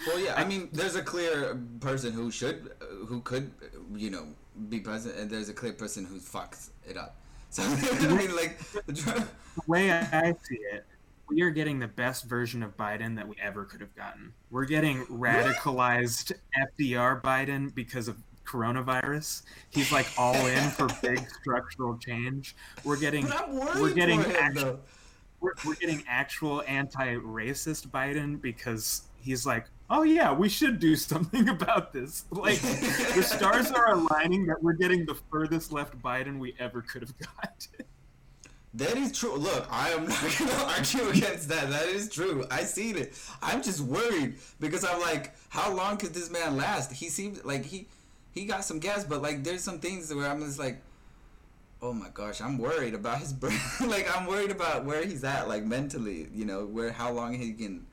Well, 0.07 0.19
yeah, 0.19 0.35
I 0.37 0.45
mean, 0.45 0.69
there's 0.73 0.97
a 0.97 1.03
clear 1.03 1.61
person 1.81 2.13
who 2.13 2.31
should, 2.31 2.73
uh, 2.81 3.07
who 3.07 3.21
could, 3.21 3.51
you 3.95 4.11
know, 4.11 4.27
be 4.69 4.81
president, 4.81 5.21
and 5.21 5.31
there's 5.31 5.49
a 5.49 5.55
clear 5.55 5.73
person 5.73 6.05
who 6.05 6.19
fucks 6.19 6.71
it 6.89 6.97
up. 6.97 7.17
So 7.53 7.65
I 7.65 8.07
mean, 8.15 8.37
like, 8.37 8.61
the 8.87 9.27
way 9.67 9.91
I 9.91 10.33
see 10.45 10.59
it, 10.73 10.87
we 11.29 11.43
are 11.43 11.51
getting 11.51 11.81
the 11.81 11.89
best 11.89 12.29
version 12.29 12.63
of 12.63 12.77
Biden 12.77 13.17
that 13.17 13.27
we 13.27 13.35
ever 13.43 13.65
could 13.65 13.81
have 13.81 13.93
gotten. 13.97 14.33
We're 14.53 14.67
getting 14.67 15.05
radicalized 15.07 16.31
FDR 16.57 17.21
Biden 17.21 17.75
because 17.75 18.07
of 18.07 18.17
coronavirus. 18.47 19.43
He's 19.71 19.91
like 19.91 20.07
all 20.17 20.35
in 20.47 20.71
for 20.71 20.89
big 21.03 21.29
structural 21.41 21.99
change. 21.99 22.55
We're 22.85 22.99
getting 22.99 23.27
but 23.27 23.49
I'm 23.49 23.57
worried 23.57 23.81
we're 23.81 23.95
getting 23.95 24.23
for 24.23 24.31
him, 24.31 24.37
act- 24.41 24.55
though. 24.57 24.79
we're, 25.41 25.53
we're 25.67 25.75
getting 25.75 26.05
actual 26.09 26.63
anti-racist 26.69 27.89
Biden 27.89 28.41
because 28.41 29.03
he's 29.21 29.45
like, 29.47 29.67
oh 29.91 30.05
yeah, 30.05 30.33
we 30.33 30.49
should 30.49 30.79
do 30.79 30.97
something 30.97 31.49
about 31.57 31.93
this. 31.93 32.25
Like 32.31 32.61
the 32.61 33.23
stars 33.23 33.71
are 33.73 33.91
aligning 33.93 34.47
that 34.47 34.63
we're 34.63 34.75
getting 34.75 35.05
the 35.05 35.17
furthest 35.31 35.73
left 35.73 36.01
Biden 36.01 36.39
we 36.39 36.55
ever 36.59 36.81
could 36.81 37.03
have 37.03 37.19
got. 37.19 37.67
That 38.75 38.97
is 38.97 39.19
true. 39.19 39.35
Look, 39.35 39.67
I 39.69 39.91
am 39.91 40.07
not 40.09 40.35
gonna 40.39 40.53
argue 40.53 41.09
against 41.09 41.49
that. 41.49 41.71
That 41.71 41.89
is 41.89 42.09
true. 42.09 42.47
I 42.51 42.63
seen 42.63 42.97
it. 42.97 43.19
I'm 43.43 43.63
just 43.63 43.81
worried 43.81 44.37
because 44.61 44.85
I'm 44.85 45.01
like, 45.01 45.35
how 45.49 45.75
long 45.75 45.97
could 45.97 46.15
this 46.15 46.31
man 46.31 46.57
last? 46.57 46.93
He 46.93 47.09
seemed 47.09 47.45
like 47.45 47.65
he 47.65 47.89
he 48.31 48.45
got 48.45 48.65
some 48.65 48.79
gas, 48.79 49.05
but 49.05 49.23
like 49.23 49.43
there's 49.43 49.65
some 49.65 49.81
things 49.81 50.15
where 50.15 50.31
I'm 50.31 50.41
just 50.41 50.61
like, 50.61 50.81
oh 51.83 51.93
my 51.93 52.11
gosh, 52.15 52.41
I'm 52.41 52.59
worried 52.59 52.95
about 52.95 53.19
his 53.19 53.33
brain. 53.33 53.59
like 53.85 54.07
I'm 54.17 54.27
worried 54.27 54.53
about 54.53 54.85
where 54.85 55.05
he's 55.05 55.25
at, 55.25 55.49
like 55.49 55.65
mentally. 55.65 56.29
You 56.33 56.45
know, 56.45 56.65
where 56.65 56.93
how 56.93 57.11
long 57.11 57.35
he 57.35 57.53
can. 57.53 57.87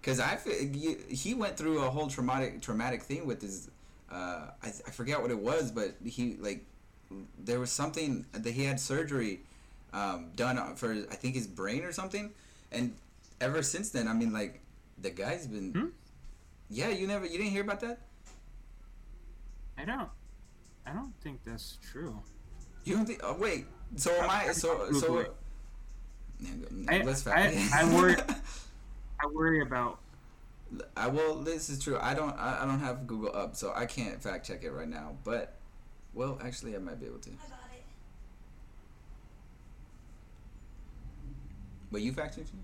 Because 0.00 0.20
I 0.20 0.36
he- 0.46 0.96
he 1.08 1.34
went 1.34 1.56
through 1.56 1.80
a 1.82 1.90
whole 1.90 2.08
traumatic 2.08 2.60
traumatic 2.62 3.02
thing 3.02 3.26
with 3.26 3.42
his. 3.42 3.70
Uh, 4.10 4.48
I 4.62 4.68
I 4.68 4.90
forget 4.90 5.20
what 5.20 5.30
it 5.30 5.38
was, 5.38 5.70
but 5.70 5.96
he 6.04 6.36
like 6.40 6.64
there 7.38 7.58
was 7.60 7.70
something 7.70 8.24
that 8.32 8.52
he 8.52 8.64
had 8.64 8.78
surgery 8.80 9.40
um, 9.92 10.30
done 10.36 10.76
for 10.76 10.92
I 10.92 11.14
think 11.16 11.34
his 11.34 11.46
brain 11.46 11.84
or 11.84 11.92
something, 11.92 12.30
and 12.72 12.94
ever 13.40 13.62
since 13.62 13.90
then, 13.90 14.06
I 14.08 14.12
mean, 14.12 14.32
like 14.32 14.60
the 15.00 15.10
guy's 15.10 15.46
been. 15.46 15.72
Hmm? 15.72 15.86
Yeah, 16.70 16.90
you 16.90 17.06
never, 17.06 17.24
you 17.24 17.38
didn't 17.38 17.52
hear 17.52 17.62
about 17.62 17.80
that. 17.80 17.98
I 19.78 19.84
don't, 19.86 20.08
I 20.86 20.92
don't 20.92 21.14
think 21.22 21.40
that's 21.44 21.78
true. 21.90 22.20
You 22.84 22.96
don't 22.96 23.06
think? 23.06 23.20
Oh 23.22 23.34
wait, 23.38 23.66
so 23.96 24.10
am 24.12 24.28
I? 24.30 24.52
So 24.52 24.90
so. 24.92 25.14
I, 26.88 27.02
I, 27.34 27.68
I'm 27.72 27.94
worried. 27.94 28.22
I 29.20 29.26
worry 29.26 29.62
about. 29.62 29.98
I 30.96 31.08
will. 31.08 31.42
This 31.42 31.70
is 31.70 31.82
true. 31.82 31.98
I 32.00 32.14
don't. 32.14 32.36
I, 32.36 32.62
I 32.62 32.66
don't 32.66 32.80
have 32.80 33.06
Google 33.06 33.34
up, 33.34 33.56
so 33.56 33.72
I 33.74 33.86
can't 33.86 34.22
fact 34.22 34.46
check 34.46 34.64
it 34.64 34.70
right 34.70 34.88
now. 34.88 35.16
But, 35.24 35.54
well, 36.14 36.38
actually, 36.44 36.76
I 36.76 36.78
might 36.78 37.00
be 37.00 37.06
able 37.06 37.18
to. 37.20 37.30
I 37.30 37.48
got 37.48 37.58
it. 37.74 37.84
But 41.90 42.02
you 42.02 42.12
fact 42.12 42.36
checked 42.36 42.48
it? 42.48 42.54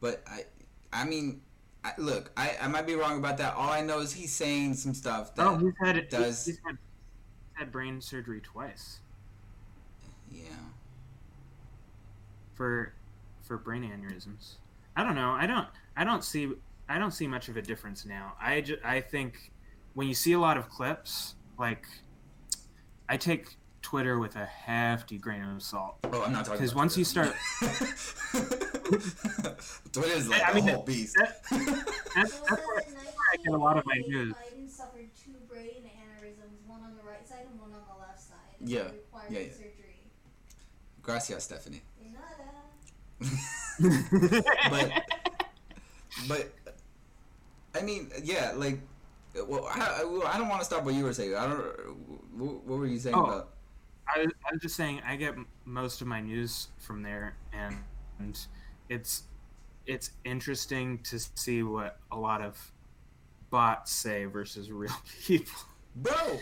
But 0.00 0.22
I, 0.26 0.44
I 0.92 1.04
mean, 1.04 1.40
I, 1.84 1.92
look, 1.98 2.30
I, 2.36 2.56
I 2.60 2.68
might 2.68 2.86
be 2.86 2.94
wrong 2.94 3.18
about 3.18 3.38
that. 3.38 3.54
All 3.54 3.70
I 3.70 3.80
know 3.80 4.00
is 4.00 4.12
he's 4.12 4.32
saying 4.32 4.74
some 4.74 4.94
stuff 4.94 5.32
oh, 5.38 5.42
that 5.42 5.46
Oh, 5.48 5.58
he's 5.58 5.74
had 5.80 6.08
does. 6.08 6.46
He's 6.46 6.60
had, 6.64 6.78
had 7.58 7.72
brain 7.72 8.00
surgery 8.00 8.40
twice 8.40 9.00
yeah. 10.30 10.42
for 12.54 12.92
for 13.42 13.56
brain 13.56 13.82
aneurysms. 13.82 14.54
I 14.96 15.04
don't 15.04 15.14
know. 15.14 15.30
I 15.30 15.46
don't. 15.46 15.66
I 15.96 16.04
don't 16.04 16.24
see. 16.24 16.52
I 16.88 16.98
don't 16.98 17.12
see 17.12 17.26
much 17.26 17.48
of 17.48 17.56
a 17.56 17.62
difference 17.62 18.04
now. 18.04 18.34
I 18.40 18.60
ju- 18.60 18.78
I 18.84 19.00
think 19.00 19.52
when 19.94 20.08
you 20.08 20.14
see 20.14 20.32
a 20.32 20.38
lot 20.38 20.56
of 20.56 20.68
clips, 20.68 21.34
like 21.58 21.86
I 23.08 23.16
take 23.16 23.56
Twitter 23.82 24.18
with 24.18 24.36
a 24.36 24.44
hefty 24.46 25.18
grain 25.18 25.42
of 25.42 25.62
salt. 25.62 25.96
Oh, 26.04 26.22
I'm 26.22 26.32
not 26.32 26.44
talking. 26.44 26.58
Because 26.60 26.72
about 26.72 26.80
once 26.80 26.98
you 26.98 27.04
start, 27.04 27.34
Twitter. 27.58 27.86
Twitter's 29.92 30.28
like 30.28 30.42
I 30.48 30.52
mean, 30.54 30.68
a 30.68 30.72
whole 30.74 30.82
beast. 30.82 31.16
that- 31.18 31.40
That's, 32.14 32.38
that's 32.40 32.50
where, 32.50 32.80
that's 32.80 32.94
where 32.94 33.28
I 33.32 33.36
get 33.36 33.52
a 33.52 33.56
lot 33.56 33.76
of 33.78 33.84
my 33.86 33.94
1998, 34.06 34.10
news. 34.10 34.34
Biden 34.34 34.70
suffered 34.70 35.08
two 35.14 35.32
brain 35.48 35.84
aneurysms, 35.86 36.66
one 36.66 36.82
on 36.82 36.96
the 36.96 37.02
right 37.08 37.26
side 37.28 37.46
and 37.50 37.60
one 37.60 37.70
on 37.72 37.82
the 37.86 38.00
left 38.00 38.20
side. 38.20 38.47
Yeah, 38.64 38.84
That 38.84 39.30
yeah, 39.30 39.38
yeah. 39.40 39.50
surgery. 39.52 39.96
Gracias, 41.02 41.44
Stephanie. 41.44 41.82
De 42.02 42.10
nada. 42.10 42.52
but 44.70 44.92
but 46.28 46.52
I 47.74 47.82
mean, 47.82 48.10
yeah, 48.22 48.52
like, 48.56 48.80
well, 49.46 49.66
I, 49.70 50.02
I 50.26 50.38
don't 50.38 50.48
want 50.48 50.60
to 50.60 50.64
stop 50.64 50.84
what 50.84 50.94
you 50.94 51.04
were 51.04 51.12
saying. 51.12 51.34
I 51.34 51.46
don't. 51.46 51.60
What, 52.36 52.64
what 52.64 52.78
were 52.78 52.86
you 52.86 52.98
saying 52.98 53.14
Oh. 53.16 53.24
about? 53.24 53.50
I, 54.14 54.20
was- 54.20 54.32
I 54.48 54.52
was 54.52 54.62
just 54.62 54.76
saying 54.76 55.02
I 55.06 55.16
get 55.16 55.34
most 55.66 56.00
of 56.00 56.06
my 56.06 56.20
news 56.20 56.68
from 56.78 57.02
there, 57.02 57.36
and, 57.52 57.76
and 58.18 58.38
it's 58.88 59.24
it's 59.86 60.10
interesting 60.24 60.98
to 61.04 61.18
see 61.34 61.62
what 61.62 61.98
a 62.10 62.16
lot 62.18 62.42
of 62.42 62.72
bots 63.50 63.92
say 63.92 64.24
versus 64.26 64.70
real 64.70 64.92
people. 65.26 65.52
Bro, 65.96 66.40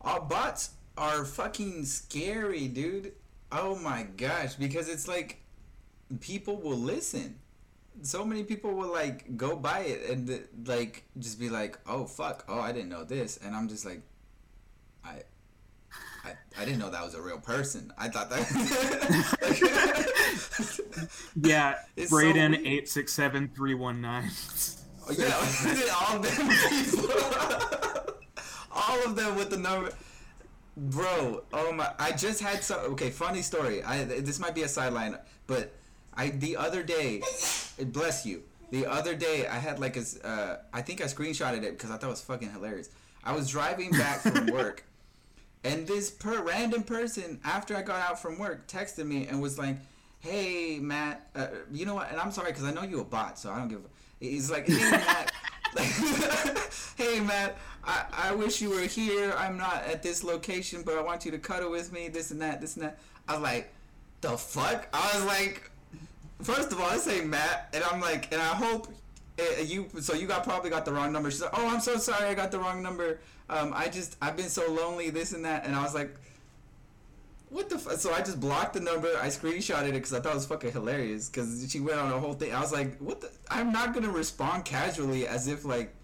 our 0.00 0.20
bots 0.20 0.70
are 0.98 1.24
fucking 1.24 1.84
scary, 1.86 2.68
dude. 2.68 3.12
Oh 3.50 3.74
my 3.76 4.02
gosh, 4.16 4.54
because 4.56 4.88
it's 4.88 5.08
like 5.08 5.40
people 6.20 6.56
will 6.56 6.76
listen. 6.76 7.38
So 8.02 8.24
many 8.24 8.44
people 8.44 8.72
will 8.74 8.92
like 8.92 9.36
go 9.36 9.56
buy 9.56 9.80
it 9.80 10.08
and 10.10 10.30
uh, 10.30 10.34
like 10.66 11.04
just 11.18 11.40
be 11.40 11.48
like, 11.48 11.78
"Oh 11.86 12.04
fuck, 12.04 12.44
oh 12.48 12.60
I 12.60 12.72
didn't 12.72 12.90
know 12.90 13.04
this," 13.04 13.38
and 13.42 13.56
I'm 13.56 13.68
just 13.68 13.84
like, 13.86 14.02
I. 15.04 15.22
I, 16.24 16.32
I 16.60 16.64
didn't 16.64 16.80
know 16.80 16.90
that 16.90 17.04
was 17.04 17.14
a 17.14 17.22
real 17.22 17.38
person. 17.38 17.92
I 17.96 18.08
thought 18.08 18.28
that. 18.30 18.44
Yeah, 21.40 21.76
It's 21.96 22.10
so 22.10 22.16
Braden 22.16 22.52
weird. 22.52 22.66
eight 22.66 22.88
six 22.88 23.12
seven 23.12 23.48
three 23.54 23.74
one 23.74 24.00
nine. 24.00 24.28
Oh, 25.08 25.12
yeah, 25.16 25.32
all 26.00 26.18
them 26.18 26.48
people. 26.68 27.10
all 28.74 29.04
of 29.06 29.14
them 29.16 29.36
with 29.36 29.50
the 29.50 29.56
number. 29.56 29.92
Bro, 30.78 31.42
oh 31.52 31.72
my! 31.72 31.90
I 31.98 32.12
just 32.12 32.40
had 32.40 32.62
some. 32.62 32.78
Okay, 32.92 33.10
funny 33.10 33.42
story. 33.42 33.82
I 33.82 34.04
this 34.04 34.38
might 34.38 34.54
be 34.54 34.62
a 34.62 34.68
sideline, 34.68 35.18
but 35.48 35.72
I 36.14 36.28
the 36.28 36.56
other 36.56 36.84
day, 36.84 37.20
bless 37.86 38.24
you. 38.24 38.44
The 38.70 38.86
other 38.86 39.16
day, 39.16 39.48
I 39.48 39.56
had 39.56 39.80
like 39.80 39.96
a. 39.96 40.04
Uh, 40.24 40.58
I 40.72 40.82
think 40.82 41.00
I 41.00 41.06
screenshotted 41.06 41.64
it 41.64 41.72
because 41.72 41.90
I 41.90 41.96
thought 41.96 42.06
it 42.06 42.10
was 42.10 42.20
fucking 42.20 42.52
hilarious. 42.52 42.90
I 43.24 43.34
was 43.34 43.48
driving 43.50 43.90
back 43.90 44.20
from 44.20 44.46
work, 44.52 44.84
and 45.64 45.84
this 45.84 46.12
per 46.12 46.40
random 46.42 46.84
person 46.84 47.40
after 47.42 47.76
I 47.76 47.82
got 47.82 48.00
out 48.08 48.22
from 48.22 48.38
work 48.38 48.68
texted 48.68 49.04
me 49.04 49.26
and 49.26 49.42
was 49.42 49.58
like, 49.58 49.78
"Hey 50.20 50.78
Matt, 50.78 51.28
uh, 51.34 51.48
you 51.72 51.86
know 51.86 51.96
what?" 51.96 52.08
And 52.08 52.20
I'm 52.20 52.30
sorry 52.30 52.52
because 52.52 52.64
I 52.64 52.70
know 52.70 52.84
you 52.84 53.00
a 53.00 53.04
bot, 53.04 53.36
so 53.36 53.50
I 53.50 53.58
don't 53.58 53.66
give. 53.66 53.78
a... 53.78 54.24
He's 54.24 54.48
like, 54.48 54.68
"Hey 54.68 54.90
Matt, 54.92 55.06
like, 55.06 55.32
hey 56.96 57.20
Matt, 57.20 57.56
I, 57.84 58.04
I 58.12 58.34
wish 58.34 58.60
you 58.60 58.70
were 58.70 58.80
here. 58.80 59.34
I'm 59.36 59.56
not 59.56 59.84
at 59.84 60.02
this 60.02 60.24
location, 60.24 60.82
but 60.82 60.96
I 60.96 61.02
want 61.02 61.24
you 61.24 61.30
to 61.30 61.38
cuddle 61.38 61.70
with 61.70 61.92
me. 61.92 62.08
This 62.08 62.30
and 62.30 62.40
that, 62.40 62.60
this 62.60 62.76
and 62.76 62.84
that." 62.84 62.98
I 63.28 63.34
was 63.34 63.42
like, 63.42 63.72
"The 64.20 64.36
fuck?" 64.36 64.88
I 64.92 65.10
was 65.14 65.24
like, 65.26 65.70
first 66.42 66.72
of 66.72 66.80
all, 66.80 66.90
this 66.90 67.06
ain't 67.08 67.26
Matt," 67.26 67.68
and 67.74 67.84
I'm 67.84 68.00
like, 68.00 68.32
and 68.32 68.40
I 68.40 68.54
hope 68.54 68.88
uh, 69.38 69.60
you. 69.62 69.88
So 70.00 70.14
you 70.14 70.26
got 70.26 70.44
probably 70.44 70.70
got 70.70 70.84
the 70.84 70.92
wrong 70.92 71.12
number. 71.12 71.30
She's 71.30 71.42
like, 71.42 71.56
"Oh, 71.58 71.68
I'm 71.68 71.80
so 71.80 71.96
sorry, 71.96 72.26
I 72.26 72.34
got 72.34 72.50
the 72.50 72.58
wrong 72.58 72.82
number. 72.82 73.20
Um, 73.50 73.72
I 73.74 73.88
just 73.88 74.16
I've 74.22 74.36
been 74.36 74.48
so 74.48 74.70
lonely, 74.72 75.10
this 75.10 75.32
and 75.32 75.44
that," 75.44 75.64
and 75.66 75.74
I 75.74 75.82
was 75.82 75.94
like. 75.94 76.14
What 77.50 77.70
the 77.70 77.78
fuck? 77.78 77.94
So 77.94 78.12
I 78.12 78.18
just 78.18 78.40
blocked 78.40 78.74
the 78.74 78.80
number. 78.80 79.08
I 79.20 79.28
screenshotted 79.28 79.88
it 79.88 79.92
because 79.94 80.12
I 80.12 80.20
thought 80.20 80.32
it 80.32 80.36
was 80.36 80.46
fucking 80.46 80.72
hilarious. 80.72 81.28
Because 81.28 81.66
she 81.70 81.80
went 81.80 81.98
on 81.98 82.12
a 82.12 82.18
whole 82.18 82.34
thing. 82.34 82.54
I 82.54 82.60
was 82.60 82.72
like, 82.72 82.98
"What 82.98 83.20
the?" 83.20 83.30
I'm 83.50 83.72
not 83.72 83.94
gonna 83.94 84.10
respond 84.10 84.64
casually 84.64 85.26
as 85.26 85.48
if 85.48 85.64
like, 85.64 85.94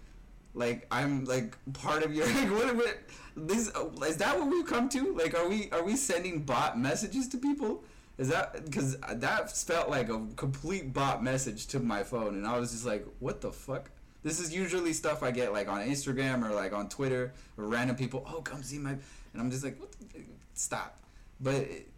like 0.53 0.87
I'm 0.89 1.25
like 1.25 1.57
part 1.73 2.03
of 2.03 2.13
your. 2.13 2.25
Like, 2.35 2.51
what, 2.51 2.75
what, 2.75 2.97
this 3.35 3.71
oh, 3.75 3.91
is 4.03 4.17
that 4.17 4.39
what 4.39 4.49
we've 4.49 4.65
come 4.65 4.89
to? 4.89 5.13
Like, 5.15 5.37
are 5.37 5.47
we 5.47 5.69
are 5.71 5.83
we 5.83 5.95
sending 5.95 6.41
bot 6.41 6.79
messages 6.79 7.27
to 7.29 7.37
people? 7.37 7.83
Is 8.17 8.29
that 8.29 8.65
because 8.65 8.97
that 8.97 9.55
felt 9.55 9.89
like 9.89 10.09
a 10.09 10.25
complete 10.37 10.93
bot 10.93 11.23
message 11.23 11.67
to 11.67 11.79
my 11.79 12.03
phone, 12.03 12.35
and 12.35 12.47
I 12.47 12.57
was 12.57 12.71
just 12.71 12.85
like, 12.85 13.05
"What 13.19 13.41
the 13.41 13.51
fuck?" 13.51 13.91
This 14.23 14.39
is 14.39 14.55
usually 14.55 14.93
stuff 14.93 15.21
I 15.21 15.29
get 15.29 15.53
like 15.53 15.67
on 15.67 15.81
Instagram 15.81 16.43
or 16.43 16.55
like 16.55 16.73
on 16.73 16.89
Twitter 16.89 17.33
or 17.57 17.65
random 17.65 17.95
people. 17.95 18.25
Oh, 18.27 18.41
come 18.41 18.63
see 18.63 18.79
my, 18.79 18.91
and 18.91 19.01
I'm 19.37 19.51
just 19.51 19.63
like, 19.63 19.79
"What? 19.79 19.91
The, 19.91 20.23
stop!" 20.53 20.97
But 21.39 21.55
it, 21.55 21.89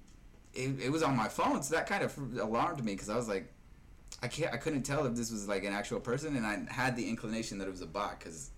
it, 0.54 0.80
it 0.86 0.92
was 0.92 1.04
on 1.04 1.16
my 1.16 1.28
phone, 1.28 1.62
so 1.62 1.76
that 1.76 1.88
kind 1.88 2.04
of 2.04 2.18
alarmed 2.40 2.84
me 2.84 2.94
because 2.94 3.10
I 3.10 3.16
was 3.16 3.28
like, 3.28 3.54
I 4.22 4.28
can't, 4.28 4.54
I 4.54 4.58
couldn't 4.58 4.84
tell 4.84 5.06
if 5.06 5.16
this 5.16 5.32
was 5.32 5.48
like 5.48 5.64
an 5.64 5.74
actual 5.74 6.00
person, 6.00 6.36
and 6.36 6.46
I 6.46 6.66
had 6.74 6.96
the 6.96 7.08
inclination 7.08 7.60
that 7.60 7.68
it 7.68 7.72
was 7.72 7.82
a 7.82 7.88
bot 7.88 8.20
because, 8.20 8.50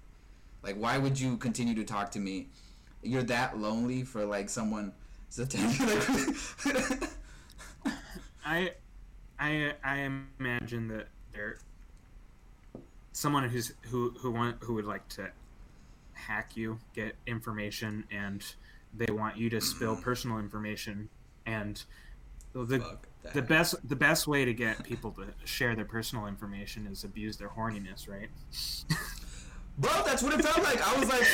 like, 0.64 0.76
why 0.76 0.98
would 0.98 1.20
you 1.20 1.38
continue 1.38 1.76
to 1.76 1.84
talk 1.84 2.12
to 2.12 2.20
me? 2.20 2.48
You're 3.04 3.24
that 3.24 3.58
lonely 3.58 4.04
for 4.04 4.26
like 4.26 4.50
someone. 4.50 4.94
I, 8.46 8.72
I, 9.40 9.74
I 9.84 10.10
imagine 10.40 10.88
that 10.88 11.08
there, 11.34 11.60
someone 13.12 13.48
who's 13.48 13.74
who 13.84 14.12
who 14.20 14.32
want 14.32 14.64
who 14.64 14.74
would 14.76 14.86
like 14.86 15.08
to 15.10 15.30
hack 16.14 16.58
you, 16.58 16.80
get 16.94 17.16
information, 17.28 18.06
and 18.12 18.44
they 18.94 19.12
want 19.12 19.38
you 19.38 19.50
to 19.50 19.62
spill 19.62 19.96
personal 20.02 20.38
information, 20.40 21.10
and 21.46 21.84
the 22.54 22.98
the 23.34 23.42
best 23.42 23.76
the 23.88 23.96
best 23.96 24.28
way 24.28 24.46
to 24.46 24.54
get 24.54 24.84
people 24.84 25.12
to 25.12 25.28
share 25.46 25.76
their 25.76 25.86
personal 25.86 26.26
information 26.26 26.88
is 26.88 27.04
abuse 27.04 27.38
their 27.38 27.50
horniness, 27.50 28.10
right? 28.10 28.30
Bro, 29.78 29.92
that's 30.06 30.22
what 30.22 30.34
it 30.34 30.44
felt 30.44 30.62
like. 30.64 30.82
I 30.86 31.00
was 31.00 31.08
like, 31.08 31.28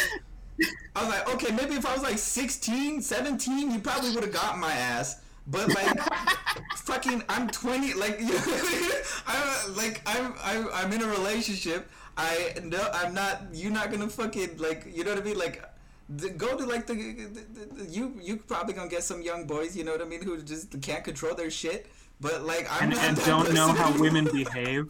I 0.95 1.03
was 1.03 1.09
like, 1.09 1.33
okay, 1.33 1.55
maybe 1.55 1.73
if 1.75 1.85
I 1.85 1.93
was 1.93 2.03
like 2.03 2.19
16, 2.19 3.01
17, 3.01 3.71
you 3.71 3.79
probably 3.79 4.13
would 4.13 4.23
have 4.23 4.33
got 4.33 4.59
my 4.59 4.71
ass. 4.71 5.21
But 5.47 5.69
like, 5.69 5.99
fucking, 6.77 7.23
I'm 7.27 7.49
20. 7.49 7.93
Like, 7.95 8.19
I'm 9.27 9.75
like, 9.75 10.01
I'm, 10.05 10.33
I'm, 10.43 10.67
I'm 10.73 10.93
in 10.93 11.01
a 11.01 11.07
relationship. 11.07 11.89
I 12.17 12.55
no, 12.63 12.87
I'm 12.93 13.13
not. 13.13 13.41
You're 13.51 13.71
not 13.71 13.91
gonna 13.91 14.07
fucking 14.07 14.57
like, 14.57 14.85
you 14.89 15.03
know 15.03 15.11
what 15.11 15.19
I 15.19 15.23
mean? 15.23 15.37
Like, 15.37 15.63
the, 16.09 16.29
go 16.29 16.57
to 16.57 16.65
like 16.65 16.85
the, 16.87 16.93
the, 16.93 17.83
the, 17.83 17.89
you, 17.89 18.19
you 18.21 18.37
probably 18.37 18.73
gonna 18.73 18.89
get 18.89 19.03
some 19.03 19.21
young 19.21 19.47
boys. 19.47 19.75
You 19.75 19.83
know 19.83 19.91
what 19.91 20.01
I 20.01 20.05
mean? 20.05 20.21
Who 20.21 20.41
just 20.41 20.79
can't 20.81 21.03
control 21.03 21.35
their 21.35 21.51
shit. 21.51 21.87
But 22.21 22.43
like, 22.43 22.67
I'm 22.69 22.91
And, 22.91 22.95
not 22.95 23.05
and 23.05 23.25
don't 23.25 23.53
know 23.53 23.67
how 23.69 23.97
women 23.99 24.25
behave. 24.25 24.89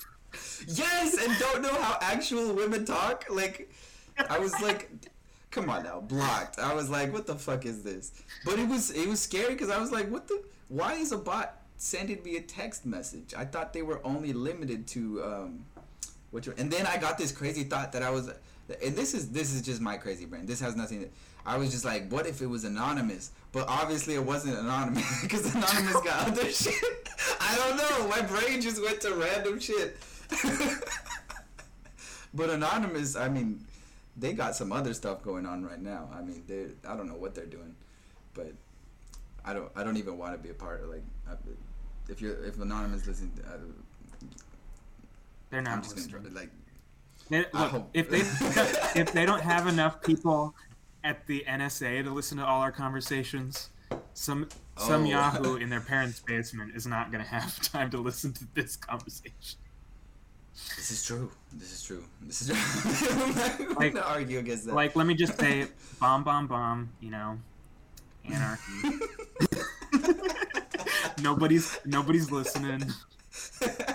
Yes, 0.68 1.18
and 1.26 1.38
don't 1.40 1.62
know 1.62 1.74
how 1.82 1.98
actual 2.02 2.54
women 2.54 2.86
talk. 2.86 3.26
Like, 3.30 3.72
I 4.30 4.38
was 4.38 4.54
like, 4.62 4.92
come 5.50 5.70
on 5.70 5.84
now, 5.84 6.02
blocked. 6.02 6.60
I 6.60 6.74
was 6.74 6.90
like, 6.90 7.14
what 7.14 7.26
the 7.26 7.36
fuck 7.36 7.66
is 7.66 7.84
this? 7.84 8.12
But 8.44 8.60
it 8.60 8.68
was 8.68 8.92
it 8.92 9.08
was 9.08 9.22
scary 9.22 9.54
because 9.54 9.70
I 9.70 9.80
was 9.80 9.92
like, 9.92 10.10
what 10.10 10.28
the? 10.28 10.44
Why 10.68 10.96
is 10.96 11.12
a 11.12 11.18
bot 11.18 11.62
sending 11.78 12.22
me 12.24 12.36
a 12.38 12.42
text 12.42 12.86
message? 12.86 13.34
I 13.36 13.46
thought 13.46 13.72
they 13.72 13.82
were 13.82 14.02
only 14.06 14.34
limited 14.34 14.88
to 14.88 15.24
um, 15.24 15.66
what? 16.32 16.46
And 16.60 16.70
then 16.70 16.86
I 16.86 16.98
got 16.98 17.18
this 17.18 17.32
crazy 17.32 17.64
thought 17.64 17.94
that 17.94 18.04
I 18.04 18.10
was, 18.10 18.30
and 18.84 18.96
this 18.96 19.14
is 19.14 19.30
this 19.32 19.54
is 19.54 19.62
just 19.62 19.82
my 19.82 19.98
crazy 19.98 20.26
brain. 20.26 20.46
This 20.46 20.60
has 20.60 20.76
nothing. 20.76 21.02
To, 21.02 21.10
I 21.46 21.58
was 21.58 21.72
just 21.72 21.86
like, 21.86 22.12
what 22.12 22.26
if 22.26 22.42
it 22.42 22.48
was 22.48 22.64
anonymous? 22.64 23.32
But 23.52 23.68
obviously 23.68 24.16
it 24.16 24.24
wasn't 24.24 24.58
anonymous 24.58 25.22
because 25.24 25.54
anonymous 25.54 26.02
got 26.02 26.28
other 26.28 26.46
shit. 26.52 26.74
I 27.40 27.56
don't 27.56 27.78
know. 27.78 28.08
My 28.10 28.22
brain 28.22 28.62
just 28.62 28.82
went 28.82 29.02
to 29.02 29.14
random 29.14 29.60
shit. 29.60 29.98
but 32.34 32.50
anonymous, 32.50 33.16
I 33.16 33.30
mean, 33.30 33.64
they 34.18 34.34
got 34.34 34.56
some 34.56 34.72
other 34.72 34.94
stuff 34.94 35.22
going 35.24 35.46
on 35.46 35.64
right 35.64 35.82
now. 35.82 36.10
I 36.14 36.22
mean, 36.22 36.44
they 36.48 36.68
I 36.88 36.96
don't 36.96 37.08
know 37.08 37.16
what 37.16 37.36
they're 37.36 37.46
doing, 37.46 37.76
but 38.34 38.52
I 39.44 39.54
don't. 39.54 39.72
I 39.76 39.84
don't 39.84 39.98
even 39.98 40.18
want 40.18 40.34
to 40.34 40.40
be 40.40 40.50
a 40.50 40.54
part 40.56 40.84
of 40.84 40.90
like. 40.90 41.04
If 42.08 42.22
you're 42.22 42.44
if 42.46 42.60
anonymous 42.60 43.06
listening, 43.08 43.34
uh, 43.46 43.58
They're 45.50 45.60
I'm 45.60 45.66
not 45.66 45.84
just 45.84 45.96
listening. 45.96 46.24
gonna 46.24 46.36
like. 46.36 46.50
They- 47.30 47.40
look, 47.54 47.72
hope- 47.72 47.90
if 47.94 48.10
they 48.10 48.20
if 49.02 49.12
they 49.14 49.26
don't 49.26 49.42
have 49.42 49.68
enough 49.68 50.02
people 50.02 50.54
at 51.04 51.26
the 51.28 51.44
NSA 51.48 52.04
to 52.04 52.10
listen 52.12 52.38
to 52.38 52.46
all 52.46 52.62
our 52.62 52.72
conversations, 52.72 53.70
some 54.14 54.48
some 54.78 55.04
Oh. 55.04 55.10
Yahoo 55.10 55.56
in 55.58 55.70
their 55.70 55.82
parents' 55.82 56.20
basement 56.20 56.76
is 56.76 56.86
not 56.86 57.12
going 57.12 57.24
to 57.24 57.30
have 57.30 57.60
time 57.72 57.90
to 57.92 57.98
listen 57.98 58.34
to 58.34 58.46
this 58.54 58.76
conversation. 58.76 59.60
This 60.78 60.92
is 60.92 61.04
true. 61.06 61.32
This 61.54 61.74
is 61.74 61.84
true. 61.84 62.04
This 62.22 62.42
is 62.42 62.48
true. 62.48 63.76
Like- 63.76 63.94
gonna 63.94 64.06
argue 64.06 64.40
against 64.40 64.66
that. 64.66 64.76
Like, 64.76 64.96
let 64.96 65.06
me 65.08 65.14
just 65.16 65.38
say, 65.40 65.68
bomb, 66.00 66.24
bomb, 66.24 66.48
bomb. 66.48 66.90
You 67.02 67.12
know, 67.12 67.38
anarchy. 68.26 69.00
nobody's 71.22 71.78
nobody's 71.86 72.32
listening. 72.32 72.84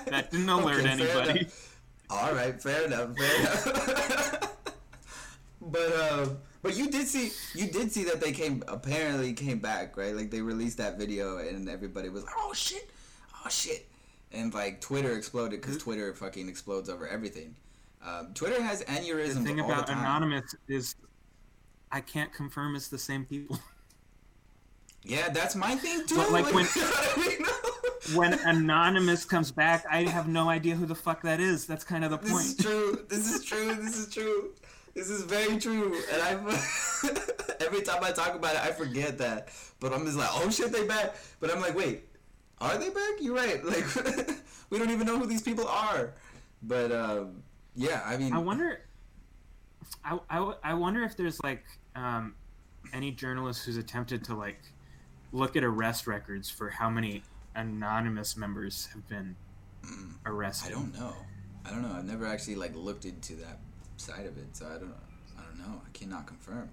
That 0.06 0.28
didn't 0.30 0.48
alert 0.48 0.80
Okay, 0.80 0.88
anybody. 0.88 1.48
All 2.10 2.32
right, 2.34 2.60
fair 2.60 2.84
enough. 2.86 3.16
Fair 3.16 3.40
enough. 3.40 4.56
but 5.62 5.96
um, 5.96 6.38
but 6.62 6.76
you 6.76 6.90
did 6.90 7.06
see 7.06 7.30
you 7.54 7.70
did 7.70 7.92
see 7.92 8.04
that 8.04 8.20
they 8.20 8.32
came 8.32 8.62
apparently 8.68 9.32
came 9.32 9.58
back 9.58 9.96
right? 9.96 10.14
Like 10.14 10.30
they 10.30 10.40
released 10.40 10.78
that 10.78 10.98
video 10.98 11.38
and 11.38 11.68
everybody 11.68 12.08
was 12.08 12.24
like, 12.24 12.34
oh 12.38 12.52
shit, 12.52 12.90
oh 13.44 13.48
shit, 13.48 13.88
and 14.32 14.52
like 14.52 14.80
Twitter 14.80 15.12
exploded 15.16 15.60
because 15.60 15.78
Twitter 15.78 16.12
fucking 16.14 16.48
explodes 16.48 16.88
over 16.88 17.06
everything. 17.06 17.54
Um, 18.04 18.32
Twitter 18.34 18.62
has 18.62 18.80
The 18.80 19.40
thing 19.44 19.60
about 19.60 19.86
the 19.86 19.92
anonymous 19.92 20.54
is, 20.68 20.96
I 21.92 22.00
can't 22.00 22.32
confirm 22.32 22.74
it's 22.74 22.88
the 22.88 22.98
same 22.98 23.24
people. 23.26 23.58
Yeah, 25.02 25.28
that's 25.30 25.54
my 25.54 25.76
thing 25.76 26.06
too. 26.06 26.16
But, 26.16 26.30
like, 26.30 26.46
when- 26.54 26.66
when 28.14 28.34
anonymous 28.34 29.24
comes 29.24 29.50
back, 29.50 29.84
I 29.90 30.04
have 30.04 30.28
no 30.28 30.48
idea 30.48 30.74
who 30.74 30.86
the 30.86 30.94
fuck 30.94 31.22
that 31.22 31.40
is. 31.40 31.66
That's 31.66 31.84
kind 31.84 32.04
of 32.04 32.10
the 32.10 32.18
point. 32.18 32.32
This 32.32 32.48
is 32.48 32.56
true. 32.56 33.06
This 33.08 33.34
is 33.34 33.44
true. 33.44 33.74
This 33.74 33.96
is 33.96 34.12
true. 34.12 34.50
This 34.94 35.10
is 35.10 35.22
very 35.22 35.58
true. 35.58 35.96
And 36.12 36.22
I, 36.22 36.30
every 37.60 37.82
time 37.82 38.02
I 38.02 38.10
talk 38.12 38.34
about 38.34 38.54
it, 38.54 38.60
I 38.62 38.72
forget 38.72 39.18
that. 39.18 39.48
But 39.78 39.92
I'm 39.92 40.04
just 40.04 40.16
like, 40.16 40.28
oh 40.32 40.50
shit, 40.50 40.72
they 40.72 40.86
back. 40.86 41.14
But 41.38 41.54
I'm 41.54 41.60
like, 41.60 41.76
wait, 41.76 42.04
are 42.60 42.76
they 42.76 42.90
back? 42.90 43.14
You're 43.20 43.36
right. 43.36 43.60
Like, 43.64 44.36
we 44.70 44.78
don't 44.78 44.90
even 44.90 45.06
know 45.06 45.18
who 45.18 45.26
these 45.26 45.42
people 45.42 45.66
are. 45.66 46.14
But 46.62 46.92
um, 46.92 47.42
yeah, 47.74 48.02
I 48.06 48.16
mean, 48.16 48.32
I 48.32 48.38
wonder. 48.38 48.82
I, 50.04 50.18
I, 50.28 50.54
I 50.62 50.74
wonder 50.74 51.02
if 51.02 51.16
there's 51.16 51.42
like 51.42 51.64
um, 51.96 52.34
any 52.92 53.10
journalist 53.10 53.64
who's 53.64 53.76
attempted 53.76 54.24
to 54.24 54.34
like 54.34 54.60
look 55.32 55.56
at 55.56 55.64
arrest 55.64 56.06
records 56.06 56.48
for 56.48 56.70
how 56.70 56.88
many 56.88 57.22
anonymous 57.54 58.36
members 58.36 58.88
have 58.92 59.08
been 59.08 59.36
mm, 59.84 60.14
arrested. 60.26 60.72
I 60.72 60.74
don't 60.74 60.98
know. 60.98 61.14
I 61.64 61.70
don't 61.70 61.82
know. 61.82 61.92
I've 61.92 62.06
never 62.06 62.26
actually 62.26 62.56
like 62.56 62.74
looked 62.74 63.04
into 63.04 63.34
that 63.36 63.58
side 63.96 64.26
of 64.26 64.38
it, 64.38 64.48
so 64.52 64.66
I 64.66 64.78
don't. 64.78 64.94
I 65.38 65.42
don't 65.42 65.58
know. 65.58 65.80
I 65.84 65.90
cannot 65.92 66.26
confirm. 66.26 66.70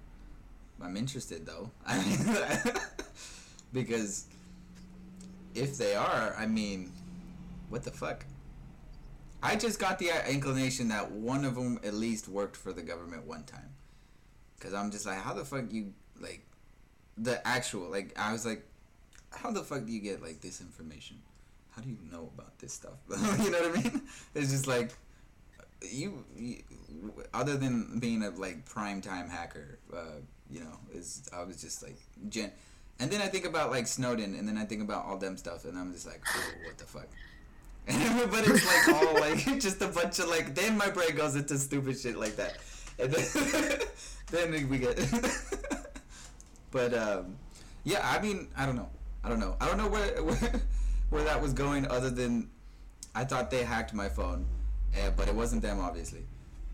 I'm 0.82 0.96
interested 0.96 1.46
though. 1.46 1.72
Because 3.74 4.26
if 5.54 5.78
they 5.78 5.96
are, 5.96 6.36
I 6.38 6.46
mean, 6.46 6.92
what 7.70 7.84
the 7.84 7.92
fuck? 7.92 8.26
I 9.44 9.56
just 9.56 9.80
got 9.80 10.00
the 10.00 10.10
inclination 10.30 10.88
that 10.90 11.12
one 11.12 11.46
of 11.46 11.56
them 11.56 11.80
at 11.84 11.94
least 11.94 12.28
worked 12.28 12.56
for 12.56 12.74
the 12.74 12.82
government 12.82 13.28
one 13.28 13.44
time. 13.44 13.70
Cause 14.60 14.74
I'm 14.74 14.90
just 14.90 15.06
like, 15.06 15.20
how 15.20 15.34
the 15.34 15.46
fuck 15.46 15.66
you 15.72 15.94
like 16.20 16.44
the 17.18 17.46
actual 17.48 17.92
like? 17.92 18.18
I 18.18 18.32
was 18.32 18.44
like, 18.46 18.66
how 19.42 19.52
the 19.52 19.64
fuck 19.64 19.86
do 19.86 19.92
you 19.92 20.02
get 20.02 20.22
like 20.22 20.42
this 20.42 20.62
information? 20.62 21.18
How 21.72 21.82
do 21.82 21.90
you 21.90 21.98
know 22.12 22.30
about 22.34 22.58
this 22.60 22.74
stuff? 22.74 22.98
you 23.10 23.52
know 23.52 23.70
what 23.70 23.78
I 23.78 23.82
mean? 23.82 24.02
It's 24.34 24.52
just 24.52 24.68
like 24.68 24.92
you, 25.82 26.26
you 26.36 26.64
other 27.34 27.58
than 27.58 28.00
being 28.00 28.24
a 28.24 28.30
like 28.32 28.66
prime 28.66 29.02
time 29.02 29.30
hacker, 29.30 29.80
uh, 29.94 30.20
you 30.50 30.62
know, 30.62 30.80
is 30.94 31.30
I 31.36 31.44
was 31.44 31.62
just 31.62 31.84
like 31.84 31.98
gen. 32.30 32.52
And 33.00 33.12
then 33.12 33.22
I 33.22 33.28
think 33.28 33.46
about 33.46 33.70
like 33.70 33.86
Snowden, 33.86 34.34
and 34.36 34.48
then 34.48 34.58
I 34.58 34.66
think 34.66 34.82
about 34.82 35.06
all 35.06 35.18
them 35.18 35.38
stuff, 35.38 35.66
and 35.66 35.78
I'm 35.78 35.94
just 35.94 36.08
like, 36.08 36.22
oh, 36.36 36.54
what 36.66 36.78
the 36.80 36.86
fuck? 36.86 37.08
but 38.32 38.48
it's 38.48 38.66
like 38.66 38.96
all 38.96 39.20
like 39.20 39.46
just 39.60 39.82
a 39.82 39.88
bunch 39.88 40.20
of 40.20 40.30
like. 40.30 40.56
Then 40.56 40.78
my 40.78 40.90
brain 40.90 41.16
goes 41.16 41.36
into 41.36 41.58
stupid 41.58 42.00
shit 42.00 42.18
like 42.18 42.36
that, 42.38 42.58
and 42.98 43.14
then, 43.14 44.52
then 44.52 44.70
we 44.70 44.80
get. 44.80 45.00
but 46.72 46.94
um, 46.94 47.36
yeah, 47.84 48.02
I 48.04 48.20
mean, 48.20 48.48
I 48.58 48.66
don't 48.66 48.76
know. 48.76 48.90
I 49.28 49.30
don't 49.30 49.42
know. 49.42 49.58
I 49.60 49.68
don't 49.68 49.78
know 49.78 49.90
where 49.90 50.24
where, 50.24 50.62
where 51.10 51.24
that 51.26 51.42
was 51.42 51.52
going, 51.52 51.86
other 51.88 52.10
than 52.10 52.50
I 53.14 53.26
thought 53.26 53.52
they 53.52 53.66
hacked 53.66 53.94
my 53.94 54.08
phone, 54.08 54.46
uh, 54.96 55.10
but 55.18 55.28
it 55.28 55.36
wasn't 55.36 55.62
them, 55.64 55.82
obviously. 55.82 56.24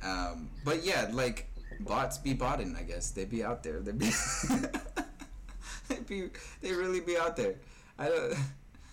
Um, 0.03 0.51
but 0.63 0.83
yeah, 0.83 1.09
like 1.11 1.49
bots 1.79 2.19
be 2.19 2.33
botting, 2.33 2.75
I 2.75 2.83
guess 2.83 3.09
they 3.09 3.25
be 3.25 3.43
out 3.43 3.63
there. 3.63 3.79
They 3.79 3.91
be, 3.91 4.11
they 5.87 5.95
be, 6.07 6.29
they 6.61 6.73
really 6.73 6.99
be 6.99 7.17
out 7.17 7.35
there. 7.35 7.55
I 7.97 8.09
don't. 8.09 8.35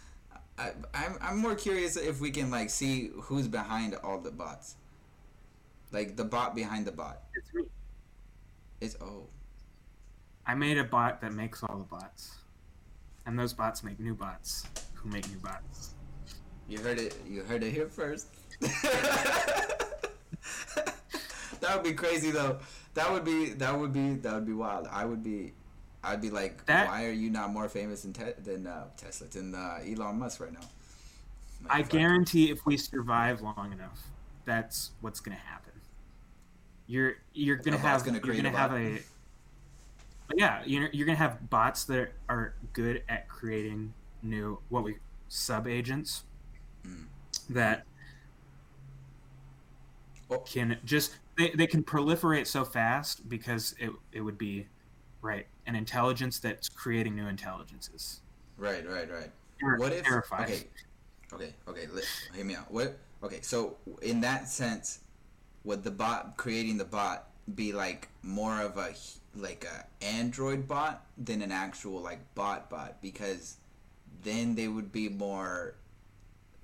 I, 0.58 0.72
I'm 0.94 1.18
I'm 1.20 1.36
more 1.36 1.54
curious 1.54 1.98
if 1.98 2.18
we 2.18 2.30
can 2.30 2.50
like 2.50 2.70
see 2.70 3.10
who's 3.14 3.46
behind 3.46 3.94
all 4.02 4.20
the 4.20 4.30
bots. 4.30 4.76
Like 5.92 6.16
the 6.16 6.24
bot 6.24 6.54
behind 6.54 6.86
the 6.86 6.92
bot. 6.92 7.24
It's 7.34 7.52
me. 7.52 7.64
It's 8.80 8.96
oh. 9.02 9.26
I 10.46 10.54
made 10.54 10.78
a 10.78 10.84
bot 10.84 11.20
that 11.20 11.34
makes 11.34 11.62
all 11.62 11.76
the 11.76 11.84
bots, 11.84 12.39
and 13.26 13.38
those 13.38 13.52
bots 13.52 13.82
make 13.82 13.98
new 14.00 14.14
bots 14.14 14.66
who 14.94 15.08
make 15.08 15.28
new 15.30 15.38
bots. 15.38 15.94
You 16.68 16.78
heard 16.78 16.98
it. 16.98 17.16
You 17.28 17.42
heard 17.42 17.62
it 17.62 17.72
here 17.72 17.88
first. 17.88 18.28
that 21.60 21.74
would 21.74 21.82
be 21.82 21.92
crazy 21.92 22.30
though. 22.30 22.58
That 22.94 23.10
would 23.10 23.24
be 23.24 23.50
that 23.54 23.78
would 23.78 23.92
be 23.92 24.14
that 24.14 24.34
would 24.34 24.46
be 24.46 24.52
wild. 24.52 24.88
I 24.90 25.04
would 25.04 25.22
be, 25.22 25.52
I'd 26.02 26.20
be 26.20 26.30
like, 26.30 26.64
That- 26.66 26.88
why 26.88 27.06
are 27.06 27.12
you 27.12 27.30
not 27.30 27.50
more 27.52 27.68
famous 27.68 28.02
than 28.02 28.12
te- 28.12 28.40
than 28.42 28.66
uh, 28.66 28.86
Tesla 28.96 29.26
than 29.28 29.54
uh, 29.54 29.78
Elon 29.86 30.18
Musk 30.18 30.40
right 30.40 30.52
now? 30.52 30.60
Like, 31.68 31.72
I 31.72 31.82
guarantee 31.82 32.50
if 32.50 32.64
we 32.64 32.76
survive 32.76 33.42
long 33.42 33.72
enough, 33.72 34.00
that's 34.46 34.92
what's 35.00 35.20
gonna 35.20 35.36
happen. 35.36 35.72
You're 36.86 37.14
you're 37.32 37.56
gonna 37.56 37.78
have 37.78 38.04
gonna 38.04 38.20
you're 38.24 38.34
gonna 38.34 38.48
a 38.48 38.56
have 38.56 38.72
a 38.72 38.98
but 40.30 40.38
yeah 40.38 40.62
you're 40.64 40.88
you're 40.92 41.06
gonna 41.06 41.18
have 41.18 41.50
bots 41.50 41.84
that 41.84 42.12
are 42.28 42.54
good 42.72 43.02
at 43.08 43.28
creating 43.28 43.92
new 44.22 44.58
what 44.70 44.84
we 44.84 44.96
sub 45.28 45.66
agents 45.68 46.24
Mm. 46.86 47.06
that 47.50 47.84
Oh. 50.30 50.38
can 50.40 50.78
just 50.84 51.16
they, 51.36 51.50
they 51.50 51.66
can 51.66 51.82
proliferate 51.82 52.46
so 52.46 52.64
fast 52.64 53.28
because 53.28 53.74
it 53.80 53.90
it 54.12 54.20
would 54.20 54.38
be 54.38 54.66
right 55.22 55.46
an 55.66 55.74
intelligence 55.74 56.38
that's 56.38 56.68
creating 56.68 57.14
new 57.16 57.26
intelligences. 57.26 58.20
Right, 58.56 58.88
right, 58.88 59.08
right. 59.10 59.30
What 59.78 59.92
if 59.92 60.06
okay 60.08 60.64
okay 61.32 61.54
okay 61.68 61.86
li- 61.88 62.02
hear 62.34 62.44
me 62.44 62.54
out 62.54 62.70
what 62.70 62.98
okay 63.22 63.40
so 63.42 63.76
in 64.02 64.20
that 64.22 64.48
sense 64.48 65.00
would 65.64 65.82
the 65.84 65.90
bot 65.90 66.36
creating 66.36 66.78
the 66.78 66.84
bot 66.84 67.28
be 67.54 67.72
like 67.72 68.08
more 68.22 68.60
of 68.62 68.76
a 68.78 68.94
like 69.36 69.64
a 69.64 69.86
android 70.04 70.66
bot 70.66 71.06
than 71.16 71.42
an 71.42 71.52
actual 71.52 72.00
like 72.00 72.18
bot 72.34 72.68
bot 72.70 73.00
because 73.00 73.56
then 74.22 74.54
they 74.54 74.68
would 74.68 74.92
be 74.92 75.08
more 75.08 75.74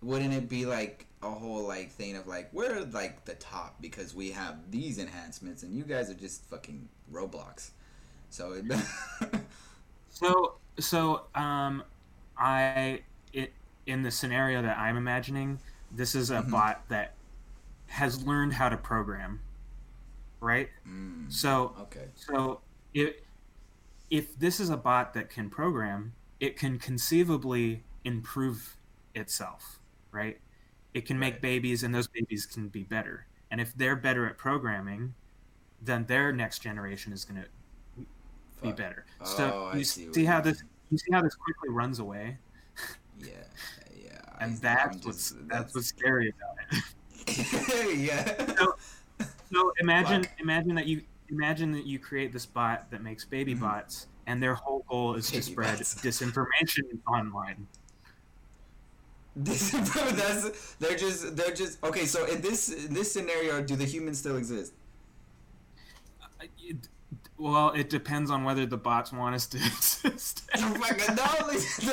wouldn't 0.03 0.35
it 0.35 0.49
be 0.49 0.67
like 0.67 1.07
a 1.23 1.31
whole 1.31 1.67
like 1.67 1.91
thing 1.91 2.17
of 2.17 2.27
like 2.27 2.49
we're 2.53 2.83
like 2.93 3.25
the 3.25 3.35
top 3.35 3.81
because 3.81 4.15
we 4.15 4.31
have 4.33 4.57
these 4.71 4.99
enhancements 4.99 5.63
and 5.63 5.75
you 5.77 5.85
guys 5.85 6.11
are 6.11 6.15
just 6.15 6.45
fucking 6.47 6.89
roblox 7.13 7.71
so 8.31 8.53
it, 8.53 8.65
So 10.09 10.55
so 10.79 11.23
um, 11.35 11.83
I 12.39 13.03
it 13.33 13.53
in 13.87 14.03
the 14.03 14.11
scenario 14.11 14.63
that 14.63 14.79
I'm 14.79 14.97
imagining, 14.97 15.61
this 15.91 16.15
is 16.15 16.31
a 16.31 16.43
Mhm. 16.43 16.51
bot 16.51 16.89
that 16.89 17.15
has 17.89 18.25
learned 18.25 18.55
how 18.55 18.69
to 18.69 18.77
program, 18.77 19.41
right? 20.41 20.69
Mm, 20.87 21.33
So 21.33 21.75
okay 21.81 22.09
so 22.15 22.61
if 22.95 23.15
if 24.11 24.39
this 24.39 24.61
is 24.61 24.71
a 24.71 24.77
bot 24.77 25.15
that 25.15 25.29
can 25.31 25.51
program, 25.51 26.15
it 26.41 26.57
can 26.57 26.79
conceivably 26.79 27.83
improve 28.05 28.77
itself, 29.15 29.81
right? 30.13 30.39
It 30.95 31.07
can 31.07 31.19
make 31.19 31.35
Right. 31.35 31.43
babies, 31.43 31.83
and 31.83 31.93
those 31.95 32.07
babies 32.07 32.47
can 32.47 32.69
be 32.69 32.85
better. 32.85 33.27
And 33.51 33.61
if 33.61 33.75
they're 33.75 33.97
better 33.97 34.27
at 34.27 34.39
programming, 34.39 35.15
then 35.83 36.07
their 36.07 36.33
next 36.33 36.61
generation 36.61 37.13
is 37.13 37.25
going 37.25 37.43
to 37.43 37.49
be 38.63 38.73
better. 38.73 39.05
Oh, 39.21 39.25
so 39.25 39.65
I 39.73 39.77
you 39.79 39.85
see 39.85 40.13
see, 40.13 40.25
how 40.25 40.41
this 40.41 40.63
you 40.91 40.99
see 40.99 41.11
how 41.13 41.21
this 41.23 41.35
quickly 41.35 41.69
runs 41.71 41.99
away, 41.99 42.39
Yeah, 43.19 43.31
yeah. 44.01 44.21
and 44.41 44.53
I- 44.55 44.59
that's 44.61 45.05
what's 45.05 45.31
just- 45.33 45.49
that's 45.49 45.75
what's 45.75 45.89
scary 45.89 46.29
about 46.31 46.57
it. 46.71 47.99
yeah. 47.99 48.55
So- 48.55 48.77
So 49.53 49.73
imagine 49.79 50.25
imagine 50.39 50.75
that 50.75 50.87
you 50.87 51.03
imagine 51.29 51.73
that 51.73 51.87
you 51.87 51.99
create 51.99 52.33
this 52.33 52.47
bot 52.47 52.91
that 52.91 53.03
makes 53.03 53.25
baby 53.25 53.55
Mhm. 53.55 53.61
bots, 53.61 54.07
and 54.27 54.43
their 54.43 54.55
whole 54.55 54.85
goal 54.89 55.15
is 55.15 55.31
to 55.31 55.43
spread 55.43 55.79
bots. 55.79 55.95
disinformation 55.97 56.99
online. 57.07 57.67
This, 59.37 59.71
that's 59.95 60.75
they're 60.77 60.97
just 60.97 61.37
they're 61.37 61.55
just 61.55 61.83
okay. 61.85 62.07
So 62.07 62.25
in 62.27 62.41
this 62.41 62.69
in 62.71 62.95
this 62.95 63.13
scenario, 63.13 63.63
do 63.63 63.77
the 63.77 63.85
humans 63.85 64.19
still 64.19 64.37
exist? 64.37 64.73
It- 66.59 66.89
well, 67.39 67.69
it 67.73 67.91
depends 67.91 68.31
on 68.31 68.45
whether 68.45 68.65
the 68.65 68.79
bots 68.79 69.13
want 69.13 69.35
us 69.35 69.47
to 69.49 69.59
exist. 69.67 70.49
Oh 70.57 70.75
my 70.79 70.91
god, 70.91 71.17
no! 71.17 71.47
Let's, 71.47 71.85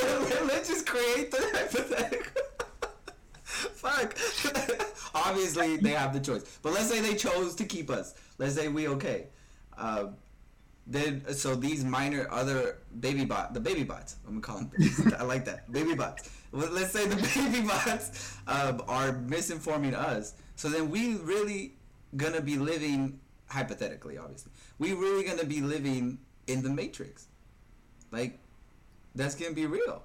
let's 0.47 0.69
just 0.69 0.85
create 0.87 1.31
the 1.31 1.37
hypothetical. 1.53 2.41
Fuck. 3.43 4.17
Obviously, 5.13 5.77
they 5.77 5.91
have 5.91 6.13
the 6.13 6.19
choice. 6.19 6.43
But 6.61 6.73
let's 6.73 6.89
say 6.89 6.99
they 7.01 7.15
chose 7.15 7.55
to 7.55 7.65
keep 7.65 7.89
us. 7.89 8.15
Let's 8.37 8.55
say 8.55 8.67
we 8.67 8.87
okay. 8.87 9.27
Um, 9.77 10.15
then 10.85 11.23
so 11.33 11.55
these 11.55 11.83
minor 11.83 12.27
other 12.29 12.79
baby 12.99 13.25
bot, 13.25 13.53
the 13.53 13.59
baby 13.59 13.83
bots. 13.83 14.17
I'm 14.27 14.39
gonna 14.39 14.41
call 14.41 14.57
them. 14.57 15.13
I 15.17 15.23
like 15.23 15.45
that. 15.45 15.71
Baby 15.71 15.95
bots. 15.95 16.29
Let's 16.51 16.91
say 16.91 17.07
the 17.07 17.15
baby 17.35 17.65
bots 17.65 18.37
um, 18.47 18.81
are 18.87 19.13
misinforming 19.13 19.93
us. 19.93 20.33
So 20.55 20.69
then 20.69 20.89
we 20.89 21.15
really 21.15 21.75
gonna 22.17 22.41
be 22.41 22.57
living 22.57 23.19
hypothetically, 23.47 24.17
obviously. 24.17 24.51
We 24.77 24.93
really 24.93 25.23
gonna 25.23 25.45
be 25.45 25.61
living 25.61 26.19
in 26.47 26.61
the 26.63 26.69
matrix. 26.69 27.27
Like 28.11 28.39
that's 29.15 29.35
gonna 29.35 29.53
be 29.53 29.65
real. 29.65 30.03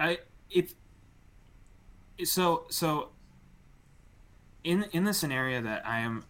I 0.00 0.18
if 0.50 0.74
so 2.22 2.66
so 2.70 3.12
in 4.64 4.84
in 4.92 5.04
the 5.04 5.14
scenario 5.14 5.60
that 5.62 5.86
I 5.86 6.00
am 6.00 6.24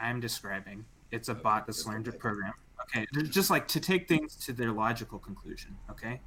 I'm 0.00 0.20
describing, 0.20 0.86
it's 1.10 1.28
a 1.28 1.34
bot 1.34 1.66
that's 1.66 1.86
learned 1.86 2.06
to 2.06 2.12
program. 2.12 2.54
Okay, 2.82 3.06
just 3.28 3.50
like 3.50 3.68
to 3.68 3.80
take 3.80 4.08
things 4.08 4.36
to 4.36 4.52
their 4.52 4.72
logical 4.72 5.18
conclusion. 5.18 5.78
Okay, 5.90 6.20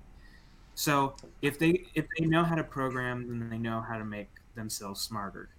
so 0.75 1.15
if 1.41 1.59
they 1.59 1.85
if 1.95 2.05
they 2.17 2.25
know 2.25 2.43
how 2.43 2.55
to 2.55 2.63
program, 2.63 3.27
then 3.27 3.49
they 3.49 3.57
know 3.59 3.81
how 3.81 3.97
to 3.97 4.05
make 4.05 4.29
themselves 4.55 5.01
smarter. 5.01 5.49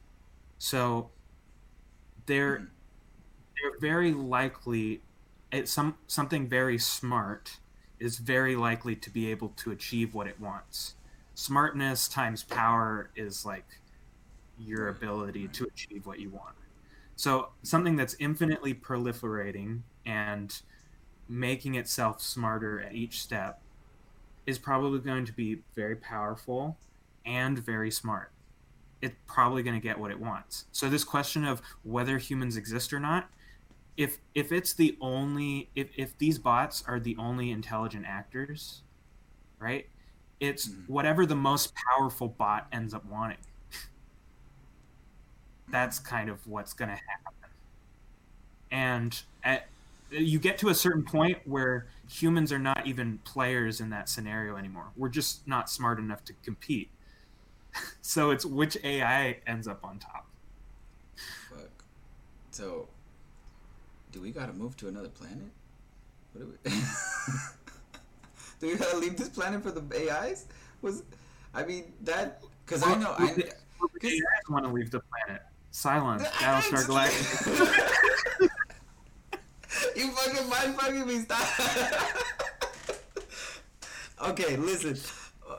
So 0.59 1.12
they're 2.27 2.59
Mhm. 2.59 2.70
they're 3.57 3.79
very 3.81 4.12
likely 4.12 5.03
it's 5.53 5.72
some 5.72 5.99
something 6.07 6.49
very 6.49 6.79
smart 6.79 7.61
is 8.01 8.18
very 8.18 8.57
likely 8.57 8.97
to 8.97 9.11
be 9.11 9.31
able 9.31 9.51
to 9.51 9.70
achieve 9.70 10.14
what 10.14 10.27
it 10.27 10.41
wants. 10.41 10.97
Smartness 11.35 12.09
times 12.09 12.43
power 12.43 13.11
is 13.16 13.45
like 13.45 13.66
your 14.59 14.89
ability 14.89 15.49
to 15.49 15.64
achieve 15.64 16.07
what 16.07 16.20
you 16.20 16.30
want. 16.30 16.55
So 17.16 17.49
something 17.62 17.97
that's 17.97 18.16
infinitely 18.18 18.74
proliferating 18.74 19.80
and 20.07 20.55
making 21.28 21.74
itself 21.74 22.20
smarter 22.20 22.80
at 22.80 22.95
each 22.95 23.20
step 23.20 23.61
is 24.47 24.59
probably 24.59 24.99
going 25.01 25.24
to 25.24 25.32
be 25.32 25.59
very 25.74 25.97
powerful 25.97 26.76
and 27.24 27.59
very 27.59 27.91
smart. 27.91 28.30
It's 29.01 29.14
probably 29.26 29.62
going 29.62 29.78
to 29.78 29.82
get 29.82 29.99
what 29.99 30.11
it 30.11 30.20
wants. 30.20 30.66
So 30.72 30.89
this 30.89 31.05
question 31.05 31.45
of 31.45 31.62
whether 31.82 32.18
humans 32.18 32.57
exist 32.57 32.93
or 32.93 33.01
not, 33.01 33.30
if 33.97 34.18
if 34.35 34.51
it's 34.51 34.72
the 34.72 34.97
only 35.01 35.70
if, 35.74 35.89
if 35.97 36.18
these 36.18 36.39
bots 36.39 36.82
are 36.87 36.99
the 36.99 37.16
only 37.16 37.51
intelligent 37.51 38.07
actors, 38.07 38.82
right? 39.59 39.87
It's 40.49 40.68
Mhm. 40.68 40.88
whatever 40.88 41.26
the 41.26 41.36
most 41.36 41.74
powerful 41.74 42.28
bot 42.28 42.68
ends 42.72 42.95
up 42.95 43.05
wanting. 43.05 43.38
That's 45.68 45.99
kind 45.99 46.28
of 46.28 46.47
what's 46.47 46.72
going 46.72 46.90
to 46.90 46.95
happen. 46.97 47.51
And 48.70 49.22
at, 49.42 49.68
you 50.11 50.38
get 50.38 50.59
to 50.59 50.68
a 50.68 50.74
certain 50.74 51.05
point 51.05 51.38
where 51.47 51.86
humans 52.09 52.53
are 52.53 52.59
not 52.59 52.86
even 52.86 53.18
players 53.18 53.80
in 53.80 53.90
that 53.90 54.09
scenario 54.09 54.57
anymore. 54.57 54.90
We're 54.97 55.09
just 55.09 55.47
not 55.47 55.70
smart 55.70 55.99
enough 55.99 56.24
to 56.26 56.32
compete. 56.42 56.90
so 58.03 58.30
it's 58.30 58.45
which 58.47 58.76
AI 58.84 59.40
ends 59.47 59.68
up 59.68 59.84
on 59.84 59.99
top. 59.99 60.26
Fuck. 61.49 61.84
So, 62.51 62.88
do 64.12 64.20
we 64.20 64.30
gotta 64.30 64.53
move 64.53 64.76
to 64.78 64.88
another 64.88 65.09
planet? 65.09 65.53
What 66.32 66.40
do 66.42 66.59
we? 66.64 66.72
do 68.61 68.68
we 68.68 68.76
gotta 68.76 68.96
leave 68.98 69.16
this 69.16 69.28
planet 69.28 69.62
for 69.62 69.70
the 69.70 70.11
AIs? 70.11 70.46
Was, 70.82 71.02
I 71.55 71.64
mean 71.64 71.92
that 72.02 72.42
because 72.64 72.82
I 72.82 72.94
know 72.96 73.14
I. 73.18 73.32
The 74.00 74.09
AIs 74.09 74.48
want 74.48 74.64
to 74.64 74.70
leave 74.72 74.90
the 74.90 75.00
planet. 75.00 75.42
Silence, 75.70 76.22
Battlestar 76.28 76.84
Galactica. 76.84 78.48
you 79.96 80.11
fucking 80.11 80.48
mind 80.48 80.74
fucking 80.76 81.07
me, 81.07 81.18
stop. 81.20 81.48
okay, 84.28 84.57
listen. 84.57 84.96
Uh, 85.48 85.57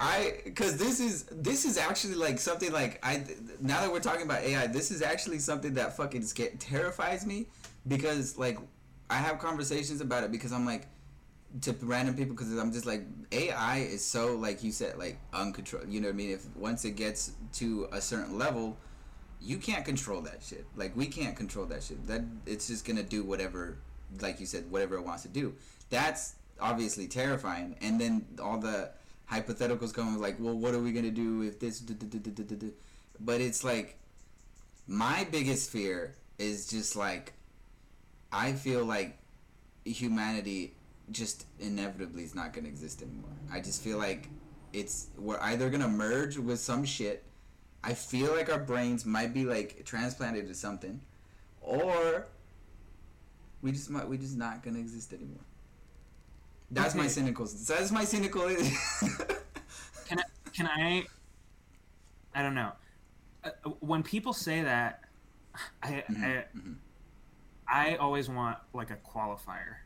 I 0.00 0.40
because 0.44 0.76
this 0.76 1.00
is 1.00 1.24
this 1.32 1.64
is 1.64 1.76
actually 1.78 2.14
like 2.14 2.38
something 2.38 2.70
like 2.72 3.00
I 3.02 3.24
now 3.60 3.80
that 3.80 3.90
we're 3.90 4.00
talking 4.00 4.22
about 4.22 4.42
AI, 4.42 4.66
this 4.68 4.90
is 4.90 5.02
actually 5.02 5.38
something 5.38 5.74
that 5.74 5.96
fucking 5.96 6.22
sca- 6.22 6.56
terrifies 6.58 7.26
me 7.26 7.46
because 7.88 8.38
like 8.38 8.58
I 9.08 9.16
have 9.16 9.38
conversations 9.38 10.00
about 10.00 10.22
it 10.22 10.30
because 10.30 10.52
I'm 10.52 10.64
like 10.64 10.86
to 11.62 11.72
random 11.82 12.14
people 12.14 12.34
because 12.34 12.56
I'm 12.56 12.72
just 12.72 12.86
like 12.86 13.02
AI 13.32 13.78
is 13.78 14.04
so 14.04 14.36
like 14.36 14.62
you 14.62 14.72
said 14.72 14.98
like 14.98 15.18
uncontrolled. 15.32 15.88
You 15.88 16.00
know 16.00 16.08
what 16.08 16.14
I 16.14 16.16
mean? 16.16 16.30
If 16.30 16.46
once 16.56 16.84
it 16.84 16.92
gets 16.92 17.32
to 17.54 17.88
a 17.92 18.00
certain 18.00 18.38
level, 18.38 18.76
you 19.40 19.58
can't 19.58 19.84
control 19.84 20.20
that 20.22 20.42
shit. 20.42 20.64
Like 20.76 20.96
we 20.96 21.06
can't 21.06 21.36
control 21.36 21.66
that 21.66 21.82
shit. 21.82 22.06
That 22.06 22.22
it's 22.46 22.68
just 22.68 22.86
gonna 22.86 23.02
do 23.02 23.24
whatever, 23.24 23.78
like 24.20 24.38
you 24.38 24.46
said, 24.46 24.70
whatever 24.70 24.96
it 24.96 25.02
wants 25.02 25.22
to 25.22 25.28
do. 25.28 25.54
That's 25.90 26.34
obviously 26.60 27.08
terrifying. 27.08 27.76
And 27.80 28.00
then 28.00 28.26
all 28.40 28.58
the 28.58 28.90
hypotheticals 29.30 29.92
come 29.92 30.18
like, 30.20 30.36
well, 30.38 30.54
what 30.54 30.74
are 30.74 30.80
we 30.80 30.92
gonna 30.92 31.10
do 31.10 31.42
if 31.42 31.58
this? 31.58 31.82
But 33.18 33.40
it's 33.40 33.64
like 33.64 33.98
my 34.86 35.26
biggest 35.30 35.70
fear 35.70 36.14
is 36.38 36.68
just 36.68 36.96
like 36.96 37.32
I 38.32 38.52
feel 38.52 38.84
like 38.84 39.18
humanity 39.84 40.74
just 41.10 41.46
inevitably 41.58 42.22
is 42.24 42.34
not 42.34 42.52
gonna 42.52 42.68
exist 42.68 43.02
anymore. 43.02 43.30
I 43.52 43.60
just 43.60 43.82
feel 43.82 43.98
like 43.98 44.28
it's 44.72 45.08
we're 45.18 45.40
either 45.40 45.68
gonna 45.70 45.88
merge 45.88 46.38
with 46.38 46.60
some 46.60 46.84
shit. 46.84 47.24
I 47.82 47.94
feel 47.94 48.34
like 48.34 48.50
our 48.52 48.58
brains 48.58 49.04
might 49.06 49.32
be 49.34 49.44
like 49.44 49.84
transplanted 49.84 50.46
to 50.48 50.54
something, 50.54 51.00
or 51.60 52.26
we 53.62 53.72
just 53.72 53.90
might 53.90 54.08
we 54.08 54.18
just 54.18 54.36
not 54.36 54.62
gonna 54.62 54.78
exist 54.78 55.12
anymore. 55.12 55.44
That's 56.70 56.94
my 56.94 57.08
cynical. 57.08 57.46
That's 57.46 57.90
my 57.90 58.04
cynical. 58.04 58.42
Can 60.06 60.18
I? 60.18 60.22
Can 60.52 60.66
I? 60.66 61.04
I 62.34 62.42
don't 62.42 62.54
know. 62.54 62.72
Uh, 63.42 63.50
when 63.80 64.02
people 64.02 64.32
say 64.32 64.62
that, 64.62 65.04
I, 65.82 66.04
I 66.08 66.44
Mhm. 66.54 66.76
I 67.66 67.96
always 67.96 68.28
want 68.28 68.58
like 68.72 68.90
a 68.90 68.96
qualifier 68.96 69.76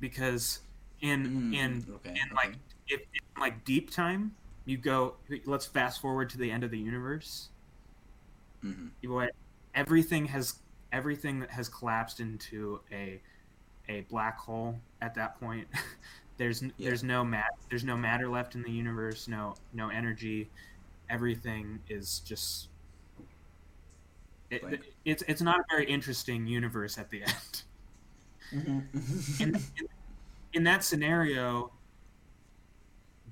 because 0.00 0.60
in 1.02 1.26
Mm, 1.26 1.54
in 1.54 1.86
okay, 1.96 2.10
in 2.10 2.16
okay. 2.16 2.34
like 2.34 2.58
if 2.88 3.00
in 3.02 3.40
like 3.40 3.64
deep 3.64 3.90
time 3.90 4.36
you 4.66 4.78
go 4.78 5.16
let's 5.46 5.66
fast 5.66 6.00
forward 6.00 6.30
to 6.30 6.38
the 6.38 6.50
end 6.50 6.64
of 6.64 6.70
the 6.72 6.78
universe. 6.78 7.50
Mhm. 8.64 8.90
you 9.02 9.28
everything 9.74 10.26
has 10.26 10.60
everything 10.92 11.40
that 11.40 11.50
has 11.50 11.68
collapsed 11.68 12.20
into 12.20 12.80
a 12.92 13.22
a 13.88 14.02
black 14.02 14.38
hole 14.38 14.80
at 15.00 15.14
that 15.14 15.38
point. 15.40 15.68
There's 16.38 16.62
Yeah. 16.62 16.70
there's 16.88 17.04
no 17.04 17.24
mat 17.24 17.46
there's 17.70 17.84
no 17.84 17.96
matter 17.96 18.28
left 18.28 18.54
in 18.56 18.62
the 18.62 18.72
universe 18.72 19.28
no 19.28 19.56
no 19.72 19.90
energy. 19.90 20.50
Everything 21.10 21.80
is 21.88 22.20
just 22.20 22.70
it, 24.50 24.62
it's 25.04 25.22
it's 25.28 25.42
not 25.42 25.60
a 25.60 25.64
very 25.70 25.86
interesting 25.86 26.46
universe 26.46 26.98
at 26.98 27.10
the 27.10 27.22
end. 27.22 27.62
In, 29.38 29.64
in, 29.78 29.88
in 30.52 30.64
that 30.64 30.84
scenario, 30.84 31.72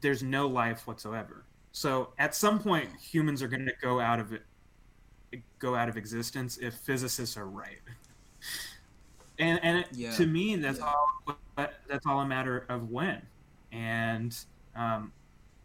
there's 0.00 0.22
no 0.22 0.46
life 0.46 0.86
whatsoever. 0.86 1.44
So 1.72 2.12
at 2.18 2.34
some 2.34 2.58
point, 2.58 2.88
humans 3.00 3.42
are 3.42 3.48
going 3.48 3.66
to 3.66 3.74
go 3.80 4.00
out 4.00 4.18
of 4.18 4.32
it, 4.32 4.42
go 5.58 5.74
out 5.74 5.88
of 5.88 5.96
existence 5.96 6.58
if 6.58 6.74
physicists 6.74 7.36
are 7.36 7.46
right. 7.46 7.78
And 9.38 9.60
and 9.62 9.78
it, 9.78 9.88
Yeah, 9.92 10.10
to 10.12 10.26
me, 10.26 10.56
that's 10.56 10.78
yeah. 10.78 10.86
all. 10.86 11.36
That's 11.88 12.06
all 12.06 12.20
a 12.20 12.26
matter 12.26 12.64
of 12.68 12.90
when, 12.90 13.20
and 13.70 14.36
um, 14.74 15.12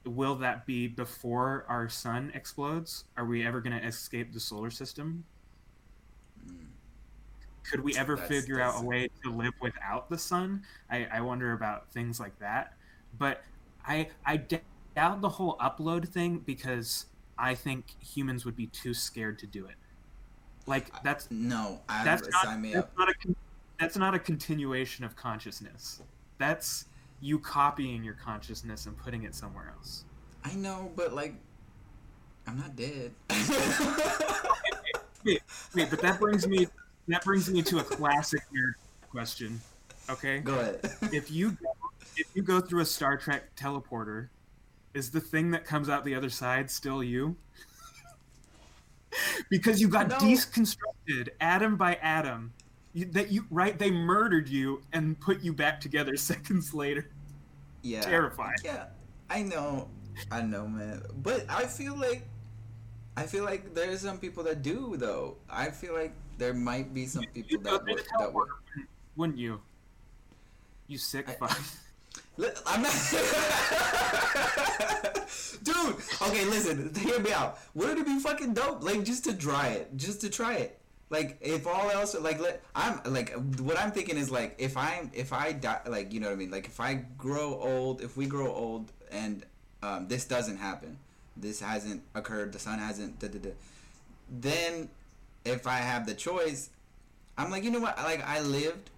will 0.06 0.36
that 0.36 0.66
be 0.66 0.88
before 0.88 1.66
our 1.70 1.90
sun 1.90 2.32
explodes? 2.34 3.06
Are 3.18 3.26
we 3.26 3.46
ever 3.46 3.62
going 3.62 3.78
to 3.80 3.86
escape 3.86 4.34
the 4.34 4.40
solar 4.40 4.70
system? 4.70 5.24
Could 7.70 7.82
we 7.82 7.96
ever 7.96 8.16
That's- 8.16 8.30
figure 8.30 8.60
out 8.62 8.82
a 8.82 8.86
way 8.86 9.10
to 9.24 9.32
live 9.32 9.54
without 9.62 10.10
the 10.10 10.18
sun 10.18 10.64
I, 10.90 11.08
I 11.12 11.22
wonder 11.22 11.54
about 11.54 11.92
things 11.92 12.20
like 12.20 12.38
that 12.40 12.74
but 13.18 13.44
I 13.88 14.10
I 14.26 14.38
doubt 14.38 15.22
the 15.22 15.30
whole 15.30 15.58
upload 15.58 16.08
thing 16.08 16.40
because 16.40 17.08
i 17.38 17.54
think 17.54 17.86
humans 18.00 18.46
would 18.46 18.56
be 18.56 18.68
too 18.68 18.94
scared 18.94 19.38
to 19.38 19.46
do 19.46 19.66
it 19.66 19.76
like 20.68 21.04
that's 21.04 21.30
no, 21.30 21.82
I 21.88 22.04
that's 22.04 22.30
not, 22.30 22.44
sign 22.44 22.62
me 22.62 22.74
that's 22.74 22.86
up. 22.88 22.98
not 22.98 23.10
a 23.10 23.36
that's 23.80 23.98
not 23.98 24.16
a 24.16 24.20
continuation 24.20 25.04
of 25.06 25.16
consciousness. 25.16 26.02
That's 26.38 26.86
you 27.22 27.40
copying 27.40 28.04
your 28.04 28.14
consciousness 28.14 28.86
and 28.86 28.98
putting 28.98 29.24
it 29.24 29.36
somewhere 29.36 29.74
else. 29.76 30.06
I 30.44 30.54
know, 30.54 30.92
but 30.96 31.14
like, 31.14 31.36
I'm 32.48 32.58
not 32.58 32.76
dead. 32.76 33.12
Wait, 35.26 35.42
wait, 35.74 35.90
but 35.90 36.00
that 36.02 36.20
brings 36.20 36.48
me 36.48 36.68
that 37.08 37.24
brings 37.24 37.50
me 37.50 37.62
to 37.64 37.80
a 37.80 37.84
classic 37.84 38.42
nerd 38.56 38.74
question. 39.10 39.62
Okay, 40.10 40.40
Go 40.40 40.60
ahead. 40.60 40.80
if 41.14 41.32
you 41.32 41.52
go, 41.52 41.70
if 42.18 42.28
you 42.36 42.42
go 42.44 42.60
through 42.62 42.82
a 42.82 42.86
Star 42.86 43.18
Trek 43.18 43.56
teleporter, 43.56 44.30
is 44.94 45.10
the 45.12 45.20
thing 45.20 45.52
that 45.52 45.66
comes 45.66 45.90
out 45.90 46.06
the 46.06 46.16
other 46.16 46.30
side 46.30 46.70
still 46.70 47.04
you? 47.04 47.36
because 49.50 49.82
you 49.82 49.88
got 49.88 50.08
No. 50.10 50.18
deconstructed 50.18 51.30
atom 51.40 51.76
by 51.78 51.96
atom. 51.96 52.54
You, 52.94 53.06
that 53.08 53.30
you 53.32 53.46
right? 53.50 53.78
They 53.78 53.92
murdered 53.92 54.48
you 54.48 54.82
and 54.94 55.20
put 55.20 55.42
you 55.42 55.52
back 55.54 55.82
together 55.82 56.16
seconds 56.32 56.74
later. 56.74 57.10
yeah. 57.82 58.02
Terrifying. 58.02 58.56
Yeah, 58.64 58.86
I 59.30 59.42
know, 59.42 59.90
I 60.32 60.42
know, 60.42 60.68
man. 60.68 61.04
But 61.22 61.46
I 61.50 61.66
feel 61.66 61.96
like, 61.98 62.24
I 63.18 63.24
feel 63.24 63.44
like 63.44 63.74
there's 63.74 64.02
some 64.02 64.18
people 64.18 64.44
that 64.44 64.62
do 64.62 64.96
though. 64.98 65.36
I 65.50 65.72
feel 65.72 65.94
like 65.94 66.14
there 66.38 66.54
might 66.54 66.94
be 66.94 67.06
some 67.06 67.24
people 67.34 67.60
that 67.62 67.86
would. 67.86 68.02
That 68.20 68.34
would. 68.34 68.48
Wouldn't 69.16 69.38
you? 69.38 69.62
You 70.88 70.98
sick 70.98 71.30
I- 71.30 71.34
fuck. 71.34 71.60
I'm 72.66 72.82
not. 72.82 72.92
Dude, 75.64 75.96
okay, 76.22 76.46
listen, 76.46 76.94
hear 76.96 77.20
me 77.20 77.32
out. 77.32 77.58
Wouldn't 77.74 78.00
it 78.00 78.06
be 78.06 78.20
fucking 78.20 78.54
dope? 78.54 78.84
Like, 78.84 79.04
just 79.04 79.24
to 79.24 79.34
try 79.34 79.70
it. 79.70 79.96
Just 79.96 80.22
to 80.22 80.30
try 80.30 80.56
it. 80.56 80.80
Like, 81.10 81.38
if 81.42 81.66
all 81.66 81.90
else, 81.90 82.16
like, 82.20 82.40
let, 82.40 82.62
I'm, 82.76 83.00
like, 83.06 83.34
what 83.60 83.80
I'm 83.80 83.92
thinking 83.92 84.18
is, 84.18 84.30
like, 84.30 84.56
if 84.58 84.76
I'm, 84.76 85.10
if 85.14 85.34
I 85.34 85.54
die, 85.54 85.80
like, 85.88 86.14
you 86.14 86.20
know 86.20 86.28
what 86.28 86.34
I 86.34 86.38
mean? 86.38 86.52
Like, 86.52 86.68
if 86.68 86.80
I 86.80 87.06
grow 87.18 87.60
old, 87.60 88.02
if 88.02 88.18
we 88.18 88.26
grow 88.26 88.54
old 88.54 88.92
and 89.12 89.46
um, 89.82 90.08
this 90.08 90.26
doesn't 90.26 90.58
happen, 90.58 90.98
this 91.38 91.62
hasn't 91.62 92.04
occurred, 92.16 92.54
the 92.54 92.60
sun 92.60 92.80
hasn't, 92.80 93.20
da 93.20 93.28
da 93.28 93.40
da, 93.40 93.50
then 94.30 94.90
if 95.46 95.68
I 95.68 95.78
have 95.78 96.06
the 96.06 96.14
choice, 96.14 96.70
I'm 97.38 97.52
like, 97.52 97.64
you 97.64 97.72
know 97.72 97.80
what? 97.80 97.98
Like, 97.98 98.26
I 98.28 98.42
lived, 98.42 98.90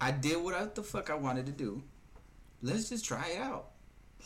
I 0.00 0.10
did 0.10 0.42
what 0.42 0.74
the 0.74 0.82
fuck 0.82 1.10
I 1.10 1.14
wanted 1.14 1.46
to 1.46 1.52
do 1.52 1.82
let's 2.64 2.88
just 2.88 3.04
try 3.04 3.28
it 3.28 3.40
out. 3.40 3.66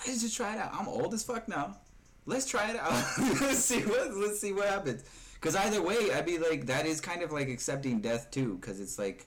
Let's 0.06 0.22
just 0.22 0.36
try 0.36 0.54
it 0.54 0.58
out. 0.58 0.70
I'm 0.72 0.88
old 0.88 1.12
as 1.12 1.22
fuck 1.22 1.48
now. 1.48 1.76
Let's 2.24 2.46
try 2.46 2.70
it 2.70 2.76
out. 2.76 2.92
let's 3.40 3.58
see 3.58 3.80
what 3.80 4.14
let's 4.14 4.40
see 4.40 4.52
what 4.52 4.68
happens. 4.68 5.04
Because 5.34 5.54
either 5.56 5.82
way, 5.82 6.12
I'd 6.12 6.24
be 6.24 6.38
like 6.38 6.66
that 6.66 6.86
is 6.86 7.00
kind 7.00 7.22
of 7.22 7.32
like 7.32 7.48
accepting 7.48 8.00
death 8.00 8.30
too. 8.30 8.56
Because 8.60 8.80
it's 8.80 8.98
like 8.98 9.26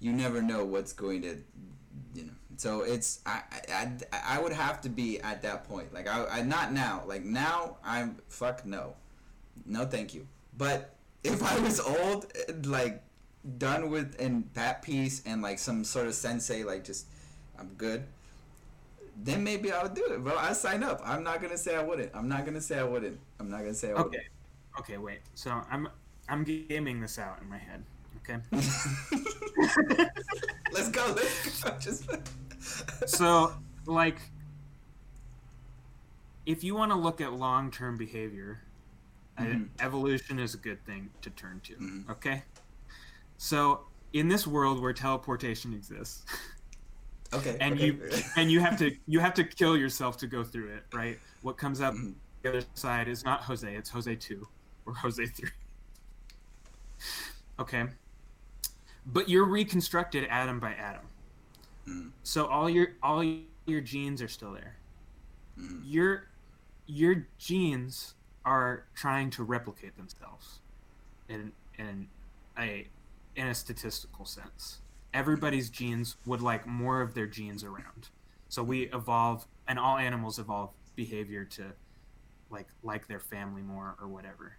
you 0.00 0.12
never 0.12 0.42
know 0.42 0.64
what's 0.64 0.92
going 0.92 1.22
to, 1.22 1.36
you 2.14 2.24
know. 2.24 2.32
So 2.56 2.82
it's 2.82 3.20
I, 3.26 3.42
I 3.72 3.90
I 4.12 4.40
would 4.40 4.52
have 4.52 4.80
to 4.82 4.88
be 4.88 5.20
at 5.20 5.42
that 5.42 5.64
point. 5.64 5.92
Like 5.92 6.08
I, 6.08 6.24
I 6.26 6.42
not 6.42 6.72
now. 6.72 7.02
Like 7.06 7.24
now 7.24 7.76
I'm 7.84 8.16
fuck 8.28 8.64
no, 8.64 8.94
no 9.66 9.84
thank 9.84 10.14
you. 10.14 10.26
But 10.56 10.94
if 11.22 11.42
I 11.42 11.58
was 11.58 11.80
old, 11.80 12.26
like 12.64 13.02
done 13.58 13.90
with 13.90 14.16
and 14.18 14.48
that 14.54 14.82
piece 14.82 15.22
and 15.26 15.42
like 15.42 15.58
some 15.58 15.84
sort 15.84 16.06
of 16.06 16.14
sensei 16.14 16.62
like 16.64 16.84
just 16.84 17.06
I'm 17.58 17.68
good. 17.76 18.04
Then 19.16 19.44
maybe 19.44 19.70
I'll 19.70 19.88
do 19.88 20.04
it, 20.06 20.24
bro. 20.24 20.36
I 20.36 20.52
sign 20.54 20.82
up. 20.82 21.00
I'm 21.04 21.22
not 21.22 21.40
gonna 21.40 21.58
say 21.58 21.76
I 21.76 21.82
wouldn't. 21.82 22.10
I'm 22.14 22.28
not 22.28 22.44
gonna 22.44 22.60
say 22.60 22.78
I 22.78 22.84
wouldn't. 22.84 23.18
I'm 23.38 23.48
not 23.48 23.60
gonna 23.60 23.74
say 23.74 23.90
I 23.90 23.94
Okay. 23.94 24.26
Okay, 24.80 24.98
wait. 24.98 25.20
So 25.34 25.62
I'm 25.70 25.88
I'm 26.28 26.42
gaming 26.44 27.00
this 27.00 27.18
out 27.18 27.40
in 27.40 27.48
my 27.48 27.58
head. 27.58 27.84
Okay. 28.18 28.40
Let's 30.72 30.88
go. 30.88 31.06
Let's 31.16 31.62
go. 31.62 31.76
Just 31.78 32.08
so 33.08 33.54
like 33.86 34.18
if 36.46 36.64
you 36.64 36.74
want 36.74 36.90
to 36.90 36.98
look 36.98 37.20
at 37.20 37.32
long-term 37.32 37.96
behavior 37.96 38.60
Mhm. 39.38 39.68
evolution 39.80 40.38
is 40.38 40.54
a 40.54 40.58
good 40.58 40.84
thing 40.86 41.10
to 41.22 41.30
turn 41.30 41.60
to 41.60 41.74
Mhm. 41.76 42.08
okay 42.08 42.44
so 43.36 43.86
in 44.12 44.28
this 44.28 44.46
world 44.46 44.80
where 44.80 44.92
teleportation 44.92 45.74
exists 45.74 46.24
okay. 47.32 47.56
and 47.60 47.74
okay. 47.74 47.86
you 47.86 48.10
and 48.36 48.50
you 48.52 48.60
have 48.60 48.78
to 48.78 48.96
you 49.06 49.20
have 49.20 49.34
to 49.34 49.44
kill 49.44 49.76
yourself 49.76 50.16
to 50.18 50.26
go 50.26 50.44
through 50.44 50.68
it 50.72 50.84
right 50.92 51.18
what 51.42 51.56
comes 51.58 51.80
up 51.80 51.94
Mhm. 51.94 52.14
the 52.42 52.48
other 52.50 52.64
side 52.74 53.08
is 53.08 53.24
not 53.24 53.42
jose 53.42 53.74
it's 53.74 53.90
jose 53.90 54.14
2 54.14 54.46
or 54.86 54.94
jose 54.94 55.26
3 55.26 55.50
okay 57.58 57.86
but 59.06 59.28
you're 59.28 59.44
reconstructed 59.44 60.24
atom 60.28 60.60
by 60.60 60.72
atom 60.74 61.06
Mhm. 61.86 62.12
so 62.22 62.46
all 62.46 62.70
your 62.70 62.94
all 63.02 63.22
your 63.66 63.80
genes 63.80 64.22
are 64.22 64.28
still 64.28 64.52
there 64.52 64.76
Mhm. 65.58 65.80
your 65.84 66.28
your 66.86 67.26
genes 67.38 68.13
are 68.44 68.84
trying 68.94 69.30
to 69.30 69.42
replicate 69.42 69.96
themselves 69.96 70.60
in 71.28 71.52
in 71.78 72.08
a 72.58 72.86
in 73.36 73.46
a 73.48 73.54
statistical 73.54 74.24
sense. 74.24 74.78
Everybody's 75.12 75.70
genes 75.70 76.16
would 76.26 76.40
like 76.40 76.66
more 76.66 77.00
of 77.00 77.14
their 77.14 77.26
genes 77.26 77.62
around. 77.64 78.08
So 78.48 78.62
we 78.62 78.82
evolve 78.92 79.46
and 79.66 79.78
all 79.78 79.96
animals 79.96 80.38
evolve 80.38 80.70
behavior 80.96 81.44
to 81.44 81.64
like 82.50 82.66
like 82.82 83.08
their 83.08 83.20
family 83.20 83.62
more 83.62 83.96
or 84.00 84.08
whatever. 84.08 84.56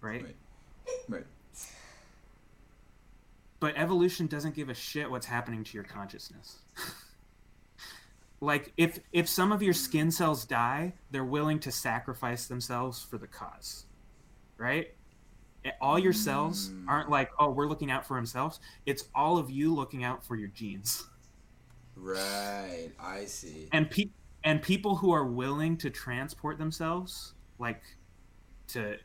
Right? 0.00 0.24
Right. 0.24 0.36
Right. 1.08 1.26
but 3.60 3.76
evolution 3.76 4.26
doesn't 4.26 4.56
give 4.56 4.68
a 4.68 4.74
shit 4.74 5.08
what's 5.08 5.26
happening 5.26 5.62
to 5.62 5.74
your 5.74 5.84
consciousness 5.84 6.58
like 8.42 8.72
if 8.76 8.98
if 9.12 9.28
some 9.28 9.52
of 9.52 9.62
your 9.62 9.72
skin 9.72 10.10
cells 10.10 10.44
die 10.44 10.92
they're 11.12 11.24
willing 11.24 11.60
to 11.60 11.70
sacrifice 11.70 12.46
themselves 12.46 13.00
for 13.02 13.16
the 13.16 13.26
cause 13.26 13.86
right 14.58 14.94
all 15.80 15.96
your 15.98 16.12
cells 16.12 16.70
Mm. 16.70 16.84
aren't 16.88 17.08
like 17.08 17.30
oh 17.38 17.50
we're 17.50 17.68
looking 17.68 17.90
out 17.90 18.04
for 18.04 18.16
ourselves 18.18 18.58
it's 18.84 19.04
all 19.14 19.38
of 19.38 19.48
you 19.48 19.72
looking 19.72 20.02
out 20.04 20.24
for 20.24 20.34
your 20.36 20.48
genes 20.48 21.04
Right. 21.94 22.90
I 22.98 23.26
see. 23.26 23.68
and 23.72 23.88
pe- 23.90 24.10
and 24.44 24.60
people 24.60 24.96
who 24.96 25.12
are 25.12 25.24
willing 25.24 25.76
to 25.78 25.90
transport 25.90 26.58
themselves 26.58 27.34
like 27.60 27.82
to 28.68 28.96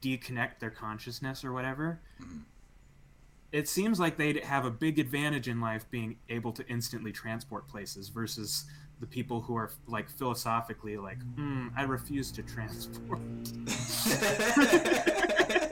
deconnect 0.00 0.60
their 0.60 0.70
consciousness 0.70 1.44
or 1.44 1.52
whatever 1.52 2.00
Mhm. 2.22 2.42
It 3.52 3.68
seems 3.68 3.98
like 3.98 4.16
they'd 4.16 4.44
have 4.44 4.64
a 4.64 4.70
big 4.70 4.98
advantage 4.98 5.48
in 5.48 5.60
life 5.60 5.88
being 5.90 6.16
able 6.28 6.52
to 6.52 6.66
instantly 6.68 7.12
transport 7.12 7.68
places 7.68 8.08
versus 8.08 8.64
the 9.00 9.06
people 9.06 9.40
who 9.40 9.56
are 9.56 9.70
like 9.86 10.10
philosophically 10.10 10.96
like 10.96 11.18
hmm, 11.34 11.68
i 11.76 11.82
refuse 11.82 12.30
to 12.30 12.42
transport 12.42 13.20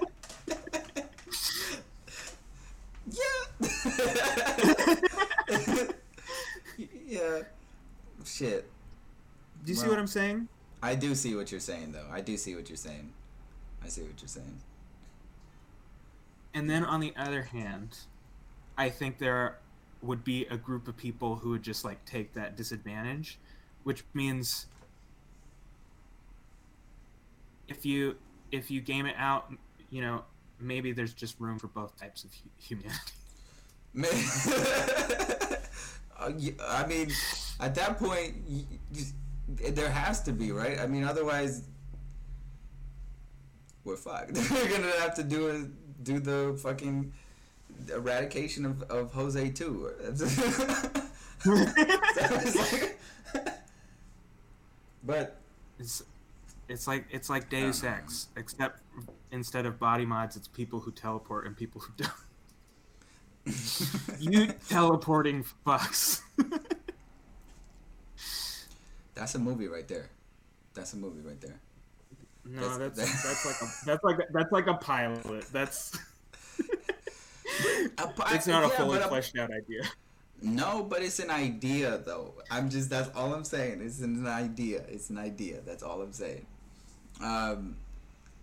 yeah. 3.11 3.18
yeah. 7.07 7.41
Shit. 8.24 8.70
do 9.64 9.72
you 9.72 9.74
see 9.74 9.89
what 9.89 9.99
i'm 9.99 10.07
saying 10.07 10.49
I 10.83 10.95
do 10.95 11.14
see 11.14 11.35
what 11.35 11.51
you're 11.51 11.61
saying, 11.61 11.93
though. 11.93 12.07
I 12.11 12.20
do 12.20 12.37
see 12.37 12.55
what 12.55 12.68
you're 12.68 12.76
saying. 12.76 13.12
I 13.85 13.89
see 13.89 14.03
what 14.03 14.20
you're 14.20 14.29
saying. 14.29 14.61
And 16.55 16.69
then 16.69 16.85
on 16.85 17.01
the 17.01 17.13
other 17.17 17.43
hand 17.43 17.97
i 18.77 18.89
think 18.89 19.19
there 19.19 19.59
would 20.03 20.23
be 20.25 20.47
a 20.47 20.57
group 20.57 20.89
of 20.89 20.97
people 20.97 21.37
who 21.37 21.51
would 21.51 21.63
just 21.63 21.85
like 21.85 22.03
take 22.05 22.33
that 22.35 22.57
disadvantage 22.57 23.39
which 23.85 24.05
means 24.15 24.67
if 27.69 27.85
you 27.85 28.17
if 28.53 28.71
you 28.71 28.81
game 28.81 29.07
it 29.07 29.15
out 29.19 29.53
you 29.91 30.01
know 30.01 30.25
maybe 30.61 30.93
there's 30.93 31.13
just 31.15 31.39
room 31.41 31.59
for 31.59 31.69
both 31.69 31.97
types 31.99 32.25
of 32.25 32.31
humanity 32.59 33.13
Man, 33.95 34.11
Uh, 36.19 36.33
mean, 36.89 37.11
at 37.61 37.75
that 37.77 37.99
point, 37.99 38.35
y 38.49 38.65
y- 38.93 39.71
there 39.71 39.89
has 39.89 40.21
to 40.23 40.33
be, 40.33 40.51
right? 40.51 40.79
I 40.81 40.87
mean, 40.87 41.05
otherwise, 41.05 41.63
we're 43.85 43.97
fucked. 43.97 44.33
We're 44.51 44.69
gonna 44.69 44.91
have 45.01 45.15
to 45.15 45.23
do 45.23 45.49
a, 45.49 45.88
do 46.03 46.19
the 46.21 46.59
fucking 46.63 47.13
eradication 47.93 48.65
of, 48.67 48.83
of 48.85 49.13
Jose 49.13 49.51
too. 49.51 49.91
So 50.15 50.27
like- 52.65 52.99
but 55.05 55.37
it's 55.79 56.03
it's 56.69 56.87
like 56.87 57.05
it's 57.11 57.31
like 57.31 57.49
deus 57.49 57.85
ex 57.85 58.29
except 58.37 58.81
instead 59.31 59.65
of 59.67 59.79
body 59.79 60.05
mods 60.05 60.37
it's 60.37 60.49
people 60.49 60.81
who 60.81 60.91
teleport 60.91 61.47
and 61.47 61.57
people 61.57 61.81
who 61.81 61.93
don't 61.97 62.13
you 64.21 64.49
teleporting 64.69 65.45
fucks 65.67 66.21
that's 69.15 69.35
a 69.35 69.39
movie 69.39 69.67
right 69.67 69.89
there. 69.89 70.11
That's 70.75 70.93
a 70.93 70.97
movie 70.97 71.21
right 71.27 71.41
there. 71.41 71.61
No, 72.51 72.79
That's- 72.79 72.97
that's 72.97 73.23
that's, 73.25 73.45
like 73.47 73.61
a 73.61 73.73
that's 73.87 74.05
like 74.05 74.19
a, 74.19 74.33
that's 74.33 74.53
like 74.53 74.67
a 74.67 74.75
pilot. 74.75 75.45
That's 75.53 75.99
A- 77.99 78.13
It's 78.35 78.47
not 78.47 78.65
a 78.65 78.69
fully 78.71 78.99
fleshed 79.01 79.37
out 79.37 79.51
idea. 79.51 79.83
No, 80.41 80.83
but 80.85 81.03
it's 81.03 81.19
an 81.19 81.31
idea 81.31 81.99
though. 81.99 82.33
I'm 82.51 82.71
just 82.71 82.89
that's 82.91 83.11
all 83.17 83.35
I'm 83.35 83.45
saying. 83.45 83.81
It's 83.83 84.01
an 84.01 84.27
idea. 84.27 84.83
It's 84.89 85.11
an 85.11 85.19
idea. 85.19 85.61
That's 85.67 85.83
all 85.83 86.01
I'm 86.01 86.13
saying. 86.13 86.47
Um, 87.23 87.77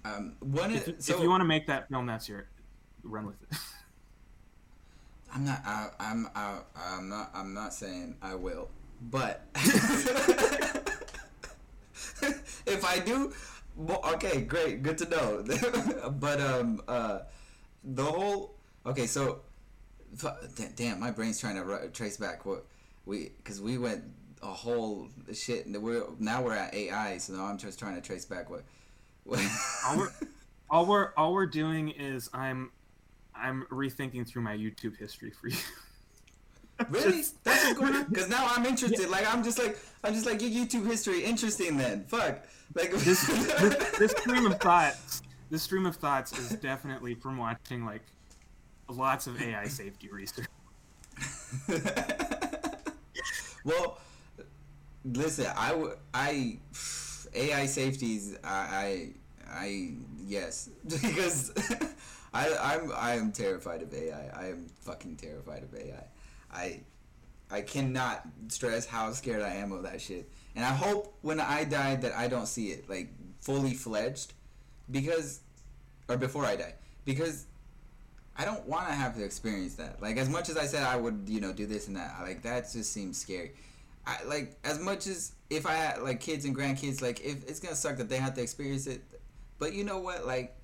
um, 0.03 0.35
one 0.41 0.71
If, 0.73 0.87
is, 0.87 1.05
so 1.05 1.15
if 1.15 1.21
you 1.21 1.29
want 1.29 1.41
to 1.41 1.45
make 1.45 1.67
that 1.67 1.87
film, 1.89 2.05
that's 2.05 2.27
your 2.27 2.47
run 3.03 3.25
with 3.25 3.41
it. 3.41 3.57
I'm 5.33 5.45
not. 5.45 5.61
I, 5.65 5.89
I'm. 5.99 6.27
I, 6.35 6.59
I'm 6.75 7.09
not. 7.09 7.31
I'm 7.33 7.53
not 7.53 7.73
saying 7.73 8.17
I 8.21 8.35
will. 8.35 8.69
But 9.01 9.45
if 12.65 12.83
I 12.85 12.99
do, 12.99 13.33
well, 13.75 14.01
okay, 14.13 14.41
great, 14.41 14.83
good 14.83 14.97
to 14.99 15.09
know. 15.09 15.43
but 16.19 16.41
um, 16.41 16.81
uh, 16.87 17.19
the 17.83 18.03
whole. 18.03 18.55
Okay, 18.85 19.07
so, 19.07 19.41
damn, 20.75 20.99
my 20.99 21.11
brain's 21.11 21.39
trying 21.39 21.55
to 21.55 21.89
trace 21.89 22.17
back 22.17 22.45
what 22.45 22.65
we 23.05 23.31
because 23.37 23.59
we 23.59 23.77
went 23.77 24.03
a 24.41 24.47
whole 24.47 25.09
shit. 25.33 25.65
And 25.65 25.75
we're 25.81 26.03
now 26.19 26.43
we're 26.43 26.53
at 26.53 26.73
AI, 26.73 27.17
so 27.17 27.33
now 27.33 27.45
I'm 27.45 27.57
just 27.57 27.79
trying 27.79 27.95
to 27.95 28.01
trace 28.01 28.25
back 28.25 28.49
what. 28.49 28.63
what 29.23 29.39
all 29.87 29.97
we're 29.97 30.11
all 30.69 30.85
we're 30.85 31.13
all 31.17 31.33
we're 31.33 31.47
doing 31.47 31.89
is 31.89 32.29
I'm 32.33 32.71
I'm 33.35 33.65
rethinking 33.71 34.27
through 34.27 34.43
my 34.43 34.55
YouTube 34.55 34.97
history 34.97 35.31
for 35.31 35.47
you. 35.47 35.57
Really? 36.89 37.11
Just- 37.19 37.43
That's 37.43 37.63
what's 37.65 37.79
going 37.79 37.95
on? 37.95 38.03
Because 38.09 38.29
now 38.29 38.47
I'm 38.49 38.65
interested. 38.65 39.09
Like 39.09 39.31
I'm 39.33 39.43
just 39.43 39.57
like 39.59 39.77
I'm 40.03 40.13
just 40.13 40.25
like 40.25 40.41
your 40.41 40.51
YouTube 40.51 40.85
history 40.85 41.23
interesting. 41.23 41.77
Then 41.77 42.05
fuck. 42.05 42.43
Like 42.73 42.91
this, 42.91 43.25
this 43.27 43.91
this 43.99 44.11
stream 44.11 44.45
of 44.45 44.59
thoughts 44.59 45.21
this 45.49 45.61
stream 45.63 45.85
of 45.85 45.95
thoughts 45.95 46.37
is 46.37 46.49
definitely 46.59 47.13
from 47.15 47.37
watching 47.37 47.85
like 47.85 48.01
lots 48.89 49.27
of 49.27 49.41
AI 49.41 49.65
safety 49.67 50.09
research. 50.09 50.47
well, 53.63 53.99
listen. 55.03 55.47
I 55.55 55.69
w- 55.69 55.95
I 56.13 56.59
AI 57.33 57.65
safeties. 57.65 58.37
I 58.43 58.49
I, 58.49 59.09
I 59.49 59.93
yes 60.25 60.69
because 60.87 61.51
I 62.33 62.55
I'm 62.61 62.91
I 62.95 63.13
am 63.15 63.31
terrified 63.31 63.81
of 63.81 63.93
AI. 63.93 64.29
I 64.33 64.47
am 64.49 64.67
fucking 64.81 65.17
terrified 65.17 65.63
of 65.63 65.73
AI. 65.75 66.05
I 66.55 66.81
I 67.51 67.61
cannot 67.61 68.25
stress 68.47 68.85
how 68.85 69.11
scared 69.11 69.41
I 69.41 69.55
am 69.55 69.71
of 69.71 69.83
that 69.83 70.01
shit. 70.01 70.29
And 70.55 70.65
I 70.65 70.73
hope 70.73 71.15
when 71.21 71.39
I 71.39 71.63
die 71.65 71.95
that 71.97 72.13
I 72.13 72.27
don't 72.27 72.47
see 72.47 72.69
it 72.69 72.89
like 72.89 73.09
fully 73.41 73.73
fledged 73.73 74.33
because 74.89 75.41
or 76.07 76.17
before 76.17 76.45
I 76.45 76.55
die 76.55 76.73
because 77.03 77.45
I 78.37 78.45
don't 78.45 78.65
want 78.65 78.87
to 78.87 78.93
have 78.93 79.15
to 79.15 79.23
experience 79.23 79.75
that. 79.75 80.01
Like 80.01 80.17
as 80.17 80.29
much 80.29 80.49
as 80.49 80.57
I 80.57 80.65
said 80.65 80.83
I 80.83 80.97
would, 80.97 81.25
you 81.27 81.39
know, 81.39 81.53
do 81.53 81.65
this 81.65 81.87
and 81.87 81.95
that, 81.97 82.15
like 82.21 82.41
that 82.43 82.71
just 82.71 82.91
seems 82.91 83.17
scary. 83.17 83.51
I 84.07 84.23
like 84.25 84.57
as 84.63 84.79
much 84.79 85.07
as 85.07 85.33
if 85.49 85.65
I 85.65 85.73
had 85.73 86.01
like 86.01 86.19
kids 86.19 86.45
and 86.45 86.55
grandkids, 86.55 87.01
like 87.01 87.19
if 87.21 87.47
it's 87.49 87.59
gonna 87.59 87.75
suck 87.75 87.97
that 87.97 88.09
they 88.09 88.17
have 88.17 88.33
to 88.35 88.41
experience 88.41 88.87
it, 88.87 89.01
but 89.59 89.73
you 89.73 89.83
know 89.83 89.99
what, 89.99 90.25
like 90.25 90.55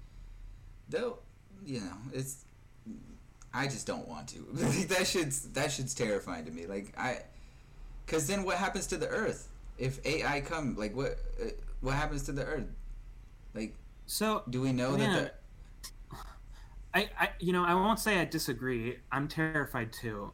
they'll, 0.89 1.19
you 1.65 1.79
know, 1.79 1.97
it's. 2.13 2.45
I 3.53 3.67
just 3.67 3.85
don't 3.85 4.07
want 4.07 4.27
to. 4.29 4.47
That 4.87 5.05
shit's 5.07 5.41
that 5.49 5.71
shit's 5.71 5.93
terrifying 5.93 6.45
to 6.45 6.51
me. 6.51 6.65
Like 6.67 6.93
I, 6.97 7.19
cause 8.07 8.27
then 8.27 8.43
what 8.43 8.57
happens 8.57 8.87
to 8.87 8.97
the 8.97 9.07
Earth 9.07 9.49
if 9.77 10.03
AI 10.05 10.41
come? 10.41 10.75
Like 10.75 10.95
what 10.95 11.17
uh, 11.41 11.49
what 11.81 11.95
happens 11.95 12.23
to 12.23 12.31
the 12.31 12.45
Earth? 12.45 12.67
Like 13.53 13.75
So 14.05 14.43
do 14.49 14.61
we 14.61 14.71
know 14.71 14.95
Yeah. 14.95 15.13
that? 15.13 15.39
I, 16.93 17.09
I 17.19 17.29
you 17.39 17.53
know 17.53 17.63
I 17.63 17.73
won't 17.73 17.99
say 17.99 18.19
I 18.19 18.25
disagree. 18.25 18.97
I'm 19.11 19.27
terrified 19.27 19.91
too, 19.93 20.31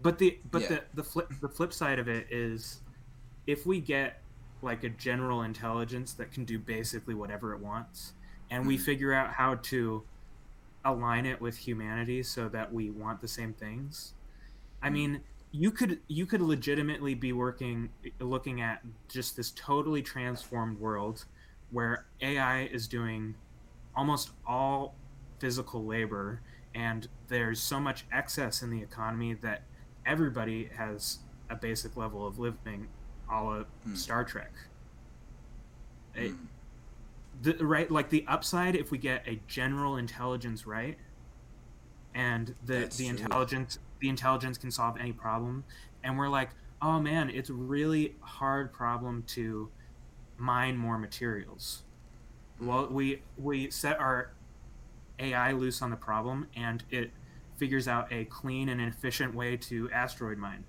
but 0.00 0.18
the 0.18 0.38
but 0.50 0.62
Yeah. 0.62 0.68
the 0.68 0.82
the 0.94 1.04
flip 1.04 1.28
the 1.40 1.48
flip 1.48 1.72
side 1.72 1.98
of 1.98 2.08
it 2.08 2.26
is, 2.30 2.80
if 3.46 3.66
we 3.66 3.80
get 3.80 4.22
like 4.62 4.82
a 4.84 4.88
general 4.88 5.42
intelligence 5.42 6.12
that 6.14 6.32
can 6.32 6.44
do 6.44 6.58
basically 6.58 7.14
whatever 7.14 7.52
it 7.54 7.60
wants, 7.60 8.12
and 8.50 8.66
we 8.66 8.76
Mhm. 8.76 8.80
figure 8.82 9.12
out 9.12 9.32
how 9.34 9.54
to 9.56 10.04
align 10.88 11.26
it 11.26 11.40
with 11.40 11.56
humanity 11.56 12.22
so 12.22 12.48
that 12.48 12.72
we 12.72 12.90
want 12.90 13.20
the 13.20 13.28
same 13.28 13.52
things. 13.52 14.14
I 14.82 14.88
Mhm. 14.88 14.92
mean, 14.92 15.20
you 15.50 15.70
could 15.70 16.00
you 16.08 16.26
could 16.26 16.42
legitimately 16.42 17.14
be 17.14 17.32
working 17.32 17.90
looking 18.20 18.60
at 18.60 18.84
just 19.08 19.36
this 19.36 19.50
totally 19.52 20.02
transformed 20.02 20.78
world 20.78 21.24
where 21.70 22.06
AI 22.20 22.64
is 22.64 22.86
doing 22.86 23.34
almost 23.96 24.30
all 24.46 24.94
physical 25.38 25.84
labor 25.84 26.40
and 26.74 27.08
there's 27.28 27.60
so 27.60 27.80
much 27.80 28.04
excess 28.12 28.62
in 28.62 28.70
the 28.70 28.82
economy 28.82 29.32
that 29.34 29.62
everybody 30.04 30.66
has 30.66 31.20
a 31.50 31.56
basic 31.56 31.96
level 31.96 32.26
of 32.26 32.38
living 32.38 32.88
a 33.30 33.42
la 33.42 33.64
Hmm. 33.84 33.94
Star 33.94 34.24
Trek. 34.24 34.52
It- 36.14 36.32
Mm. 36.32 36.46
The 37.42 37.54
right 37.64 37.90
like 37.90 38.10
the 38.10 38.24
upside 38.28 38.74
if 38.74 38.90
we 38.90 38.98
get 38.98 39.26
a 39.26 39.40
general 39.46 39.96
intelligence 39.96 40.66
right 40.66 40.98
and 42.14 42.54
the 42.64 42.80
That's 42.80 42.96
the 42.96 43.08
true. 43.10 43.18
intelligence 43.18 43.78
the 44.00 44.08
intelligence 44.08 44.58
can 44.58 44.70
solve 44.70 44.96
any 44.98 45.12
problem 45.12 45.64
and 46.02 46.18
we're 46.18 46.28
like 46.28 46.50
oh 46.82 47.00
man 47.00 47.30
it's 47.30 47.50
a 47.50 47.54
really 47.54 48.16
hard 48.20 48.72
problem 48.72 49.22
to 49.28 49.68
mine 50.36 50.76
more 50.76 50.98
materials 50.98 51.82
well 52.60 52.86
we 52.90 53.22
we 53.36 53.70
set 53.70 53.98
our 54.00 54.30
ai 55.18 55.52
loose 55.52 55.82
on 55.82 55.90
the 55.90 55.96
problem 55.96 56.46
and 56.56 56.84
it 56.90 57.10
figures 57.56 57.88
out 57.88 58.12
a 58.12 58.24
clean 58.26 58.68
and 58.68 58.80
efficient 58.80 59.34
way 59.34 59.56
to 59.56 59.90
asteroid 59.90 60.38
mine 60.38 60.64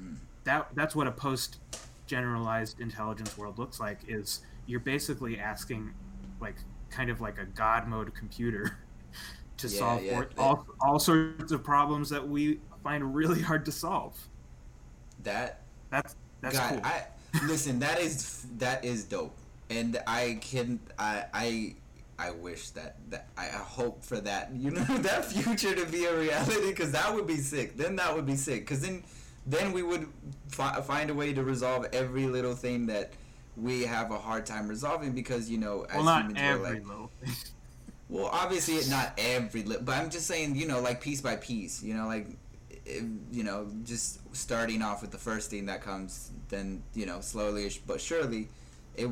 Mm. 0.00 0.16
that 0.44 0.68
that's 0.74 0.96
what 0.96 1.06
a 1.06 1.10
post 1.12 1.58
generalized 2.06 2.80
intelligence 2.80 3.36
world 3.36 3.58
looks 3.58 3.78
like 3.78 3.98
is 4.08 4.40
you're 4.72 4.80
basically 4.80 5.38
asking 5.38 5.92
like 6.40 6.56
kind 6.90 7.10
of 7.10 7.20
like 7.20 7.38
a 7.38 7.44
god 7.44 7.86
mode 7.86 8.14
computer 8.14 8.78
to 9.58 9.68
Yeah, 9.68 9.78
solve 9.78 10.02
yeah, 10.02 10.24
all, 10.38 10.66
all 10.80 10.98
sorts 10.98 11.52
of 11.52 11.62
problems 11.62 12.10
that 12.10 12.26
we 12.26 12.60
find 12.82 13.14
really 13.14 13.42
hard 13.42 13.64
to 13.66 13.72
solve 13.72 14.18
That 15.24 15.60
that's 15.90 16.16
that's 16.40 16.58
God, 16.58 16.70
cool 16.70 16.80
I 16.84 17.06
listen. 17.46 17.78
That 17.78 18.00
is 18.00 18.46
that 18.58 18.84
is 18.84 19.04
dope, 19.04 19.36
and 19.70 19.98
I 20.06 20.38
can 20.40 20.80
I 20.98 21.24
I 21.32 21.76
I 22.18 22.30
wish 22.32 22.70
that 22.70 22.96
that 23.10 23.28
I 23.36 23.44
I 23.46 23.62
hope 23.76 24.04
for 24.04 24.20
that 24.20 24.52
you 24.54 24.70
know 24.70 24.84
that 25.08 25.24
future 25.24 25.74
to 25.74 25.86
be 25.86 26.04
a 26.06 26.18
reality 26.18 26.68
because 26.70 26.92
that 26.92 27.14
would 27.14 27.26
be 27.26 27.36
sick. 27.36 27.76
Then 27.76 27.96
that 27.96 28.14
would 28.14 28.26
be 28.26 28.36
sick 28.36 28.62
because 28.62 28.80
then 28.82 29.04
then 29.46 29.72
we 29.72 29.82
would 29.82 30.08
fi- 30.48 30.80
find 30.82 31.10
a 31.10 31.14
way 31.14 31.32
to 31.32 31.42
resolve 31.42 31.86
every 31.92 32.26
little 32.26 32.54
thing 32.54 32.86
that 32.86 33.12
we 33.56 33.82
have 33.82 34.10
a 34.10 34.18
hard 34.18 34.46
time 34.46 34.68
resolving 34.68 35.12
because 35.12 35.50
you 35.50 35.58
know 35.58 35.86
as 35.90 35.96
well 35.96 36.04
not 36.04 36.22
humans 36.22 36.38
every 36.40 36.60
we're 36.60 36.74
like 36.74 36.86
little 36.86 37.10
thing 37.24 37.34
well, 38.12 38.28
obviously, 38.30 38.78
not 38.90 39.14
every, 39.16 39.62
li- 39.62 39.78
but 39.80 39.96
I'm 39.96 40.10
just 40.10 40.26
saying, 40.26 40.54
you 40.54 40.66
know, 40.66 40.80
like 40.80 41.00
piece 41.00 41.22
by 41.22 41.36
piece, 41.36 41.82
you 41.82 41.94
know, 41.94 42.06
like, 42.06 42.26
if, 42.84 43.04
you 43.30 43.42
know, 43.42 43.68
just 43.84 44.20
starting 44.36 44.82
off 44.82 45.00
with 45.00 45.10
the 45.10 45.18
first 45.18 45.48
thing 45.48 45.64
that 45.66 45.80
comes, 45.80 46.30
then 46.50 46.82
you 46.94 47.06
know, 47.06 47.22
slowly 47.22 47.70
but 47.86 48.02
surely, 48.02 48.48
it 48.96 49.08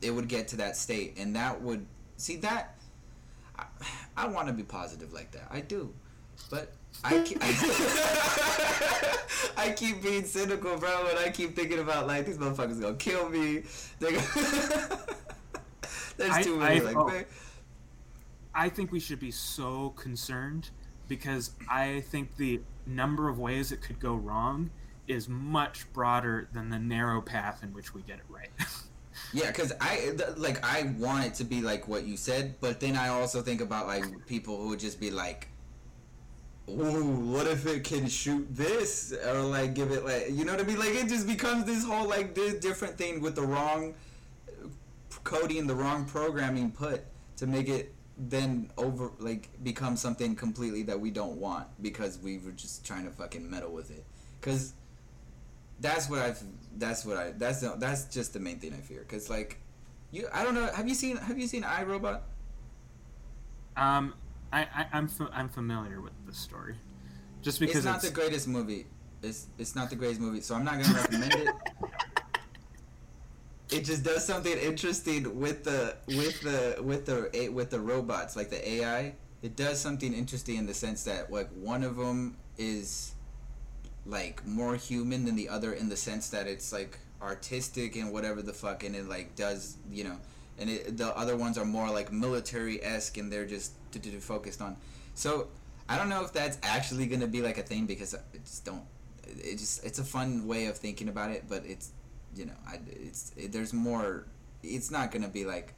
it 0.00 0.10
would 0.10 0.26
get 0.26 0.48
to 0.48 0.56
that 0.56 0.76
state, 0.76 1.14
and 1.18 1.36
that 1.36 1.62
would 1.62 1.86
see 2.16 2.34
that. 2.38 2.74
I, 3.56 3.66
I 4.16 4.26
want 4.26 4.48
to 4.48 4.52
be 4.52 4.64
positive 4.64 5.12
like 5.12 5.30
that. 5.32 5.46
I 5.48 5.60
do, 5.60 5.94
but. 6.50 6.72
I 7.04 7.22
keep, 7.22 7.38
I 9.56 9.70
keep 9.72 10.02
being 10.02 10.24
cynical, 10.24 10.76
bro, 10.78 11.06
and 11.08 11.18
I 11.18 11.30
keep 11.30 11.56
thinking 11.56 11.80
about 11.80 12.06
like 12.06 12.26
these 12.26 12.38
motherfuckers 12.38 12.80
gonna 12.80 12.94
kill 12.94 13.28
me. 13.28 13.62
They're 13.98 14.12
gonna... 14.12 14.26
There's 16.16 16.30
I- 16.30 16.42
too 16.42 16.58
many. 16.58 16.80
I- 16.80 16.84
like, 16.84 16.96
oh. 16.96 17.24
I 18.54 18.68
think 18.68 18.92
we 18.92 19.00
should 19.00 19.18
be 19.18 19.30
so 19.30 19.90
concerned 19.90 20.70
because 21.08 21.52
I 21.68 22.00
think 22.08 22.36
the 22.36 22.60
number 22.86 23.28
of 23.28 23.38
ways 23.38 23.72
it 23.72 23.80
could 23.80 23.98
go 23.98 24.14
wrong 24.14 24.70
is 25.08 25.28
much 25.28 25.90
broader 25.92 26.48
than 26.52 26.68
the 26.68 26.78
narrow 26.78 27.20
path 27.20 27.62
in 27.62 27.72
which 27.72 27.94
we 27.94 28.02
get 28.02 28.18
it 28.18 28.24
right. 28.28 28.50
Yeah, 29.34 29.48
because 29.48 29.72
I 29.80 29.96
th- 30.16 30.36
like 30.36 30.64
I 30.64 30.94
want 30.98 31.26
it 31.26 31.34
to 31.34 31.44
be 31.44 31.60
like 31.60 31.86
what 31.88 32.04
you 32.04 32.16
said, 32.16 32.54
but 32.60 32.80
then 32.80 32.96
I 32.96 33.08
also 33.08 33.42
think 33.42 33.60
about 33.60 33.86
like 33.86 34.04
people 34.26 34.56
who 34.58 34.68
would 34.68 34.80
just 34.80 35.00
be 35.00 35.10
like, 35.10 35.48
"Ooh, 36.68 37.04
what 37.32 37.46
if 37.46 37.66
it 37.66 37.84
can 37.84 38.08
shoot 38.08 38.46
this?" 38.50 39.12
or 39.12 39.42
like 39.42 39.74
give 39.74 39.90
it 39.90 40.04
like 40.04 40.30
you 40.30 40.44
know 40.44 40.52
what 40.52 40.60
I 40.60 40.64
mean? 40.64 40.78
Like 40.78 40.94
it 40.94 41.08
just 41.08 41.26
becomes 41.26 41.64
this 41.64 41.84
whole 41.84 42.08
like 42.08 42.34
di- 42.34 42.58
different 42.58 42.96
thing 42.96 43.20
with 43.20 43.34
the 43.34 43.42
wrong 43.42 43.94
coding, 45.24 45.66
the 45.66 45.74
wrong 45.74 46.04
programming 46.04 46.70
put 46.72 47.04
to 47.36 47.46
make 47.46 47.68
it 47.68 47.94
then 48.18 48.70
over 48.76 49.10
like 49.18 49.48
become 49.62 49.96
something 49.96 50.36
completely 50.36 50.82
that 50.84 51.00
we 51.00 51.10
don't 51.10 51.36
want 51.36 51.66
because 51.80 52.18
we 52.18 52.38
were 52.38 52.52
just 52.52 52.84
trying 52.84 53.04
to 53.04 53.10
fucking 53.10 53.48
meddle 53.48 53.72
with 53.72 53.90
it 53.90 54.04
because 54.40 54.74
that's 55.80 56.08
what 56.08 56.20
I've. 56.20 56.42
That's 56.78 57.04
what 57.04 57.16
I. 57.16 57.32
That's 57.32 57.60
the, 57.60 57.74
that's 57.76 58.04
just 58.04 58.32
the 58.32 58.40
main 58.40 58.58
thing 58.58 58.72
I 58.72 58.80
fear. 58.80 59.04
Cause 59.08 59.28
like, 59.28 59.58
you. 60.10 60.28
I 60.32 60.44
don't 60.44 60.54
know. 60.54 60.66
Have 60.66 60.88
you 60.88 60.94
seen 60.94 61.16
Have 61.16 61.38
you 61.38 61.46
seen 61.46 61.62
iRobot? 61.62 62.20
um, 63.76 64.14
I, 64.52 64.60
I 64.62 64.86
I'm 64.92 65.08
fa- 65.08 65.30
I'm 65.32 65.48
familiar 65.48 66.00
with 66.00 66.12
the 66.26 66.34
story, 66.34 66.76
just 67.40 67.60
because 67.60 67.76
it's 67.76 67.84
not 67.84 68.02
the 68.02 68.10
greatest 68.10 68.46
movie. 68.48 68.86
It's 69.22 69.46
it's 69.58 69.74
not 69.74 69.90
the 69.90 69.96
greatest 69.96 70.20
movie, 70.20 70.40
so 70.40 70.54
I'm 70.54 70.64
not 70.64 70.80
gonna 70.80 70.94
recommend 70.94 71.34
it. 71.34 71.48
It 73.72 73.86
just 73.86 74.04
does 74.04 74.26
something 74.26 74.52
interesting 74.58 75.40
with 75.40 75.64
the 75.64 75.96
with 76.06 76.42
the 76.42 76.76
with 76.82 77.06
the 77.06 77.48
with 77.48 77.70
the 77.70 77.80
robots, 77.80 78.36
like 78.36 78.50
the 78.50 78.70
AI. 78.70 79.14
It 79.40 79.56
does 79.56 79.80
something 79.80 80.12
interesting 80.12 80.56
in 80.56 80.66
the 80.66 80.74
sense 80.74 81.04
that 81.04 81.32
like 81.32 81.48
one 81.52 81.82
of 81.82 81.96
them 81.96 82.36
is 82.58 83.14
like 84.04 84.46
more 84.46 84.76
human 84.76 85.24
than 85.24 85.36
the 85.36 85.48
other 85.48 85.72
in 85.72 85.88
the 85.88 85.96
sense 85.96 86.28
that 86.30 86.46
it's 86.46 86.70
like 86.70 86.98
artistic 87.22 87.96
and 87.96 88.12
whatever 88.12 88.42
the 88.42 88.52
fuck, 88.52 88.84
and 88.84 88.94
it 88.94 89.08
like 89.08 89.34
does 89.36 89.78
you 89.90 90.04
know, 90.04 90.18
and 90.58 90.68
it, 90.70 90.96
the 90.96 91.16
other 91.16 91.36
ones 91.36 91.56
are 91.58 91.64
more 91.64 91.90
like 91.90 92.12
military 92.12 92.82
esque 92.84 93.16
and 93.18 93.32
they're 93.32 93.46
just 93.46 93.72
d- 93.90 93.98
d- 93.98 94.10
d- 94.10 94.18
focused 94.20 94.60
on. 94.62 94.76
So 95.14 95.48
I 95.88 95.96
don't 95.98 96.08
know 96.08 96.22
if 96.24 96.32
that's 96.32 96.58
actually 96.62 97.06
gonna 97.06 97.26
be 97.26 97.42
like 97.42 97.58
a 97.58 97.62
thing 97.62 97.86
because 97.86 98.14
I 98.14 98.18
just 98.44 98.64
don't. 98.64 98.84
It 99.26 99.58
just 99.58 99.84
it's 99.84 99.98
a 99.98 100.04
fun 100.04 100.46
way 100.46 100.66
of 100.66 100.76
thinking 100.76 101.08
about 101.08 101.30
it, 101.30 101.44
but 101.48 101.64
it's 101.66 101.90
you 102.34 102.46
know 102.46 102.54
I 102.66 102.78
it's 102.90 103.32
it, 103.36 103.52
there's 103.52 103.72
more. 103.72 104.26
It's 104.62 104.90
not 104.90 105.10
gonna 105.10 105.28
be 105.28 105.44
like. 105.44 105.74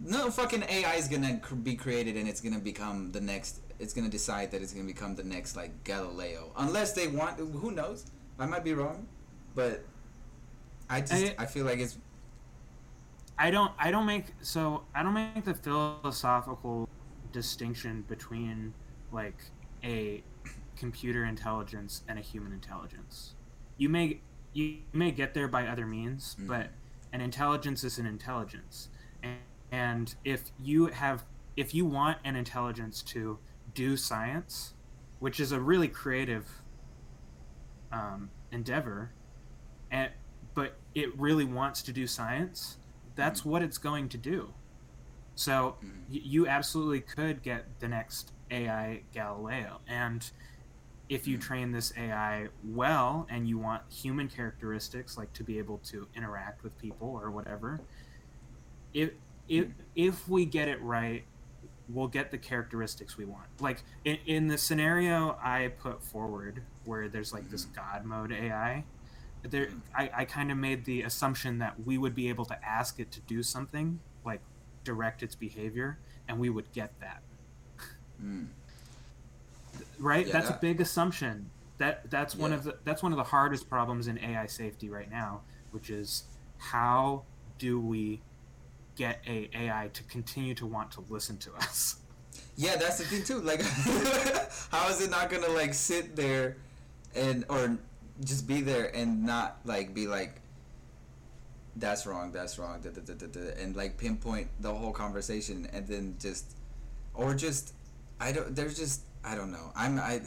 No 0.00 0.30
fucking 0.30 0.64
AI 0.68 0.94
is 0.96 1.06
gonna 1.06 1.38
cr- 1.38 1.54
be 1.54 1.76
created 1.76 2.16
and 2.16 2.28
it's 2.28 2.40
gonna 2.40 2.58
become 2.58 3.12
the 3.12 3.20
next. 3.20 3.60
It's 3.78 3.92
gonna 3.94 4.08
decide 4.08 4.50
that 4.50 4.60
it's 4.62 4.72
gonna 4.72 4.86
become 4.86 5.14
the 5.14 5.22
next 5.24 5.56
like 5.56 5.84
Galileo, 5.84 6.50
unless 6.56 6.92
they 6.92 7.06
want. 7.08 7.38
Who 7.38 7.70
knows? 7.70 8.06
I 8.38 8.46
might 8.46 8.64
be 8.64 8.72
wrong, 8.74 9.06
but 9.54 9.84
I 10.90 11.00
just 11.02 11.12
I- 11.12 11.34
I 11.38 11.46
feel 11.46 11.64
like 11.64 11.78
it's 11.78 11.96
I 13.38 13.50
don't 13.50 13.72
I 13.78 13.90
don't 13.90 14.06
make 14.06 14.26
so 14.40 14.84
I 14.94 15.02
don't 15.02 15.14
make 15.14 15.44
the 15.44 15.54
philosophical 15.54 16.88
distinction 17.32 18.02
between 18.08 18.74
like 19.10 19.36
a 19.82 20.22
computer 20.76 21.24
intelligence 21.24 22.02
and 22.08 22.18
a 22.18 22.22
human 22.22 22.52
intelligence. 22.52 23.34
You 23.76 23.88
may 23.88 24.20
you 24.52 24.78
may 24.92 25.10
get 25.10 25.34
there 25.34 25.48
by 25.48 25.66
other 25.66 25.86
means, 25.86 26.36
Mhm. 26.38 26.46
but 26.46 26.70
an 27.12 27.20
intelligence 27.20 27.84
is 27.84 27.98
an 27.98 28.06
intelligence. 28.06 28.88
And, 29.22 29.38
and 29.70 30.14
if 30.24 30.50
you 30.58 30.86
have 30.86 31.24
if 31.56 31.74
you 31.74 31.84
want 31.84 32.18
an 32.24 32.36
intelligence 32.36 33.02
to 33.02 33.38
do 33.74 33.96
science, 33.96 34.74
which 35.18 35.40
is 35.40 35.52
a 35.52 35.60
really 35.60 35.88
creative 35.88 36.62
um, 37.90 38.30
endeavor, 38.50 39.12
and 39.90 40.10
but 40.54 40.76
it 40.94 41.18
really 41.18 41.44
wants 41.44 41.82
to 41.82 41.92
do 41.92 42.06
science, 42.06 42.78
that's 43.14 43.44
what 43.44 43.62
it's 43.62 43.78
going 43.78 44.08
to 44.10 44.18
do. 44.18 44.52
So 45.34 45.76
Mhm. 45.82 45.90
y- 46.10 46.20
you 46.22 46.46
absolutely 46.46 47.00
could 47.00 47.42
get 47.42 47.80
the 47.80 47.88
next 47.88 48.32
AI 48.50 49.02
Galileo, 49.12 49.80
and 49.86 50.30
if 51.08 51.26
you 51.26 51.36
Mhm. 51.38 51.40
train 51.42 51.72
this 51.72 51.92
AI 51.96 52.48
well 52.64 53.26
and 53.28 53.48
you 53.48 53.58
want 53.58 53.82
human 53.92 54.28
characteristics 54.28 55.16
like 55.18 55.32
to 55.34 55.44
be 55.44 55.58
able 55.58 55.78
to 55.78 56.08
interact 56.14 56.62
with 56.62 56.76
people 56.78 57.08
or 57.08 57.30
whatever, 57.30 57.80
if 58.92 59.12
if 59.48 59.68
if 59.94 60.28
we 60.28 60.44
get 60.46 60.68
it 60.68 60.80
right, 60.82 61.24
we'll 61.88 62.08
get 62.08 62.30
the 62.30 62.38
characteristics 62.38 63.16
we 63.16 63.24
want. 63.24 63.48
Like 63.60 63.82
in, 64.04 64.16
in 64.26 64.46
the 64.46 64.56
scenario 64.56 65.36
I 65.42 65.68
put 65.78 66.02
forward, 66.02 66.62
where 66.84 67.08
there's 67.08 67.32
like 67.32 67.50
this 67.50 67.64
God 67.66 68.04
mode 68.04 68.32
AI, 68.32 68.84
there 69.42 69.68
I, 69.94 70.10
I 70.14 70.24
kind 70.24 70.50
of 70.50 70.56
made 70.58 70.84
the 70.84 71.02
assumption 71.02 71.58
that 71.58 71.84
we 71.84 71.98
would 71.98 72.14
be 72.14 72.28
able 72.28 72.44
to 72.46 72.64
ask 72.64 73.00
it 73.00 73.10
to 73.12 73.20
do 73.20 73.42
something, 73.42 74.00
like 74.24 74.40
direct 74.84 75.22
its 75.22 75.34
behavior, 75.34 75.98
and 76.28 76.38
we 76.38 76.48
would 76.50 76.70
get 76.72 76.92
that. 77.00 77.22
mm, 78.22 78.46
Right? 79.98 80.26
Yeah, 80.26 80.32
that's 80.32 80.48
that- 80.48 80.58
a 80.58 80.60
big 80.60 80.80
assumption. 80.80 81.50
That 81.78 82.10
that's 82.10 82.36
one 82.36 82.52
of 82.52 82.62
the 82.62 82.76
that's 82.84 83.02
one 83.02 83.12
of 83.12 83.18
the 83.18 83.24
hardest 83.24 83.68
problems 83.68 84.06
in 84.06 84.16
AI 84.18 84.46
safety 84.46 84.88
right 84.88 85.10
now, 85.10 85.40
which 85.72 85.90
is 85.90 86.24
how 86.58 87.24
do 87.58 87.80
we 87.80 88.20
get 88.94 89.20
a 89.26 89.48
AI 89.52 89.90
to 89.94 90.02
continue 90.04 90.54
to 90.56 90.66
want 90.66 90.92
to 90.92 91.04
listen 91.08 91.38
to 91.38 91.52
us? 91.54 91.96
Yeah, 92.56 92.76
that's 92.76 92.98
the 92.98 93.04
thing 93.04 93.24
too. 93.24 93.40
Like, 93.40 93.62
how 94.70 94.88
is 94.90 95.00
it 95.00 95.10
not 95.10 95.28
gonna 95.28 95.48
like 95.48 95.74
sit 95.74 96.14
there 96.14 96.56
and 97.16 97.44
or 97.48 97.76
just 98.24 98.46
be 98.46 98.60
there 98.60 98.94
and 98.94 99.24
not 99.24 99.58
like 99.64 99.94
be 99.94 100.06
like, 100.06 100.40
that's 101.76 102.06
wrong, 102.06 102.32
that's 102.32 102.58
wrong, 102.58 102.80
da, 102.80 102.90
da, 102.90 103.00
da, 103.00 103.14
da, 103.14 103.26
da, 103.26 103.62
and 103.62 103.74
like 103.74 103.96
pinpoint 103.96 104.48
the 104.60 104.72
whole 104.72 104.92
conversation 104.92 105.66
and 105.72 105.86
then 105.86 106.16
just 106.18 106.56
or 107.14 107.34
just 107.34 107.74
I 108.20 108.32
don't. 108.32 108.54
There's 108.54 108.76
just 108.76 109.02
I 109.24 109.34
don't 109.34 109.50
know. 109.50 109.72
I'm 109.74 109.98
I. 109.98 110.20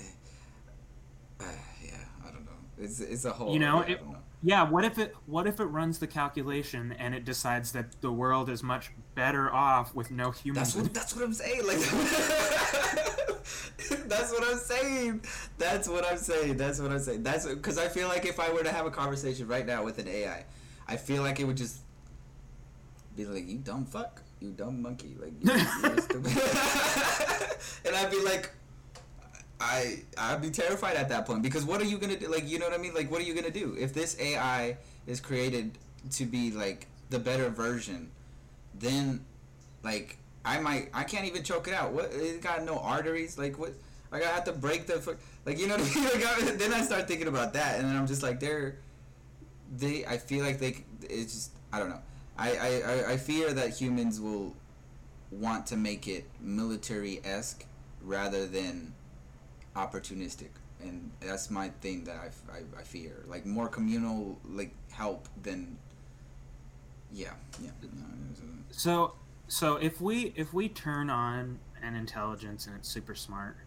Uh, 1.39 1.43
yeah, 1.83 1.91
I 2.27 2.31
don't 2.31 2.45
know. 2.45 2.51
It's 2.77 2.99
it's 2.99 3.25
a 3.25 3.31
whole. 3.31 3.53
You 3.53 3.59
know, 3.59 3.85
yeah, 3.85 3.93
it- 3.93 4.05
know. 4.05 4.17
Yeah, 4.43 4.69
what 4.69 4.85
if 4.85 4.99
it 4.99 5.15
what 5.25 5.47
if 5.47 5.59
it 5.59 5.65
runs 5.65 5.97
the 5.97 6.05
calculation 6.05 6.91
and 6.99 7.15
it 7.15 7.25
decides 7.25 7.71
that 7.71 7.99
the 8.01 8.11
world 8.11 8.47
is 8.47 8.61
much 8.61 8.91
better 9.15 9.51
off 9.51 9.95
with 9.95 10.11
no 10.11 10.29
humans? 10.29 10.73
That's 10.73 10.83
what 10.83 10.93
that's 10.93 11.15
what 11.15 11.23
I'm 11.23 11.33
saying. 11.33 11.65
Like 11.65 11.77
that's 14.07 14.31
what 14.31 14.43
I'm 14.43 14.57
saying. 14.57 15.21
That's 15.57 15.87
what 15.87 16.05
I'm 16.05 16.17
saying. 16.17 16.57
That's 16.57 16.79
what 16.79 16.91
I'm 16.91 16.99
saying. 16.99 17.23
That's 17.23 17.45
because 17.45 17.77
I 17.77 17.87
feel 17.87 18.07
like 18.07 18.25
if 18.25 18.39
I 18.39 18.51
were 18.51 18.63
to 18.63 18.71
have 18.71 18.85
a 18.85 18.91
conversation 18.91 19.47
right 19.47 19.65
now 19.65 19.83
with 19.83 19.99
an 19.99 20.07
AI, 20.07 20.45
I 20.87 20.97
feel 20.97 21.21
like 21.21 21.39
it 21.39 21.45
would 21.45 21.57
just 21.57 21.79
be 23.15 23.25
like, 23.25 23.47
"You 23.47 23.59
dumb 23.59 23.85
fuck, 23.85 24.21
you 24.39 24.51
dumb 24.51 24.81
monkey," 24.81 25.15
like, 25.19 25.33
you, 25.39 25.51
you're 25.51 26.01
stupid. 26.01 26.31
and 27.85 27.95
I'd 27.95 28.11
be 28.11 28.21
like. 28.21 28.51
I 29.57 30.01
I'd 30.17 30.41
be 30.41 30.49
terrified 30.49 30.97
at 30.97 31.07
that 31.09 31.25
point 31.25 31.41
because 31.41 31.63
what 31.63 31.79
are 31.79 31.85
you 31.85 31.97
gonna 31.97 32.17
do? 32.17 32.27
Like 32.27 32.45
you 32.45 32.59
know 32.59 32.65
what 32.65 32.77
I 32.77 32.81
mean? 32.81 32.93
Like 32.93 33.09
what 33.09 33.21
are 33.21 33.23
you 33.23 33.33
gonna 33.33 33.49
do 33.49 33.73
if 33.79 33.93
this 33.93 34.19
AI 34.19 34.75
is 35.07 35.21
created 35.21 35.77
to 36.11 36.25
be 36.25 36.51
like 36.51 36.87
the 37.09 37.19
better 37.19 37.49
version? 37.49 38.11
Then 38.77 39.23
like 39.81 40.17
I 40.45 40.59
might 40.59 40.89
I 40.93 41.03
can't 41.03 41.25
even 41.25 41.43
choke 41.43 41.67
it 41.67 41.73
out. 41.73 41.91
What 41.91 42.11
it 42.13 42.41
got 42.41 42.63
no 42.63 42.77
arteries? 42.79 43.37
Like 43.37 43.57
what? 43.57 43.73
Like 44.11 44.23
I 44.23 44.27
have 44.29 44.43
to 44.45 44.53
break 44.53 44.85
the. 44.87 45.17
Like 45.45 45.59
you 45.59 45.67
know 45.67 45.75
what 45.77 45.91
I 45.91 45.95
mean? 45.95 46.03
Like, 46.13 46.25
I, 46.25 46.51
then 46.55 46.73
I 46.73 46.81
start 46.81 47.07
thinking 47.07 47.27
about 47.27 47.53
that, 47.53 47.79
and 47.79 47.87
then 47.87 47.95
I'm 47.95 48.07
just 48.07 48.23
like 48.23 48.39
they're 48.39 48.77
they. 49.77 50.05
I 50.05 50.17
feel 50.17 50.45
like 50.45 50.59
they. 50.59 50.83
It's 51.09 51.33
just 51.33 51.51
I 51.73 51.79
don't 51.79 51.89
know. 51.89 52.01
I 52.37 52.51
I, 52.51 52.81
I- 52.91 53.11
I 53.13 53.17
fear 53.17 53.51
that 53.53 53.69
humans 53.71 54.21
will 54.21 54.55
want 55.31 55.65
to 55.67 55.75
make 55.77 56.07
it 56.07 56.29
military 56.39 57.19
esque 57.25 57.65
rather 58.03 58.45
than 58.45 58.93
opportunistic. 59.75 60.49
And 60.81 61.11
that's 61.19 61.49
my 61.49 61.69
thing 61.81 62.03
that 62.03 62.15
I, 62.17 62.57
I, 62.57 62.81
I 62.81 62.83
fear. 62.83 63.23
Like 63.27 63.45
more 63.45 63.67
communal 63.67 64.39
like 64.47 64.71
help 64.91 65.27
than 65.41 65.77
yeah 67.11 67.31
yeah. 67.61 67.71
So 68.71 69.13
so 69.47 69.75
if 69.75 70.01
we 70.01 70.33
if 70.35 70.53
we 70.53 70.69
turn 70.69 71.09
on 71.09 71.59
an 71.81 71.95
intelligence 71.95 72.65
and 72.65 72.75
it's 72.75 72.89
super 72.89 73.15
smart, 73.15 73.57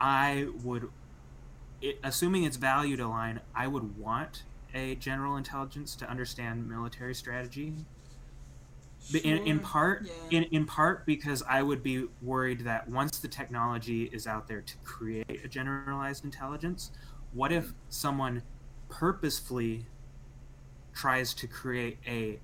I 0.00 0.48
would 0.64 0.88
it, 1.80 1.98
assuming 2.02 2.44
its 2.44 2.56
value 2.56 3.02
aligned, 3.04 3.40
I 3.54 3.66
would 3.66 3.98
want 3.98 4.44
a 4.74 4.94
general 4.96 5.36
intelligence 5.36 5.94
to 5.96 6.08
understand 6.08 6.68
military 6.68 7.14
strategy. 7.14 7.74
But 9.10 9.22
in, 9.22 9.46
in 9.46 9.58
part 9.58 10.06
yeah. 10.06 10.38
in, 10.38 10.44
in 10.44 10.64
part 10.64 11.06
because 11.06 11.42
I 11.48 11.62
would 11.62 11.82
be 11.82 12.06
worried 12.20 12.60
that 12.60 12.88
once 12.88 13.18
the 13.18 13.28
technology 13.28 14.04
is 14.12 14.26
out 14.26 14.46
there 14.46 14.60
to 14.60 14.76
create 14.84 15.44
a 15.44 15.48
generalized 15.48 16.24
intelligence, 16.24 16.92
what 17.32 17.52
if 17.52 17.66
hmm. 17.66 17.72
someone 17.88 18.42
purposefully 18.88 19.86
tries 20.94 21.34
to 21.34 21.46
create 21.46 21.98
a 22.06 22.38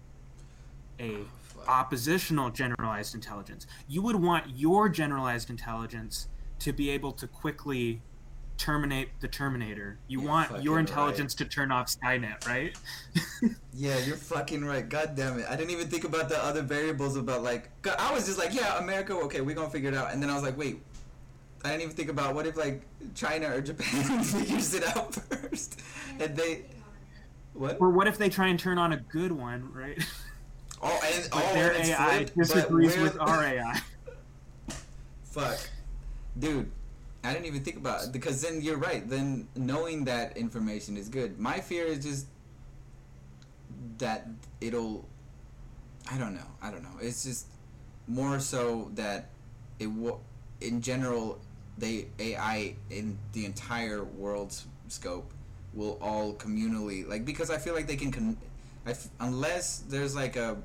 a. 1.01 1.19
oppositional 1.67 2.51
generalized 2.51 3.15
intelligence? 3.15 3.67
You 3.89 4.03
would 4.03 4.17
want 4.17 4.57
your 4.57 4.89
generalized 4.89 5.51
intelligence 5.51 6.29
to 6.61 6.73
be 6.73 6.91
able 6.91 7.13
to 7.13 7.27
quickly 7.27 8.03
terminate 8.59 9.09
the 9.21 9.29
terminator. 9.29 9.99
You 10.09 10.21
You're 10.21 10.29
want 10.29 10.49
fucking 10.49 10.65
your 10.65 10.77
right. 10.77 10.81
intelligence 10.81 11.35
to 11.37 11.45
turn 11.45 11.71
off 11.71 11.87
Skynet, 11.87 12.47
right? 12.47 12.77
Yeah, 13.73 13.97
you're 13.99 14.17
fucking 14.17 14.65
right. 14.65 14.89
God 14.89 15.15
damn 15.15 15.39
it. 15.39 15.47
I 15.49 15.55
didn't 15.55 15.71
even 15.71 15.87
think 15.87 16.03
about 16.03 16.29
the 16.29 16.45
other 16.45 16.63
variables 16.63 17.15
about 17.15 17.45
like 17.45 17.71
I 17.97 18.13
was 18.13 18.27
just 18.27 18.37
like, 18.37 18.53
yeah, 18.53 18.77
America, 18.79 19.13
okay, 19.13 19.41
we're 19.41 19.55
gonna 19.55 19.71
figure 19.71 19.89
it 19.89 19.95
out. 19.95 20.13
And 20.13 20.21
then 20.21 20.31
I 20.31 20.35
was 20.35 20.43
like, 20.43 20.59
wait, 20.59 20.83
I 21.65 21.69
didn't 21.69 21.83
even 21.83 21.95
think 21.95 22.09
about 22.09 22.35
what 22.35 22.45
if 22.45 22.57
like 22.57 22.83
China 23.15 23.55
or 23.55 23.61
Japan 23.61 24.25
figures 24.25 24.75
it 24.75 24.85
out 24.97 25.15
first. 25.15 25.81
And 26.19 26.37
they 26.37 26.65
what? 27.53 27.81
or 27.81 27.91
what 27.91 28.09
if 28.09 28.19
they 28.19 28.29
try 28.29 28.49
and 28.49 28.59
turn 28.59 28.79
on 28.79 28.93
a 28.93 28.97
good 28.97 29.31
one, 29.31 29.73
right? 29.73 30.05
Oh, 30.83 31.01
and 31.05 31.29
But 31.31 31.45
oh, 31.45 31.55
their 31.55 31.73
and 31.73 31.89
AI 31.89 32.19
flipped, 32.27 32.37
disagrees 32.39 32.97
with 32.97 33.19
our 33.21 33.45
AI. 33.45 33.81
Fuck. 35.25 35.59
Dude, 36.39 36.71
I 37.25 37.33
didn't 37.33 37.47
even 37.47 37.63
think 37.65 37.77
about 37.77 38.05
it 38.05 38.13
because 38.13 38.41
then 38.43 38.61
you're 38.63 38.79
right. 38.79 39.09
Then 39.09 39.49
knowing 39.57 40.05
that 40.05 40.37
information 40.37 40.97
is 40.97 41.09
good. 41.09 41.39
My 41.39 41.61
fear 41.61 41.85
is 41.87 42.05
just 42.05 42.27
that 43.99 44.27
it'll. 44.61 45.07
I 46.11 46.19
don't 46.19 46.35
know. 46.35 46.47
I 46.63 46.71
don't 46.71 46.83
know. 46.83 46.97
It's 47.01 47.25
just 47.25 47.47
more 48.07 48.39
so 48.41 48.91
that 48.95 49.29
it 49.79 49.87
will. 49.89 50.21
in 50.61 50.81
general, 50.81 51.41
they 51.77 52.07
AI 52.19 52.75
in 52.91 53.19
the 53.33 53.45
entire 53.45 54.05
world's 54.05 54.67
scope 54.89 55.33
will 55.75 55.99
all 56.01 56.33
communally 56.35 57.07
like 57.07 57.27
because 57.27 57.51
I 57.51 57.59
feel 57.59 57.75
like 57.75 57.87
they 57.87 57.97
can 57.97 58.11
con- 58.11 58.39
unless 59.21 59.79
there's 59.89 60.15
like 60.15 60.37
a 60.37 60.57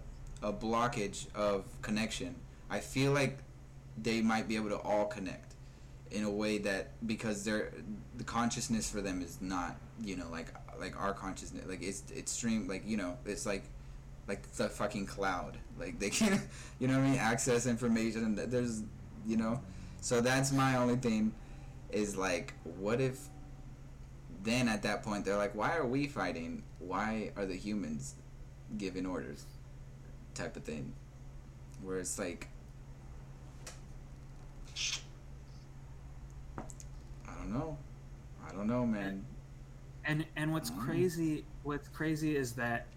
a 0.44 0.52
blockage 0.52 1.34
of 1.34 1.64
connection. 1.82 2.36
I 2.70 2.80
feel 2.80 3.14
like 3.14 3.40
they 3.98 4.22
might 4.22 4.48
be 4.48 4.56
able 4.56 4.70
to 4.70 4.78
all 4.78 5.06
connect 5.06 5.54
in 6.12 6.24
a 6.24 6.30
way 6.30 6.58
that 6.60 6.90
because 7.08 7.44
they're 7.44 7.72
the 8.18 8.24
consciousness 8.24 8.90
for 8.90 9.02
them 9.02 9.22
is 9.22 9.42
not 9.42 9.78
you 10.04 10.16
know 10.16 10.28
like 10.32 10.48
like 10.80 11.00
our 11.00 11.14
consciousness 11.14 11.66
like 11.68 11.82
it's 11.82 12.04
it's 12.14 12.32
stream 12.32 12.68
like 12.68 12.84
you 12.86 12.98
know 12.98 13.18
it's 13.26 13.46
like 13.46 13.64
like 14.28 14.52
the 14.54 14.70
fucking 14.70 15.06
cloud 15.06 15.58
like 15.80 16.00
they 16.00 16.10
can 16.10 16.42
you 16.80 16.88
know 16.88 16.98
what 16.98 17.06
I 17.06 17.10
mean 17.10 17.20
access 17.20 17.66
information 17.66 18.24
and 18.26 18.38
there's 18.38 18.84
you 19.26 19.38
know 19.38 19.60
so 20.02 20.22
that's 20.22 20.52
my 20.52 20.78
only 20.78 20.98
thing 20.98 21.34
is 21.92 22.16
like 22.16 22.54
what 22.78 23.02
if 23.02 23.20
then 24.44 24.68
at 24.68 24.84
that 24.84 25.04
point 25.04 25.26
they're 25.26 25.38
like 25.38 25.56
why 25.56 25.76
are 25.76 25.86
we 25.86 26.08
fighting 26.08 26.64
why 26.86 27.32
are 27.36 27.46
the 27.46 27.56
humans 27.56 28.16
giving 28.78 29.06
orders 29.06 29.46
type 30.34 30.56
of 30.56 30.64
thing 30.64 30.94
where 31.82 31.98
it's 31.98 32.18
like 32.18 32.48
I 37.28 37.34
don't 37.38 37.54
know. 37.54 37.78
I 38.48 38.52
don't 38.52 38.68
know, 38.68 38.86
man. 38.86 39.26
And 40.06 40.26
and 40.36 40.52
what's 40.52 40.70
crazy 40.70 41.46
what's 41.64 41.88
crazy 41.90 42.36
is 42.36 42.54
that 42.54 42.88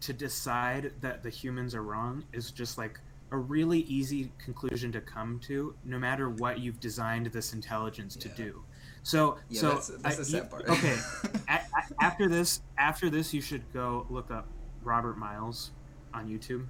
to 0.00 0.12
decide 0.12 0.92
that 1.00 1.22
the 1.22 1.30
humans 1.30 1.74
are 1.74 1.82
wrong 1.82 2.24
is 2.32 2.50
just 2.50 2.78
like 2.78 3.00
a 3.32 3.36
really 3.36 3.80
easy 3.80 4.30
conclusion 4.38 4.92
to 4.92 5.00
come 5.00 5.40
to 5.40 5.74
no 5.84 5.98
matter 5.98 6.30
what 6.30 6.60
you've 6.60 6.78
designed 6.78 7.26
this 7.26 7.52
intelligence 7.52 8.14
to 8.16 8.28
do. 8.28 8.62
So 9.06 9.38
Yeah, 9.48 9.60
so 9.60 9.68
that's, 9.70 9.86
that's 9.86 10.04
I- 10.06 10.18
the 10.18 10.24
sad 10.24 10.50
part. 10.50 10.68
okay. 10.68 10.96
a- 11.48 11.52
a- 11.52 12.02
after 12.04 12.28
this 12.28 12.60
after 12.76 13.08
this 13.08 13.32
you 13.32 13.40
should 13.40 13.62
go 13.72 14.04
look 14.10 14.32
up 14.32 14.48
Robert 14.82 15.16
Miles 15.16 15.70
on 16.12 16.26
YouTube. 16.28 16.66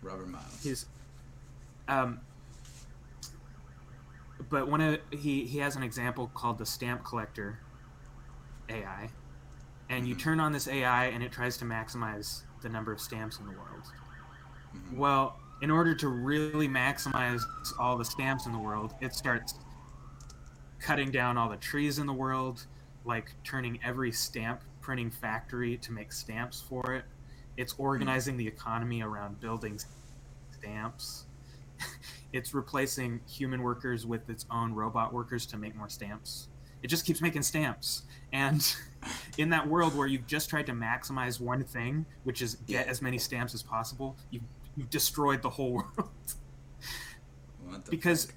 Robert 0.00 0.28
Miles. 0.28 0.60
He's 0.62 0.86
um 1.88 2.20
but 4.48 4.68
one 4.68 4.80
of 4.80 5.00
he 5.10 5.44
he 5.44 5.58
has 5.58 5.74
an 5.74 5.82
example 5.82 6.30
called 6.34 6.56
the 6.58 6.66
stamp 6.66 7.02
collector 7.04 7.58
AI. 8.68 9.10
And 9.88 10.06
you 10.06 10.14
Mhm. 10.14 10.20
turn 10.20 10.38
on 10.40 10.52
this 10.52 10.68
AI 10.68 11.06
and 11.06 11.20
it 11.20 11.32
tries 11.32 11.56
to 11.58 11.64
maximize 11.64 12.42
the 12.62 12.68
number 12.68 12.92
of 12.92 13.00
stamps 13.00 13.40
in 13.40 13.46
the 13.46 13.50
world. 13.52 13.92
Mhm. 14.72 14.96
Well, 14.98 15.36
in 15.62 15.70
order 15.72 15.96
to 15.96 16.08
really 16.08 16.68
maximize 16.68 17.42
all 17.76 17.98
the 17.98 18.04
stamps 18.04 18.46
in 18.46 18.52
the 18.52 18.58
world, 18.58 18.94
it 19.00 19.16
starts 19.16 19.54
cutting 20.80 21.10
down 21.10 21.36
all 21.36 21.48
the 21.48 21.56
trees 21.56 21.98
in 21.98 22.06
the 22.06 22.12
world, 22.12 22.66
like 23.04 23.34
turning 23.44 23.78
every 23.84 24.12
stamp 24.12 24.62
printing 24.80 25.10
factory 25.10 25.76
to 25.78 25.92
make 25.92 26.12
stamps 26.12 26.60
for 26.60 26.94
it. 26.94 27.04
It's 27.56 27.74
hmm. 27.74 27.82
organizing 27.82 28.36
the 28.36 28.46
economy 28.46 29.02
around 29.02 29.40
building 29.40 29.78
stamps. 30.52 31.26
it's 32.32 32.54
replacing 32.54 33.20
human 33.28 33.62
workers 33.62 34.06
with 34.06 34.28
its 34.28 34.46
own 34.50 34.72
robot 34.74 35.12
workers 35.12 35.46
to 35.46 35.56
make 35.56 35.76
more 35.76 35.88
stamps. 35.88 36.48
It 36.82 36.88
just 36.88 37.04
keeps 37.04 37.20
making 37.20 37.42
stamps. 37.42 38.02
And 38.32 38.74
in 39.38 39.50
that 39.50 39.68
world 39.68 39.94
where 39.94 40.06
you've 40.06 40.26
just 40.26 40.48
tried 40.48 40.66
to 40.66 40.72
maximize 40.72 41.40
one 41.40 41.64
thing, 41.64 42.06
which 42.24 42.42
is 42.42 42.56
get 42.66 42.88
as 42.88 43.02
many 43.02 43.18
stamps 43.18 43.54
as 43.54 43.62
possible, 43.62 44.16
you've, 44.30 44.42
you've 44.76 44.90
destroyed 44.90 45.42
the 45.42 45.50
whole 45.50 45.72
world. 45.98 46.10
What 47.64 47.84
the 47.84 47.90
because 47.90 48.32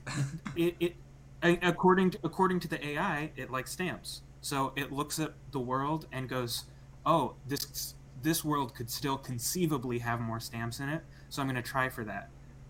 it, 0.55 0.75
it 0.79 0.95
according 1.43 2.11
to, 2.11 2.19
according 2.23 2.59
to 2.61 2.67
the 2.67 2.85
AI, 2.85 3.31
it 3.35 3.51
likes 3.51 3.71
stamps. 3.71 4.21
So 4.41 4.73
it 4.75 4.91
looks 4.91 5.19
at 5.19 5.33
the 5.51 5.59
world 5.59 6.07
and 6.11 6.27
goes, 6.27 6.65
"Oh, 7.05 7.35
this 7.47 7.95
this 8.21 8.43
world 8.43 8.73
could 8.75 8.89
still 8.89 9.17
conceivably 9.17 9.99
have 9.99 10.19
more 10.21 10.39
stamps 10.39 10.79
in 10.79 10.89
it, 10.89 11.03
so 11.29 11.41
I'm 11.41 11.47
going 11.47 11.61
to 11.61 11.67
try 11.69 11.89
for 11.89 12.03
that." 12.05 12.29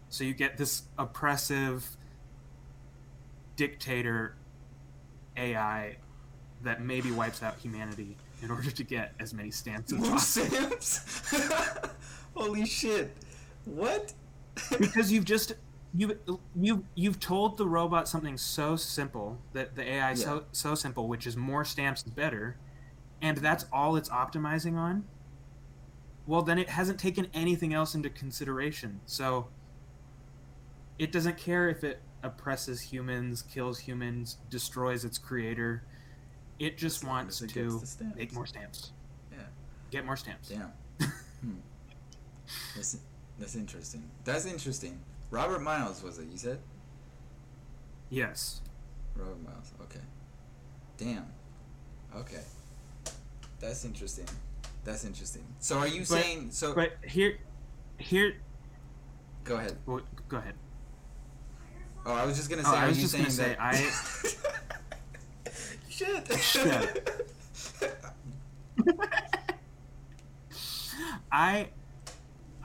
So 0.10 0.24
you 0.24 0.34
get 0.34 0.58
this 0.58 0.84
oppressive 0.98 1.98
dictator 3.56 4.36
AI 5.38 5.98
that 6.64 6.82
maybe 6.82 7.12
wipes 7.12 7.44
out 7.44 7.58
humanity 7.58 8.18
in 8.42 8.52
order 8.52 8.72
to 8.72 8.84
get 8.84 9.14
as 9.20 9.34
many 9.34 9.52
stamps 9.52 9.92
as 9.92 10.00
More 10.00 10.12
possible. 10.12 10.80
stamps? 10.80 11.32
Holy 12.36 12.66
shit! 12.66 13.16
What? 13.66 14.14
because 14.80 15.12
you've 15.12 15.26
just 15.26 15.54
you 15.96 16.20
you 16.56 16.86
you've 16.96 17.20
told 17.20 17.58
the 17.58 17.68
robot 17.68 18.08
something 18.08 18.38
so 18.38 18.76
simple 18.76 19.40
that 19.54 19.76
the 19.76 19.84
AI 19.84 20.10
Yeah. 20.10 20.16
so 20.16 20.46
so 20.52 20.76
simple, 20.76 21.08
which 21.08 21.28
is 21.28 21.38
more 21.38 21.64
stamps 21.64 22.04
is 22.04 22.12
better, 22.12 22.58
and 23.22 23.38
that's 23.38 23.66
all 23.72 23.96
it's 23.96 24.10
optimizing 24.10 24.76
on. 24.76 25.06
Well, 26.26 26.42
then 26.42 26.58
it 26.58 26.70
hasn't 26.70 27.00
taken 27.00 27.28
anything 27.34 27.74
else 27.74 27.96
into 27.96 28.10
consideration. 28.10 29.02
So 29.06 29.50
it 30.98 31.12
doesn't 31.12 31.38
care 31.38 31.70
if 31.70 31.84
it 31.84 32.02
oppresses 32.24 32.82
humans, 32.82 33.42
kills 33.42 33.80
humans, 33.80 34.38
destroys 34.50 35.04
its 35.04 35.18
creator. 35.18 35.84
It 36.60 36.78
just 36.78 37.04
wants 37.04 37.42
it 37.42 37.50
to 37.52 37.82
make 38.16 38.34
more 38.34 38.46
stamps. 38.46 38.94
Yeah. 39.32 39.40
Get 39.92 40.06
more 40.06 40.16
stamps. 40.16 40.50
Damn. 40.50 40.72
hmm. 41.42 41.56
That's 42.76 42.98
that's 43.38 43.56
interesting. 43.56 44.04
That's 44.24 44.46
interesting. 44.46 45.00
Robert 45.34 45.62
Miles 45.64 46.04
was 46.04 46.20
it? 46.20 46.28
You 46.32 46.38
said 46.38 46.60
Yes. 48.12 48.62
Robert 49.16 49.42
Miles. 49.44 49.72
Okay. 49.82 50.00
Damn. 50.98 51.26
Okay. 52.16 52.42
That's 53.60 53.84
interesting. 53.84 54.28
That's 54.84 55.04
interesting. 55.06 55.44
So 55.60 55.80
are 55.80 55.88
you 55.88 56.02
But- 56.02 56.08
saying 56.08 56.52
so? 56.52 56.76
But 56.76 56.92
here 57.04 57.40
here 57.98 58.36
go 59.44 59.56
ahead. 59.56 59.76
well, 59.88 60.02
go 60.30 60.38
ahead. 60.38 60.54
Oh, 62.06 62.14
I 62.14 62.26
was 62.26 62.38
just 62.38 62.52
gonna 62.52 62.62
Oh, 62.64 62.72
say. 62.72 62.78
I 62.78 62.86
are 62.86 62.90
was 62.90 62.98
you 62.98 63.04
just 63.04 63.16
gonna 63.18 63.32
say, 63.32 63.56
that- 63.56 63.76
Shit. 65.90 66.32
Shit. 66.40 67.10
I, 71.32 71.70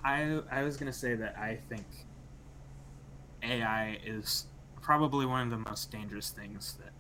I, 0.05 0.41
I 0.51 0.63
was 0.65 0.77
gonna 0.77 0.93
say 0.93 1.15
that 1.15 1.39
I 1.39 1.59
think 1.71 1.87
AI 3.43 3.99
is 4.05 4.47
probably 4.81 5.27
one 5.27 5.43
of 5.43 5.51
the 5.51 5.71
most 5.71 5.91
dangerous 5.91 6.31
things 6.31 6.79
that 6.83 6.93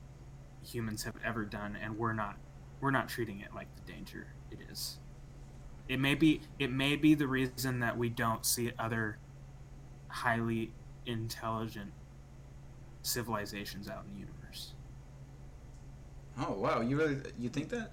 humans 0.66 1.04
have 1.04 1.14
ever 1.24 1.44
done, 1.44 1.76
and 1.80 1.96
we're 1.96 2.12
not, 2.12 2.36
we're 2.80 2.90
not 2.90 3.08
treating 3.08 3.40
it 3.40 3.54
like 3.54 3.68
the 3.76 3.92
danger 3.92 4.28
it 4.50 4.58
is. 4.70 4.98
It 5.88 5.98
may 5.98 6.14
be, 6.14 6.42
it 6.58 6.70
may 6.70 6.96
be 6.96 7.14
the 7.14 7.26
reason 7.26 7.80
that 7.80 7.96
we 7.96 8.08
don't 8.10 8.44
see 8.44 8.72
other 8.78 9.18
highly 10.08 10.72
intelligent 11.06 11.92
civilizations 13.02 13.88
out 13.88 14.04
in 14.06 14.12
the 14.14 14.20
universe. 14.20 14.74
Oh 16.40 16.52
wow, 16.52 16.80
you 16.82 16.96
really 16.96 17.16
you 17.38 17.48
think 17.48 17.68
that? 17.70 17.90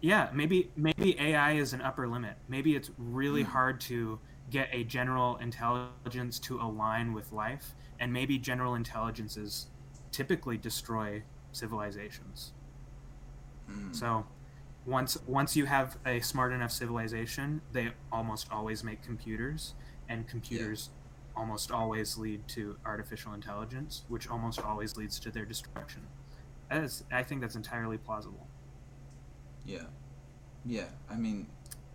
Yeah, 0.00 0.30
maybe 0.32 0.70
maybe 0.76 1.18
AI 1.18 1.52
is 1.52 1.72
an 1.72 1.82
upper 1.82 2.06
limit. 2.08 2.36
Maybe 2.48 2.76
it's 2.76 2.90
really 2.98 3.42
Hmm. 3.42 3.50
hard 3.50 3.80
to 3.82 4.20
get 4.50 4.68
a 4.72 4.84
general 4.84 5.36
intelligence 5.36 6.38
to 6.40 6.60
align 6.60 7.12
with 7.12 7.32
life, 7.32 7.74
and 8.00 8.12
maybe 8.12 8.38
general 8.38 8.74
intelligences 8.74 9.66
typically 10.10 10.56
destroy 10.56 11.22
civilizations. 11.52 12.52
Hmm. 13.68 13.92
So, 13.92 14.26
once 14.86 15.18
once 15.26 15.56
you 15.56 15.66
have 15.66 15.98
a 16.06 16.20
smart 16.20 16.52
enough 16.52 16.72
civilization, 16.72 17.60
they 17.72 17.90
almost 18.10 18.50
always 18.50 18.82
make 18.82 19.02
computers, 19.02 19.74
and 20.08 20.26
computers 20.26 20.90
almost 21.36 21.70
always 21.70 22.18
lead 22.18 22.46
to 22.48 22.76
artificial 22.84 23.32
intelligence, 23.32 24.04
which 24.08 24.28
almost 24.28 24.60
always 24.60 24.96
leads 24.96 25.20
to 25.20 25.30
their 25.30 25.44
destruction. 25.44 26.02
Is, 26.70 27.04
I 27.10 27.22
think 27.22 27.40
that's 27.40 27.54
entirely 27.54 27.96
plausible. 27.96 28.46
Yeah, 29.64 29.84
yeah. 30.64 30.86
I 31.10 31.16
mean, 31.16 31.46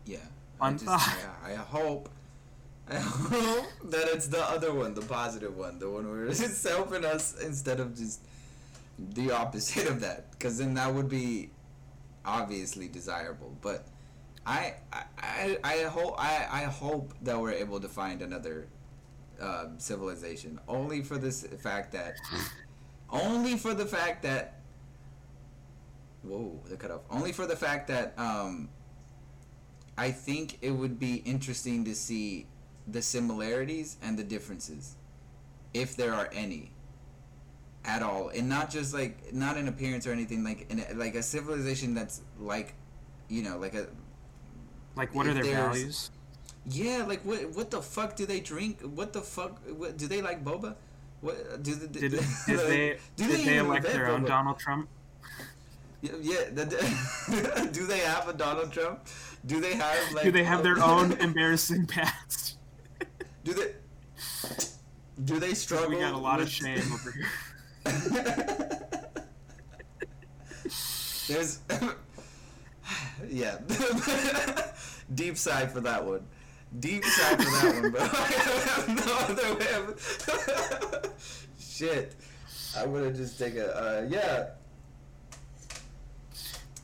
yeah. 0.05 0.17
I 0.61 0.71
just, 0.71 0.85
yeah, 1.19 1.33
I 1.43 1.55
hope, 1.55 2.09
I 2.89 2.95
hope 2.99 3.65
that 3.85 4.07
it's 4.09 4.27
the 4.27 4.43
other 4.43 4.73
one, 4.73 4.93
the 4.93 5.01
positive 5.01 5.55
one, 5.57 5.79
the 5.79 5.89
one 5.89 6.09
where 6.09 6.25
it's 6.27 6.67
helping 6.67 7.05
us 7.05 7.41
instead 7.41 7.79
of 7.79 7.95
just 7.95 8.21
the 8.97 9.31
opposite 9.31 9.87
of 9.87 10.01
that. 10.01 10.31
Because 10.31 10.57
then 10.57 10.73
that 10.75 10.93
would 10.93 11.09
be 11.09 11.49
obviously 12.25 12.87
desirable. 12.87 13.55
But 13.61 13.87
I, 14.45 14.75
I, 14.91 15.03
I, 15.17 15.57
I 15.63 15.77
hope, 15.83 16.15
I, 16.17 16.47
I 16.51 16.63
hope 16.63 17.13
that 17.21 17.39
we're 17.39 17.53
able 17.53 17.79
to 17.79 17.87
find 17.87 18.21
another 18.21 18.67
um, 19.39 19.75
civilization. 19.77 20.59
Only 20.67 21.01
for 21.01 21.17
this 21.17 21.43
fact 21.61 21.93
that, 21.93 22.15
only 23.09 23.57
for 23.57 23.73
the 23.73 23.85
fact 23.85 24.23
that 24.23 24.59
Whoa, 26.23 26.57
the 26.69 26.77
cut 26.77 26.89
off. 26.89 27.01
Only 27.11 27.33
for 27.33 27.45
the 27.45 27.55
fact 27.55 27.87
that 27.89 28.13
um, 28.17 28.69
I 29.97 30.11
think 30.11 30.57
it 30.61 30.71
would 30.71 30.97
be 30.97 31.15
interesting 31.15 31.83
to 31.85 31.93
see 31.93 32.47
the 32.87 33.01
similarities 33.01 33.97
and 34.01 34.17
the 34.17 34.23
differences. 34.23 34.95
if 35.73 35.95
there 35.95 36.13
are 36.13 36.29
any 36.33 36.71
at 37.85 38.01
all 38.03 38.29
and 38.29 38.47
not 38.47 38.69
just 38.69 38.93
like 38.93 39.33
not 39.33 39.57
in 39.57 39.67
appearance 39.67 40.07
or 40.07 40.11
anything 40.11 40.43
like 40.43 40.69
in 40.71 40.79
a, 40.79 40.93
like 40.93 41.15
a 41.15 41.23
civilization 41.23 41.93
that's 41.93 42.21
like 42.39 42.75
you 43.27 43.41
know 43.43 43.57
like 43.57 43.73
a 43.73 43.87
Like, 44.95 45.13
what 45.15 45.27
are 45.27 45.33
their 45.33 45.43
values? 45.43 46.11
yeah 46.65 47.03
like 47.07 47.21
what 47.25 47.39
what 47.55 47.71
the 47.71 47.81
fuck 47.81 48.15
do 48.15 48.25
they 48.25 48.39
drink 48.39 48.79
what 48.81 49.11
the 49.13 49.21
fuck 49.21 49.59
what, 49.75 49.97
do 49.97 50.07
they 50.07 50.21
like 50.21 50.43
boba 50.45 50.75
what 51.21 51.63
do 51.63 51.75
the, 51.75 51.87
Did, 51.87 52.13
like, 52.13 52.25
they 52.47 52.97
do 53.15 53.27
did 53.27 53.31
they 53.31 53.41
even 53.41 53.65
elect 53.65 53.85
their 53.85 54.07
own 54.09 54.23
Boba? 54.23 54.27
Donald 54.27 54.59
Trump? 54.59 54.89
Yeah, 56.01 56.11
yeah 56.21 56.39
the, 56.53 57.69
do 57.73 57.85
they 57.87 57.99
have 57.99 58.27
a 58.27 58.33
Donald 58.33 58.71
Trump? 58.71 58.99
Do 59.45 59.59
they 59.61 59.73
have 59.75 60.13
like? 60.13 60.23
Do 60.23 60.31
they 60.31 60.43
have 60.43 60.63
their 60.63 60.79
own 60.83 61.13
embarrassing 61.13 61.85
past? 61.87 62.57
Do 63.43 63.53
they? 63.53 63.73
Do 65.25 65.39
they 65.39 65.53
struggle? 65.53 65.89
We 65.89 65.99
got 65.99 66.13
a 66.13 66.17
lot 66.17 66.39
of 66.39 66.45
with- 66.45 66.53
shame 66.53 66.81
over 66.93 67.11
here. 67.11 67.27
There's, 71.27 71.59
yeah, 73.29 73.57
deep 75.15 75.37
side 75.37 75.71
for 75.71 75.79
that 75.81 76.03
one. 76.03 76.25
Deep 76.79 77.05
side 77.05 77.41
for 77.41 77.49
that 77.49 77.81
one, 77.81 77.91
bro. 77.91 78.01
I 78.03 78.05
have 78.05 78.87
no 79.05 79.17
other 79.19 79.55
way 79.55 79.73
of. 79.73 81.13
Shit, 81.59 82.15
I 82.77 82.85
would 82.85 83.03
have 83.05 83.15
just 83.15 83.39
taken. 83.39 83.61
Uh, 83.61 84.05
yeah. 84.09 84.49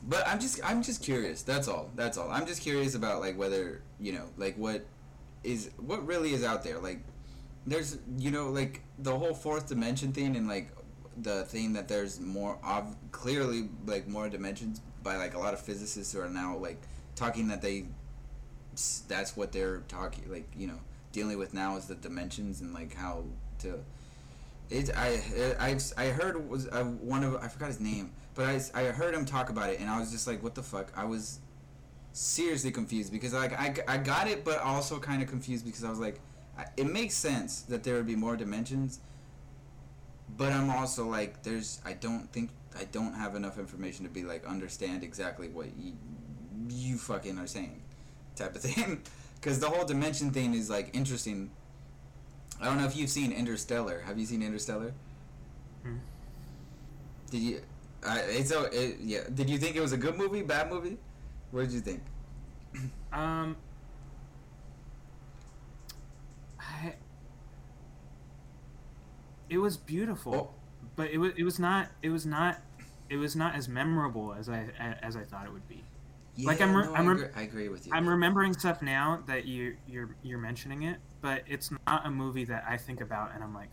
But 0.04 0.26
I'm 0.26 0.40
just 0.40 0.60
I'm 0.64 0.82
just 0.82 1.02
curious. 1.02 1.42
That's 1.42 1.68
all. 1.68 1.90
That's 1.94 2.16
all. 2.16 2.30
I'm 2.30 2.46
just 2.46 2.62
curious 2.62 2.94
about 2.94 3.20
like 3.20 3.36
whether 3.36 3.82
you 3.98 4.12
know 4.12 4.24
like 4.38 4.56
what 4.56 4.86
is 5.42 5.70
what 5.78 6.06
really 6.06 6.32
is 6.32 6.44
out 6.44 6.62
there. 6.64 6.78
Like 6.78 7.00
there's 7.66 7.98
you 8.18 8.30
know 8.30 8.50
like 8.50 8.82
the 8.98 9.16
whole 9.16 9.34
fourth 9.34 9.68
dimension 9.68 10.12
thing 10.12 10.36
and 10.36 10.48
like 10.48 10.70
the 11.16 11.44
thing 11.44 11.74
that 11.74 11.88
there's 11.88 12.20
more 12.20 12.58
of 12.64 12.96
clearly 13.12 13.68
like 13.86 14.08
more 14.08 14.28
dimensions 14.28 14.80
by 15.02 15.16
like 15.16 15.34
a 15.34 15.38
lot 15.38 15.52
of 15.52 15.60
physicists 15.60 16.12
who 16.12 16.20
are 16.20 16.28
now 16.28 16.56
like 16.56 16.80
talking 17.14 17.48
that 17.48 17.60
they 17.60 17.84
that's 19.08 19.36
what 19.36 19.52
they're 19.52 19.78
talking 19.88 20.30
like 20.30 20.48
you 20.56 20.66
know 20.66 20.78
dealing 21.12 21.36
with 21.36 21.52
now 21.52 21.76
is 21.76 21.86
the 21.86 21.94
dimensions 21.96 22.60
and 22.60 22.72
like 22.72 22.94
how 22.94 23.24
to 23.58 23.78
it 24.70 24.90
I 24.96 25.20
I 25.58 25.78
I 25.96 26.06
heard 26.06 26.48
was 26.48 26.66
uh, 26.68 26.84
one 26.84 27.24
of 27.24 27.36
I 27.36 27.48
forgot 27.48 27.66
his 27.66 27.80
name 27.80 28.12
but 28.34 28.46
I, 28.46 28.60
I 28.74 28.84
heard 28.84 29.14
him 29.14 29.26
talk 29.26 29.50
about 29.50 29.70
it 29.70 29.80
and 29.80 29.90
I 29.90 29.98
was 29.98 30.10
just 30.10 30.26
like 30.26 30.42
what 30.42 30.54
the 30.54 30.62
fuck 30.62 30.92
I 30.96 31.04
was 31.04 31.40
seriously 32.12 32.70
confused 32.70 33.12
because 33.12 33.32
like 33.32 33.52
I, 33.52 33.74
I 33.86 33.96
got 33.98 34.28
it 34.28 34.44
but 34.44 34.58
also 34.60 34.98
kind 34.98 35.22
of 35.22 35.28
confused 35.28 35.64
because 35.64 35.84
I 35.84 35.90
was 35.90 36.00
like 36.00 36.20
it 36.76 36.86
makes 36.86 37.14
sense 37.14 37.62
that 37.62 37.84
there 37.84 37.94
would 37.94 38.06
be 38.06 38.16
more 38.16 38.36
dimensions 38.36 39.00
but 40.36 40.52
I'm 40.52 40.70
also 40.70 41.06
like 41.06 41.42
there's 41.42 41.80
I 41.84 41.92
don't 41.92 42.30
think 42.32 42.50
I 42.78 42.84
don't 42.84 43.14
have 43.14 43.34
enough 43.34 43.58
information 43.58 44.04
to 44.04 44.10
be 44.10 44.22
like 44.22 44.44
understand 44.46 45.02
exactly 45.02 45.48
what 45.48 45.66
you, 45.78 45.92
you 46.68 46.98
fucking 46.98 47.38
are 47.38 47.46
saying 47.46 47.82
type 48.36 48.54
of 48.54 48.62
thing 48.70 49.02
because 49.34 49.58
the 49.60 49.68
whole 49.68 49.84
dimension 49.84 50.30
thing 50.30 50.54
is 50.54 50.70
like 50.70 50.90
interesting. 50.94 51.50
I 52.60 52.66
don't 52.66 52.76
know 52.78 52.84
if 52.84 52.94
you've 52.94 53.10
seen 53.10 53.32
Interstellar. 53.32 54.02
Have 54.06 54.18
you 54.18 54.26
seen 54.26 54.42
Interstellar? 54.42 54.92
Hmm. 55.82 55.96
did 57.30 57.40
you 57.40 57.60
I 58.06 58.18
it's 58.20 58.50
a, 58.50 58.64
it, 58.64 58.98
yeah. 59.00 59.20
Did 59.32 59.48
you 59.48 59.58
think 59.58 59.76
it 59.76 59.80
was 59.80 59.92
a 59.92 59.96
good 59.96 60.16
movie 60.16 60.42
bad 60.42 60.70
movie 60.70 60.98
what 61.50 61.62
did 61.62 61.72
you 61.72 61.80
think 61.80 62.02
Um, 63.12 63.56
I, 66.58 66.94
it 69.48 69.58
was 69.58 69.76
beautiful, 69.76 70.34
Oh. 70.34 70.50
but 70.96 71.10
it 71.10 71.18
was 71.18 71.32
it 71.36 71.42
was 71.44 71.58
not 71.58 71.88
it 72.02 72.10
was 72.10 72.24
not 72.26 72.60
it 73.08 73.16
was 73.16 73.34
not 73.34 73.54
as 73.56 73.68
memorable 73.68 74.32
as 74.32 74.48
I 74.48 74.66
as 75.02 75.16
I 75.16 75.24
thought 75.24 75.46
it 75.46 75.52
would 75.52 75.66
be. 75.68 75.84
Like, 76.42 76.60
I'm 76.62 76.74
re- 76.74 76.84
no, 76.86 76.94
I'm 76.94 77.08
I, 77.08 77.12
agree, 77.12 77.26
I 77.36 77.42
agree 77.42 77.68
with 77.68 77.86
you 77.86 77.92
I'm 77.92 78.08
remembering 78.08 78.52
stuff 78.54 78.80
now 78.80 79.22
that 79.26 79.44
you 79.46 79.76
you're 79.88 80.14
you're 80.22 80.38
mentioning 80.38 80.84
it, 80.84 80.98
but 81.20 81.42
it's 81.46 81.70
not 81.86 82.06
a 82.06 82.10
movie 82.10 82.44
that 82.44 82.64
I 82.68 82.76
think 82.76 83.00
about 83.00 83.34
and 83.34 83.42
I'm 83.42 83.52
like, 83.52 83.70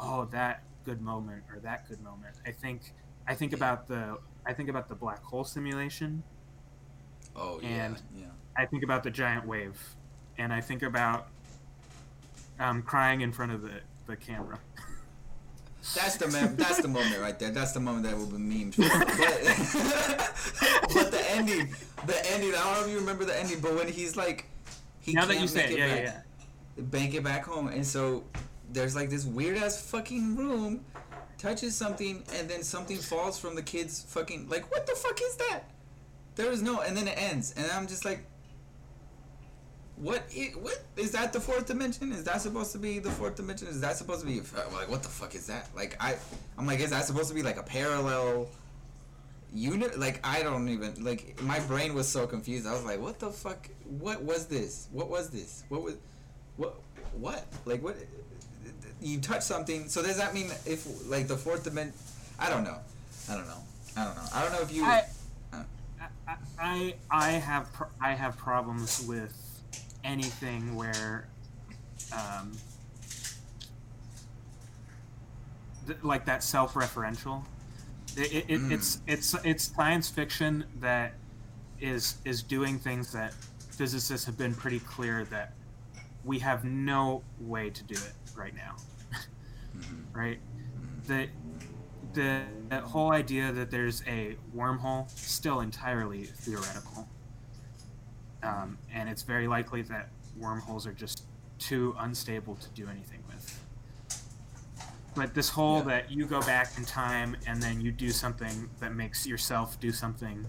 oh, 0.00 0.24
that 0.32 0.64
good 0.84 1.00
moment 1.00 1.44
or 1.50 1.60
that 1.60 1.88
good 1.88 2.00
moment. 2.02 2.34
I 2.46 2.50
think 2.50 2.92
I 3.28 3.34
think 3.34 3.52
about 3.52 3.86
the 3.86 4.18
I 4.44 4.52
think 4.52 4.68
about 4.68 4.88
the 4.88 4.94
black 4.96 5.22
hole 5.22 5.44
simulation. 5.44 6.24
Oh 7.36 7.60
yeah 7.62 7.86
and- 7.86 8.02
yeah 8.16 8.24
I 8.56 8.66
think 8.66 8.84
about 8.84 9.02
the 9.02 9.10
giant 9.10 9.46
wave, 9.46 9.76
and 10.38 10.52
I 10.52 10.60
think 10.60 10.82
about 10.82 11.26
um, 12.60 12.82
crying 12.82 13.20
in 13.22 13.32
front 13.32 13.50
of 13.52 13.62
the, 13.62 13.80
the 14.06 14.16
camera. 14.16 14.60
That's 15.94 16.16
the 16.16 16.28
mem- 16.28 16.56
that's 16.56 16.80
the 16.80 16.88
moment 16.88 17.18
right 17.20 17.38
there. 17.38 17.50
That's 17.50 17.72
the 17.72 17.80
moment 17.80 18.04
that 18.04 18.16
will 18.16 18.26
be 18.26 18.36
memed. 18.38 18.74
For. 18.74 18.82
But, 20.94 20.94
but 20.94 21.10
the 21.10 21.30
ending, 21.32 21.74
the 22.06 22.32
ending. 22.32 22.54
I 22.54 22.62
don't 22.62 22.74
know 22.74 22.84
if 22.86 22.90
you 22.90 22.98
remember 23.00 23.24
the 23.24 23.38
ending, 23.38 23.60
but 23.60 23.74
when 23.74 23.88
he's 23.88 24.16
like, 24.16 24.46
he 25.00 25.12
now 25.14 25.26
can't 25.26 25.48
say 25.50 25.66
make 25.66 25.70
it, 25.72 25.78
yeah, 25.78 25.86
back, 25.88 26.04
yeah, 26.04 26.20
yeah. 26.76 26.82
bank 26.84 27.14
it 27.14 27.24
back 27.24 27.44
home, 27.44 27.68
and 27.68 27.84
so 27.86 28.24
there's 28.72 28.94
like 28.94 29.10
this 29.10 29.24
weird 29.24 29.56
ass 29.58 29.80
fucking 29.90 30.36
room, 30.36 30.84
touches 31.38 31.74
something, 31.76 32.22
and 32.36 32.48
then 32.48 32.62
something 32.62 32.96
falls 32.98 33.38
from 33.38 33.54
the 33.56 33.62
kid's 33.62 34.02
fucking 34.02 34.48
like 34.48 34.70
what 34.70 34.86
the 34.86 34.94
fuck 34.94 35.18
is 35.20 35.36
that? 35.36 35.62
There 36.36 36.50
is 36.50 36.62
no, 36.62 36.80
and 36.80 36.96
then 36.96 37.08
it 37.08 37.16
ends, 37.16 37.54
and 37.56 37.70
I'm 37.72 37.86
just 37.86 38.04
like. 38.04 38.24
what? 39.96 40.22
What 40.60 40.82
is 40.96 41.12
that 41.12 41.32
the 41.32 41.40
fourth 41.40 41.66
dimension? 41.66 42.12
Is 42.12 42.24
that 42.24 42.40
supposed 42.40 42.72
to 42.72 42.78
be 42.78 42.98
the 42.98 43.10
fourth 43.10 43.36
dimension? 43.36 43.68
Is 43.68 43.80
that 43.80 43.96
supposed 43.96 44.20
to 44.22 44.26
be 44.26 44.40
like 44.40 44.88
what 44.90 45.02
the 45.02 45.08
fuck 45.08 45.34
is 45.34 45.46
that? 45.46 45.68
Like 45.76 45.96
I 46.00 46.16
I'm 46.58 46.66
like 46.66 46.80
is 46.80 46.90
that 46.90 47.04
supposed 47.04 47.28
to 47.28 47.34
be 47.34 47.42
like 47.42 47.58
a 47.58 47.62
parallel 47.62 48.48
unit? 49.52 49.98
Like 49.98 50.18
I 50.24 50.42
don't 50.42 50.68
even 50.68 51.04
like 51.04 51.40
my 51.42 51.60
brain 51.60 51.94
was 51.94 52.08
so 52.08 52.26
confused. 52.26 52.66
I 52.66 52.72
was 52.72 52.84
like 52.84 53.00
what 53.00 53.20
the 53.20 53.30
fuck? 53.30 53.68
What 54.00 54.22
was 54.22 54.46
this? 54.46 54.88
What 54.90 55.08
was 55.08 55.30
this? 55.30 55.62
What 55.68 55.82
was 55.82 55.94
what 56.56 56.74
what? 57.16 57.46
Like 57.64 57.82
what 57.82 57.96
you 59.00 59.20
touch 59.20 59.42
something. 59.42 59.88
So 59.88 60.02
does 60.02 60.16
that 60.16 60.34
mean 60.34 60.46
if 60.66 61.08
like 61.08 61.28
the 61.28 61.36
fourth 61.36 61.62
dimension 61.62 61.94
I 62.38 62.50
don't 62.50 62.64
know. 62.64 62.78
I 63.30 63.34
don't 63.36 63.46
know. 63.46 63.62
I 63.96 64.04
don't 64.04 64.16
know. 64.16 64.24
I 64.34 64.42
don't 64.42 64.52
know 64.52 64.60
if 64.62 64.72
you 64.74 64.84
I, 64.84 65.04
I, 66.58 66.94
I, 67.10 67.30
have 67.32 67.72
pr- 67.72 67.84
I 68.00 68.12
have 68.14 68.36
problems 68.36 69.04
with 69.06 69.34
anything 70.02 70.74
where, 70.74 71.28
um, 72.12 72.52
th- 75.86 75.98
like 76.02 76.24
that 76.26 76.42
self-referential. 76.42 77.44
It, 78.16 78.32
it, 78.32 78.44
it, 78.48 78.60
Mm. 78.60 78.70
It's 78.72 79.00
it's 79.06 79.34
it's 79.44 79.64
science 79.74 80.08
fiction 80.08 80.64
that 80.80 81.14
is 81.80 82.16
is 82.24 82.42
doing 82.42 82.78
things 82.78 83.12
that 83.12 83.34
physicists 83.70 84.24
have 84.26 84.38
been 84.38 84.54
pretty 84.54 84.78
clear 84.80 85.24
that 85.26 85.52
we 86.24 86.38
have 86.38 86.64
no 86.64 87.22
way 87.40 87.70
to 87.70 87.82
do 87.82 87.94
it 87.94 88.12
right 88.36 88.54
now. 88.54 88.76
right? 90.12 90.38
The 91.06 91.28
the 92.14 92.42
the 92.68 92.80
whole 92.80 93.12
idea 93.12 93.52
that 93.52 93.70
there's 93.70 94.02
a 94.06 94.36
wormhole 94.56 95.08
still 95.10 95.60
entirely 95.60 96.24
theoretical, 96.24 97.08
um, 98.42 98.78
and 98.92 99.08
it's 99.08 99.22
very 99.22 99.46
likely 99.48 99.82
that 99.82 100.08
wormholes 100.38 100.86
are 100.86 100.92
just 100.92 101.24
too 101.58 101.94
unstable 101.98 102.56
to 102.56 102.68
do 102.70 102.88
anything 102.88 103.22
with. 103.28 103.60
But 105.14 105.34
this 105.34 105.48
whole 105.48 105.78
Yeah. 105.78 105.84
that 105.84 106.10
you 106.10 106.26
go 106.26 106.40
back 106.40 106.76
in 106.76 106.84
time 106.84 107.36
and 107.46 107.62
then 107.62 107.80
you 107.80 107.92
do 107.92 108.10
something 108.10 108.68
that 108.80 108.94
makes 108.94 109.26
yourself 109.26 109.78
do 109.78 109.92
something 109.92 110.44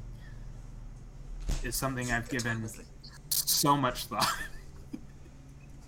is 1.64 1.76
something 1.76 2.12
I've 2.12 2.30
given 2.30 2.68
so 3.30 3.78
much 3.78 4.06
thought. 4.06 4.28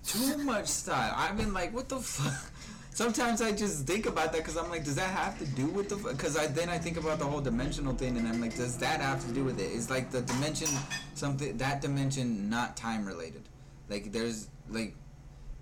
too 0.05 0.37
much 0.37 0.67
style. 0.67 1.13
I 1.17 1.33
mean, 1.33 1.53
like, 1.53 1.73
what 1.73 1.89
the 1.89 1.99
fuck? 1.99 2.51
Sometimes 2.97 3.43
I 3.43 3.51
just 3.51 3.85
think 3.85 4.07
about 4.07 4.31
that 4.31 4.39
because 4.39 4.57
I'm 4.57 4.71
like, 4.71 4.83
does 4.83 4.95
that 4.95 5.11
have 5.11 5.37
to 5.37 5.45
do 5.45 5.67
with 5.67 5.87
the? 5.87 5.97
Because 5.97 6.35
I 6.35 6.47
then 6.47 6.67
I 6.67 6.79
think 6.79 6.97
about 6.97 7.19
the 7.19 7.25
whole 7.25 7.41
dimensional 7.41 7.93
thing, 7.93 8.17
and 8.17 8.27
I'm 8.27 8.41
like, 8.41 8.55
does 8.55 8.75
that 8.79 9.01
have 9.01 9.23
to 9.27 9.31
do 9.31 9.43
with 9.43 9.59
it? 9.59 9.71
Is 9.71 9.91
like 9.91 10.09
the 10.09 10.23
dimension 10.23 10.67
something 11.13 11.55
that 11.59 11.79
dimension 11.79 12.49
not 12.49 12.75
time 12.75 13.05
related? 13.05 13.43
Like, 13.87 14.11
there's 14.11 14.47
like, 14.67 14.95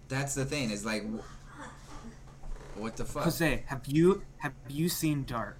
that's 0.08 0.34
the 0.34 0.46
thing. 0.46 0.70
Is 0.72 0.86
like, 0.86 1.04
wh- 1.04 2.80
what 2.80 2.96
the 2.96 3.04
fuck? 3.04 3.24
Jose, 3.26 3.66
have 3.68 3.86
you 3.86 4.24
have 4.38 4.54
you 4.70 4.88
seen 4.88 5.26
Dark? 5.26 5.60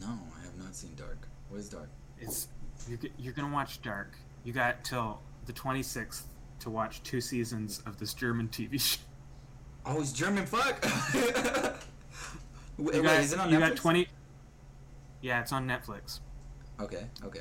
No, 0.00 0.18
I 0.40 0.44
have 0.46 0.56
not 0.56 0.74
seen 0.74 0.94
Dark. 0.96 1.28
What 1.50 1.60
is 1.60 1.68
Dark? 1.68 1.90
It's 2.18 2.48
you're, 2.88 2.98
you're 3.18 3.34
gonna 3.34 3.52
watch 3.52 3.82
Dark. 3.82 4.12
You 4.42 4.54
got 4.54 4.84
till 4.84 5.20
the 5.44 5.52
26th 5.52 6.22
to 6.60 6.70
watch 6.70 7.02
two 7.02 7.20
seasons 7.20 7.82
of 7.84 7.98
this 7.98 8.14
German 8.14 8.48
TV 8.48 8.80
show. 8.80 9.00
Oh, 9.90 10.00
it's 10.00 10.12
German 10.12 10.44
fuck. 10.44 10.84
Wait, 12.78 13.02
got, 13.02 13.20
is 13.20 13.32
it 13.32 13.38
on 13.40 13.50
you 13.50 13.58
Netflix? 13.58 13.68
got 13.68 13.76
20. 13.76 14.08
Yeah, 15.22 15.40
it's 15.40 15.52
on 15.52 15.66
Netflix. 15.66 16.20
Okay, 16.78 17.06
okay. 17.24 17.40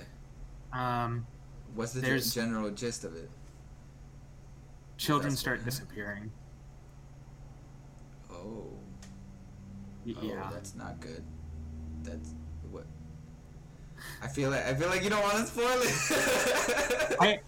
Um, 0.74 1.28
What's 1.76 1.92
the 1.92 2.00
There's- 2.02 2.34
general 2.34 2.70
gist 2.72 3.04
of 3.04 3.16
it? 3.16 3.30
children 4.98 5.30
That's 5.32 5.42
start 5.42 5.60
what- 5.60 5.66
disappearing. 5.66 6.32
Oh. 8.32 8.64
Oh, 8.66 10.22
yeah. 10.22 10.50
that's 10.52 10.74
not 10.74 11.00
good. 11.02 11.24
That's 12.04 12.34
what. 12.72 12.86
I 14.24 14.28
feel 14.28 14.50
like 14.52 14.66
I 14.66 14.74
feel 14.74 14.88
like 14.88 15.04
you 15.04 15.10
don't 15.10 15.22
want 15.22 15.38
to 15.38 15.46
spoil 15.46 15.68
it. 15.82 17.18
I, 17.20 17.40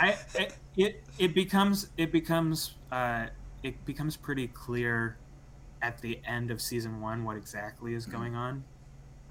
I, 0.00 0.16
I- 0.38 0.48
it, 0.76 1.04
it 1.18 1.34
becomes, 1.34 1.90
it 1.98 2.10
becomes, 2.10 2.74
uh, 2.90 3.26
it 3.62 3.84
becomes 3.84 4.16
pretty 4.16 4.48
clear 4.48 5.16
at 5.80 5.98
the 6.00 6.20
end 6.24 6.50
of 6.50 6.60
season 6.60 7.00
one 7.00 7.24
what 7.24 7.36
exactly 7.36 7.94
is 7.94 8.06
Mhm. 8.06 8.10
going 8.12 8.34
on, 8.36 8.64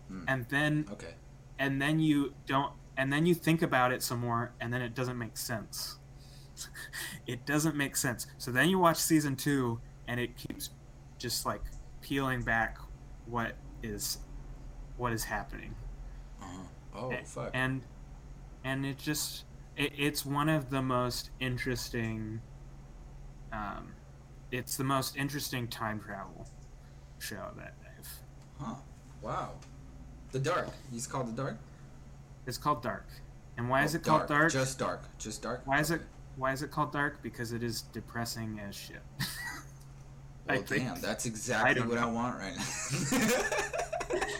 Hmm. 0.08 0.24
and 0.28 0.46
then, 0.50 0.86
okay. 0.92 1.16
and 1.60 1.82
then 1.82 2.00
you 2.00 2.34
don't, 2.46 2.74
and 2.98 3.12
then 3.12 3.26
you 3.26 3.34
think 3.34 3.62
about 3.62 3.92
it 3.92 4.04
some 4.04 4.20
more, 4.20 4.54
and 4.60 4.74
then 4.74 4.82
it 4.82 4.94
doesn't 4.94 5.18
make 5.18 5.38
sense. 5.38 6.00
it 7.28 7.46
doesn't 7.46 7.76
make 7.76 7.96
sense. 7.96 8.28
So 8.38 8.52
then 8.52 8.70
you 8.70 8.78
watch 8.80 8.98
season 8.98 9.36
two, 9.36 9.80
and 10.08 10.20
it 10.20 10.36
keeps 10.36 10.70
just 11.18 11.46
like 11.46 11.62
peeling 12.02 12.42
back 12.42 12.78
what 13.26 13.56
is, 13.82 14.20
what 14.98 15.14
is 15.14 15.24
happening. 15.26 15.76
Uh-huh. 16.42 16.64
Oh 16.94 17.12
A- 17.12 17.24
fuck. 17.24 17.52
and 17.54 17.82
and 18.64 18.86
it 18.86 18.98
just 18.98 19.46
it, 19.78 19.94
it's 19.98 20.26
one 20.26 20.50
of 20.50 20.70
the 20.70 20.82
most 20.82 21.30
interesting 21.40 22.42
um 23.54 23.94
it's 24.52 24.76
the 24.78 24.84
most 24.84 25.16
interesting 25.16 25.68
time 25.68 26.00
travel 26.00 26.48
show 27.20 27.48
that 27.58 27.74
I've 27.98 28.08
Huh. 28.60 28.76
Wow. 29.22 29.52
The 30.32 30.40
Dark. 30.40 30.70
He's 30.92 31.08
called 31.08 31.28
The 31.36 31.42
Dark? 31.44 31.58
it's 32.48 32.58
called 32.58 32.82
dark 32.82 33.06
and 33.58 33.70
why 33.70 33.84
is 33.84 33.94
Oh, 33.94 33.98
it 34.00 34.04
called 34.04 34.28
dark 34.28 34.52
Just 34.52 34.80
Dark. 34.80 35.02
Just 35.20 35.42
Dark? 35.44 35.62
why 35.66 35.80
is 35.80 35.92
it 35.92 36.02
why 36.38 36.52
is 36.54 36.64
it 36.64 36.72
called 36.72 36.92
dark 36.92 37.22
because 37.22 37.52
it 37.52 37.62
is 37.62 37.82
depressing 37.84 38.60
as 38.68 38.76
shit 38.76 39.02
I 40.50 40.56
Well, 40.56 40.64
think. 40.64 40.86
damn, 40.86 41.00
that's 41.02 41.26
exactly 41.28 41.76
don't 41.76 41.88
what 41.90 42.00
I 42.00 42.06
want 42.06 42.38
right 42.40 42.56
now. 42.58 42.64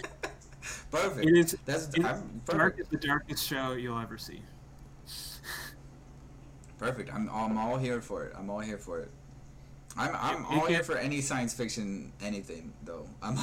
perfect. 0.92 1.28
it 1.28 1.38
is 1.38 1.56
That's 1.66 1.90
it- 1.90 2.04
I'm, 2.04 2.42
dark 2.46 2.80
is 2.80 2.88
the 2.88 2.98
darkest 2.98 3.46
show 3.48 3.74
you'll 3.74 4.00
ever 4.00 4.18
see 4.18 4.42
Perfect. 6.80 7.14
I'm 7.14 7.30
I'm 7.30 7.58
all 7.60 7.78
here 7.78 8.02
for 8.02 8.24
it. 8.26 8.34
I'm 8.36 8.50
all 8.50 8.60
here 8.60 8.80
for 8.80 9.00
it. 9.02 9.12
I'm 9.98 10.16
I'm 10.16 10.46
all 10.46 10.66
here 10.68 10.84
for 10.84 10.98
any 10.98 11.22
science 11.22 11.54
fiction 11.54 12.12
anything 12.22 12.74
though. 12.84 13.06
I'm 13.22 13.36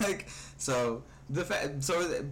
like 0.00 0.28
so 0.58 1.02
the 1.30 1.44
fa- 1.44 1.80
so 1.80 2.24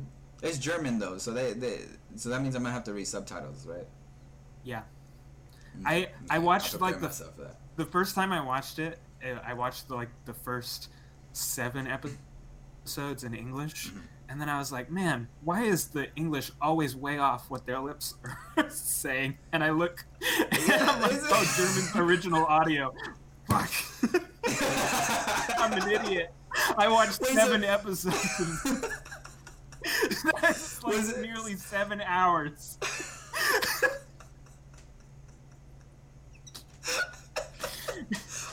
it's 0.43 0.59
German 0.59 0.99
though. 0.99 1.19
So 1.19 1.33
they, 1.33 1.53
they 1.53 1.81
so 2.17 2.29
that 2.31 2.41
means 2.43 2.55
I'm 2.55 2.63
gonna 2.63 2.75
have 2.75 2.85
to 2.85 2.93
read 2.95 3.07
subtitles, 3.07 3.67
right? 3.67 3.87
yeah 4.65 4.83
Mm, 5.77 5.83
I- 5.87 6.09
I 6.31 6.39
watched, 6.39 6.81
like, 6.81 7.01
the- 7.01 7.35
the 7.77 7.85
first 7.85 8.15
time 8.15 8.31
I 8.33 8.41
watched 8.45 8.79
it, 8.79 9.01
uh, 9.25 9.41
I 9.45 9.55
watched 9.55 9.89
the, 9.89 9.97
like 9.97 10.11
the 10.25 10.33
first 10.33 10.89
seven 11.33 11.89
episodes 11.89 13.25
in 13.25 13.35
English, 13.35 13.91
Mhm. 13.91 14.03
and 14.29 14.41
then 14.41 14.49
I 14.49 14.59
was 14.59 14.71
like, 14.71 14.89
"Man, 14.89 15.27
why 15.43 15.65
is 15.65 15.89
the 15.89 16.15
English 16.15 16.53
always 16.63 16.95
way 16.95 17.19
off 17.19 17.51
what 17.51 17.67
their 17.67 17.81
lips 17.81 18.15
are 18.57 18.71
saying?" 18.71 19.37
And 19.53 19.65
I 19.65 19.71
look, 19.71 20.05
and 20.53 20.73
I'm 20.73 21.03
like, 21.03 21.19
"Oh, 21.25 21.45
German 21.57 22.09
original 22.09 22.45
audio." 22.47 22.95
Fuck, 23.55 24.21
I'm 25.59 25.73
an 25.75 25.89
idiot. 25.91 26.33
I 26.77 26.89
watched 26.89 27.21
Was 27.21 27.31
seven 27.31 27.63
it- 27.65 27.69
episodes. 27.71 28.63
and- 28.65 28.85
That's 30.41 30.83
like 30.83 30.97
Was 30.97 31.11
it- 31.11 31.21
nearly 31.23 31.57
seven 31.57 32.01
hours. 32.01 32.79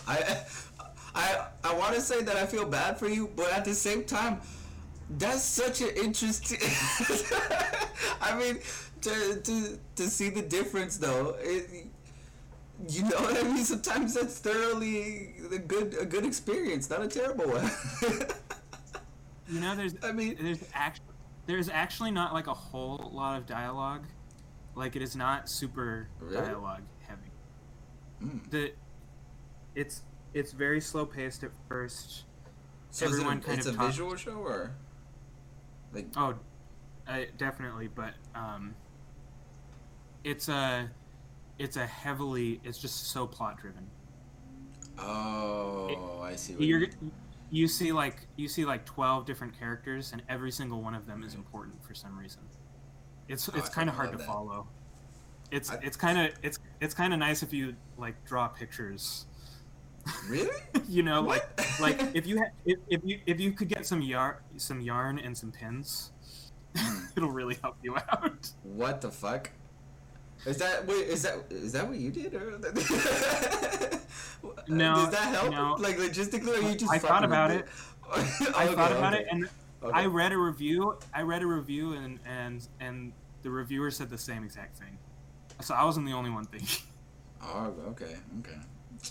I 0.07 0.37
I 1.15 1.45
I 1.63 1.73
want 1.73 1.95
to 1.95 2.01
say 2.01 2.21
that 2.21 2.35
I 2.35 2.45
feel 2.45 2.65
bad 2.65 2.97
for 2.97 3.07
you, 3.07 3.29
but 3.35 3.51
at 3.53 3.65
the 3.65 3.73
same 3.73 4.03
time, 4.03 4.41
that's 5.17 5.43
such 5.43 5.81
an 5.81 5.89
interesting. 5.95 6.59
I 8.21 8.35
mean, 8.37 8.59
to 9.01 9.41
to 9.41 9.79
to 9.95 10.03
see 10.09 10.29
the 10.29 10.41
difference 10.41 10.97
though, 10.97 11.35
it, 11.39 11.87
you 12.89 13.03
know 13.03 13.17
what 13.17 13.37
I 13.37 13.43
mean. 13.43 13.63
Sometimes 13.63 14.13
that's 14.13 14.39
thoroughly 14.39 15.35
a 15.53 15.59
good 15.59 15.95
a 15.99 16.05
good 16.05 16.25
experience, 16.25 16.89
not 16.89 17.01
a 17.03 17.07
terrible 17.07 17.45
one. 17.49 17.69
You 19.47 19.59
know, 19.59 19.75
there's 19.75 19.95
I 20.03 20.11
mean, 20.11 20.37
there's 20.41 20.63
actually 20.73 21.05
there's 21.47 21.69
actually 21.69 22.11
not 22.11 22.33
like 22.33 22.47
a 22.47 22.53
whole 22.53 23.09
lot 23.13 23.37
of 23.37 23.45
dialogue. 23.45 24.05
Like 24.75 24.95
it 24.95 25.01
is 25.01 25.15
not 25.15 25.49
super 25.49 26.07
Really? 26.19 26.37
dialogue 26.45 26.83
heavy. 27.07 27.31
mm. 28.23 28.49
The 28.51 28.71
it's 29.75 30.03
it's 30.33 30.53
very 30.53 30.79
slow 30.79 31.05
paced 31.05 31.43
at 31.43 31.51
first. 31.67 32.23
so 32.89 33.05
is 33.05 33.11
it 33.11 33.15
everyone 33.15 33.37
a, 33.39 33.41
kind 33.41 33.57
it's 33.57 33.67
of 33.67 33.73
a 33.73 33.77
talk- 33.77 33.87
visual 33.87 34.15
show 34.15 34.31
or 34.35 34.71
like 35.93 36.07
Oh, 36.15 36.35
uh, 37.07 37.19
definitely, 37.37 37.87
but 37.93 38.13
um, 38.33 38.75
it's 40.23 40.47
a 40.47 40.89
it's 41.61 41.77
a 41.77 41.85
heavily 41.85 42.59
it's 42.63 42.77
just 42.79 43.11
so 43.11 43.27
plot 43.27 43.57
driven. 43.59 43.85
oh 44.99 46.19
I 46.23 46.35
see. 46.35 46.53
What 46.53 46.61
you 46.61 46.67
You're 46.67 46.79
mean. 46.81 47.11
you 47.49 47.67
see 47.67 47.91
like 47.91 48.27
you 48.35 48.47
see 48.47 48.65
like 48.65 48.85
twelve 48.85 49.25
different 49.25 49.57
characters, 49.57 50.11
and 50.11 50.21
every 50.29 50.51
single 50.51 50.81
one 50.81 50.95
of 50.95 51.05
them 51.05 51.23
is 51.23 51.35
important 51.35 51.83
for 51.83 51.93
some 51.93 52.17
reason. 52.17 52.41
It's 53.27 53.47
Oh, 53.49 53.53
it's 53.55 53.69
kind 53.69 53.89
of 53.89 53.95
hard 53.95 54.11
to 54.11 54.17
that. 54.17 54.27
follow. 54.27 54.67
It's 55.51 55.71
I- 55.71 55.79
it's 55.83 55.97
kind 55.97 56.19
of 56.19 56.33
it's 56.43 56.59
it's 56.79 56.93
kind 56.93 57.13
of 57.13 57.19
nice 57.19 57.43
if 57.43 57.53
you 57.53 57.75
like 57.97 58.23
draw 58.25 58.47
pictures. 58.47 59.25
really. 60.27 60.49
you 60.89 61.03
know, 61.03 61.21
like 61.21 61.43
What? 61.57 61.79
like 61.99 62.01
if 62.15 62.25
you 62.27 62.39
ha- 62.39 62.51
if, 62.65 62.79
if 62.89 63.01
you 63.03 63.19
if 63.25 63.39
you 63.39 63.51
could 63.51 63.69
get 63.69 63.85
some 63.85 64.01
yarn 64.01 64.38
some 64.57 64.81
yarn 64.81 65.19
and 65.19 65.38
some 65.38 65.51
pins, 65.51 66.11
Mm. 66.73 67.11
it'll 67.17 67.31
really 67.31 67.57
help 67.61 67.75
you 67.83 67.97
out. 67.97 68.49
What 68.63 69.01
the 69.01 69.11
fuck? 69.11 69.51
Is 70.45 70.57
that 70.57 70.88
wait? 70.88 71.07
Is 71.07 71.22
that 71.23 71.35
is 71.49 71.72
that 71.73 71.88
what 71.88 71.97
you 71.97 72.11
did? 72.11 72.34
Or 72.34 72.51
No, 74.68 74.95
Does 74.95 75.09
that 75.11 75.34
help? 75.35 75.51
no. 75.51 75.76
Like 75.80 75.97
logistically, 75.97 76.57
or 76.57 76.69
you 76.69 76.76
just? 76.76 76.91
I 76.91 76.97
thought 76.97 77.23
about 77.23 77.51
with 77.51 77.59
it. 77.59 77.68
I 78.55 78.65
Okay, 78.65 78.76
thought 78.76 78.91
about 78.91 79.13
okay. 79.13 79.23
it, 79.23 79.27
and 79.31 79.49
Okay. 79.84 79.99
I 79.99 80.05
read 80.05 80.31
a 80.31 80.38
review. 80.38 80.97
I 81.13 81.22
read 81.23 81.41
a 81.41 81.47
review, 81.47 81.93
and 81.93 82.19
and 82.26 82.68
and 82.80 83.13
the 83.41 83.49
reviewer 83.49 83.89
said 83.91 84.09
the 84.09 84.18
same 84.18 84.43
exact 84.43 84.77
thing. 84.77 84.97
So 85.61 85.73
I 85.73 85.84
wasn't 85.85 86.05
the 86.05 86.13
only 86.13 86.30
one 86.30 86.45
thinking. 86.45 86.85
Oh, 87.43 87.73
okay, 87.89 88.18
okay. 88.39 88.57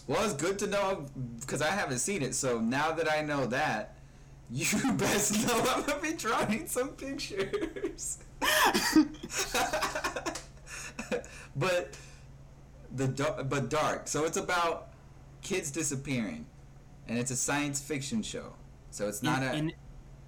Well, 0.06 0.22
it's 0.24 0.34
good 0.34 0.56
to 0.60 0.68
know 0.68 1.06
because 1.40 1.60
I 1.62 1.70
haven't 1.70 1.98
seen 1.98 2.22
it. 2.22 2.34
So 2.36 2.60
now 2.60 2.92
that 2.92 3.10
I 3.10 3.22
know 3.22 3.46
that, 3.46 3.96
you 4.50 4.66
best 4.92 5.46
know 5.48 5.58
I'm 5.68 5.82
gonna 5.84 6.00
be 6.00 6.12
drawing 6.12 6.68
some 6.68 6.90
pictures. 6.90 8.18
but 11.56 11.96
the 12.92 13.08
but 13.48 13.68
dark. 13.68 14.08
So 14.08 14.24
it's 14.24 14.36
about 14.36 14.88
kids 15.42 15.70
disappearing, 15.70 16.46
and 17.08 17.18
it's 17.18 17.30
a 17.30 17.36
science 17.36 17.80
fiction 17.80 18.22
show. 18.22 18.54
So 18.90 19.08
it's 19.08 19.22
not 19.22 19.42
a. 19.42 19.54
in, 19.54 19.72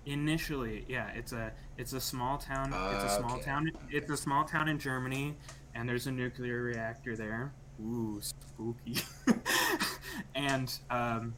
initially, 0.07 0.85
yeah, 0.89 1.09
it's 1.15 1.33
a 1.33 1.53
it's 1.79 1.93
a 1.93 2.01
small 2.01 2.39
town. 2.39 2.73
it's 2.95 3.05
a 3.13 3.17
small 3.17 3.35
Okay, 3.37 3.43
town. 3.43 3.71
It's 3.91 4.11
a 4.11 4.17
small 4.17 4.45
town 4.45 4.69
in 4.69 4.79
Germany, 4.79 5.37
and 5.75 5.89
there's 5.89 6.07
a 6.07 6.13
nuclear 6.13 6.63
reactor 6.63 7.17
there. 7.17 7.53
Ooh, 7.81 8.21
spooky. 8.21 8.99
and 10.35 10.79
um, 10.91 11.35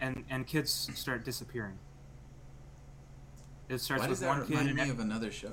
and 0.00 0.24
and 0.30 0.46
kids 0.46 0.90
start 0.94 1.24
disappearing. 1.24 1.78
It 3.68 3.80
starts 3.80 4.02
Why 4.02 4.08
with 4.08 4.18
does 4.18 4.20
that 4.20 4.28
one 4.28 4.48
remind 4.48 4.68
and 4.68 4.76
me 4.76 4.90
of 4.90 5.00
another 5.00 5.30
show? 5.30 5.52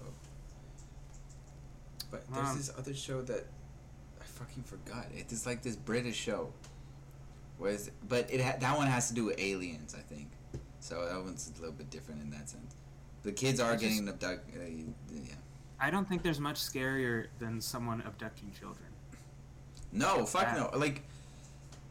But 2.11 2.29
there's 2.31 2.49
Um, 2.49 2.57
this 2.57 2.69
other 2.77 2.93
show 2.93 3.21
that 3.23 3.47
I 4.19 4.23
fucking 4.25 4.63
forgot. 4.63 5.07
It 5.15 5.31
is 5.31 5.45
like 5.45 5.61
this 5.63 5.75
British 5.75 6.17
show. 6.17 6.53
Was 7.57 7.91
but 8.07 8.31
it 8.31 8.41
ha- 8.41 8.57
that 8.59 8.75
one 8.77 8.87
has 8.87 9.07
to 9.09 9.13
do 9.13 9.25
with 9.25 9.39
aliens, 9.39 9.95
I 9.95 10.01
think. 10.01 10.31
So 10.79 11.05
that 11.05 11.23
one's 11.23 11.49
a 11.55 11.59
little 11.59 11.75
bit 11.75 11.89
different 11.91 12.21
in 12.21 12.29
that 12.31 12.49
sense. 12.49 12.75
The 13.23 13.31
kids 13.31 13.59
are 13.59 13.73
just- 13.73 13.83
getting 13.83 14.07
abducted. 14.09 14.59
Uh, 14.59 15.13
yeah. 15.13 15.35
I 15.79 15.89
don't 15.91 16.07
think 16.09 16.23
there's 16.23 16.39
much 16.39 16.59
scarier 16.59 17.27
than 17.39 17.61
someone 17.61 18.01
abducting 18.01 18.51
children. 18.51 18.87
No, 19.91 20.25
fuck 20.25 20.45
That- 20.45 20.73
no. 20.73 20.77
Like 20.77 21.03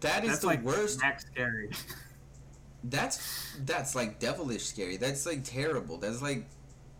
that 0.00 0.24
is 0.24 0.30
That's 0.30 0.40
the 0.40 0.46
like 0.48 0.62
worst. 0.62 1.00
max 1.00 1.24
scary. 1.26 1.70
That's 2.84 3.56
that's 3.66 3.94
like 3.94 4.18
devilish 4.18 4.64
scary. 4.64 4.96
That's 4.96 5.26
like 5.26 5.44
terrible. 5.44 5.98
That's 5.98 6.22
like 6.22 6.46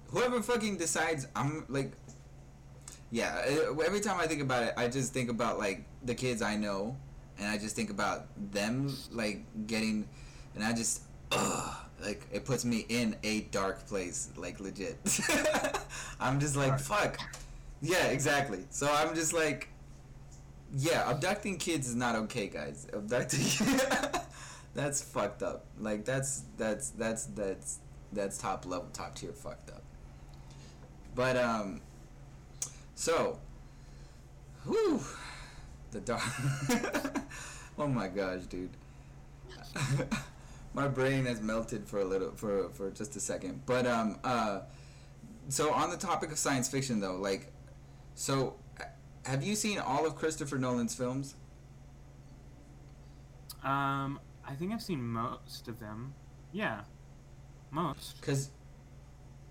whoever 0.08 0.42
fucking 0.42 0.76
decides 0.76 1.26
I'm 1.34 1.64
like 1.68 1.92
yeah, 3.10 3.42
every 3.84 4.00
time 4.00 4.20
I 4.20 4.26
think 4.26 4.40
about 4.40 4.62
it, 4.62 4.74
I 4.76 4.88
just 4.88 5.12
think 5.12 5.30
about 5.30 5.58
like 5.58 5.84
the 6.04 6.14
kids 6.14 6.42
I 6.42 6.56
know 6.56 6.96
and 7.38 7.48
I 7.48 7.58
just 7.58 7.74
think 7.74 7.90
about 7.90 8.26
them 8.52 8.94
like 9.10 9.42
getting 9.66 10.08
and 10.54 10.62
I 10.62 10.72
just 10.72 11.02
ugh, 11.32 11.76
like 12.02 12.22
it 12.32 12.44
puts 12.44 12.64
me 12.64 12.86
in 12.88 13.16
a 13.22 13.42
dark 13.52 13.86
place 13.86 14.30
like 14.36 14.60
legit. 14.60 14.98
I'm 16.20 16.38
just 16.38 16.56
like 16.56 16.78
fuck. 16.78 17.18
Yeah, 17.82 18.06
exactly. 18.06 18.64
So 18.70 18.90
I'm 18.92 19.14
just 19.14 19.32
like 19.32 19.68
yeah, 20.76 21.10
abducting 21.10 21.58
kids 21.58 21.88
is 21.88 21.96
not 21.96 22.14
okay, 22.14 22.46
guys. 22.46 22.86
Abducting 22.92 23.80
that's 24.74 25.02
fucked 25.02 25.42
up. 25.42 25.64
Like 25.78 26.04
that's 26.04 26.44
that's 26.56 26.90
that's 26.90 27.24
that's 27.26 27.80
that's 28.12 28.38
top 28.38 28.66
level, 28.66 28.88
top 28.92 29.14
tier 29.14 29.32
fucked 29.32 29.70
up. 29.70 29.82
But 31.14 31.36
um, 31.36 31.80
so, 33.00 33.38
whew, 34.66 35.00
the 35.90 36.00
dark. 36.00 36.20
oh 37.78 37.86
my 37.86 38.08
gosh, 38.08 38.42
dude. 38.42 38.68
my 40.74 40.86
brain 40.86 41.24
has 41.24 41.40
melted 41.40 41.88
for 41.88 42.00
a 42.00 42.04
little 42.04 42.32
for 42.32 42.68
for 42.68 42.90
just 42.90 43.16
a 43.16 43.20
second. 43.20 43.62
But 43.64 43.86
um 43.86 44.18
uh, 44.22 44.60
so 45.48 45.72
on 45.72 45.88
the 45.88 45.96
topic 45.96 46.30
of 46.30 46.36
science 46.36 46.68
fiction 46.68 47.00
though, 47.00 47.16
like, 47.16 47.50
so 48.14 48.56
have 49.24 49.42
you 49.42 49.54
seen 49.54 49.78
all 49.78 50.04
of 50.04 50.14
Christopher 50.14 50.58
Nolan's 50.58 50.94
films? 50.94 51.36
Um, 53.64 54.20
I 54.46 54.52
think 54.58 54.74
I've 54.74 54.82
seen 54.82 55.02
most 55.02 55.68
of 55.68 55.80
them. 55.80 56.12
Yeah, 56.52 56.80
most. 57.70 58.20
Cause, 58.20 58.50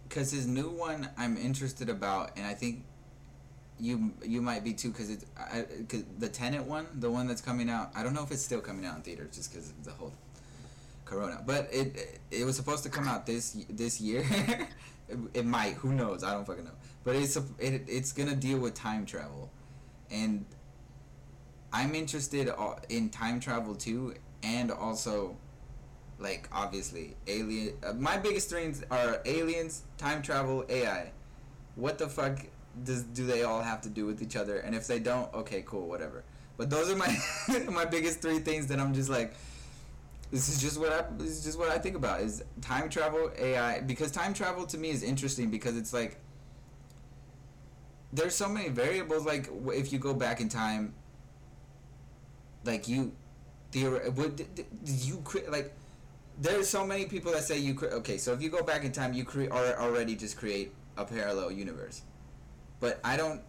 cause 0.07 0.29
his 0.29 0.45
new 0.45 0.69
one 0.69 1.09
I'm 1.17 1.35
interested 1.35 1.89
about, 1.89 2.37
and 2.37 2.45
I 2.45 2.53
think 2.53 2.83
you 3.79 4.11
you 4.25 4.41
might 4.41 4.63
be 4.63 4.73
too, 4.73 4.91
cause 4.91 5.09
it's 5.09 5.25
I, 5.37 5.65
cause 5.87 6.03
the 6.17 6.27
Tenet 6.27 6.63
one, 6.63 6.87
the 6.95 7.09
one 7.09 7.27
that's 7.27 7.41
coming 7.41 7.69
out. 7.69 7.91
I 7.95 8.03
don't 8.03 8.13
know 8.13 8.23
if 8.23 8.31
it's 8.31 8.43
still 8.43 8.61
coming 8.61 8.85
out 8.85 8.97
in 8.97 9.01
theaters, 9.01 9.35
just 9.35 9.53
cause 9.53 9.69
of 9.69 9.83
the 9.83 9.91
whole 9.91 10.13
Corona. 11.05 11.41
But 11.45 11.69
it 11.71 12.19
it 12.31 12.45
was 12.45 12.55
supposed 12.55 12.83
to 12.83 12.89
come 12.89 13.07
out 13.07 13.25
this 13.25 13.57
this 13.69 13.99
year. 13.99 14.25
it, 15.07 15.17
it 15.33 15.45
might. 15.45 15.73
Who 15.75 15.93
knows? 15.93 16.23
I 16.23 16.33
don't 16.33 16.45
fucking 16.45 16.65
know. 16.65 16.71
But 17.03 17.15
it's 17.15 17.37
a, 17.37 17.43
it, 17.57 17.83
it's 17.87 18.11
gonna 18.11 18.35
deal 18.35 18.59
with 18.59 18.73
time 18.75 19.05
travel, 19.05 19.49
and 20.11 20.45
I'm 21.71 21.95
interested 21.95 22.51
in 22.89 23.09
time 23.09 23.39
travel 23.39 23.75
too, 23.75 24.15
and 24.43 24.71
also, 24.71 25.37
like 26.19 26.49
obviously 26.51 27.15
alien. 27.27 27.73
Uh, 27.83 27.93
my 27.93 28.17
biggest 28.17 28.49
dreams 28.49 28.83
are 28.91 29.21
aliens, 29.25 29.83
time 29.97 30.21
travel, 30.21 30.65
AI. 30.69 31.11
What 31.75 31.97
the 31.97 32.09
fuck 32.09 32.39
does 32.83 33.03
do 33.03 33.25
they 33.25 33.43
all 33.43 33.61
have 33.61 33.81
to 33.81 33.89
do 33.89 34.05
with 34.05 34.21
each 34.21 34.35
other? 34.35 34.57
And 34.57 34.75
if 34.75 34.87
they 34.87 34.99
don't, 34.99 35.33
okay, 35.33 35.63
cool, 35.65 35.87
whatever. 35.87 36.23
But 36.57 36.69
those 36.69 36.89
are 36.89 36.95
my 36.95 37.15
my 37.71 37.85
biggest 37.85 38.21
three 38.21 38.39
things 38.39 38.67
that 38.67 38.79
I'm 38.79 38.93
just 38.93 39.09
like. 39.09 39.33
This 40.31 40.47
is 40.47 40.61
just 40.61 40.79
what 40.79 40.91
I 40.91 41.05
this 41.17 41.29
is 41.29 41.43
just 41.43 41.57
what 41.57 41.69
I 41.69 41.79
think 41.79 41.95
about 41.95 42.21
is 42.21 42.43
time 42.61 42.87
travel, 42.89 43.31
AI 43.35 43.79
because 43.81 44.11
time 44.11 44.33
travel 44.33 44.65
to 44.67 44.77
me 44.77 44.91
is 44.91 45.01
interesting 45.01 45.49
because 45.49 45.75
it's 45.75 45.91
like 45.91 46.19
there's 48.13 48.35
so 48.35 48.47
many 48.47 48.69
variables 48.69 49.25
like 49.25 49.49
if 49.67 49.91
you 49.91 49.99
go 49.99 50.13
back 50.13 50.41
in 50.41 50.49
time 50.49 50.93
like 52.63 52.87
you 52.87 53.11
theor- 53.71 54.13
would 54.15 54.35
did, 54.35 54.65
you 54.83 55.17
create 55.23 55.51
like 55.51 55.73
there's 56.39 56.69
so 56.69 56.85
many 56.85 57.05
people 57.05 57.31
that 57.31 57.43
say 57.43 57.57
you 57.57 57.73
cre- 57.73 57.87
okay 57.87 58.17
so 58.17 58.33
if 58.33 58.41
you 58.41 58.49
go 58.49 58.63
back 58.63 58.83
in 58.83 58.91
time 58.91 59.13
you 59.13 59.23
create 59.23 59.51
or 59.51 59.79
already 59.79 60.15
just 60.15 60.37
create 60.37 60.73
a 60.97 61.05
parallel 61.05 61.51
universe 61.51 62.01
but 62.79 62.99
i 63.03 63.15
don't 63.15 63.41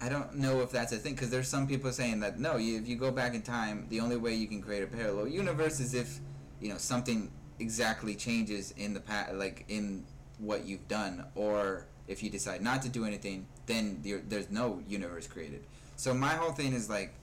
i 0.00 0.08
don't 0.08 0.34
know 0.34 0.60
if 0.60 0.70
that's 0.70 0.92
a 0.92 0.96
thing 0.96 1.14
because 1.14 1.30
there's 1.30 1.48
some 1.48 1.66
people 1.66 1.90
saying 1.92 2.20
that 2.20 2.38
no 2.38 2.56
you, 2.56 2.78
if 2.78 2.88
you 2.88 2.96
go 2.96 3.10
back 3.10 3.34
in 3.34 3.42
time 3.42 3.86
the 3.90 4.00
only 4.00 4.16
way 4.16 4.34
you 4.34 4.46
can 4.46 4.60
create 4.60 4.82
a 4.82 4.86
parallel 4.86 5.26
universe 5.28 5.80
is 5.80 5.94
if 5.94 6.20
you 6.60 6.68
know 6.68 6.78
something 6.78 7.30
exactly 7.58 8.14
changes 8.14 8.72
in 8.76 8.94
the 8.94 9.00
past 9.00 9.34
like 9.34 9.64
in 9.68 10.04
what 10.38 10.64
you've 10.64 10.86
done 10.88 11.24
or 11.34 11.86
if 12.08 12.22
you 12.22 12.28
decide 12.28 12.60
not 12.60 12.82
to 12.82 12.88
do 12.88 13.04
anything 13.04 13.46
then 13.66 14.02
there's 14.28 14.50
no 14.50 14.82
universe 14.88 15.26
created 15.26 15.64
so 15.96 16.12
my 16.12 16.34
whole 16.34 16.52
thing 16.52 16.72
is 16.72 16.90
like 16.90 17.14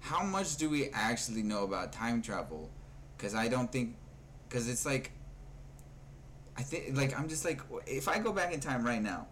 how 0.00 0.22
much 0.22 0.56
do 0.56 0.70
we 0.70 0.90
actually 0.90 1.42
know 1.42 1.64
about 1.64 1.92
time 1.92 2.22
travel? 2.22 2.70
Because 3.16 3.34
I 3.34 3.48
don't 3.48 3.70
think, 3.70 3.96
because 4.48 4.68
it's 4.68 4.86
like, 4.86 5.12
I 6.56 6.62
think 6.62 6.96
like 6.96 7.18
I'm 7.18 7.28
just 7.28 7.44
like 7.44 7.60
if 7.86 8.08
I 8.08 8.18
go 8.18 8.32
back 8.32 8.52
in 8.52 8.58
time 8.58 8.84
right 8.84 9.02
now, 9.02 9.26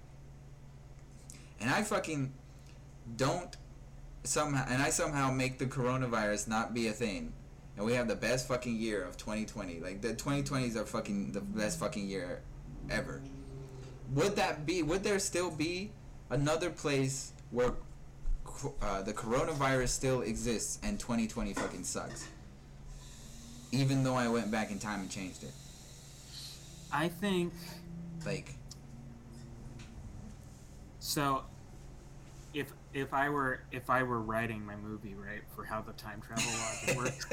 and 1.61 1.71
I 1.71 1.83
fucking 1.83 2.33
don't 3.17 3.57
somehow 4.25 4.67
and 4.69 4.83
I 4.83 4.91
somehow 4.91 5.31
make 5.31 5.59
the 5.59 5.67
coronavirus 5.67 6.49
not 6.49 6.75
be 6.75 6.89
a 6.89 6.93
thing, 6.93 7.33
and 7.77 7.87
we 7.87 7.95
have 7.95 8.09
the 8.09 8.17
best 8.17 8.49
fucking 8.49 8.77
year 8.77 9.03
of 9.03 9.17
2020. 9.17 9.81
Like 9.81 10.01
the 10.01 10.15
2020s 10.15 10.77
are 10.77 10.87
fucking 10.87 11.33
the 11.33 11.41
best 11.41 11.79
fucking 11.79 12.09
year 12.09 12.43
ever. 12.91 13.23
Would 14.15 14.37
that 14.37 14.67
be? 14.67 14.83
Would 14.83 15.03
there 15.03 15.19
still 15.19 15.51
be 15.51 15.91
another 16.31 16.71
place 16.71 17.33
where 17.51 17.73
uh, 18.81 19.03
the 19.03 19.13
coronavirus 19.13 19.89
still 19.89 20.23
exists 20.23 20.79
and 20.83 20.99
2020 20.99 21.53
fucking 21.55 21.85
sucks. 21.85 22.27
Even 23.73 24.05
though 24.05 24.15
I 24.15 24.29
went 24.29 24.51
back 24.51 24.71
in 24.71 24.79
time 24.79 25.01
and 25.01 25.11
changed 25.11 25.43
it. 25.43 25.53
I 26.93 27.09
think 27.09 27.53
Like, 28.25 28.55
so. 31.07 31.45
If 32.55 32.73
if 32.95 33.13
I 33.13 33.29
were 33.29 33.61
if 33.71 33.91
I 33.91 34.03
were 34.03 34.21
writing 34.21 34.65
my 34.65 34.77
movie 34.77 35.15
right 35.15 35.43
for 35.55 35.65
how 35.65 35.83
the 35.83 35.93
time 35.93 36.23
travel 36.23 36.51
logic 36.59 36.97
works, 36.97 37.27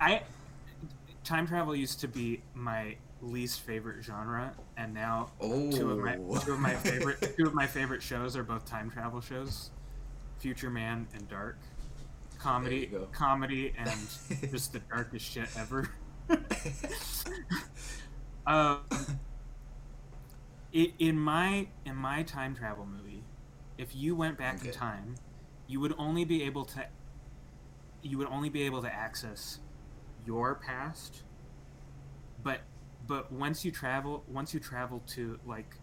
I 0.00 0.22
time 1.22 1.46
travel 1.46 1.76
used 1.76 2.00
to 2.00 2.08
be 2.08 2.42
my 2.54 2.96
least 3.22 3.60
favorite 3.60 4.02
genre, 4.02 4.52
and 4.76 4.92
now 4.92 5.30
oh. 5.40 5.70
two 5.70 5.92
of 5.92 5.98
my 5.98 6.16
two 6.40 6.54
of 6.54 6.58
my 6.58 6.74
favorite 6.74 7.34
two 7.36 7.46
of 7.46 7.54
my 7.54 7.66
favorite 7.66 8.02
shows 8.02 8.36
are 8.36 8.42
both 8.42 8.64
time 8.64 8.90
travel 8.90 9.20
shows, 9.20 9.70
Future 10.38 10.70
Man 10.70 11.06
and 11.14 11.28
Dark, 11.28 11.58
comedy 12.38 12.86
There 12.86 13.00
you 13.00 13.06
go. 13.06 13.08
comedy 13.12 13.72
and 13.78 13.90
just 14.50 14.72
the 14.72 14.80
darkest 14.80 15.24
shit 15.24 15.48
ever. 15.56 15.88
um, 18.46 18.80
i- 20.74 20.92
in 20.98 21.18
my 21.18 21.68
in 21.84 21.96
my 21.96 22.22
time 22.22 22.54
travel 22.54 22.86
movie, 22.86 23.24
if 23.78 23.94
you 23.94 24.14
went 24.14 24.38
back 24.38 24.56
Okay. 24.56 24.68
in 24.68 24.74
time, 24.74 25.14
you 25.66 25.80
would 25.80 25.94
only 25.98 26.24
be 26.24 26.42
able 26.42 26.64
to 26.64 26.86
you 28.02 28.18
would 28.18 28.28
only 28.28 28.48
be 28.48 28.62
able 28.62 28.82
to 28.82 28.92
access 28.92 29.60
your 30.26 30.54
past 30.54 31.22
but 32.42 32.60
but 33.06 33.30
once 33.32 33.64
you 33.64 33.70
travel 33.70 34.24
once 34.28 34.54
you 34.54 34.60
travel 34.60 35.02
to 35.06 35.38
like 35.46 35.76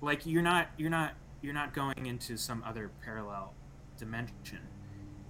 like 0.00 0.26
you're 0.26 0.42
not 0.42 0.68
you're 0.76 0.90
not 0.90 1.12
you're 1.42 1.54
not 1.54 1.72
going 1.74 2.06
into 2.06 2.36
some 2.36 2.62
other 2.64 2.90
parallel 3.02 3.54
dimension 3.98 4.60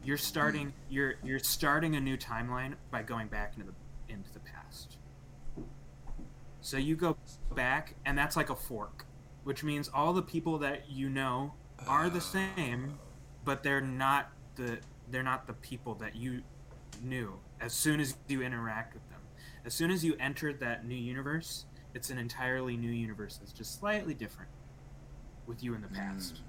you're 0.05 0.17
hmm. 0.17 0.21
starting 0.21 0.73
you're 0.89 1.15
you're 1.23 1.39
starting 1.39 1.97
a 1.97 2.01
new 2.01 2.17
timeline 2.17 2.75
by 2.91 3.03
going 3.03 3.29
back 3.29 3.55
into 3.57 3.67
the 3.67 3.75
so 6.65 6.79
you 6.79 6.97
go 6.97 7.15
back 7.55 7.95
and 8.07 8.17
that's 8.17 8.39
like 8.39 8.49
a 8.49 8.57
fork 8.57 9.05
which 9.45 9.63
means 9.63 9.91
all 9.93 10.15
the 10.15 10.23
people 10.23 10.57
that 10.57 10.91
you 10.91 11.11
know 11.11 11.53
are 11.87 12.09
the 12.09 12.23
same 12.23 12.99
but 13.45 13.63
they're 13.63 13.83
not 13.83 14.31
the 14.57 14.79
they're 15.11 15.23
not 15.23 15.47
the 15.47 15.53
people 15.53 15.95
that 15.95 16.17
you 16.17 16.43
knew 17.03 17.35
as 17.61 17.75
soon 17.75 18.01
as 18.01 18.17
you 18.29 18.41
interact 18.41 18.95
with 18.95 19.07
them. 19.11 19.21
As 19.67 19.75
soon 19.75 19.91
as 19.91 20.05
you 20.05 20.17
enter 20.19 20.55
that 20.55 20.87
new 20.87 20.95
universe 20.95 21.67
it's 21.93 22.09
an 22.09 22.17
entirely 22.17 22.79
new 22.79 22.91
universe 22.91 23.37
that's 23.37 23.53
just 23.53 23.79
slightly 23.79 24.15
different 24.15 24.51
with 25.47 25.63
you 25.63 25.75
in 25.75 25.83
the 25.83 25.89
past. 25.89 26.41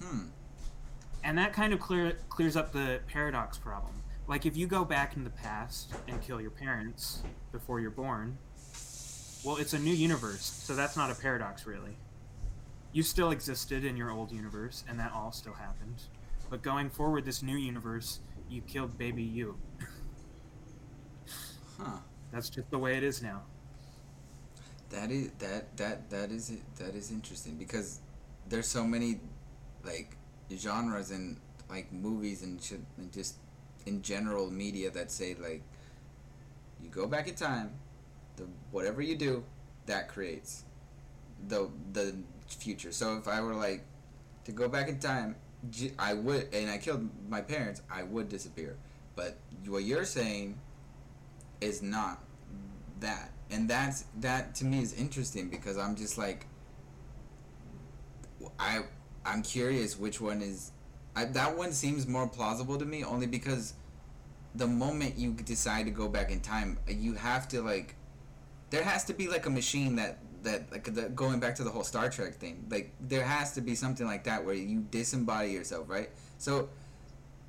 Hmm. 0.00 0.28
and 1.24 1.36
that 1.36 1.52
kind 1.52 1.72
of 1.72 1.80
clear, 1.80 2.16
clears 2.28 2.54
up 2.54 2.70
the 2.70 3.00
paradox 3.08 3.58
problem 3.58 4.04
like 4.28 4.46
if 4.46 4.56
you 4.56 4.66
go 4.68 4.84
back 4.84 5.16
in 5.16 5.24
the 5.24 5.30
past 5.30 5.94
and 6.08 6.22
kill 6.22 6.40
your 6.40 6.50
parents 6.52 7.24
before 7.52 7.80
you're 7.80 7.90
born 7.90 8.38
well 9.44 9.56
it's 9.56 9.74
a 9.74 9.78
new 9.80 9.92
universe 9.94 10.42
so 10.42 10.74
that's 10.76 10.96
not 10.96 11.10
a 11.10 11.14
paradox 11.14 11.66
really 11.66 11.98
you 12.92 13.02
still 13.02 13.30
existed 13.30 13.84
in 13.84 13.96
your 13.96 14.10
old 14.10 14.32
universe 14.32 14.84
and 14.88 15.00
that 15.00 15.12
all 15.12 15.32
still 15.32 15.54
happened 15.54 16.02
but 16.50 16.62
going 16.62 16.90
forward 16.90 17.24
this 17.24 17.42
new 17.42 17.56
universe 17.56 18.20
you 18.50 18.62
killed 18.62 18.98
baby 18.98 19.22
you 19.24 19.58
Huh. 21.78 21.98
that's 22.32 22.50
just 22.50 22.70
the 22.70 22.78
way 22.78 22.96
it 22.96 23.02
is 23.04 23.22
now 23.22 23.42
That 24.90 25.10
is 25.10 25.30
that 25.38 25.76
that 25.76 26.10
that 26.10 26.30
is 26.30 26.50
it. 26.50 26.62
That 26.76 26.94
is 26.94 27.10
interesting 27.10 27.56
because 27.56 28.00
there's 28.48 28.68
so 28.68 28.84
many 28.84 29.20
like 29.84 30.16
genres 30.56 31.10
and 31.10 31.38
like 31.68 31.92
movies 31.92 32.42
and 32.42 32.60
shit 32.62 32.80
and 32.96 33.12
just 33.12 33.36
in 33.88 34.02
general 34.02 34.50
media 34.50 34.90
that 34.90 35.10
say 35.10 35.34
like 35.34 35.62
you 36.82 36.88
go 36.90 37.06
back 37.06 37.26
in 37.28 37.34
time, 37.34 37.72
the 38.36 38.44
whatever 38.70 39.02
you 39.02 39.16
do, 39.16 39.44
that 39.86 40.08
creates 40.08 40.64
the 41.48 41.68
the 41.92 42.14
future. 42.46 42.92
So 42.92 43.16
if 43.16 43.26
I 43.26 43.40
were 43.40 43.54
like 43.54 43.84
to 44.44 44.52
go 44.52 44.68
back 44.68 44.88
in 44.88 44.98
time, 44.98 45.36
I 45.98 46.14
would 46.14 46.54
and 46.54 46.70
I 46.70 46.78
killed 46.78 47.08
my 47.28 47.40
parents, 47.40 47.82
I 47.90 48.04
would 48.04 48.28
disappear. 48.28 48.76
But 49.16 49.38
what 49.66 49.82
you're 49.82 50.04
saying 50.04 50.60
is 51.60 51.82
not 51.82 52.22
that 53.00 53.30
and 53.50 53.68
that's 53.68 54.04
that 54.20 54.54
to 54.56 54.64
me 54.64 54.80
is 54.80 54.92
interesting 54.94 55.48
because 55.48 55.78
i'm 55.78 55.96
just 55.96 56.18
like 56.18 56.46
i 58.58 58.80
i'm 59.24 59.42
curious 59.42 59.98
which 59.98 60.20
one 60.20 60.42
is 60.42 60.72
I, 61.16 61.24
that 61.24 61.56
one 61.56 61.72
seems 61.72 62.06
more 62.06 62.28
plausible 62.28 62.78
to 62.78 62.84
me 62.84 63.02
only 63.02 63.26
because 63.26 63.74
the 64.58 64.66
moment 64.66 65.16
you 65.16 65.32
decide 65.32 65.86
to 65.86 65.90
go 65.90 66.08
back 66.08 66.30
in 66.30 66.40
time, 66.40 66.78
you 66.88 67.14
have 67.14 67.48
to 67.48 67.62
like 67.62 67.94
there 68.70 68.82
has 68.82 69.04
to 69.04 69.14
be 69.14 69.28
like 69.28 69.46
a 69.46 69.50
machine 69.50 69.96
that 69.96 70.18
that 70.42 70.70
like 70.70 70.92
the, 70.92 71.08
going 71.08 71.40
back 71.40 71.54
to 71.56 71.64
the 71.64 71.70
whole 71.70 71.84
Star 71.84 72.10
Trek 72.10 72.34
thing. 72.34 72.66
Like 72.70 72.92
there 73.00 73.24
has 73.24 73.52
to 73.52 73.60
be 73.60 73.74
something 73.74 74.06
like 74.06 74.24
that 74.24 74.44
where 74.44 74.54
you 74.54 74.84
disembody 74.90 75.52
yourself, 75.52 75.88
right? 75.88 76.10
So 76.38 76.68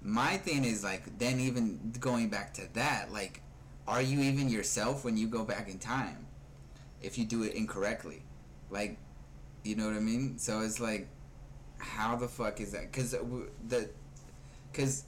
my 0.02 0.38
thing 0.38 0.64
is 0.64 0.84
like 0.84 1.18
then 1.18 1.40
even 1.40 1.94
going 1.99 2.30
back 2.30 2.53
to 2.56 2.73
that, 2.73 3.11
like 3.11 3.41
are 3.88 4.02
you 4.02 4.19
even 4.22 4.49
yourself 4.49 5.03
when 5.03 5.18
you 5.18 5.27
go 5.27 5.44
back 5.44 5.68
in 5.68 5.80
time? 5.80 6.27
If 7.02 7.18
you 7.18 7.26
do 7.26 7.44
it 7.44 7.53
incorrectly. 7.53 8.23
Like 8.69 8.98
you 9.64 9.76
know 9.76 9.88
what 9.88 9.95
I 9.95 9.99
mean? 9.99 10.38
So 10.38 10.61
it's 10.61 10.80
like 10.80 11.07
how 11.80 12.15
the 12.15 12.27
fuck 12.27 12.61
is 12.61 12.72
that? 12.73 12.94
Cuz 12.94 13.14
uh, 13.14 13.23
the 13.68 13.90
cuz 14.73 15.03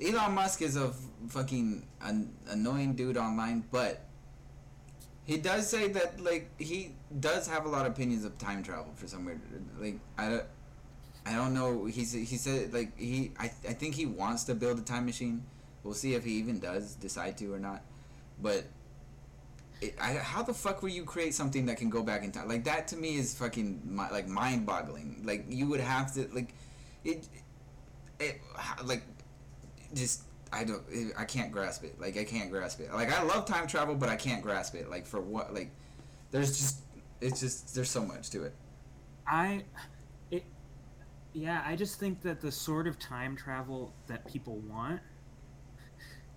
Elon 0.00 0.32
Musk 0.32 0.62
is 0.62 0.76
a 0.76 0.92
fucking 1.28 1.86
an, 2.02 2.32
annoying 2.48 2.94
dude 2.94 3.16
online, 3.16 3.64
but 3.70 4.04
he 5.24 5.36
does 5.36 5.68
say 5.68 5.88
that 5.88 6.20
like 6.20 6.48
he 6.58 6.92
does 7.20 7.48
have 7.48 7.66
a 7.66 7.68
lot 7.68 7.84
of 7.84 7.92
opinions 7.92 8.24
of 8.24 8.38
time 8.38 8.62
travel 8.62 8.92
for 8.94 9.06
some 9.06 9.24
weird 9.24 9.40
like 9.78 9.98
I, 10.16 10.40
I 11.26 11.34
don't 11.34 11.52
know. 11.52 11.84
He's 11.84 12.12
he 12.12 12.36
said 12.36 12.72
like 12.72 12.98
he 12.98 13.32
I 13.38 13.46
I 13.68 13.72
think 13.74 13.94
he 13.94 14.06
wants 14.06 14.44
to 14.44 14.54
build 14.54 14.78
a 14.78 14.82
time 14.82 15.04
machine. 15.04 15.44
We'll 15.82 15.94
see 15.94 16.14
if 16.14 16.24
he 16.24 16.32
even 16.32 16.60
does 16.60 16.94
decide 16.94 17.36
to 17.38 17.52
or 17.52 17.58
not. 17.58 17.82
But 18.40 18.64
it, 19.80 19.94
I, 20.00 20.14
how 20.14 20.42
the 20.42 20.54
fuck 20.54 20.82
will 20.82 20.88
you 20.88 21.04
create 21.04 21.34
something 21.34 21.66
that 21.66 21.76
can 21.76 21.90
go 21.90 22.02
back 22.02 22.24
in 22.24 22.32
time? 22.32 22.48
Like 22.48 22.64
that 22.64 22.88
to 22.88 22.96
me 22.96 23.16
is 23.16 23.34
fucking 23.34 23.82
mi- 23.84 24.10
like 24.12 24.28
mind 24.28 24.64
boggling. 24.64 25.22
Like 25.24 25.44
you 25.48 25.66
would 25.66 25.80
have 25.80 26.14
to 26.14 26.28
like 26.32 26.54
it, 27.04 27.28
it 28.18 28.40
like 28.84 29.02
just 29.94 30.22
I 30.52 30.64
don't 30.64 30.82
I 31.16 31.24
can't 31.24 31.52
grasp 31.52 31.84
it. 31.84 32.00
Like 32.00 32.16
I 32.16 32.24
can't 32.24 32.50
grasp 32.50 32.80
it. 32.80 32.92
Like 32.92 33.12
I 33.12 33.22
love 33.22 33.46
time 33.46 33.66
travel, 33.66 33.94
but 33.94 34.08
I 34.08 34.16
can't 34.16 34.42
grasp 34.42 34.74
it. 34.74 34.90
Like 34.90 35.06
for 35.06 35.20
what? 35.20 35.54
Like 35.54 35.70
there's 36.30 36.56
just 36.58 36.80
it's 37.20 37.40
just 37.40 37.74
there's 37.74 37.90
so 37.90 38.04
much 38.04 38.30
to 38.30 38.44
it. 38.44 38.54
I 39.26 39.64
it 40.30 40.44
yeah, 41.32 41.62
I 41.66 41.76
just 41.76 42.00
think 42.00 42.22
that 42.22 42.40
the 42.40 42.52
sort 42.52 42.86
of 42.86 42.98
time 42.98 43.36
travel 43.36 43.92
that 44.06 44.26
people 44.26 44.56
want 44.68 45.00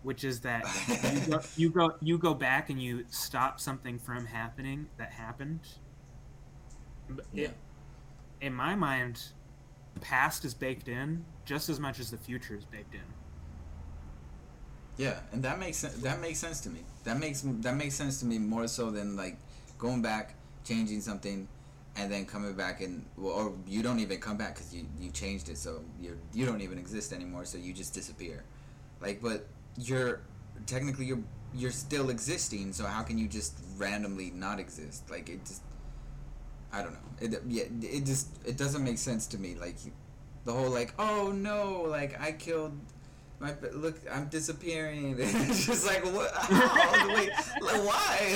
which 0.04 0.24
is 0.24 0.40
that 0.42 0.66
you 1.14 1.20
go, 1.30 1.42
you 1.56 1.70
go 1.70 1.96
you 2.02 2.18
go 2.18 2.34
back 2.34 2.70
and 2.70 2.82
you 2.82 3.06
stop 3.10 3.60
something 3.60 4.00
from 4.00 4.26
happening 4.26 4.88
that 4.98 5.12
happened. 5.12 5.60
Yeah. 7.34 7.46
It, 7.46 7.52
in 8.42 8.54
my 8.54 8.76
mind, 8.76 9.22
the 9.94 10.00
past 10.00 10.46
is 10.46 10.54
baked 10.54 10.88
in 10.88 11.26
just 11.46 11.70
as 11.70 11.80
much 11.80 12.00
as 12.00 12.10
the 12.10 12.18
future 12.18 12.56
is 12.56 12.66
baked 12.66 12.96
in. 12.96 13.02
Yeah, 14.98 15.20
and 15.32 15.44
that 15.44 15.60
makes 15.60 15.82
that 15.82 16.22
makes 16.22 16.40
sense 16.40 16.62
to 16.62 16.70
me. 16.70 16.82
That 17.04 17.20
makes 17.20 17.42
that 17.42 17.76
makes 17.76 17.96
sense 17.96 18.20
to 18.20 18.26
me 18.26 18.38
more 18.38 18.68
so 18.68 18.92
than 18.92 19.16
like 19.16 19.38
going 19.78 20.02
back, 20.02 20.36
changing 20.64 21.02
something, 21.02 21.48
and 21.96 22.12
then 22.12 22.26
coming 22.26 22.54
back 22.54 22.82
and 22.82 23.06
well, 23.18 23.34
or 23.34 23.54
you 23.68 23.82
don't 23.82 24.00
even 24.00 24.20
come 24.20 24.38
back 24.38 24.56
because 24.56 24.74
you 24.74 24.86
you 25.00 25.10
changed 25.12 25.50
it, 25.50 25.58
so 25.58 25.82
you 26.00 26.18
you 26.34 26.46
don't 26.46 26.62
even 26.62 26.78
exist 26.78 27.14
anymore, 27.14 27.46
so 27.46 27.58
you 27.58 27.74
just 27.74 27.94
disappear. 27.94 28.44
Like, 29.02 29.22
but 29.22 29.48
you're 29.78 30.22
technically 30.68 31.06
you're 31.06 31.24
you're 31.54 31.72
still 31.72 32.10
existing, 32.10 32.74
so 32.74 32.86
how 32.86 33.04
can 33.04 33.18
you 33.18 33.28
just 33.28 33.60
randomly 33.78 34.32
not 34.32 34.60
exist? 34.60 35.10
Like 35.10 35.30
it 35.30 35.46
just 35.46 35.62
I 36.72 36.82
don't 36.84 36.94
know. 36.94 37.00
It 37.20 37.42
yeah, 37.48 37.64
it 37.82 38.06
just 38.06 38.28
it 38.46 38.58
doesn't 38.58 38.84
make 38.84 38.98
sense 38.98 39.28
to 39.28 39.38
me. 39.38 39.56
Like 39.60 39.78
the 40.46 40.54
whole 40.54 40.70
like 40.70 40.94
oh 41.00 41.32
no, 41.32 41.82
like 41.82 42.20
I 42.22 42.32
killed 42.32 42.78
my 43.42 43.56
look 43.74 44.00
I'm 44.12 44.28
disappearing. 44.28 45.16
it's 45.20 45.66
just 45.66 45.86
like 45.86 46.06
what? 46.06 46.32
How? 46.34 47.08
Wait, 47.16 47.32
like 47.62 47.84
why? 47.84 48.36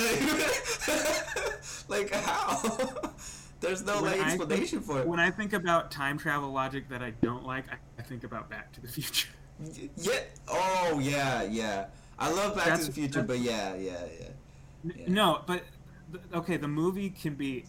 Like, 1.88 1.88
like 1.88 2.10
how? 2.12 3.12
There's 3.60 3.84
no 3.86 4.02
When 4.02 4.18
like 4.18 4.26
explanation 4.26 4.80
think- 4.80 4.84
for 4.84 5.00
it. 5.00 5.08
When 5.08 5.20
I 5.20 5.30
think 5.30 5.52
about 5.52 5.90
time 5.90 6.18
travel 6.18 6.50
logic 6.52 6.88
that 6.90 7.02
I 7.02 7.10
don't 7.22 7.46
like, 7.46 7.64
I, 7.70 7.76
I 7.98 8.02
think 8.02 8.24
about 8.24 8.50
Back 8.50 8.72
to 8.72 8.80
the 8.82 8.88
Future. 8.88 9.28
Yeah. 9.96 10.20
Oh 10.48 10.98
yeah, 11.02 11.44
yeah. 11.44 11.86
I 12.18 12.30
love 12.30 12.54
Back 12.56 12.64
That's- 12.66 12.80
to 12.80 12.86
the 12.86 12.92
Future, 12.92 13.22
but 13.22 13.38
yeah, 13.38 13.74
yeah, 13.76 13.92
yeah. 14.20 14.28
Yeah. 14.84 15.04
No, 15.08 15.42
but 15.46 15.62
okay, 16.34 16.56
the 16.56 16.68
movie 16.68 17.10
can 17.10 17.34
be 17.34 17.64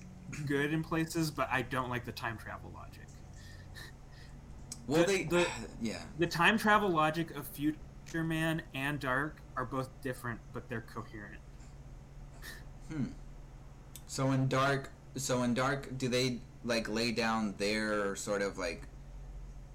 good 0.46 0.74
in 0.74 0.84
places, 0.84 1.32
but 1.32 1.48
I 1.52 1.62
don't 1.62 1.90
like 1.90 2.04
the 2.06 2.12
time 2.12 2.38
travel 2.38 2.72
logic. 2.76 2.87
Well, 4.88 5.02
The- 5.04 5.06
they, 5.06 5.24
the- 5.24 5.48
yeah. 5.82 6.02
The 6.18 6.28
time 6.28 6.58
travel 6.58 6.90
logic 6.90 7.36
of 7.36 7.46
Future 7.48 8.24
Man 8.24 8.62
and 8.74 9.00
Dark 9.00 9.42
are 9.56 9.66
both 9.66 9.90
different, 10.02 10.40
but 10.54 10.68
they're 10.70 10.82
coherent. 10.94 11.42
Hmm. 12.92 13.06
So 14.08 14.32
in 14.32 14.48
Dark, 14.48 14.92
so 15.16 15.44
in 15.44 15.54
Dark, 15.54 15.98
do 15.98 16.08
they 16.08 16.40
like 16.64 16.88
lay 16.90 17.12
down 17.12 17.56
their 17.58 18.16
sort 18.16 18.42
of 18.42 18.58
like, 18.58 18.84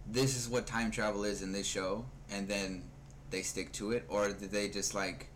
this 0.06 0.36
is 0.36 0.48
what 0.48 0.66
time 0.66 0.90
travel 0.90 1.24
is 1.24 1.42
in 1.42 1.52
this 1.52 1.66
show, 1.66 2.06
and 2.30 2.48
then 2.48 2.84
they 3.30 3.42
stick 3.42 3.72
to 3.72 3.92
it, 3.92 4.04
or 4.08 4.32
do 4.32 4.46
they 4.46 4.68
just 4.68 4.94
like 4.94 5.28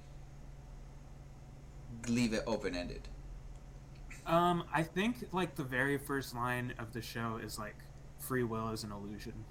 leave 2.09 2.33
it 2.33 2.43
open 2.47 2.75
ended? 2.75 3.09
Um, 4.27 4.65
I 4.73 4.83
think 4.83 5.29
like 5.33 5.55
the 5.55 5.63
very 5.63 5.99
first 5.99 6.35
line 6.35 6.73
of 6.79 6.93
the 6.93 7.03
show 7.03 7.39
is 7.43 7.59
like, 7.59 7.77
"Free 8.19 8.45
will 8.45 8.71
is 8.71 8.85
an 8.85 8.93
illusion." 8.93 9.45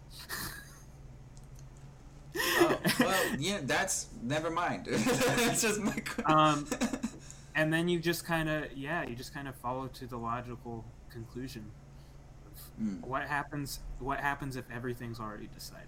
Oh, 2.37 2.77
well, 2.99 3.35
yeah, 3.39 3.59
that's 3.63 4.07
never 4.21 4.49
mind. 4.49 4.87
it's 4.89 5.61
just 5.61 5.79
my. 5.81 6.01
Um, 6.25 6.67
and 7.55 7.71
then 7.71 7.87
you 7.87 7.99
just 7.99 8.25
kind 8.25 8.49
of 8.49 8.75
yeah, 8.75 9.05
you 9.05 9.15
just 9.15 9.33
kind 9.33 9.47
of 9.47 9.55
follow 9.55 9.87
to 9.87 10.05
the 10.05 10.17
logical 10.17 10.83
conclusion. 11.09 11.71
Mm. 12.81 13.05
What 13.05 13.23
happens? 13.23 13.79
What 13.99 14.19
happens 14.19 14.55
if 14.55 14.65
everything's 14.71 15.19
already 15.19 15.47
decided? 15.47 15.87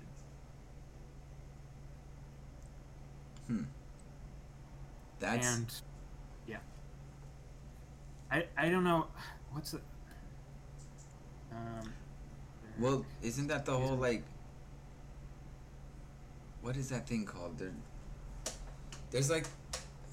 Hmm. 3.48 3.64
That's 5.20 5.56
and 5.56 5.74
yeah 6.48 6.58
i 8.32 8.46
i 8.58 8.70
don't 8.70 8.84
know 8.84 9.08
what's 9.52 9.72
the 9.72 9.82
um 11.52 11.94
well, 12.80 13.06
isn't 13.22 13.48
that 13.48 13.66
the 13.66 13.78
whole 13.78 13.96
like? 13.96 14.24
What 16.62 16.76
is 16.76 16.90
that 16.90 17.08
thing 17.08 17.26
called? 17.26 17.58
There, 17.58 17.72
there's 19.12 19.30
like 19.30 19.46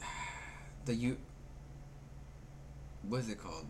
the 0.84 0.94
you. 0.94 1.18
What 3.08 3.20
is 3.20 3.28
it 3.28 3.38
called? 3.38 3.66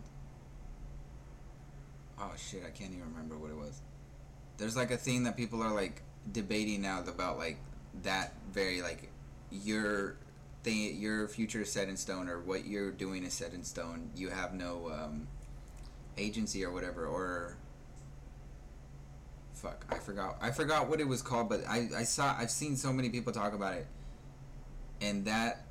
Oh 2.19 2.31
shit! 2.37 2.63
I 2.65 2.69
can't 2.69 2.91
even 2.91 3.05
remember 3.11 3.37
what 3.37 3.51
it 3.51 3.57
was. 3.57 3.81
There's 4.57 4.77
like 4.77 4.91
a 4.91 4.97
thing 4.97 5.23
that 5.23 5.35
people 5.35 5.61
are 5.61 5.73
like 5.73 6.01
debating 6.31 6.81
now 6.81 7.01
about 7.01 7.37
like 7.37 7.57
that 8.03 8.33
very 8.51 8.81
like 8.81 9.09
your 9.51 10.15
thing 10.63 10.97
your 10.99 11.27
future 11.27 11.61
is 11.61 11.71
set 11.71 11.89
in 11.89 11.97
stone 11.97 12.27
or 12.29 12.39
what 12.39 12.65
you're 12.65 12.91
doing 12.91 13.23
is 13.25 13.33
set 13.33 13.53
in 13.53 13.63
stone. 13.63 14.09
You 14.15 14.29
have 14.29 14.53
no 14.53 14.91
um, 14.91 15.27
agency 16.17 16.63
or 16.63 16.71
whatever 16.71 17.05
or 17.05 17.57
fuck. 19.65 19.85
I 19.89 19.99
forgot 19.99 20.37
i 20.41 20.51
forgot 20.51 20.89
what 20.89 20.99
it 20.99 21.07
was 21.07 21.21
called 21.21 21.49
but 21.49 21.61
i 21.67 21.87
i 21.97 22.03
saw 22.03 22.35
i've 22.37 22.51
seen 22.51 22.75
so 22.75 22.93
many 22.93 23.09
people 23.09 23.33
talk 23.33 23.53
about 23.53 23.73
it. 23.73 23.87
And 25.01 25.25
that 25.25 25.65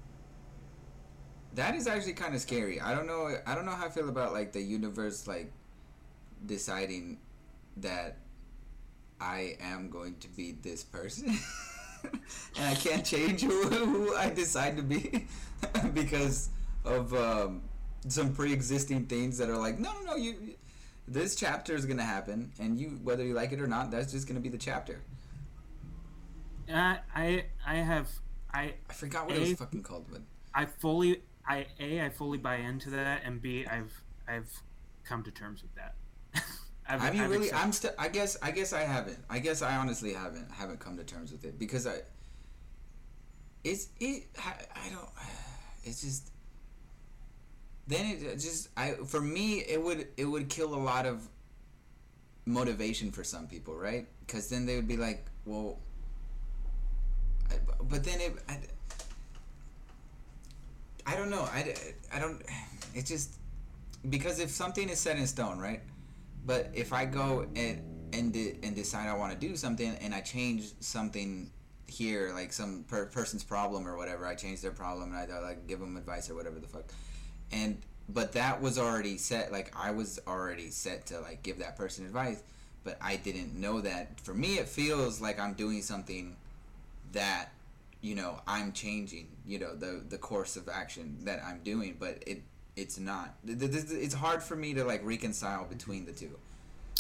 that 1.55 1.75
is 1.75 1.87
actually 1.87 2.15
kind 2.15 2.35
of 2.35 2.41
scary. 2.41 2.81
I 2.81 2.95
don't 2.95 3.07
know 3.07 3.37
i 3.47 3.55
don't 3.55 3.67
know 3.67 3.73
how 3.73 3.87
i 3.87 3.89
feel 3.89 4.09
about 4.09 4.33
like 4.33 4.53
the 4.53 4.61
universe 4.61 5.27
like 5.27 5.53
deciding 6.45 7.19
that 7.79 8.19
i 9.21 9.57
am 9.61 9.91
going 9.91 10.17
to 10.21 10.29
be 10.29 10.53
this 10.53 10.83
person. 10.83 11.39
And 12.59 12.69
i 12.69 12.75
can't 12.75 13.03
change 13.03 13.41
who, 13.41 13.63
who 13.71 14.15
i 14.15 14.29
decide 14.29 14.77
to 14.77 14.83
be 14.83 15.27
because 15.95 16.51
of 16.85 17.15
um, 17.15 17.63
some 18.09 18.35
pre-existing 18.35 19.07
things 19.07 19.39
that 19.39 19.49
are 19.49 19.57
like 19.57 19.79
no 19.79 19.91
no 19.95 20.11
no 20.11 20.17
you 20.17 20.55
this 21.07 21.35
chapter 21.35 21.75
is 21.75 21.87
gonna 21.87 22.03
happen, 22.05 22.53
and 22.59 22.79
you 22.79 23.01
whether 23.03 23.25
you 23.25 23.35
like 23.35 23.53
it 23.53 23.61
or 23.61 23.67
not, 23.67 23.91
that's 23.91 24.13
just 24.13 24.27
gonna 24.27 24.41
be 24.41 24.49
the 24.49 24.59
chapter. 24.59 25.01
I 26.73 26.99
I 27.15 27.45
I 27.67 27.75
have 27.77 28.09
I 28.53 28.75
I 28.89 28.93
forgot 28.93 29.27
what 29.27 29.37
it 29.37 29.41
was 29.41 29.53
fucking 29.55 29.83
called, 29.83 30.07
but 30.11 30.23
I 30.55 30.67
fully 30.67 31.23
I 31.47 31.67
a 31.79 32.01
I 32.03 32.09
fully 32.11 32.39
buy 32.39 32.57
into 32.57 32.91
that, 32.91 33.23
and 33.25 33.41
b 33.43 33.67
I've 33.67 33.93
I've 34.27 34.63
come 35.05 35.23
to 35.25 35.31
terms 35.31 35.63
with 35.63 35.75
that. 35.75 35.95
I've, 36.89 37.01
have 37.01 37.15
you 37.15 37.25
I've 37.25 37.31
really? 37.31 37.47
accepted- 37.47 37.65
I'm 37.65 37.73
still. 37.73 37.93
I 37.99 38.09
guess. 38.09 38.37
I 38.43 38.51
guess 38.51 38.73
I 38.73 38.81
haven't. 38.81 39.19
I 39.31 39.39
guess 39.39 39.63
I 39.63 39.77
honestly 39.77 40.13
haven't. 40.13 40.51
Haven't 40.51 40.81
come 40.81 40.97
to 40.97 41.05
terms 41.05 41.33
with 41.33 41.45
it 41.45 41.59
because 41.59 41.87
I. 41.87 41.99
It's 43.63 43.89
it. 44.01 44.25
I, 44.39 44.55
I 44.75 44.89
don't. 44.91 45.09
It's 45.87 46.01
just. 46.01 46.31
Then 47.87 48.07
it 48.07 48.39
just. 48.39 48.69
I 48.77 48.93
for 49.07 49.21
me 49.21 49.59
it 49.59 49.83
would 49.83 50.09
it 50.17 50.25
would 50.25 50.49
kill 50.49 50.75
a 50.75 50.83
lot 50.83 51.07
of 51.07 51.29
motivation 52.47 53.11
for 53.11 53.25
some 53.25 53.47
people, 53.47 53.75
right? 53.75 54.07
Because 54.27 54.49
then 54.49 54.67
they 54.67 54.77
would 54.77 54.89
be 54.89 54.97
like, 54.97 55.27
well, 55.45 55.79
I, 57.51 57.55
but 57.83 58.05
then 58.05 58.21
it, 58.21 58.33
I, 58.49 58.59
I 61.07 61.17
don't 61.17 61.31
know. 61.31 61.43
I, 61.43 61.75
I 62.13 62.19
don't. 62.19 62.43
It 62.95 63.07
just 63.07 63.37
because 64.09 64.39
if 64.41 64.51
something 64.51 64.89
is 64.89 64.99
set 64.99 65.17
in 65.17 65.27
stone, 65.27 65.59
right? 65.59 65.83
But 66.47 66.71
if 66.75 66.93
I 66.93 67.05
go 67.05 67.47
and 67.55 67.83
and 68.13 68.33
de- 68.33 68.59
and 68.63 68.75
decide 68.75 69.09
I 69.09 69.15
want 69.15 69.39
to 69.39 69.49
do 69.49 69.57
something 69.57 69.97
and 70.01 70.15
I 70.15 70.21
change 70.21 70.73
something 70.81 71.51
here, 71.87 72.33
like 72.35 72.53
some 72.53 72.85
per- 72.89 73.07
person's 73.07 73.45
problem 73.45 73.87
or 73.87 73.97
whatever, 73.97 74.27
I 74.27 74.35
change 74.35 74.61
their 74.61 74.71
problem 74.71 75.15
and 75.15 75.33
I 75.33 75.39
like 75.41 75.67
give 75.67 75.81
them 75.81 75.97
advice 75.97 76.31
or 76.31 76.35
whatever 76.35 76.59
the 76.59 76.69
fuck, 76.69 76.93
and 77.53 77.79
but 78.09 78.33
that 78.33 78.61
was 78.61 78.79
already 78.79 79.17
set. 79.17 79.53
Like 79.53 79.75
I 79.77 79.91
was 79.91 80.21
already 80.27 80.71
set 80.71 81.07
to 81.07 81.21
like 81.21 81.43
give 81.43 81.59
that 81.59 81.77
person 81.77 82.05
advice, 82.05 82.43
but 82.83 82.99
I 83.01 83.17
didn't 83.17 83.55
know 83.55 83.81
that. 83.81 84.21
For 84.21 84.35
me, 84.35 84.59
it 84.59 84.69
feels 84.69 85.21
like 85.21 85.39
I'm 85.39 85.55
doing 85.55 85.83
something 85.83 86.37
that 87.13 87.51
you 88.01 88.15
know 88.15 88.41
I'm 88.47 88.73
changing. 88.73 89.29
You 89.47 89.59
know 89.59 89.75
the 89.75 90.03
the 90.09 90.19
course 90.19 90.57
of 90.57 90.69
action 90.69 91.19
that 91.25 91.41
I'm 91.45 91.61
doing, 91.63 91.97
but 91.99 92.23
it 92.27 92.43
it's 92.77 92.99
not. 92.99 93.35
It's 93.47 94.15
hard 94.15 94.43
for 94.43 94.57
me 94.57 94.75
to 94.75 94.85
like 94.85 95.05
reconcile 95.05 95.65
between 95.65 96.05
the 96.07 96.13
two. 96.13 96.39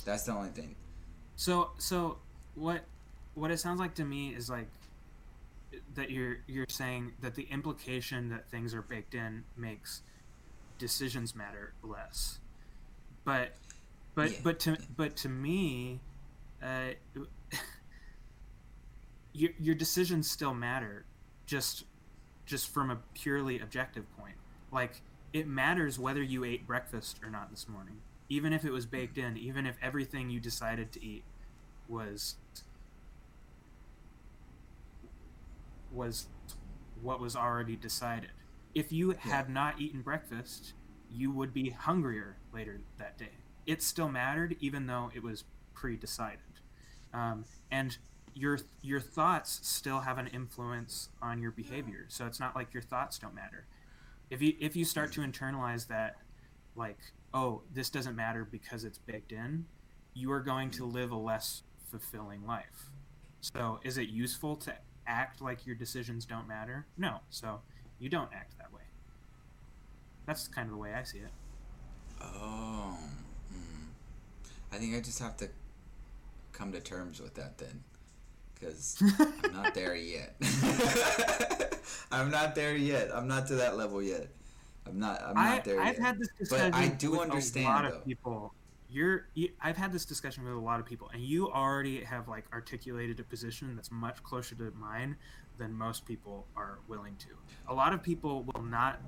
That's 0.04 0.24
the 0.24 0.32
only 0.32 0.50
thing. 0.50 0.76
So 1.36 1.70
so 1.78 2.18
what 2.54 2.82
what 3.34 3.50
it 3.50 3.58
sounds 3.58 3.80
like 3.80 3.94
to 3.96 4.04
me 4.04 4.28
is 4.34 4.48
like 4.48 4.68
that 5.94 6.10
you're 6.10 6.38
you're 6.46 6.66
saying 6.68 7.12
that 7.20 7.34
the 7.34 7.46
implication 7.50 8.28
that 8.30 8.48
things 8.50 8.74
are 8.74 8.82
baked 8.82 9.14
in 9.14 9.44
makes 9.56 10.02
decisions 10.78 11.34
matter 11.34 11.74
less. 11.82 12.40
But 13.24 13.54
but 14.14 14.32
Yeah. 14.32 14.38
but 14.42 14.58
to 14.60 14.78
but 14.96 15.16
to 15.18 15.28
me 15.28 16.00
uh 16.62 16.92
your 19.32 19.50
your 19.58 19.74
decisions 19.74 20.30
still 20.30 20.54
matter 20.54 21.04
just 21.46 21.84
just 22.46 22.72
from 22.72 22.90
a 22.90 22.96
purely 23.14 23.58
objective 23.60 24.04
point. 24.16 24.36
Like 24.72 25.02
it 25.32 25.46
matters 25.48 25.98
whether 25.98 26.22
you 26.22 26.44
ate 26.44 26.66
breakfast 26.66 27.20
or 27.22 27.30
not 27.30 27.50
this 27.50 27.68
morning. 27.68 28.00
Even 28.28 28.52
if 28.52 28.64
it 28.64 28.70
was 28.70 28.86
baked 28.86 29.18
in, 29.18 29.36
even 29.36 29.66
if 29.66 29.76
everything 29.82 30.30
you 30.30 30.40
decided 30.40 30.92
to 30.92 31.04
eat 31.04 31.24
was 31.88 32.36
was 35.90 36.26
what 37.00 37.20
was 37.20 37.36
already 37.36 37.76
decided. 37.76 38.30
If 38.74 38.92
you 38.92 39.12
had 39.12 39.48
not 39.48 39.80
eaten 39.80 40.02
breakfast, 40.02 40.74
you 41.10 41.30
would 41.30 41.54
be 41.54 41.70
hungrier 41.70 42.36
later 42.52 42.80
that 42.98 43.16
day. 43.18 43.30
It 43.66 43.82
still 43.82 44.08
mattered, 44.08 44.56
even 44.60 44.86
though 44.86 45.10
it 45.14 45.22
was 45.22 45.44
pre-decided. 45.74 46.40
Um, 47.12 47.44
and 47.70 47.96
your 48.34 48.58
your 48.82 49.00
thoughts 49.00 49.60
still 49.62 50.00
have 50.00 50.18
an 50.18 50.26
influence 50.26 51.10
on 51.22 51.40
your 51.40 51.52
behavior. 51.52 52.06
So 52.08 52.26
it's 52.26 52.40
not 52.40 52.56
like 52.56 52.74
your 52.74 52.82
thoughts 52.82 53.18
don't 53.18 53.34
matter. 53.34 53.66
If 54.28 54.42
you 54.42 54.54
if 54.60 54.74
you 54.74 54.84
start 54.84 55.12
to 55.12 55.20
internalize 55.20 55.86
that, 55.88 56.16
like, 56.74 56.98
oh, 57.32 57.62
this 57.72 57.90
doesn't 57.90 58.16
matter 58.16 58.44
because 58.44 58.84
it's 58.84 58.98
baked 58.98 59.32
in, 59.32 59.66
you 60.14 60.32
are 60.32 60.40
going 60.40 60.70
to 60.72 60.84
live 60.84 61.12
a 61.12 61.16
less 61.16 61.62
fulfilling 61.90 62.44
life. 62.44 62.90
So 63.40 63.78
is 63.84 63.98
it 63.98 64.08
useful 64.08 64.56
to 64.56 64.74
act 65.06 65.40
like 65.40 65.66
your 65.66 65.76
decisions 65.76 66.24
don't 66.24 66.48
matter? 66.48 66.86
No. 66.98 67.20
So 67.30 67.60
you 67.98 68.08
don't 68.08 68.30
act 68.34 68.56
that. 68.58 68.63
That's 70.26 70.48
kind 70.48 70.66
of 70.66 70.72
the 70.72 70.78
way 70.78 70.94
I 70.94 71.02
see 71.02 71.18
it. 71.18 71.30
Oh, 72.20 72.96
mm. 73.52 73.86
I 74.72 74.76
think 74.76 74.96
I 74.96 75.00
just 75.00 75.18
have 75.18 75.36
to 75.38 75.48
come 76.52 76.72
to 76.72 76.80
terms 76.80 77.20
with 77.20 77.34
that 77.34 77.58
then, 77.58 77.82
because 78.54 79.02
I'm 79.44 79.52
not 79.52 79.74
there 79.74 79.94
yet. 79.94 80.34
I'm 82.10 82.30
not 82.30 82.54
there 82.54 82.76
yet. 82.76 83.10
I'm 83.14 83.28
not 83.28 83.46
to 83.48 83.56
that 83.56 83.76
level 83.76 84.02
yet. 84.02 84.28
I'm 84.86 84.98
not. 84.98 85.22
I'm 85.22 85.34
not 85.34 85.58
I, 85.58 85.60
there 85.60 85.80
I've 85.80 85.94
yet. 85.94 86.02
had 86.02 86.18
this 86.18 86.28
discussion 86.38 86.74
I 86.74 86.88
do 86.88 87.12
with 87.12 87.20
understand, 87.20 87.66
a 87.66 87.68
lot 87.68 87.90
though. 87.90 87.96
of 87.98 88.04
people. 88.04 88.54
You're, 88.88 89.26
you, 89.34 89.48
I've 89.60 89.76
had 89.76 89.92
this 89.92 90.04
discussion 90.04 90.44
with 90.44 90.54
a 90.54 90.58
lot 90.58 90.78
of 90.78 90.86
people, 90.86 91.10
and 91.12 91.20
you 91.20 91.50
already 91.50 92.04
have 92.04 92.28
like 92.28 92.44
articulated 92.52 93.18
a 93.18 93.24
position 93.24 93.74
that's 93.74 93.90
much 93.90 94.22
closer 94.22 94.54
to 94.54 94.72
mine 94.78 95.16
than 95.58 95.72
most 95.72 96.06
people 96.06 96.46
are 96.56 96.78
willing 96.86 97.16
to. 97.16 97.28
A 97.68 97.74
lot 97.74 97.92
of 97.92 98.02
people 98.02 98.44
will 98.54 98.62
not 98.62 99.00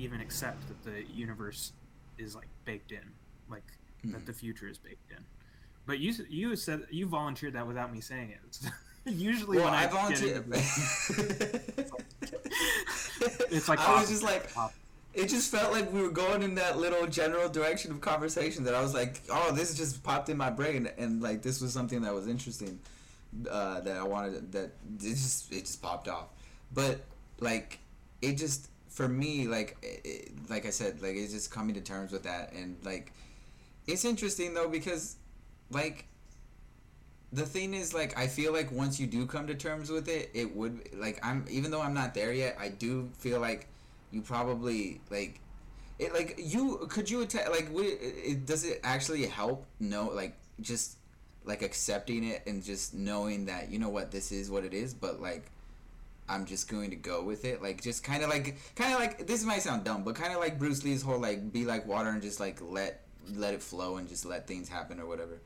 even 0.00 0.20
accept 0.20 0.66
that 0.68 0.82
the 0.84 1.04
universe 1.12 1.72
is 2.18 2.34
like 2.34 2.48
baked 2.64 2.92
in, 2.92 3.02
like 3.50 3.62
Hmm. 4.02 4.12
that 4.12 4.24
the 4.24 4.32
future 4.32 4.66
is 4.66 4.78
baked 4.78 5.10
in. 5.10 5.18
But 5.86 5.98
you, 5.98 6.14
you 6.30 6.56
said 6.56 6.86
you 6.90 7.06
volunteered 7.06 7.52
that 7.52 7.66
without 7.66 7.92
me 7.92 8.00
saying 8.00 8.30
it. 8.30 8.70
Usually 9.04 9.58
well, 9.58 9.66
when 9.66 9.74
I, 9.74 9.80
I 9.80 9.82
get 9.84 9.92
volunteered. 9.92 10.44
into- 10.46 10.58
it's 13.50 13.68
like 13.68 13.78
I 13.80 14.00
was 14.00 14.08
just 14.08 14.22
like, 14.22 14.52
pop- 14.54 14.72
it 15.12 15.28
just 15.28 15.50
felt 15.50 15.72
like 15.72 15.92
we 15.92 16.00
were 16.00 16.10
going 16.10 16.42
in 16.42 16.54
that 16.54 16.78
little 16.78 17.06
general 17.06 17.48
direction 17.48 17.90
of 17.90 18.00
conversation 18.00 18.64
that 18.64 18.74
I 18.74 18.80
was 18.80 18.94
like, 18.94 19.20
oh, 19.30 19.52
this 19.54 19.74
just 19.76 20.02
popped 20.02 20.28
in 20.30 20.36
my 20.38 20.48
brain, 20.50 20.88
and 20.96 21.20
like 21.20 21.42
this 21.42 21.60
was 21.60 21.72
something 21.72 22.00
that 22.02 22.14
was 22.14 22.26
interesting, 22.26 22.78
uh, 23.50 23.80
that 23.80 23.96
I 23.98 24.02
wanted 24.02 24.52
that 24.52 24.70
it 24.98 25.00
just 25.00 25.52
it 25.52 25.60
just 25.66 25.82
popped 25.82 26.08
off, 26.08 26.28
but 26.72 27.00
like 27.40 27.80
it 28.22 28.34
just 28.38 28.69
for 29.00 29.08
me 29.08 29.46
like 29.46 29.78
it, 29.82 30.32
like 30.50 30.66
I 30.66 30.70
said 30.70 31.00
like 31.00 31.16
it's 31.16 31.32
just 31.32 31.50
coming 31.50 31.74
to 31.74 31.80
terms 31.80 32.12
with 32.12 32.24
that. 32.24 32.52
And 32.52 32.76
like 32.84 33.12
it's 33.86 34.04
interesting 34.04 34.52
though 34.52 34.68
because 34.68 35.16
like 35.70 36.04
the 37.32 37.46
thing 37.46 37.74
is 37.74 37.94
like 37.94 38.18
i 38.18 38.26
feel 38.26 38.52
like 38.52 38.72
once 38.72 38.98
you 38.98 39.06
do 39.06 39.24
come 39.24 39.46
to 39.46 39.54
terms 39.54 39.88
with 39.88 40.08
it 40.08 40.30
it 40.34 40.56
would 40.56 40.80
like 40.94 41.24
i'm 41.24 41.44
even 41.48 41.70
though 41.70 41.80
i'm 41.80 41.94
not 41.94 42.12
there 42.12 42.32
yet 42.32 42.56
i 42.58 42.68
do 42.68 43.08
feel 43.18 43.38
like 43.38 43.68
you 44.10 44.20
probably 44.20 45.00
like 45.10 45.38
it 46.00 46.12
like 46.12 46.34
you 46.42 46.84
could 46.88 47.08
you 47.08 47.22
atta- 47.22 47.48
like 47.50 47.70
it, 47.72 48.14
it 48.32 48.46
does 48.46 48.64
it 48.64 48.80
actually 48.82 49.24
help 49.26 49.64
no 49.78 50.08
like 50.08 50.36
just 50.60 50.96
like 51.44 51.62
accepting 51.62 52.24
it 52.24 52.42
and 52.48 52.64
just 52.64 52.94
knowing 52.94 53.46
that 53.46 53.70
you 53.70 53.78
know 53.78 53.90
what 53.90 54.10
this 54.10 54.32
is 54.32 54.50
what 54.50 54.64
it 54.64 54.74
is 54.74 54.92
but 54.92 55.22
like 55.22 55.52
i'm 56.30 56.46
just 56.46 56.68
going 56.68 56.90
to 56.90 56.96
go 56.96 57.22
with 57.22 57.44
it 57.44 57.62
like 57.62 57.82
just 57.82 58.02
kind 58.04 58.22
of 58.22 58.30
like 58.30 58.56
kind 58.76 58.92
of 58.94 59.00
like 59.00 59.26
this 59.26 59.44
might 59.44 59.62
sound 59.62 59.84
dumb 59.84 60.02
but 60.04 60.14
kind 60.14 60.32
of 60.32 60.40
like 60.40 60.58
bruce 60.58 60.84
lee's 60.84 61.02
whole 61.02 61.18
like 61.18 61.52
be 61.52 61.64
like 61.64 61.86
water 61.86 62.08
and 62.10 62.22
just 62.22 62.40
like 62.40 62.58
let 62.62 63.02
let 63.34 63.52
it 63.52 63.62
flow 63.62 63.96
and 63.96 64.08
just 64.08 64.24
let 64.24 64.46
things 64.46 64.68
happen 64.68 64.98
or 65.00 65.06
whatever 65.06 65.40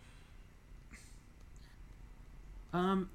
Um, 2.74 3.08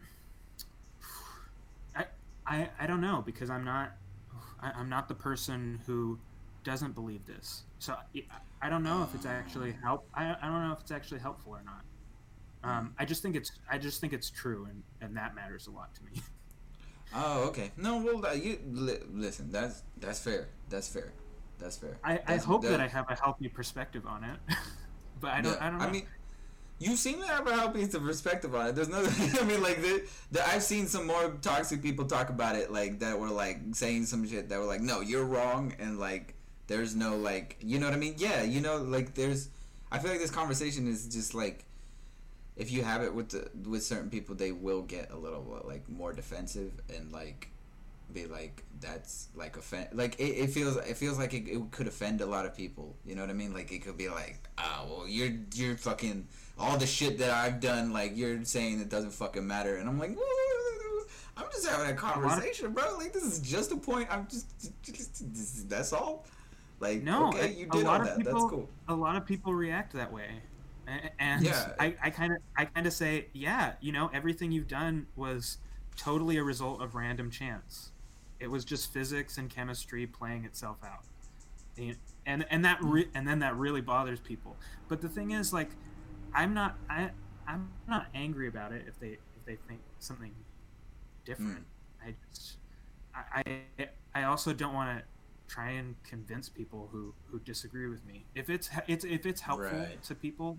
I, 1.93 2.05
I, 2.47 2.69
I 2.79 2.87
don't 2.87 3.01
know 3.01 3.21
because 3.23 3.49
I'm 3.49 3.65
not, 3.65 3.91
I, 4.61 4.71
I'm 4.71 4.89
not 4.89 5.09
the 5.09 5.15
person 5.15 5.81
who 5.85 6.17
doesn't 6.63 6.95
believe 6.95 7.25
this. 7.27 7.63
So 7.79 7.93
I, 8.15 8.23
I 8.61 8.69
don't 8.69 8.83
know 8.83 9.03
if 9.03 9.13
it's 9.13 9.25
actually 9.25 9.73
help. 9.83 10.07
I, 10.15 10.35
I 10.41 10.47
don't 10.47 10.65
know 10.65 10.71
if 10.71 10.79
it's 10.79 10.91
actually 10.91 11.19
helpful 11.19 11.51
or 11.51 11.61
not. 11.65 11.81
Um, 12.61 12.93
I 12.97 13.05
just 13.05 13.21
think 13.21 13.35
it's, 13.35 13.51
I 13.69 13.77
just 13.77 14.01
think 14.01 14.13
it's 14.13 14.29
true, 14.29 14.67
and, 14.69 14.83
and 15.01 15.15
that 15.17 15.35
matters 15.35 15.67
a 15.67 15.71
lot 15.71 15.93
to 15.95 16.03
me. 16.03 16.21
Oh, 17.13 17.47
okay. 17.49 17.71
No, 17.77 17.97
well, 17.97 18.35
you 18.35 18.59
li- 18.71 18.99
listen. 19.13 19.51
That's 19.51 19.83
that's 19.99 20.19
fair. 20.19 20.47
That's 20.69 20.87
fair. 20.87 21.11
That's 21.59 21.77
fair. 21.77 21.97
I, 22.03 22.19
I 22.27 22.37
hope 22.37 22.63
that 22.63 22.79
I 22.79 22.87
have 22.87 23.09
a 23.09 23.15
healthy 23.15 23.49
perspective 23.49 24.05
on 24.05 24.23
it, 24.23 24.39
but 25.19 25.31
I 25.31 25.41
don't, 25.41 25.53
yeah, 25.53 25.67
I 25.67 25.69
don't 25.69 25.79
know. 25.79 25.85
I 25.85 25.91
mean, 25.91 26.05
you 26.79 26.95
seem 26.95 27.19
to 27.19 27.27
have 27.27 27.45
a 27.47 27.53
healthy 27.53 27.85
perspective 27.87 28.55
on 28.55 28.67
it. 28.67 28.75
There's 28.75 28.89
no. 28.89 28.99
I 29.41 29.43
mean, 29.43 29.61
like 29.61 29.81
the, 29.81 30.03
the 30.31 30.47
I've 30.47 30.63
seen 30.63 30.87
some 30.87 31.07
more 31.07 31.35
toxic 31.41 31.81
people 31.81 32.05
talk 32.05 32.29
about 32.29 32.55
it, 32.55 32.71
like 32.71 32.99
that 32.99 33.19
were 33.19 33.29
like 33.29 33.59
saying 33.73 34.05
some 34.05 34.27
shit 34.27 34.49
that 34.49 34.59
were 34.59 34.65
like, 34.65 34.81
no, 34.81 35.01
you're 35.01 35.25
wrong, 35.25 35.73
and 35.79 35.99
like 35.99 36.35
there's 36.67 36.95
no 36.95 37.17
like, 37.17 37.57
you 37.59 37.79
know 37.79 37.87
what 37.87 37.93
I 37.93 37.97
mean? 37.97 38.15
Yeah, 38.17 38.43
you 38.43 38.61
know, 38.61 38.77
like 38.77 39.15
there's. 39.15 39.49
I 39.91 39.97
feel 39.97 40.11
like 40.11 40.19
this 40.19 40.31
conversation 40.31 40.87
is 40.87 41.07
just 41.07 41.33
like. 41.33 41.65
If 42.59 42.71
you 42.71 42.83
have 42.83 43.01
it 43.01 43.13
with 43.15 43.29
the, 43.29 43.49
with 43.67 43.83
certain 43.83 44.09
people, 44.11 44.35
they 44.35 44.51
will 44.51 44.81
get 44.83 45.09
a 45.11 45.17
little 45.17 45.63
like 45.65 45.87
more 45.89 46.13
defensive 46.13 46.71
and 46.95 47.11
like 47.11 47.49
be 48.13 48.25
like 48.25 48.63
that's 48.81 49.27
like 49.35 49.55
offend 49.55 49.87
like 49.93 50.19
it, 50.19 50.23
it 50.43 50.49
feels 50.49 50.75
it 50.77 50.97
feels 50.97 51.19
like 51.19 51.31
it, 51.33 51.47
it 51.47 51.61
could 51.71 51.87
offend 51.87 52.21
a 52.21 52.25
lot 52.25 52.45
of 52.45 52.55
people. 52.57 52.95
You 53.05 53.15
know 53.15 53.21
what 53.21 53.29
i 53.29 53.33
mean? 53.33 53.53
Like 53.53 53.71
it 53.71 53.79
could 53.83 53.97
be 53.97 54.09
like 54.09 54.49
oh 54.57 54.85
well 54.89 55.07
you're 55.07 55.31
you're 55.53 55.77
fucking 55.77 56.27
all 56.57 56.75
the 56.77 56.87
shit 56.87 57.17
that 57.19 57.29
i've 57.29 57.59
done 57.61 57.93
like 57.93 58.17
you're 58.17 58.43
saying 58.43 58.81
it 58.81 58.89
doesn't 58.89 59.11
fucking 59.11 59.45
matter. 59.47 59.75
And 59.77 59.87
i'm 59.87 59.97
like 59.99 60.17
i'm 61.37 61.45
just 61.51 61.67
having 61.67 61.91
a 61.91 61.95
conversation 61.95 62.73
bro. 62.73 62.97
Like 62.97 63.13
this 63.13 63.23
is 63.23 63.39
just 63.39 63.71
a 63.71 63.77
point. 63.77 64.07
I'm 64.11 64.27
just, 64.27 64.47
just, 64.83 65.69
that's 65.69 65.93
all. 65.93 66.25
Like 66.79 67.03
No, 67.03 67.27
okay 67.29 67.45
a- 67.53 67.59
you 67.59 67.67
a 67.67 67.69
did 67.77 67.85
all 67.85 67.91
lot 67.93 68.01
of 68.01 68.07
that. 68.07 68.17
People, 68.17 68.33
that's 68.33 68.49
cool. 68.51 68.69
A 68.87 68.95
lot 68.95 69.15
of 69.17 69.25
people 69.25 69.53
react 69.53 69.93
that 69.93 70.11
way, 70.11 70.25
A- 70.29 70.48
and 71.19 71.43
Yeah. 71.45 71.73
I, 71.79 71.95
I 72.01 72.09
kind 72.09 72.33
of, 72.33 72.39
I 72.57 72.65
kind 72.65 72.87
of 72.87 72.93
say, 72.93 73.27
yeah, 73.33 73.73
you 73.81 73.91
know, 73.91 74.09
everything 74.13 74.51
you've 74.51 74.67
done 74.67 75.07
was 75.15 75.57
totally 75.97 76.37
a 76.37 76.43
result 76.43 76.81
of 76.81 76.95
random 76.95 77.29
chance. 77.31 77.91
It 78.39 78.49
was 78.49 78.63
just 78.65 78.93
physics 78.93 79.37
and 79.37 79.49
chemistry 79.49 80.07
playing 80.07 80.45
itself 80.45 80.77
out, 80.83 81.03
and 81.77 81.97
and, 82.25 82.45
and 82.49 82.63
that, 82.65 82.79
re- 82.83 83.09
and 83.15 83.27
then 83.27 83.39
that 83.39 83.55
really 83.55 83.81
bothers 83.81 84.19
people. 84.19 84.55
But 84.87 85.01
the 85.01 85.09
thing 85.09 85.31
is, 85.31 85.51
like, 85.53 85.71
I'm 86.33 86.53
not, 86.53 86.77
I, 86.89 87.11
I'm 87.47 87.69
not 87.87 88.07
angry 88.13 88.47
about 88.47 88.71
it 88.71 88.85
if 88.87 88.99
they, 88.99 89.09
if 89.35 89.45
they 89.45 89.57
think 89.67 89.81
something 89.99 90.31
different. 91.25 91.59
Mm. 92.03 92.07
I 92.07 92.15
just, 92.33 92.57
I, 93.15 93.43
I, 93.79 93.89
I 94.15 94.23
also 94.23 94.53
don't 94.53 94.73
want 94.73 94.99
to 94.99 95.05
try 95.53 95.71
and 95.71 95.95
convince 96.03 96.49
people 96.49 96.89
who 96.91 97.13
who 97.27 97.39
disagree 97.39 97.87
with 97.87 98.05
me. 98.05 98.25
If 98.35 98.49
it's 98.49 98.69
it's 98.87 99.03
if 99.05 99.25
it's 99.25 99.41
helpful 99.41 99.79
Right. 99.79 100.01
to 100.03 100.15
people 100.15 100.57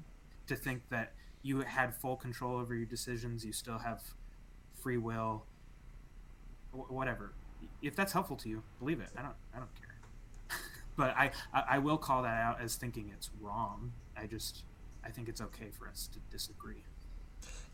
to 0.50 0.56
think 0.56 0.82
that 0.90 1.12
you 1.42 1.60
had 1.60 1.94
full 1.94 2.16
control 2.16 2.58
over 2.58 2.74
your 2.74 2.84
decisions, 2.86 3.44
you 3.44 3.52
still 3.52 3.78
have 3.78 4.02
free 4.74 4.98
will, 4.98 5.44
wh- 6.72 6.90
whatever. 6.90 7.32
If 7.80 7.96
that's 7.96 8.12
helpful 8.12 8.36
to 8.38 8.48
you, 8.48 8.62
believe 8.78 9.00
it. 9.00 9.08
I 9.16 9.22
don't 9.22 9.34
I 9.54 9.58
don't 9.58 9.70
care. 9.74 10.58
but 10.96 11.16
I, 11.16 11.30
I 11.54 11.64
I 11.70 11.78
will 11.78 11.98
call 11.98 12.22
that 12.22 12.42
out 12.42 12.60
as 12.60 12.74
thinking 12.74 13.10
it's 13.14 13.30
wrong. 13.40 13.92
I 14.16 14.26
just 14.26 14.64
I 15.04 15.10
think 15.10 15.28
it's 15.28 15.40
okay 15.40 15.68
for 15.78 15.88
us 15.88 16.08
to 16.12 16.18
disagree. 16.30 16.82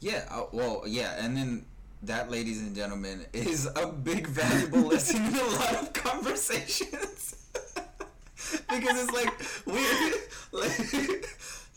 Yeah, 0.01 0.27
uh, 0.31 0.45
well, 0.53 0.83
yeah, 0.87 1.25
and 1.25 1.37
then 1.37 1.65
that, 2.03 2.31
ladies 2.31 2.61
and 2.61 2.77
gentlemen, 2.77 3.25
is 3.33 3.67
a 3.75 3.87
big 3.87 4.27
valuable 4.27 4.81
lesson 4.93 5.25
in 5.25 5.35
a 5.35 5.45
lot 5.45 5.75
of 5.77 5.93
conversations. 5.95 7.47
because 8.69 9.03
it's 9.03 9.13
like 9.13 9.33
we 9.65 9.81
like 10.53 11.27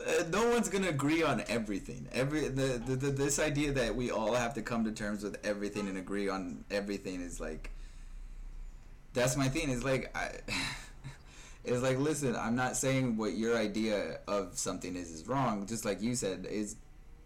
uh, 0.06 0.24
no 0.30 0.50
one's 0.50 0.70
gonna 0.70 0.90
agree 0.90 1.24
on 1.24 1.44
everything. 1.48 2.08
Every 2.12 2.48
the, 2.48 2.82
the, 2.86 2.96
the 2.96 3.10
this 3.12 3.40
idea 3.40 3.72
that 3.74 3.96
we 3.96 4.12
all 4.12 4.34
have 4.34 4.54
to 4.56 4.62
come 4.62 4.86
to 4.86 4.92
terms 4.92 5.24
with 5.24 5.38
everything 5.46 5.88
and 5.88 5.98
agree 5.98 6.30
on 6.30 6.64
everything 6.72 7.22
is 7.22 7.40
like 7.40 7.72
that's 9.14 9.36
my 9.36 9.48
thing. 9.48 9.70
Is 9.70 9.84
like 9.84 10.16
I. 10.16 10.32
It's 11.66 11.84
like, 11.84 12.00
listen, 12.00 12.38
I'm 12.38 12.56
not 12.56 12.78
saying 12.78 13.18
what 13.18 13.34
your 13.34 13.56
idea 13.58 14.20
of 14.30 14.58
something 14.58 14.96
is 14.96 15.12
is 15.12 15.28
wrong. 15.28 15.68
Just 15.68 15.84
like 15.84 16.02
you 16.02 16.16
said, 16.16 16.48
is 16.50 16.78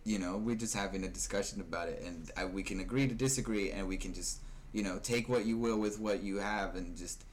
you 0.05 0.19
know 0.19 0.37
we're 0.37 0.55
just 0.55 0.75
having 0.75 1.03
a 1.03 1.07
discussion 1.07 1.61
about 1.61 1.87
it 1.87 2.01
and 2.05 2.31
I, 2.35 2.45
we 2.45 2.63
can 2.63 2.79
agree 2.79 3.07
to 3.07 3.15
disagree 3.15 3.71
and 3.71 3.87
we 3.87 3.97
can 3.97 4.13
just 4.13 4.39
you 4.73 4.83
know 4.83 4.99
take 5.01 5.29
what 5.29 5.45
you 5.45 5.57
will 5.57 5.77
with 5.77 5.99
what 5.99 6.23
you 6.23 6.37
have 6.37 6.75
and 6.75 6.97
just 6.97 7.23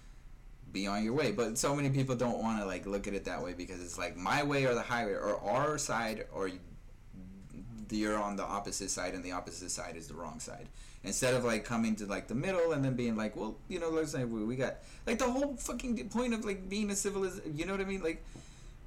be 0.72 0.86
on 0.86 1.02
your 1.04 1.12
way 1.14 1.32
but 1.32 1.58
so 1.58 1.74
many 1.74 1.90
people 1.90 2.14
don't 2.14 2.38
want 2.38 2.58
to 2.60 2.64
like 2.66 2.86
look 2.86 3.06
at 3.08 3.14
it 3.14 3.24
that 3.24 3.42
way 3.42 3.52
because 3.52 3.80
it's 3.82 3.98
like 3.98 4.16
my 4.16 4.42
way 4.42 4.64
or 4.66 4.74
the 4.74 4.82
highway 4.82 5.12
or 5.12 5.38
our 5.40 5.78
side 5.78 6.26
or 6.32 6.48
you- 6.48 6.58
you're 7.90 8.16
on 8.16 8.36
the 8.36 8.44
opposite 8.44 8.88
side 8.88 9.14
and 9.14 9.24
the 9.24 9.32
opposite 9.32 9.68
side 9.70 9.96
is 9.96 10.06
the 10.06 10.14
wrong 10.14 10.38
side 10.38 10.68
instead 11.02 11.34
of 11.34 11.44
like 11.44 11.64
coming 11.64 11.96
to 11.96 12.06
like 12.06 12.28
the 12.28 12.34
middle 12.34 12.70
and 12.72 12.84
then 12.84 12.94
being 12.94 13.16
like 13.16 13.34
well 13.34 13.56
you 13.68 13.80
know 13.80 13.88
let's 13.90 14.12
say 14.12 14.24
we 14.24 14.44
we 14.44 14.54
got 14.54 14.76
like 15.06 15.18
the 15.18 15.28
whole 15.28 15.56
fucking 15.56 16.08
point 16.08 16.32
of 16.32 16.44
like 16.44 16.68
being 16.68 16.88
a 16.90 16.94
civilization 16.94 17.56
you 17.56 17.66
know 17.66 17.72
what 17.72 17.80
i 17.80 17.84
mean 17.84 18.00
like 18.02 18.22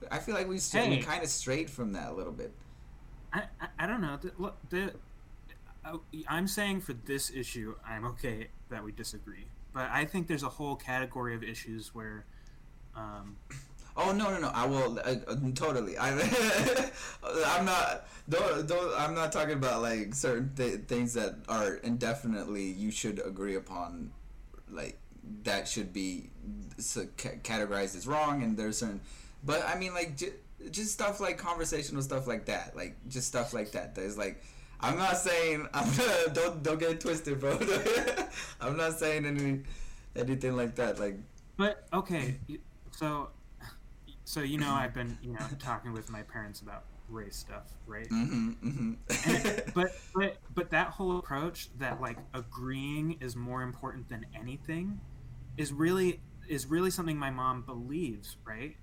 i 0.09 0.19
feel 0.19 0.35
like 0.35 0.47
we, 0.47 0.57
st- 0.57 0.89
we 0.89 0.95
Hey. 0.97 1.01
kind 1.01 1.21
of 1.23 1.27
strayed 1.29 1.69
from 1.69 1.91
that 1.93 2.11
a 2.11 2.13
little 2.13 2.31
bit 2.31 2.53
I, 3.33 3.43
I, 3.59 3.67
I 3.79 3.87
don't 3.87 3.99
know. 4.01 4.17
The, 4.21 4.31
look, 4.37 4.55
the, 4.69 4.93
uh, 5.83 5.97
I'm 6.29 6.47
saying 6.47 6.81
for 6.81 6.93
this 6.93 7.31
issue, 7.31 7.73
I'm 7.83 8.05
okay 8.05 8.49
that 8.69 8.83
we 8.83 8.91
disagree. 8.91 9.45
But 9.73 9.89
I 9.91 10.05
think 10.05 10.27
there's 10.27 10.43
a 10.43 10.49
whole 10.49 10.75
category 10.75 11.35
of 11.35 11.43
issues 11.43 11.93
where, 11.95 12.25
um, 12.95 13.37
Oh 13.95 14.11
no 14.11 14.31
no 14.31 14.39
no! 14.39 14.47
I 14.47 14.65
will 14.65 14.97
uh, 14.97 15.15
uh, 15.27 15.35
totally. 15.53 15.97
I 15.99 16.09
I'm 17.45 17.63
not 17.65 18.07
don't, 18.27 18.65
don't 18.67 18.99
I'm 18.99 19.13
not 19.13 19.31
talking 19.31 19.53
about 19.53 19.83
like 19.83 20.15
certain 20.15 20.51
th- 20.55 20.81
things 20.87 21.13
that 21.13 21.35
are 21.47 21.75
indefinitely 21.75 22.63
you 22.63 22.89
should 22.89 23.21
agree 23.23 23.53
upon, 23.55 24.11
like 24.71 24.97
that 25.43 25.67
should 25.67 25.93
be 25.93 26.31
ca- 27.17 27.37
categorized 27.43 27.95
as 27.95 28.07
wrong, 28.07 28.41
and 28.41 28.57
there's 28.57 28.77
certain. 28.79 28.99
But 29.43 29.63
I 29.67 29.75
mean 29.77 29.93
like 29.93 30.17
j- 30.17 30.33
just 30.71 30.91
stuff 30.91 31.19
like 31.19 31.37
conversational 31.37 32.01
stuff 32.01 32.25
like 32.25 32.45
that, 32.45 32.75
like 32.75 32.95
just 33.09 33.27
stuff 33.27 33.53
like 33.53 33.71
that. 33.73 33.93
There's 33.95 34.17
like. 34.17 34.43
I'm 34.83 34.97
not 34.97 35.17
saying 35.17 35.67
I'm 35.73 35.87
not, 35.97 36.33
don't 36.33 36.63
don't 36.63 36.79
get 36.79 36.91
it 36.91 37.01
twisted, 37.01 37.39
bro. 37.39 37.57
I'm 38.61 38.77
not 38.77 38.99
saying 38.99 39.25
any 39.25 39.61
anything 40.15 40.55
like 40.55 40.75
that. 40.75 40.99
Like 40.99 41.17
but 41.57 41.87
okay, 41.93 42.39
so, 42.91 43.29
so 44.25 44.41
you 44.41 44.57
know, 44.57 44.71
I've 44.71 44.93
been 44.93 45.17
you 45.21 45.33
know 45.33 45.45
talking 45.59 45.93
with 45.93 46.09
my 46.09 46.21
parents 46.23 46.61
about 46.61 46.85
race 47.09 47.35
stuff, 47.35 47.71
right? 47.85 48.07
hmm 48.07 48.51
hmm 48.51 48.93
And- 49.27 49.63
but 49.73 49.95
but 50.15 50.37
but 50.55 50.69
that 50.71 50.87
whole 50.87 51.17
approach 51.19 51.69
that 51.77 52.01
like 52.01 52.17
agreeing 52.33 53.17
is 53.21 53.35
more 53.35 53.61
important 53.61 54.09
than 54.09 54.25
anything 54.35 54.99
is 55.57 55.71
really 55.71 56.21
is 56.47 56.65
really 56.65 56.89
something 56.91 57.17
my 57.17 57.29
mom 57.29 57.61
believes 57.61 58.35
right 58.45 58.75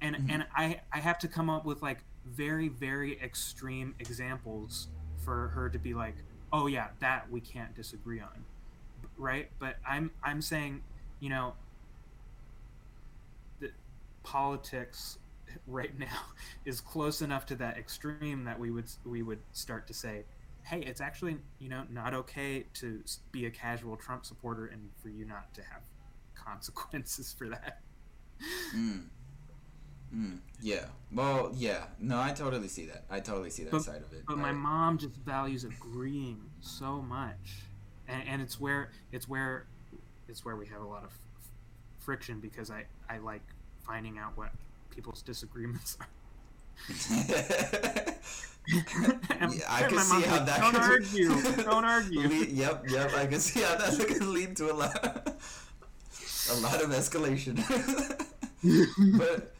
and 0.00 0.16
Mhm. 0.16 0.30
and 0.30 0.46
i 0.54 0.80
i 0.92 0.98
have 0.98 1.18
to 1.20 1.28
come 1.28 1.48
up 1.48 1.64
with 1.64 1.80
like 1.80 1.98
very 2.26 2.68
very 2.68 3.18
extreme 3.22 3.94
examples 3.98 4.88
for 5.28 5.48
her 5.48 5.68
to 5.68 5.78
be 5.78 5.92
like 5.92 6.14
oh 6.54 6.66
yeah 6.66 6.86
that 7.00 7.30
we 7.30 7.38
can't 7.38 7.74
disagree 7.76 8.18
on 8.18 8.44
right 9.18 9.50
but 9.58 9.76
i'm 9.86 10.10
i'm 10.24 10.40
saying 10.40 10.80
you 11.20 11.28
know 11.28 11.52
that 13.60 13.72
politics 14.22 15.18
right 15.66 15.98
now 15.98 16.06
is 16.64 16.80
close 16.80 17.20
enough 17.20 17.44
to 17.44 17.54
that 17.54 17.76
extreme 17.76 18.44
that 18.44 18.58
we 18.58 18.70
would 18.70 18.86
we 19.04 19.22
would 19.22 19.40
start 19.52 19.86
to 19.86 19.92
say 19.92 20.24
hey 20.62 20.80
it's 20.80 21.02
actually 21.02 21.36
you 21.58 21.68
know 21.68 21.82
not 21.90 22.14
okay 22.14 22.64
to 22.72 23.02
be 23.30 23.44
a 23.44 23.50
casual 23.50 23.98
trump 23.98 24.24
supporter 24.24 24.64
and 24.64 24.88
for 25.02 25.10
you 25.10 25.26
not 25.26 25.52
to 25.52 25.60
have 25.60 25.82
consequences 26.34 27.34
for 27.36 27.50
that 27.50 27.80
Mm. 28.74 29.06
Mm. 30.14 30.38
Yeah. 30.60 30.86
Well, 31.12 31.52
yeah. 31.54 31.84
No, 32.00 32.18
I 32.20 32.32
totally 32.32 32.68
see 32.68 32.86
that. 32.86 33.04
I 33.10 33.20
totally 33.20 33.50
see 33.50 33.64
that 33.64 33.72
But- 33.72 33.82
side 33.82 34.02
of 34.02 34.12
it. 34.12 34.24
but 34.26 34.38
my 34.38 34.48
I- 34.50 34.52
mom 34.52 34.98
just 34.98 35.14
values 35.16 35.64
agreeing 35.64 36.40
so 36.60 37.00
much 37.02 37.62
and, 38.08 38.22
and 38.28 38.42
it's 38.42 38.58
where 38.60 38.90
it's 39.12 39.28
where 39.28 39.66
it's 40.28 40.44
where 40.44 40.56
we 40.56 40.66
have 40.66 40.80
a 40.80 40.86
lot 40.86 41.04
of 41.04 41.10
f- 41.10 41.18
friction 41.98 42.40
because 42.40 42.70
i 42.70 42.84
i 43.08 43.18
like 43.18 43.42
finding 43.86 44.18
out 44.18 44.36
what 44.36 44.50
people's 44.90 45.22
disagreements 45.22 45.96
are 46.00 46.08
And- 49.40 49.54
Yeah, 49.54 49.64
I 49.68 49.82
can 49.88 49.98
see 50.00 50.20
how 50.22 50.36
like, 50.36 50.46
that 50.46 50.60
don't 50.60 50.72
could- 50.74 50.82
argue 50.82 51.28
don't 51.62 51.84
argue 51.84 52.20
Le- 52.28 52.46
yep, 52.46 52.84
yep. 52.88 53.14
I 53.14 53.26
can 53.26 53.40
see 53.40 53.60
how 53.60 53.76
that 53.76 53.96
could 54.08 54.22
lead 54.26 54.56
to 54.56 54.70
a 54.72 54.74
lot, 54.74 55.04
a 56.50 56.54
lot 56.60 56.82
of 56.82 56.90
escalation. 56.90 57.56
but, 59.18 59.54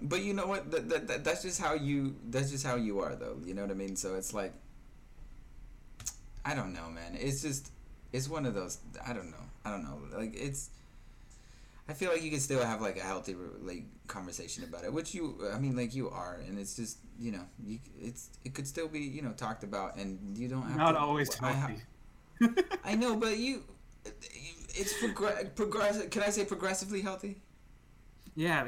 but 0.00 0.22
you 0.22 0.34
know 0.34 0.46
what? 0.46 0.70
That, 0.70 0.88
that, 0.88 1.08
that 1.08 1.24
that's 1.24 1.42
just 1.42 1.60
how 1.60 1.74
you. 1.74 2.16
That's 2.30 2.50
just 2.50 2.64
how 2.66 2.76
you 2.76 3.00
are, 3.00 3.14
though. 3.14 3.38
You 3.44 3.54
know 3.54 3.62
what 3.62 3.70
I 3.70 3.74
mean? 3.74 3.96
So 3.96 4.14
it's 4.14 4.32
like, 4.32 4.52
I 6.44 6.54
don't 6.54 6.72
know, 6.72 6.88
man. 6.90 7.16
It's 7.18 7.42
just, 7.42 7.70
it's 8.12 8.28
one 8.28 8.46
of 8.46 8.54
those. 8.54 8.78
I 9.06 9.12
don't 9.12 9.30
know. 9.30 9.44
I 9.64 9.70
don't 9.70 9.82
know. 9.84 9.98
Like 10.16 10.34
it's. 10.36 10.70
I 11.88 11.94
feel 11.94 12.10
like 12.12 12.22
you 12.22 12.30
can 12.30 12.40
still 12.40 12.62
have 12.62 12.82
like 12.82 12.98
a 12.98 13.02
healthy 13.02 13.34
like 13.62 13.84
conversation 14.08 14.64
about 14.64 14.84
it, 14.84 14.92
which 14.92 15.14
you, 15.14 15.38
I 15.52 15.58
mean, 15.58 15.74
like 15.74 15.94
you 15.94 16.10
are, 16.10 16.38
and 16.46 16.58
it's 16.58 16.76
just 16.76 16.98
you 17.18 17.32
know, 17.32 17.44
you, 17.64 17.78
it's 18.00 18.28
it 18.44 18.54
could 18.54 18.66
still 18.66 18.88
be 18.88 19.00
you 19.00 19.22
know 19.22 19.32
talked 19.32 19.64
about, 19.64 19.96
and 19.96 20.36
you 20.36 20.48
don't 20.48 20.62
have 20.62 20.76
not 20.76 20.92
to, 20.92 20.98
always 20.98 21.30
I 21.40 21.52
ha- 21.52 21.72
I 22.84 22.94
know, 22.94 23.16
but 23.16 23.38
you, 23.38 23.64
it's 24.04 24.94
progr- 25.02 25.54
progressive. 25.54 26.10
Can 26.10 26.22
I 26.22 26.30
say 26.30 26.44
progressively 26.44 27.00
healthy? 27.00 27.40
Yeah 28.38 28.64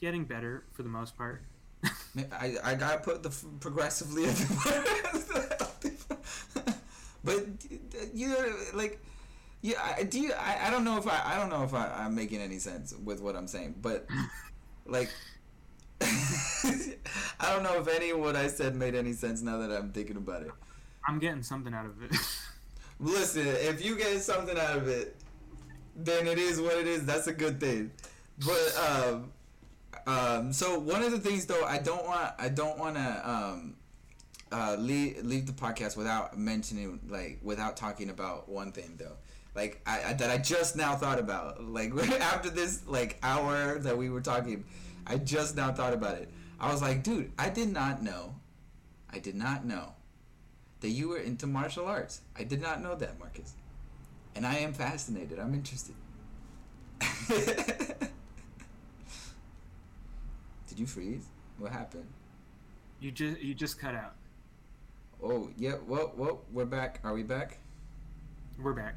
getting 0.00 0.24
better 0.24 0.64
for 0.72 0.82
the 0.82 0.88
most 0.88 1.16
part. 1.16 1.42
I, 2.32 2.56
I 2.62 2.74
gotta 2.74 2.98
put 2.98 3.22
the 3.22 3.30
f- 3.30 3.44
progressively 3.60 4.24
but 7.24 7.46
you 8.12 8.28
know 8.28 8.56
like 8.74 9.00
yeah 9.62 9.94
I, 9.96 10.02
do 10.02 10.20
you 10.20 10.32
I, 10.34 10.66
I 10.66 10.70
don't 10.70 10.84
know 10.84 10.98
if 10.98 11.06
I 11.06 11.22
I 11.24 11.38
don't 11.38 11.48
know 11.48 11.62
if 11.62 11.72
I, 11.72 11.86
I'm 12.00 12.14
making 12.14 12.40
any 12.40 12.58
sense 12.58 12.92
with 12.92 13.20
what 13.20 13.34
I'm 13.36 13.46
saying 13.46 13.76
but 13.80 14.06
like 14.86 15.10
I 16.02 17.52
don't 17.52 17.62
know 17.62 17.80
if 17.80 17.88
any 17.88 18.10
of 18.10 18.18
what 18.18 18.36
I 18.36 18.48
said 18.48 18.74
made 18.74 18.94
any 18.94 19.12
sense 19.12 19.40
now 19.40 19.58
that 19.58 19.70
I'm 19.70 19.90
thinking 19.92 20.16
about 20.16 20.42
it. 20.42 20.50
I'm 21.06 21.18
getting 21.18 21.42
something 21.42 21.72
out 21.72 21.86
of 21.86 22.02
it. 22.02 22.14
Listen 23.00 23.46
if 23.46 23.82
you 23.82 23.96
get 23.96 24.20
something 24.20 24.58
out 24.58 24.76
of 24.76 24.88
it 24.88 25.16
then 25.96 26.26
it 26.26 26.38
is 26.38 26.60
what 26.60 26.76
it 26.76 26.86
is. 26.86 27.06
That's 27.06 27.28
a 27.28 27.32
good 27.32 27.58
thing 27.58 27.92
but 28.44 28.76
um 28.90 29.32
um 30.06 30.52
so 30.52 30.78
one 30.78 31.02
of 31.02 31.10
the 31.10 31.18
things 31.18 31.46
though 31.46 31.64
i 31.64 31.78
don't 31.78 32.06
want 32.06 32.32
i 32.38 32.48
don't 32.48 32.78
want 32.78 32.96
to 32.96 33.30
um 33.30 33.74
uh 34.52 34.76
leave 34.78 35.22
leave 35.24 35.46
the 35.46 35.52
podcast 35.52 35.96
without 35.96 36.38
mentioning 36.38 37.00
like 37.08 37.38
without 37.42 37.76
talking 37.76 38.10
about 38.10 38.48
one 38.48 38.72
thing 38.72 38.94
though. 38.98 39.16
Like 39.54 39.80
I, 39.86 40.04
I 40.04 40.12
that 40.14 40.30
i 40.30 40.38
just 40.38 40.76
now 40.76 40.94
thought 40.94 41.18
about. 41.18 41.62
Like 41.64 41.92
after 42.20 42.50
this 42.50 42.82
like 42.86 43.18
hour 43.22 43.78
that 43.80 43.96
we 43.96 44.08
were 44.08 44.20
talking 44.20 44.64
i 45.06 45.16
just 45.16 45.56
now 45.56 45.72
thought 45.72 45.92
about 45.92 46.16
it. 46.16 46.30
I 46.60 46.72
was 46.72 46.82
like 46.82 47.02
dude 47.02 47.32
i 47.38 47.48
did 47.48 47.68
not 47.72 48.02
know 48.02 48.34
i 49.12 49.18
did 49.18 49.34
not 49.34 49.64
know 49.64 49.92
that 50.80 50.90
you 50.90 51.08
were 51.08 51.18
into 51.18 51.46
martial 51.46 51.86
arts. 51.86 52.20
I 52.36 52.44
did 52.44 52.62
not 52.62 52.82
know 52.82 52.94
that 52.94 53.18
marcus. 53.18 53.52
And 54.34 54.46
i 54.46 54.56
am 54.58 54.72
fascinated. 54.72 55.38
I'm 55.38 55.54
interested 55.54 55.94
Did 60.78 60.82
you 60.82 60.86
freeze? 60.86 61.24
What 61.58 61.72
happened? 61.72 62.06
you 63.00 63.10
just 63.10 63.40
you 63.40 63.52
just 63.52 63.80
cut 63.80 63.96
out 63.96 64.14
Oh, 65.20 65.50
yeah. 65.58 65.72
Whoa, 65.72 66.12
whoa. 66.14 66.38
We're 66.52 66.66
back. 66.66 67.00
Are 67.02 67.14
we 67.14 67.24
back? 67.24 67.58
We're 68.62 68.74
back. 68.74 68.94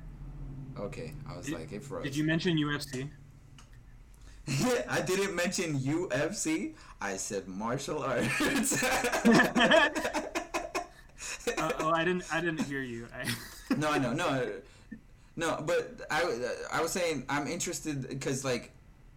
Okay. 0.80 1.14
I 1.28 1.36
was 1.36 1.48
Did- 1.48 1.56
like, 1.56 1.72
it 1.72 1.84
froze. 1.84 2.04
Did 2.04 2.16
you 2.16 2.24
mention 2.24 2.56
UFC? 2.56 3.10
I 4.88 5.02
didn't 5.02 5.36
mention 5.36 5.80
UFC. 5.80 6.76
I 7.02 7.18
said 7.18 7.48
martial 7.48 8.04
arts. 8.04 8.84
Uh, 11.58 11.72
oh, 11.80 11.92
I 11.92 12.04
didn't. 12.04 12.24
I 12.32 12.42
didn't 12.42 12.62
hear 12.64 12.82
you. 12.82 13.08
I, 13.14 13.76
no, 13.76 13.90
I 13.92 13.98
know, 13.98 14.14
no, 14.14 14.52
no. 15.36 15.64
But 15.66 16.02
I, 16.10 16.24
I 16.72 16.82
was 16.82 16.92
saying 16.92 17.26
I'm 17.30 17.48
interested 17.48 18.08
because 18.08 18.44
like 18.46 18.72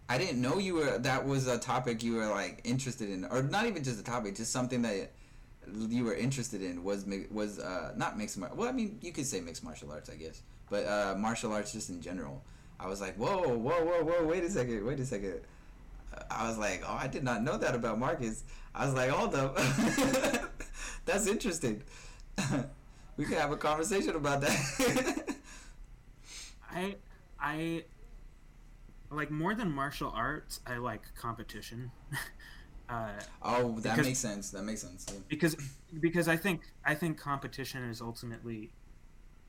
I 0.07 0.17
didn't 0.17 0.41
know 0.41 0.57
you 0.59 0.75
were 0.75 0.97
that 0.99 1.25
was 1.25 1.47
a 1.47 1.57
topic 1.57 2.03
you 2.03 2.15
were 2.15 2.27
like 2.27 2.61
interested 2.63 3.09
in, 3.09 3.25
or 3.25 3.41
not 3.41 3.65
even 3.65 3.83
just 3.83 3.99
a 3.99 4.03
topic, 4.03 4.35
just 4.35 4.51
something 4.51 4.81
that 4.83 5.11
you 5.89 6.05
were 6.05 6.13
interested 6.13 6.61
in 6.61 6.83
was 6.83 7.05
was 7.31 7.59
uh, 7.59 7.93
not 7.95 8.17
mixed 8.17 8.37
martial. 8.37 8.57
Well, 8.57 8.69
I 8.69 8.71
mean, 8.71 8.99
you 9.01 9.11
could 9.11 9.25
say 9.25 9.41
mixed 9.41 9.63
martial 9.63 9.91
arts, 9.91 10.09
I 10.09 10.15
guess, 10.15 10.41
but 10.69 10.85
uh, 10.85 11.15
martial 11.17 11.53
arts 11.53 11.71
just 11.71 11.89
in 11.89 12.01
general. 12.01 12.43
I 12.79 12.87
was 12.87 13.01
like, 13.01 13.15
whoa, 13.15 13.57
whoa, 13.57 13.83
whoa, 13.83 14.03
whoa! 14.03 14.25
Wait 14.25 14.43
a 14.43 14.49
second, 14.49 14.85
wait 14.85 14.99
a 14.99 15.05
second. 15.05 15.41
I 16.29 16.47
was 16.47 16.57
like, 16.57 16.83
oh, 16.87 16.93
I 16.93 17.07
did 17.07 17.23
not 17.23 17.41
know 17.41 17.57
that 17.57 17.73
about 17.73 17.99
Marcus. 17.99 18.43
I 18.73 18.85
was 18.85 18.93
like, 18.93 19.09
hold 19.09 19.33
up, 19.35 19.57
that's 21.05 21.27
interesting. 21.27 21.81
we 23.17 23.25
could 23.25 23.37
have 23.37 23.51
a 23.51 23.57
conversation 23.57 24.15
about 24.15 24.41
that. 24.41 25.35
I, 26.71 26.95
I 27.39 27.83
like 29.11 29.31
more 29.31 29.55
than 29.55 29.71
martial 29.71 30.11
arts. 30.15 30.59
I 30.65 30.77
like 30.77 31.13
competition. 31.15 31.91
uh, 32.89 33.11
oh, 33.41 33.73
that 33.79 33.83
Because- 33.95 34.05
makes 34.05 34.19
sense. 34.19 34.49
That 34.51 34.63
makes 34.63 34.81
sense. 34.81 35.05
Yeah. 35.11 35.19
because 35.27 35.55
because 35.99 36.27
I 36.27 36.37
think 36.37 36.61
I 36.83 36.95
think 36.95 37.17
competition 37.17 37.83
is 37.89 38.01
ultimately 38.01 38.71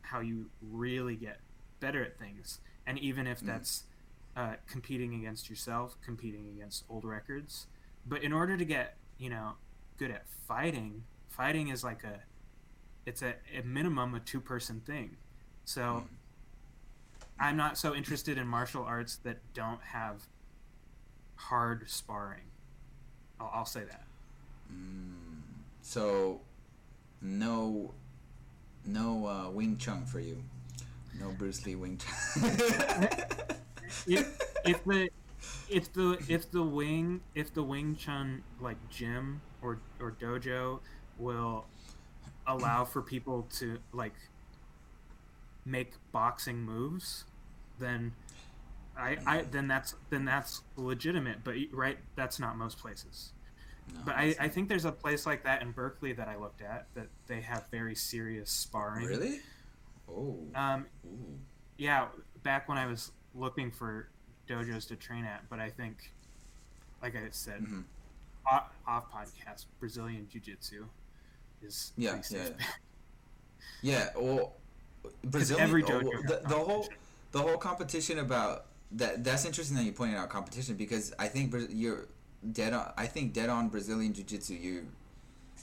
how 0.03 0.21
you 0.21 0.51
really 0.63 1.17
get 1.17 1.41
better 1.81 2.03
at 2.05 2.19
things, 2.19 2.61
and 2.87 2.99
even 2.99 3.27
if 3.27 3.41
Mhm. 3.41 3.47
that's 3.47 3.85
uh, 4.37 4.57
competing 4.67 5.15
against 5.15 5.49
yourself, 5.49 5.97
competing 6.05 6.49
against 6.49 6.85
old 6.91 7.05
records, 7.05 7.67
but 8.07 8.23
in 8.23 8.33
order 8.33 8.57
to 8.57 8.65
get 8.65 8.97
you 9.19 9.31
know 9.31 9.55
good 9.99 10.11
at 10.11 10.29
fighting, 10.29 11.05
fighting 11.29 11.69
is 11.69 11.83
like 11.83 12.05
a 12.05 12.21
it's 13.07 13.23
a, 13.23 13.37
a 13.57 13.63
minimum 13.63 14.15
a 14.15 14.21
two 14.21 14.41
person 14.41 14.81
thing, 14.81 15.17
so. 15.65 15.83
Mm. 15.83 16.07
I'm 17.39 17.57
not 17.57 17.77
so 17.77 17.95
interested 17.95 18.39
in 18.39 18.47
martial 18.47 18.83
arts 18.83 19.17
that 19.25 19.39
don't 19.55 19.83
have 19.83 20.23
hard 21.35 21.89
sparring. 21.89 22.51
I'll, 23.41 23.51
I'll 23.55 23.67
say 23.67 23.85
that. 23.85 24.05
Mm, 24.73 25.15
so, 25.83 26.41
no, 27.21 27.93
no 28.85 29.27
uh, 29.27 29.51
Wing 29.51 29.77
Chun 29.77 30.07
for 30.07 30.21
you. 30.21 30.43
No 31.21 31.31
Bruce 31.31 31.65
Lee 31.67 31.75
Wing 31.75 31.99
Chun. 31.99 32.51
if, 34.07 34.39
if 34.65 34.85
the 34.85 35.09
if 35.69 35.93
the 35.93 36.19
if 36.29 36.51
the 36.51 36.63
wing 36.63 37.21
if 37.35 37.53
the 37.55 37.63
Wing 37.63 37.97
Chun 37.97 38.43
like 38.61 38.77
gym 38.89 39.41
or 39.63 39.79
or 40.01 40.13
dojo 40.13 40.81
will 41.19 41.67
allow 42.47 42.85
for 42.85 43.03
people 43.03 43.47
to 43.59 43.79
like 43.93 44.15
make 45.67 45.93
boxing 46.13 46.63
moves, 46.63 47.25
then 47.79 48.15
I, 48.97 49.19
I 49.27 49.43
then 49.51 49.69
that's 49.69 49.95
then 50.09 50.25
that's 50.25 50.63
legitimate. 50.77 51.45
But 51.45 51.57
right, 51.73 51.99
that's 52.15 52.39
not 52.41 52.57
most 52.57 52.79
places. 52.79 53.33
No, 53.95 54.01
But 54.07 54.17
I, 54.17 54.35
I 54.41 54.49
think 54.49 54.69
there's 54.69 54.85
a 54.87 54.91
place 54.93 55.27
like 55.27 55.45
that 55.45 55.63
in 55.63 55.71
Berkeley 55.73 56.13
that 56.15 56.27
I 56.29 56.37
looked 56.37 56.63
at 56.63 56.87
that 56.95 57.09
they 57.27 57.41
have 57.43 57.67
very 57.71 57.95
serious 57.95 58.51
sparring. 58.51 59.07
really. 59.07 59.41
Oh. 60.09 60.39
Um, 60.55 60.87
Ooh. 61.05 61.39
yeah, 61.79 62.07
back 62.43 62.69
when 62.69 62.79
I 62.79 62.87
was 62.87 63.13
looking 63.35 63.71
for 63.71 64.09
dojos 64.49 64.89
to 64.89 64.97
train 64.97 65.25
at, 65.25 65.49
but 65.51 65.59
I 65.61 65.69
think, 65.71 66.13
like 67.03 67.15
I 67.17 67.29
said, 67.31 67.61
Mhm. 67.63 67.85
off, 68.51 68.71
off 68.87 69.05
podcast, 69.13 69.67
Brazilian 69.79 70.27
Jiu 70.29 70.41
Jitsu 70.41 70.87
is 71.63 71.93
Yeah, 71.97 72.13
pretty 72.13 72.35
yeah, 72.37 72.49
Yeah. 73.83 74.09
Well, 74.17 74.55
Brazilian. 75.25 75.65
every 75.69 75.83
oh, 75.85 75.87
dojo 75.87 76.27
the, 76.27 76.41
the 76.49 76.55
whole 76.55 76.67
competition. 76.85 76.99
the 77.33 77.43
whole 77.43 77.57
competition 77.59 78.19
about 78.19 78.67
that. 78.93 79.25
That's 79.25 79.45
interesting 79.45 79.77
that 79.77 79.85
you 79.85 79.93
pointed 79.93 80.17
out 80.17 80.29
competition 80.29 80.77
because 80.77 81.13
I 81.19 81.29
think 81.29 81.55
you're 81.71 82.07
dead 82.53 82.73
on. 82.73 82.93
I 82.97 83.07
think 83.07 83.33
dead 83.33 83.49
on 83.49 83.69
Brazilian 83.69 84.13
Jiu 84.13 84.25
Jitsu. 84.25 84.55
You, 84.55 84.87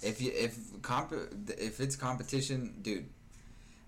if 0.01 0.21
you 0.21 0.31
if 0.35 0.57
comp 0.81 1.13
if 1.57 1.79
it's 1.79 1.95
competition, 1.95 2.75
dude, 2.81 3.05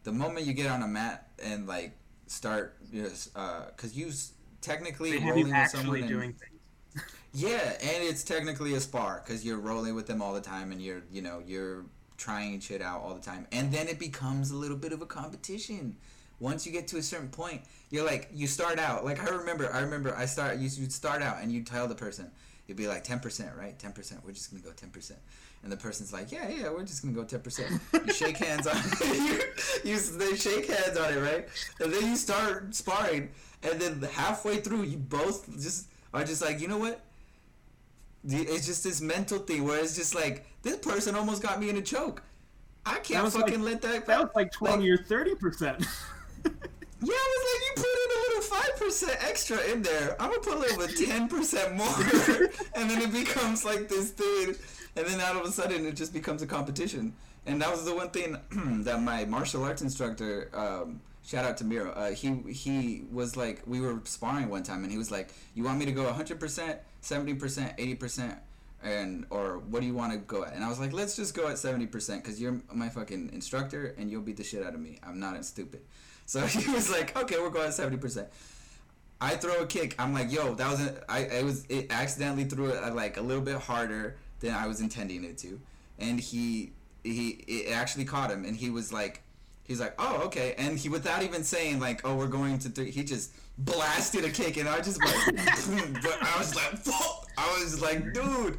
the 0.04 0.12
moment 0.12 0.46
you 0.46 0.54
get 0.54 0.68
on 0.70 0.82
a 0.84 0.88
mat 0.88 1.28
and 1.44 1.68
like 1.68 1.94
start, 2.28 2.78
you 2.92 3.04
know, 3.04 3.10
uh, 3.36 3.66
cause 3.78 3.94
you 3.96 4.08
s- 4.08 4.34
technically 4.62 5.12
They 5.12 5.20
have 5.20 5.36
rolling 5.36 5.48
you 5.48 5.54
with 5.54 5.70
someone 5.70 5.86
actually 5.88 6.02
and- 6.02 6.10
doing 6.10 6.34
things. 6.34 7.04
yeah, 7.34 7.74
and 7.82 8.04
it's 8.04 8.24
technically 8.24 8.74
a 8.76 8.80
spar 8.80 9.22
because 9.26 9.44
you're 9.46 9.58
rolling 9.60 9.96
with 9.96 10.08
them 10.08 10.22
all 10.22 10.34
the 10.34 10.42
time, 10.42 10.72
and 10.72 10.82
you're 10.82 11.02
you 11.12 11.22
know 11.22 11.42
you're 11.46 11.84
trying 12.18 12.60
shit 12.60 12.82
out 12.82 13.02
all 13.02 13.14
the 13.14 13.22
time, 13.22 13.48
and 13.52 13.72
then 13.72 13.88
it 13.88 14.00
becomes 14.00 14.52
a 14.52 14.56
little 14.56 14.78
bit 14.78 14.92
of 14.92 15.02
a 15.02 15.06
competition. 15.06 15.96
Once 16.40 16.66
you 16.66 16.72
get 16.72 16.88
to 16.90 16.98
a 16.98 17.02
certain 17.02 17.30
point, 17.30 17.62
you're 17.90 18.06
like 18.06 18.30
you 18.34 18.46
start 18.48 18.78
out 18.78 19.06
like 19.06 19.22
I 19.22 19.34
remember. 19.34 19.72
I 19.74 19.82
remember 19.82 20.16
I 20.16 20.26
start. 20.26 20.58
You 20.58 20.70
would 20.82 20.92
start 20.92 21.22
out 21.22 21.42
and 21.42 21.52
you 21.52 21.64
tell 21.64 21.88
the 21.88 21.96
person 21.96 22.30
you'd 22.68 22.78
be 22.78 22.88
like 22.88 23.04
ten 23.04 23.20
percent, 23.20 23.52
right? 23.58 23.78
Ten 23.78 23.94
percent. 23.94 24.22
We're 24.26 24.34
just 24.34 24.52
gonna 24.52 24.64
go 24.64 24.72
ten 24.72 24.90
percent, 24.90 25.20
and 25.64 25.72
the 25.72 25.78
person's 25.78 26.12
like, 26.12 26.32
yeah, 26.32 26.50
yeah, 26.50 26.70
we're 26.70 26.84
just 26.84 27.02
gonna 27.02 27.16
go 27.16 27.24
ten 27.24 27.42
percent. 27.42 27.82
You 27.94 28.14
shake 28.14 28.38
hands 28.38 28.68
on 28.68 28.76
it. 28.78 29.56
you, 29.84 29.92
you 29.94 30.00
they 30.00 30.36
shake 30.36 30.68
hands 30.68 30.98
on 30.98 31.14
it, 31.14 31.20
right? 31.20 31.48
And 31.80 31.94
then 31.94 32.10
you 32.10 32.16
start 32.16 32.74
sparring, 32.76 33.30
and 33.64 33.80
then 33.80 34.02
halfway 34.14 34.58
through, 34.58 34.84
you 34.84 34.98
both 34.98 35.52
just 35.62 35.88
are 36.14 36.24
just 36.24 36.42
like, 36.42 36.60
you 36.60 36.68
know 36.68 36.78
what? 36.78 37.02
It's 38.28 38.66
just 38.66 38.84
this 38.84 39.02
mental 39.02 39.40
thing 39.40 39.64
where 39.66 39.80
it's 39.80 39.96
just 39.96 40.16
like 40.16 40.46
this 40.64 40.78
person 40.78 41.16
almost 41.16 41.42
got 41.44 41.60
me 41.60 41.70
in 41.70 41.78
a 41.78 41.82
choke. 41.82 42.24
I 42.86 43.00
can't 43.00 43.32
fucking 43.32 43.62
like- 43.62 43.74
let 43.74 43.82
that. 43.84 44.06
That 44.08 44.20
was 44.20 44.30
like 44.36 44.52
twenty 44.52 44.90
Like- 44.92 45.00
or 45.02 45.04
thirty 45.04 45.36
percent. 45.36 45.86
Yeah, 47.02 47.14
I 47.14 47.38
was 47.38 47.44
like, 47.52 47.62
you 47.78 47.84
put 47.84 48.00
in 48.04 48.18
a 48.18 48.22
little 48.28 48.42
five 48.42 48.80
percent 48.80 49.30
extra 49.30 49.62
in 49.72 49.82
there. 49.84 50.16
I'm 50.20 50.30
gonna 50.30 50.42
put 50.42 50.54
a 50.56 50.60
little 50.60 50.78
bit 50.88 50.98
ten 50.98 51.28
percent 51.28 51.76
more, 51.76 51.88
and 52.76 52.90
then 52.90 53.02
it 53.02 53.12
becomes 53.12 53.64
like 53.66 53.90
this 53.90 54.12
thing, 54.12 54.56
and 54.96 55.06
then 55.06 55.20
all 55.22 55.38
of 55.40 55.46
a 55.46 55.52
sudden 55.52 55.86
it 55.86 55.96
just 55.96 56.14
becomes 56.14 56.42
a 56.42 56.48
competition. 56.48 57.14
And 57.46 57.62
that 57.62 57.70
was 57.70 57.86
the 57.86 57.94
one 57.94 58.10
thing 58.10 58.38
that 58.86 59.02
my 59.04 59.26
martial 59.26 59.64
arts 59.66 59.82
instructor, 59.84 60.50
um, 60.54 61.00
shout 61.26 61.44
out 61.46 61.58
to 61.58 61.64
Miro, 61.64 61.92
uh, 61.92 62.12
he 62.12 62.36
he 62.52 63.04
was 63.12 63.36
like, 63.36 63.64
we 63.66 63.82
were 63.82 64.00
sparring 64.04 64.50
one 64.50 64.64
time, 64.64 64.84
and 64.84 64.92
he 64.92 64.98
was 64.98 65.12
like, 65.12 65.34
you 65.56 65.64
want 65.64 65.80
me 65.80 65.86
to 65.86 65.92
go 65.92 66.12
hundred 66.12 66.40
percent, 66.40 66.80
seventy 67.02 67.34
percent, 67.34 67.74
eighty 67.78 67.96
percent, 67.96 68.38
and 68.84 69.26
or 69.30 69.58
what 69.58 69.82
do 69.82 69.88
you 69.88 69.94
want 69.94 70.14
to 70.14 70.20
go 70.20 70.44
at? 70.44 70.54
And 70.54 70.64
I 70.64 70.70
was 70.70 70.80
like, 70.80 70.94
let's 70.94 71.16
just 71.16 71.34
go 71.34 71.48
at 71.48 71.58
seventy 71.58 71.88
percent 71.88 72.24
because 72.24 72.40
you're 72.40 72.62
my 72.72 72.90
fucking 72.90 73.32
instructor, 73.34 73.96
and 73.98 74.10
you'll 74.10 74.22
beat 74.22 74.38
the 74.38 74.44
shit 74.44 74.64
out 74.64 74.74
of 74.74 74.80
me. 74.80 75.00
I'm 75.04 75.20
not 75.20 75.44
stupid. 75.46 75.82
So 76.28 76.42
he 76.42 76.72
was 76.72 76.90
like, 76.90 77.16
okay, 77.16 77.38
we're 77.38 77.52
going 77.52 77.68
at 77.68 77.76
seventy 77.76 77.98
percent. 77.98 78.30
I 79.22 79.36
throw 79.36 79.62
a 79.62 79.68
kick. 79.68 79.94
I'm 80.00 80.12
like, 80.12 80.32
yo, 80.32 80.56
that 80.56 80.72
was 80.72 80.82
a, 80.82 81.04
I. 81.08 81.20
It 81.20 81.46
was 81.46 81.66
it 81.70 81.92
accidentally 81.92 82.46
threw 82.46 82.70
it 82.70 82.84
uh, 82.84 82.96
like 82.96 83.18
a 83.18 83.22
little 83.22 83.44
bit 83.44 83.58
harder 83.58 84.18
than 84.40 84.52
I 84.52 84.66
was 84.66 84.82
intending 84.82 85.24
it 85.24 85.38
to, 85.40 85.62
and 86.00 86.20
he 86.20 86.72
he 87.04 87.30
it 87.48 87.72
actually 87.72 88.06
caught 88.06 88.32
him, 88.32 88.44
and 88.44 88.56
he 88.56 88.72
was 88.72 88.92
like, 88.92 89.22
he's 89.66 89.80
like, 89.80 89.94
oh 90.00 90.24
okay, 90.26 90.56
and 90.58 90.78
he 90.78 90.90
without 90.90 91.24
even 91.24 91.44
saying 91.44 91.80
like, 91.80 92.02
oh 92.06 92.16
we're 92.16 92.28
going 92.28 92.60
to 92.60 92.70
three, 92.70 92.92
he 92.92 93.04
just 93.04 93.34
blasted 93.58 94.26
a 94.26 94.30
kick, 94.30 94.58
and 94.58 94.68
I 94.70 94.82
just 94.82 95.00
but 95.00 96.18
I 96.22 96.36
was 96.38 96.56
like. 96.56 96.96
I 97.38 97.60
was 97.60 97.82
like, 97.82 98.14
dude. 98.14 98.58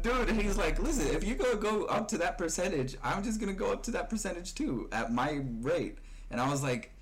Dude, 0.00 0.30
and 0.30 0.40
he's 0.40 0.56
like, 0.56 0.78
listen, 0.78 1.14
if 1.14 1.22
you 1.22 1.34
go 1.34 1.54
go 1.56 1.84
up 1.84 2.08
to 2.08 2.18
that 2.18 2.38
percentage, 2.38 2.96
I'm 3.04 3.22
just 3.22 3.38
gonna 3.38 3.52
go 3.52 3.72
up 3.72 3.82
to 3.84 3.90
that 3.92 4.08
percentage 4.08 4.54
too 4.54 4.88
at 4.90 5.12
my 5.12 5.42
rate. 5.60 5.98
And 6.30 6.40
I 6.40 6.48
was 6.48 6.62
like, 6.62 6.92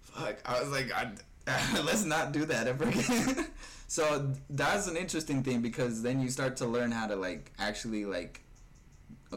fuck. 0.00 0.36
I 0.46 0.58
was 0.58 0.70
like, 0.70 0.90
I, 0.90 1.10
let's 1.84 2.04
not 2.04 2.32
do 2.32 2.46
that 2.46 2.66
ever 2.66 2.84
again. 2.84 3.46
so 3.88 4.32
that's 4.48 4.86
an 4.86 4.96
interesting 4.96 5.42
thing 5.42 5.60
because 5.60 6.00
then 6.02 6.20
you 6.20 6.30
start 6.30 6.56
to 6.58 6.66
learn 6.66 6.90
how 6.90 7.06
to 7.06 7.16
like 7.16 7.52
actually 7.58 8.06
like 8.06 8.40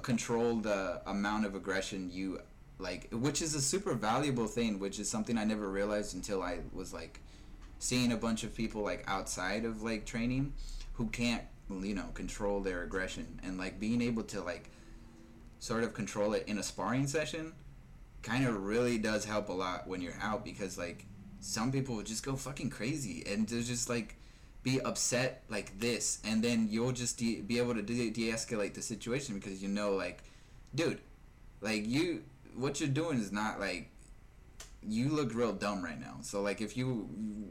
control 0.01 0.55
the 0.55 1.01
amount 1.05 1.45
of 1.45 1.55
aggression 1.55 2.09
you 2.09 2.39
like, 2.84 3.07
which 3.11 3.41
is 3.41 3.55
a 3.55 3.61
super 3.61 3.93
valuable 3.95 4.47
thing. 4.47 4.77
Which 4.77 4.99
is 4.99 5.10
something 5.10 5.38
I 5.38 5.45
never 5.45 5.69
realized 5.69 6.14
until 6.14 6.43
I 6.43 6.60
was 6.73 6.93
like 6.93 7.22
seeing 7.80 8.11
a 8.11 8.18
bunch 8.18 8.43
of 8.43 8.55
people 8.55 8.81
like 8.81 9.03
outside 9.07 9.65
of 9.65 9.81
like 9.81 10.05
training 10.05 10.53
who 10.93 11.07
can't 11.07 11.43
you 11.81 11.93
know 11.95 12.05
control 12.14 12.61
their 12.61 12.84
aggression 12.84 13.39
and 13.43 13.57
like 13.57 13.80
being 13.80 14.01
able 14.01 14.23
to 14.23 14.41
like 14.41 14.69
sort 15.60 15.84
of 15.84 15.93
control 15.93 16.34
it 16.34 16.45
in 16.47 16.57
a 16.57 16.64
sparring 16.64 17.07
session 17.07 17.53
kind 18.22 18.45
of 18.45 18.64
really 18.64 18.97
does 18.97 19.26
help 19.26 19.49
a 19.49 19.51
lot 19.51 19.88
when 19.88 20.01
you're 20.01 20.18
out 20.22 20.45
because 20.45 20.77
like 20.77 21.05
some 21.39 21.72
people 21.72 22.01
just 22.01 22.23
go 22.26 22.35
fucking 22.35 22.69
crazy 22.69 23.23
and 23.27 23.47
they're 23.49 23.61
just 23.61 23.89
like 23.89 24.15
be 24.64 24.80
upset 24.81 25.43
like 25.49 25.77
this 25.80 26.19
and 26.23 26.41
then 26.41 26.68
you'll 26.72 26.93
just 26.93 27.18
de- 27.18 27.41
be 27.41 27.57
able 27.57 27.73
to 27.73 27.81
de- 27.81 28.11
de-escalate 28.11 28.73
the 28.73 28.81
situation 28.81 29.35
because 29.35 29.61
you 29.61 29.68
know 29.68 29.91
like 29.93 30.23
dude 30.73 30.99
like 31.60 31.85
you 31.85 32.23
what 32.55 32.80
you're 32.80 32.89
doing 32.89 33.19
is 33.19 33.31
not 33.31 33.59
like 33.59 33.89
you 34.81 35.09
look 35.09 35.34
real 35.34 35.53
dumb 35.53 35.84
right 35.84 35.99
now. 35.99 36.17
So 36.21 36.41
like 36.41 36.61
if 36.61 36.75
you 36.75 37.07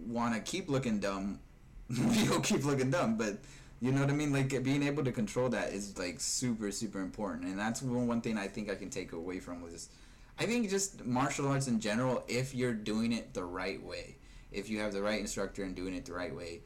want 0.06 0.34
to 0.34 0.40
keep 0.40 0.68
looking 0.68 1.00
dumb, 1.00 1.40
you'll 1.88 2.40
keep 2.40 2.64
looking 2.64 2.90
dumb. 2.90 3.16
But 3.16 3.38
you 3.80 3.92
know 3.92 4.00
what 4.00 4.10
I 4.10 4.14
mean? 4.14 4.32
Like 4.32 4.62
being 4.62 4.82
able 4.82 5.04
to 5.04 5.12
control 5.12 5.48
that 5.50 5.72
is 5.72 5.98
like 5.98 6.20
super 6.20 6.70
super 6.70 7.00
important, 7.00 7.46
and 7.46 7.58
that's 7.58 7.82
one 7.82 8.06
one 8.06 8.20
thing 8.20 8.38
I 8.38 8.48
think 8.48 8.70
I 8.70 8.74
can 8.74 8.90
take 8.90 9.12
away 9.12 9.40
from 9.40 9.62
was. 9.62 9.88
I 10.38 10.46
think 10.46 10.70
just 10.70 11.04
martial 11.04 11.46
arts 11.46 11.68
in 11.68 11.78
general, 11.78 12.24
if 12.26 12.54
you're 12.54 12.72
doing 12.72 13.12
it 13.12 13.34
the 13.34 13.44
right 13.44 13.80
way, 13.84 14.16
if 14.50 14.70
you 14.70 14.80
have 14.80 14.94
the 14.94 15.02
right 15.02 15.20
instructor 15.20 15.62
and 15.62 15.76
doing 15.76 15.94
it 15.94 16.06
the 16.06 16.14
right 16.14 16.34
way, 16.34 16.62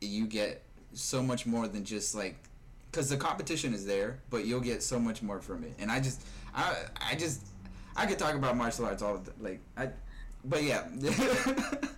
you 0.00 0.26
get 0.26 0.64
so 0.94 1.22
much 1.22 1.44
more 1.44 1.68
than 1.68 1.84
just 1.84 2.14
like 2.14 2.36
because 2.94 3.08
the 3.08 3.16
competition 3.16 3.74
is 3.74 3.84
there, 3.84 4.20
but 4.30 4.44
you'll 4.44 4.60
get 4.60 4.80
so 4.80 5.00
much 5.00 5.20
more 5.20 5.40
from 5.40 5.64
it. 5.64 5.74
And 5.80 5.90
I 5.90 5.98
just, 5.98 6.22
I, 6.54 6.76
I 7.10 7.16
just, 7.16 7.40
I 7.96 8.06
could 8.06 8.18
talk 8.18 8.34
about 8.34 8.56
martial 8.56 8.86
arts 8.86 9.02
all 9.02 9.18
the 9.18 9.32
like 9.40 9.60
I, 9.76 9.90
but 10.44 10.62
yeah. 10.62 10.86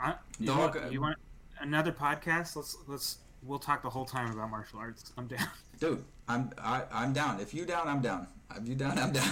Uh, 0.00 0.12
you, 0.38 0.46
Dog, 0.46 0.58
want, 0.58 0.76
uh, 0.76 0.88
you 0.90 1.00
want 1.00 1.18
another 1.60 1.92
podcast? 1.92 2.54
Let's 2.56 2.76
let's 2.86 3.18
we'll 3.42 3.58
talk 3.58 3.82
the 3.82 3.90
whole 3.90 4.04
time 4.04 4.30
about 4.32 4.50
martial 4.50 4.78
arts. 4.78 5.12
I'm 5.18 5.26
down. 5.26 5.48
Dude, 5.80 6.04
I'm 6.28 6.50
I, 6.58 6.82
I'm 6.92 7.12
down. 7.12 7.40
If 7.40 7.52
you 7.54 7.64
down, 7.64 7.88
I'm 7.88 8.00
down. 8.00 8.28
If 8.56 8.68
you 8.68 8.74
down, 8.74 8.98
I'm 8.98 9.12
down. 9.12 9.28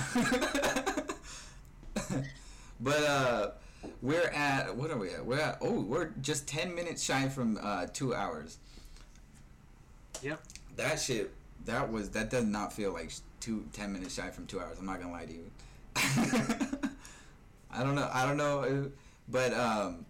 but 2.80 3.02
uh, 3.04 3.50
we're 4.02 4.28
at 4.30 4.74
what 4.76 4.90
are 4.90 4.98
we 4.98 5.10
at? 5.10 5.24
We're 5.24 5.38
at 5.38 5.58
oh, 5.60 5.80
we're 5.80 6.10
just 6.20 6.48
ten 6.48 6.74
minutes 6.74 7.02
shy 7.02 7.28
from 7.28 7.58
uh, 7.62 7.86
two 7.92 8.14
hours. 8.14 8.58
Yep. 10.22 10.42
That 10.76 10.98
shit, 10.98 11.32
that 11.64 11.90
was 11.90 12.10
that 12.10 12.30
does 12.30 12.44
not 12.44 12.72
feel 12.72 12.92
like 12.92 13.12
two 13.46 13.64
ten 13.72 13.92
minutes 13.92 14.14
shy 14.14 14.28
from 14.30 14.46
two 14.46 14.60
hours. 14.60 14.78
I'm 14.78 14.86
not 14.86 15.00
gonna 15.00 15.12
lie 15.12 15.24
to 15.24 15.32
you. 15.32 15.50
I 17.70 17.84
don't 17.84 17.94
know. 17.94 18.10
I 18.12 18.26
don't 18.26 18.36
know, 18.36 18.60
uh, 18.60 18.88
but 19.28 19.54
um, 19.54 20.04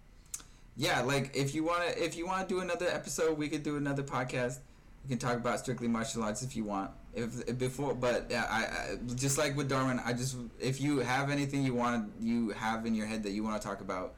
yeah. 0.75 1.01
Like 1.01 1.35
if 1.35 1.53
you 1.53 1.63
wanna 1.63 1.85
if 1.95 2.17
you 2.17 2.25
wanna 2.25 2.47
do 2.47 2.61
another 2.61 2.87
episode, 2.87 3.37
we 3.37 3.47
could 3.47 3.61
do 3.61 3.77
another 3.77 4.01
podcast. 4.01 4.57
We 5.03 5.09
can 5.09 5.19
talk 5.19 5.35
about 5.35 5.59
strictly 5.59 5.87
martial 5.87 6.23
arts 6.23 6.41
if 6.41 6.55
you 6.55 6.63
want. 6.63 6.91
If, 7.13 7.47
if 7.47 7.57
before, 7.59 7.93
but 7.93 8.31
I, 8.33 8.35
I 8.35 8.97
just 9.15 9.37
like 9.37 9.55
with 9.55 9.69
Darwin. 9.69 10.01
I 10.03 10.13
just 10.13 10.35
if 10.59 10.81
you 10.81 10.99
have 10.99 11.29
anything 11.29 11.63
you 11.63 11.75
want 11.75 12.11
you 12.19 12.49
have 12.49 12.87
in 12.87 12.95
your 12.95 13.05
head 13.05 13.21
that 13.23 13.31
you 13.31 13.43
want 13.43 13.61
to 13.61 13.67
talk 13.67 13.81
about, 13.81 14.15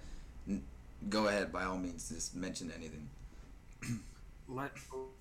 go 1.09 1.27
ahead 1.27 1.51
by 1.51 1.65
all 1.65 1.77
means. 1.77 2.07
Just 2.09 2.35
mention 2.35 2.71
anything. 2.75 3.09
Let, 4.47 4.71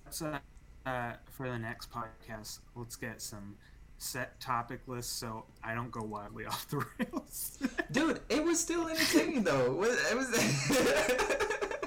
let's 0.05 0.21
uh, 0.23 0.39
uh, 0.85 1.11
for 1.29 1.49
the 1.49 1.59
next 1.59 1.91
podcast, 1.91 2.59
let's 2.75 2.95
get 2.95 3.21
some 3.21 3.55
set 3.99 4.39
topic 4.39 4.79
list 4.87 5.19
so 5.19 5.45
I 5.63 5.75
don't 5.75 5.91
go 5.91 6.01
wildly 6.01 6.45
off 6.47 6.67
the 6.69 6.83
rails. 6.97 7.59
Dude, 7.91 8.21
it 8.29 8.43
was 8.43 8.59
still 8.59 8.87
entertaining 8.87 9.43
though. 9.43 9.83
It 9.83 10.15
was. 10.15 10.27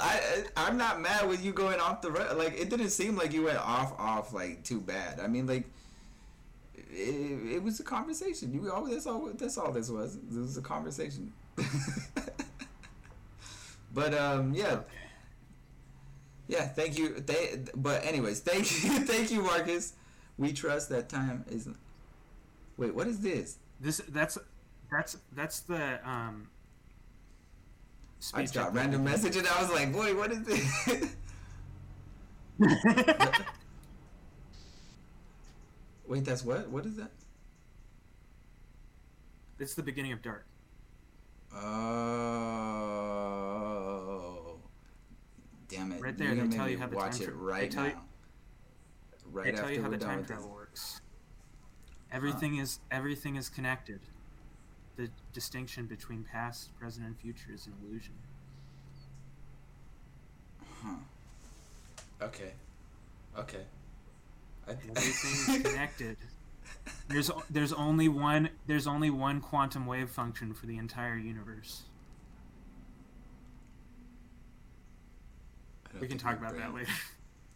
I 0.00 0.44
I'm 0.56 0.76
not 0.76 1.00
mad 1.00 1.28
with 1.28 1.44
you 1.44 1.52
going 1.52 1.78
off 1.78 2.02
the 2.02 2.10
road. 2.10 2.36
Like 2.36 2.58
it 2.60 2.68
didn't 2.68 2.90
seem 2.90 3.16
like 3.16 3.32
you 3.32 3.44
went 3.44 3.58
off 3.58 3.94
off 3.98 4.32
like 4.32 4.64
too 4.64 4.80
bad. 4.80 5.20
I 5.20 5.28
mean 5.28 5.46
like. 5.46 5.64
It, 6.96 7.54
it 7.56 7.62
was 7.62 7.80
a 7.80 7.82
conversation. 7.82 8.52
You 8.52 8.70
always 8.70 8.94
that's 8.94 9.06
all 9.06 9.30
that's 9.34 9.58
all 9.58 9.72
this 9.72 9.90
was. 9.90 10.16
It 10.16 10.22
was 10.36 10.56
a 10.56 10.62
conversation. 10.62 11.32
but 13.94 14.14
um 14.14 14.54
yeah. 14.54 14.72
okay. 14.72 14.84
Yeah, 16.46 16.66
thank 16.66 16.98
you. 16.98 17.20
They, 17.20 17.58
but 17.74 18.04
anyways, 18.04 18.40
thank 18.40 18.70
you, 18.84 18.90
thank 19.06 19.30
you, 19.30 19.42
Marcus. 19.42 19.94
We 20.38 20.52
trust 20.52 20.88
that 20.88 21.08
time 21.08 21.44
is. 21.48 21.68
Wait, 22.76 22.94
what 22.94 23.06
is 23.06 23.20
this? 23.20 23.58
This 23.80 23.98
that's 24.08 24.36
that's 24.90 25.16
that's 25.32 25.60
the 25.60 26.00
um. 26.08 26.48
I 28.32 28.42
just 28.42 28.54
got 28.54 28.74
random 28.74 29.04
message 29.04 29.36
and 29.36 29.46
I 29.46 29.60
was 29.60 29.70
like, 29.70 29.92
boy, 29.92 30.16
what 30.16 30.32
is 30.32 30.42
this? 30.44 31.14
Wait, 36.06 36.24
that's 36.24 36.42
what? 36.44 36.68
What 36.70 36.86
is 36.86 36.96
that? 36.96 37.10
it's 39.58 39.74
the 39.74 39.82
beginning 39.82 40.12
of 40.12 40.20
dark. 40.22 40.46
Oh, 41.54 41.60
damn 45.68 45.92
it! 45.92 46.02
Right 46.02 46.16
there, 46.18 46.34
You're 46.34 46.46
they 46.46 46.56
tell 46.56 46.68
you 46.68 46.78
how 46.78 46.86
the 46.88 46.96
watch 46.96 47.18
time 47.20 47.28
it 47.28 47.34
right 47.34 47.72
now. 47.74 47.84
you- 47.86 47.92
right 49.34 49.46
they 49.46 49.52
tell 49.52 49.70
you 49.70 49.82
how 49.82 49.90
the 49.90 49.98
time 49.98 50.24
travel 50.24 50.50
works. 50.50 51.00
Everything 52.12 52.56
is 52.56 52.78
everything 52.90 53.36
is 53.36 53.48
connected. 53.48 54.00
The 54.96 55.10
distinction 55.32 55.86
between 55.86 56.24
past, 56.24 56.70
present, 56.78 57.04
and 57.06 57.18
future 57.18 57.50
is 57.52 57.66
an 57.66 57.72
illusion. 57.82 58.14
Huh. 60.82 60.94
Okay. 62.22 62.52
Okay. 63.36 63.64
I, 64.68 64.70
Everything 64.96 65.56
is 65.56 65.62
connected. 65.62 66.16
There's 67.08 67.30
there's 67.50 67.72
only 67.72 68.08
one 68.08 68.50
there's 68.66 68.86
only 68.86 69.10
one 69.10 69.40
quantum 69.40 69.86
wave 69.86 70.10
function 70.10 70.54
for 70.54 70.66
the 70.66 70.78
entire 70.78 71.16
universe. 71.16 71.82
We 76.00 76.08
can 76.08 76.18
talk 76.18 76.38
about 76.38 76.56
that 76.56 76.74
later. 76.74 76.90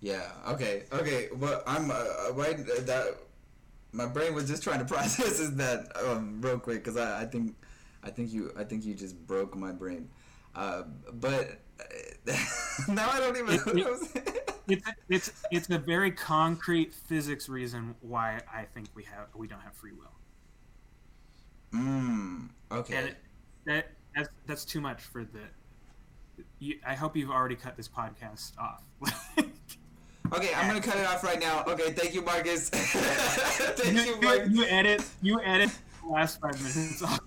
Yeah. 0.01 0.31
Okay. 0.49 0.85
Okay. 0.93 1.29
Well, 1.35 1.63
I'm 1.67 1.91
uh, 1.91 1.95
uh, 1.95 2.33
right. 2.35 2.59
uh, 2.61 2.81
That 2.83 3.17
my 3.93 4.07
brain 4.07 4.35
was 4.35 4.49
just 4.49 4.63
trying 4.63 4.79
to 4.81 4.85
process 4.95 5.41
is 5.41 5.57
that 5.57 5.89
um, 6.05 6.41
real 6.43 6.59
quick 6.59 6.85
because 6.85 6.97
I, 6.97 7.23
I 7.23 7.27
think 7.27 7.57
I 8.03 8.11
think 8.11 8.33
you 8.33 8.53
I 8.59 8.65
think 8.65 8.85
you 8.85 8.95
just 8.95 9.19
broke 9.27 9.57
my 9.57 9.73
brain. 9.73 10.11
Uh, 10.55 10.85
but 11.15 11.61
uh, 11.81 12.33
now 12.89 13.11
I 13.11 13.21
don't 13.21 13.37
even 13.37 13.57
know 13.57 13.63
what 13.65 13.87
I 13.87 13.91
was 13.91 14.09
It's 14.69 14.87
it's 15.09 15.33
it's 15.51 15.71
a 15.71 15.79
very 15.79 16.13
concrete 16.13 16.93
physics 16.95 17.49
reason 17.49 17.95
why 18.01 18.43
I 18.53 18.65
think 18.65 18.91
we 18.95 19.05
have 19.05 19.29
we 19.35 19.47
don't 19.49 19.61
have 19.63 19.75
free 19.75 19.93
will. 19.93 20.13
Mm. 21.75 22.49
Okay. 22.71 22.97
And 22.97 23.09
it, 23.09 23.17
that 23.67 23.87
that's, 24.15 24.29
that's 24.47 24.65
too 24.65 24.81
much 24.81 25.03
for 25.03 25.25
the. 25.25 25.41
You, 26.59 26.77
I 26.87 26.95
hope 26.95 27.17
you've 27.17 27.31
already 27.31 27.57
cut 27.57 27.77
this 27.77 27.89
podcast 27.89 28.53
off. 28.59 28.83
Okay, 30.33 30.51
I'm 30.55 30.69
gonna 30.69 30.81
cut 30.81 30.97
it 30.99 31.07
off 31.07 31.25
right 31.25 31.41
now. 31.41 31.65
Okay, 31.67 31.93
thank 31.93 32.15
you, 32.15 32.23
Marcus. 32.23 32.69
thank 32.71 33.97
you, 33.97 34.15
you, 34.15 34.21
Marcus. 34.21 34.49
you 34.51 34.65
edit 34.65 35.03
you 35.23 35.41
edit 35.41 35.71
the 36.03 36.09
last 36.13 36.41
five 36.41 36.61
minutes 36.61 37.03
off. 37.03 37.21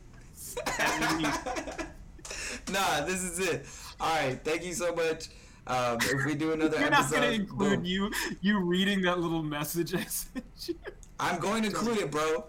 nah, 2.72 3.02
this 3.06 3.23
is 3.23 3.40
it. 3.40 3.65
All 3.99 4.15
right, 4.15 4.40
thank 4.44 4.64
you 4.64 4.73
so 4.73 4.94
much. 4.94 5.30
Um, 5.68 5.98
if 6.02 6.26
we 6.26 6.34
do 6.36 6.53
another 6.53 6.80
You're 6.80 6.90
not 6.90 7.11
gonna 7.11 7.28
include 7.28 7.80
boom. 7.80 7.86
you 7.86 8.11
you 8.41 8.60
reading 8.60 9.02
that 9.03 9.19
little 9.19 9.44
message 9.44 9.94
I 9.95 10.03
sent 10.03 10.45
you. 10.68 10.76
I'm 11.19 11.40
going 11.40 11.61
to 11.64 11.69
include 11.69 11.99
it, 11.99 12.11
bro. 12.11 12.45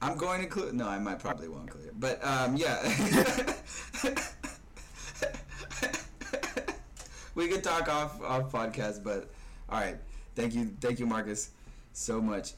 I'm 0.00 0.16
going 0.16 0.38
to 0.38 0.44
include. 0.44 0.74
No, 0.74 0.88
I 0.88 0.98
might 0.98 1.18
probably 1.18 1.48
won't 1.48 1.64
include 1.64 1.88
it, 1.88 2.00
but 2.00 2.24
um, 2.24 2.56
yeah. 2.56 2.82
we 7.34 7.48
could 7.48 7.62
talk 7.62 7.88
off 7.88 8.22
off 8.22 8.50
podcast, 8.50 9.04
but 9.04 9.28
all 9.68 9.80
right. 9.80 9.96
Thank 10.34 10.54
you, 10.54 10.76
thank 10.80 10.98
you, 11.00 11.06
Marcus, 11.06 11.50
so 11.92 12.20
much, 12.20 12.52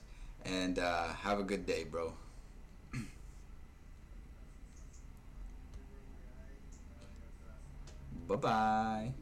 and 0.45 0.79
uh, 0.79 1.09
have 1.09 1.39
a 1.41 1.43
good 1.43 1.67
day, 1.67 1.85
bro. 1.85 2.13
bye 8.29 8.37
bye. 8.37 9.13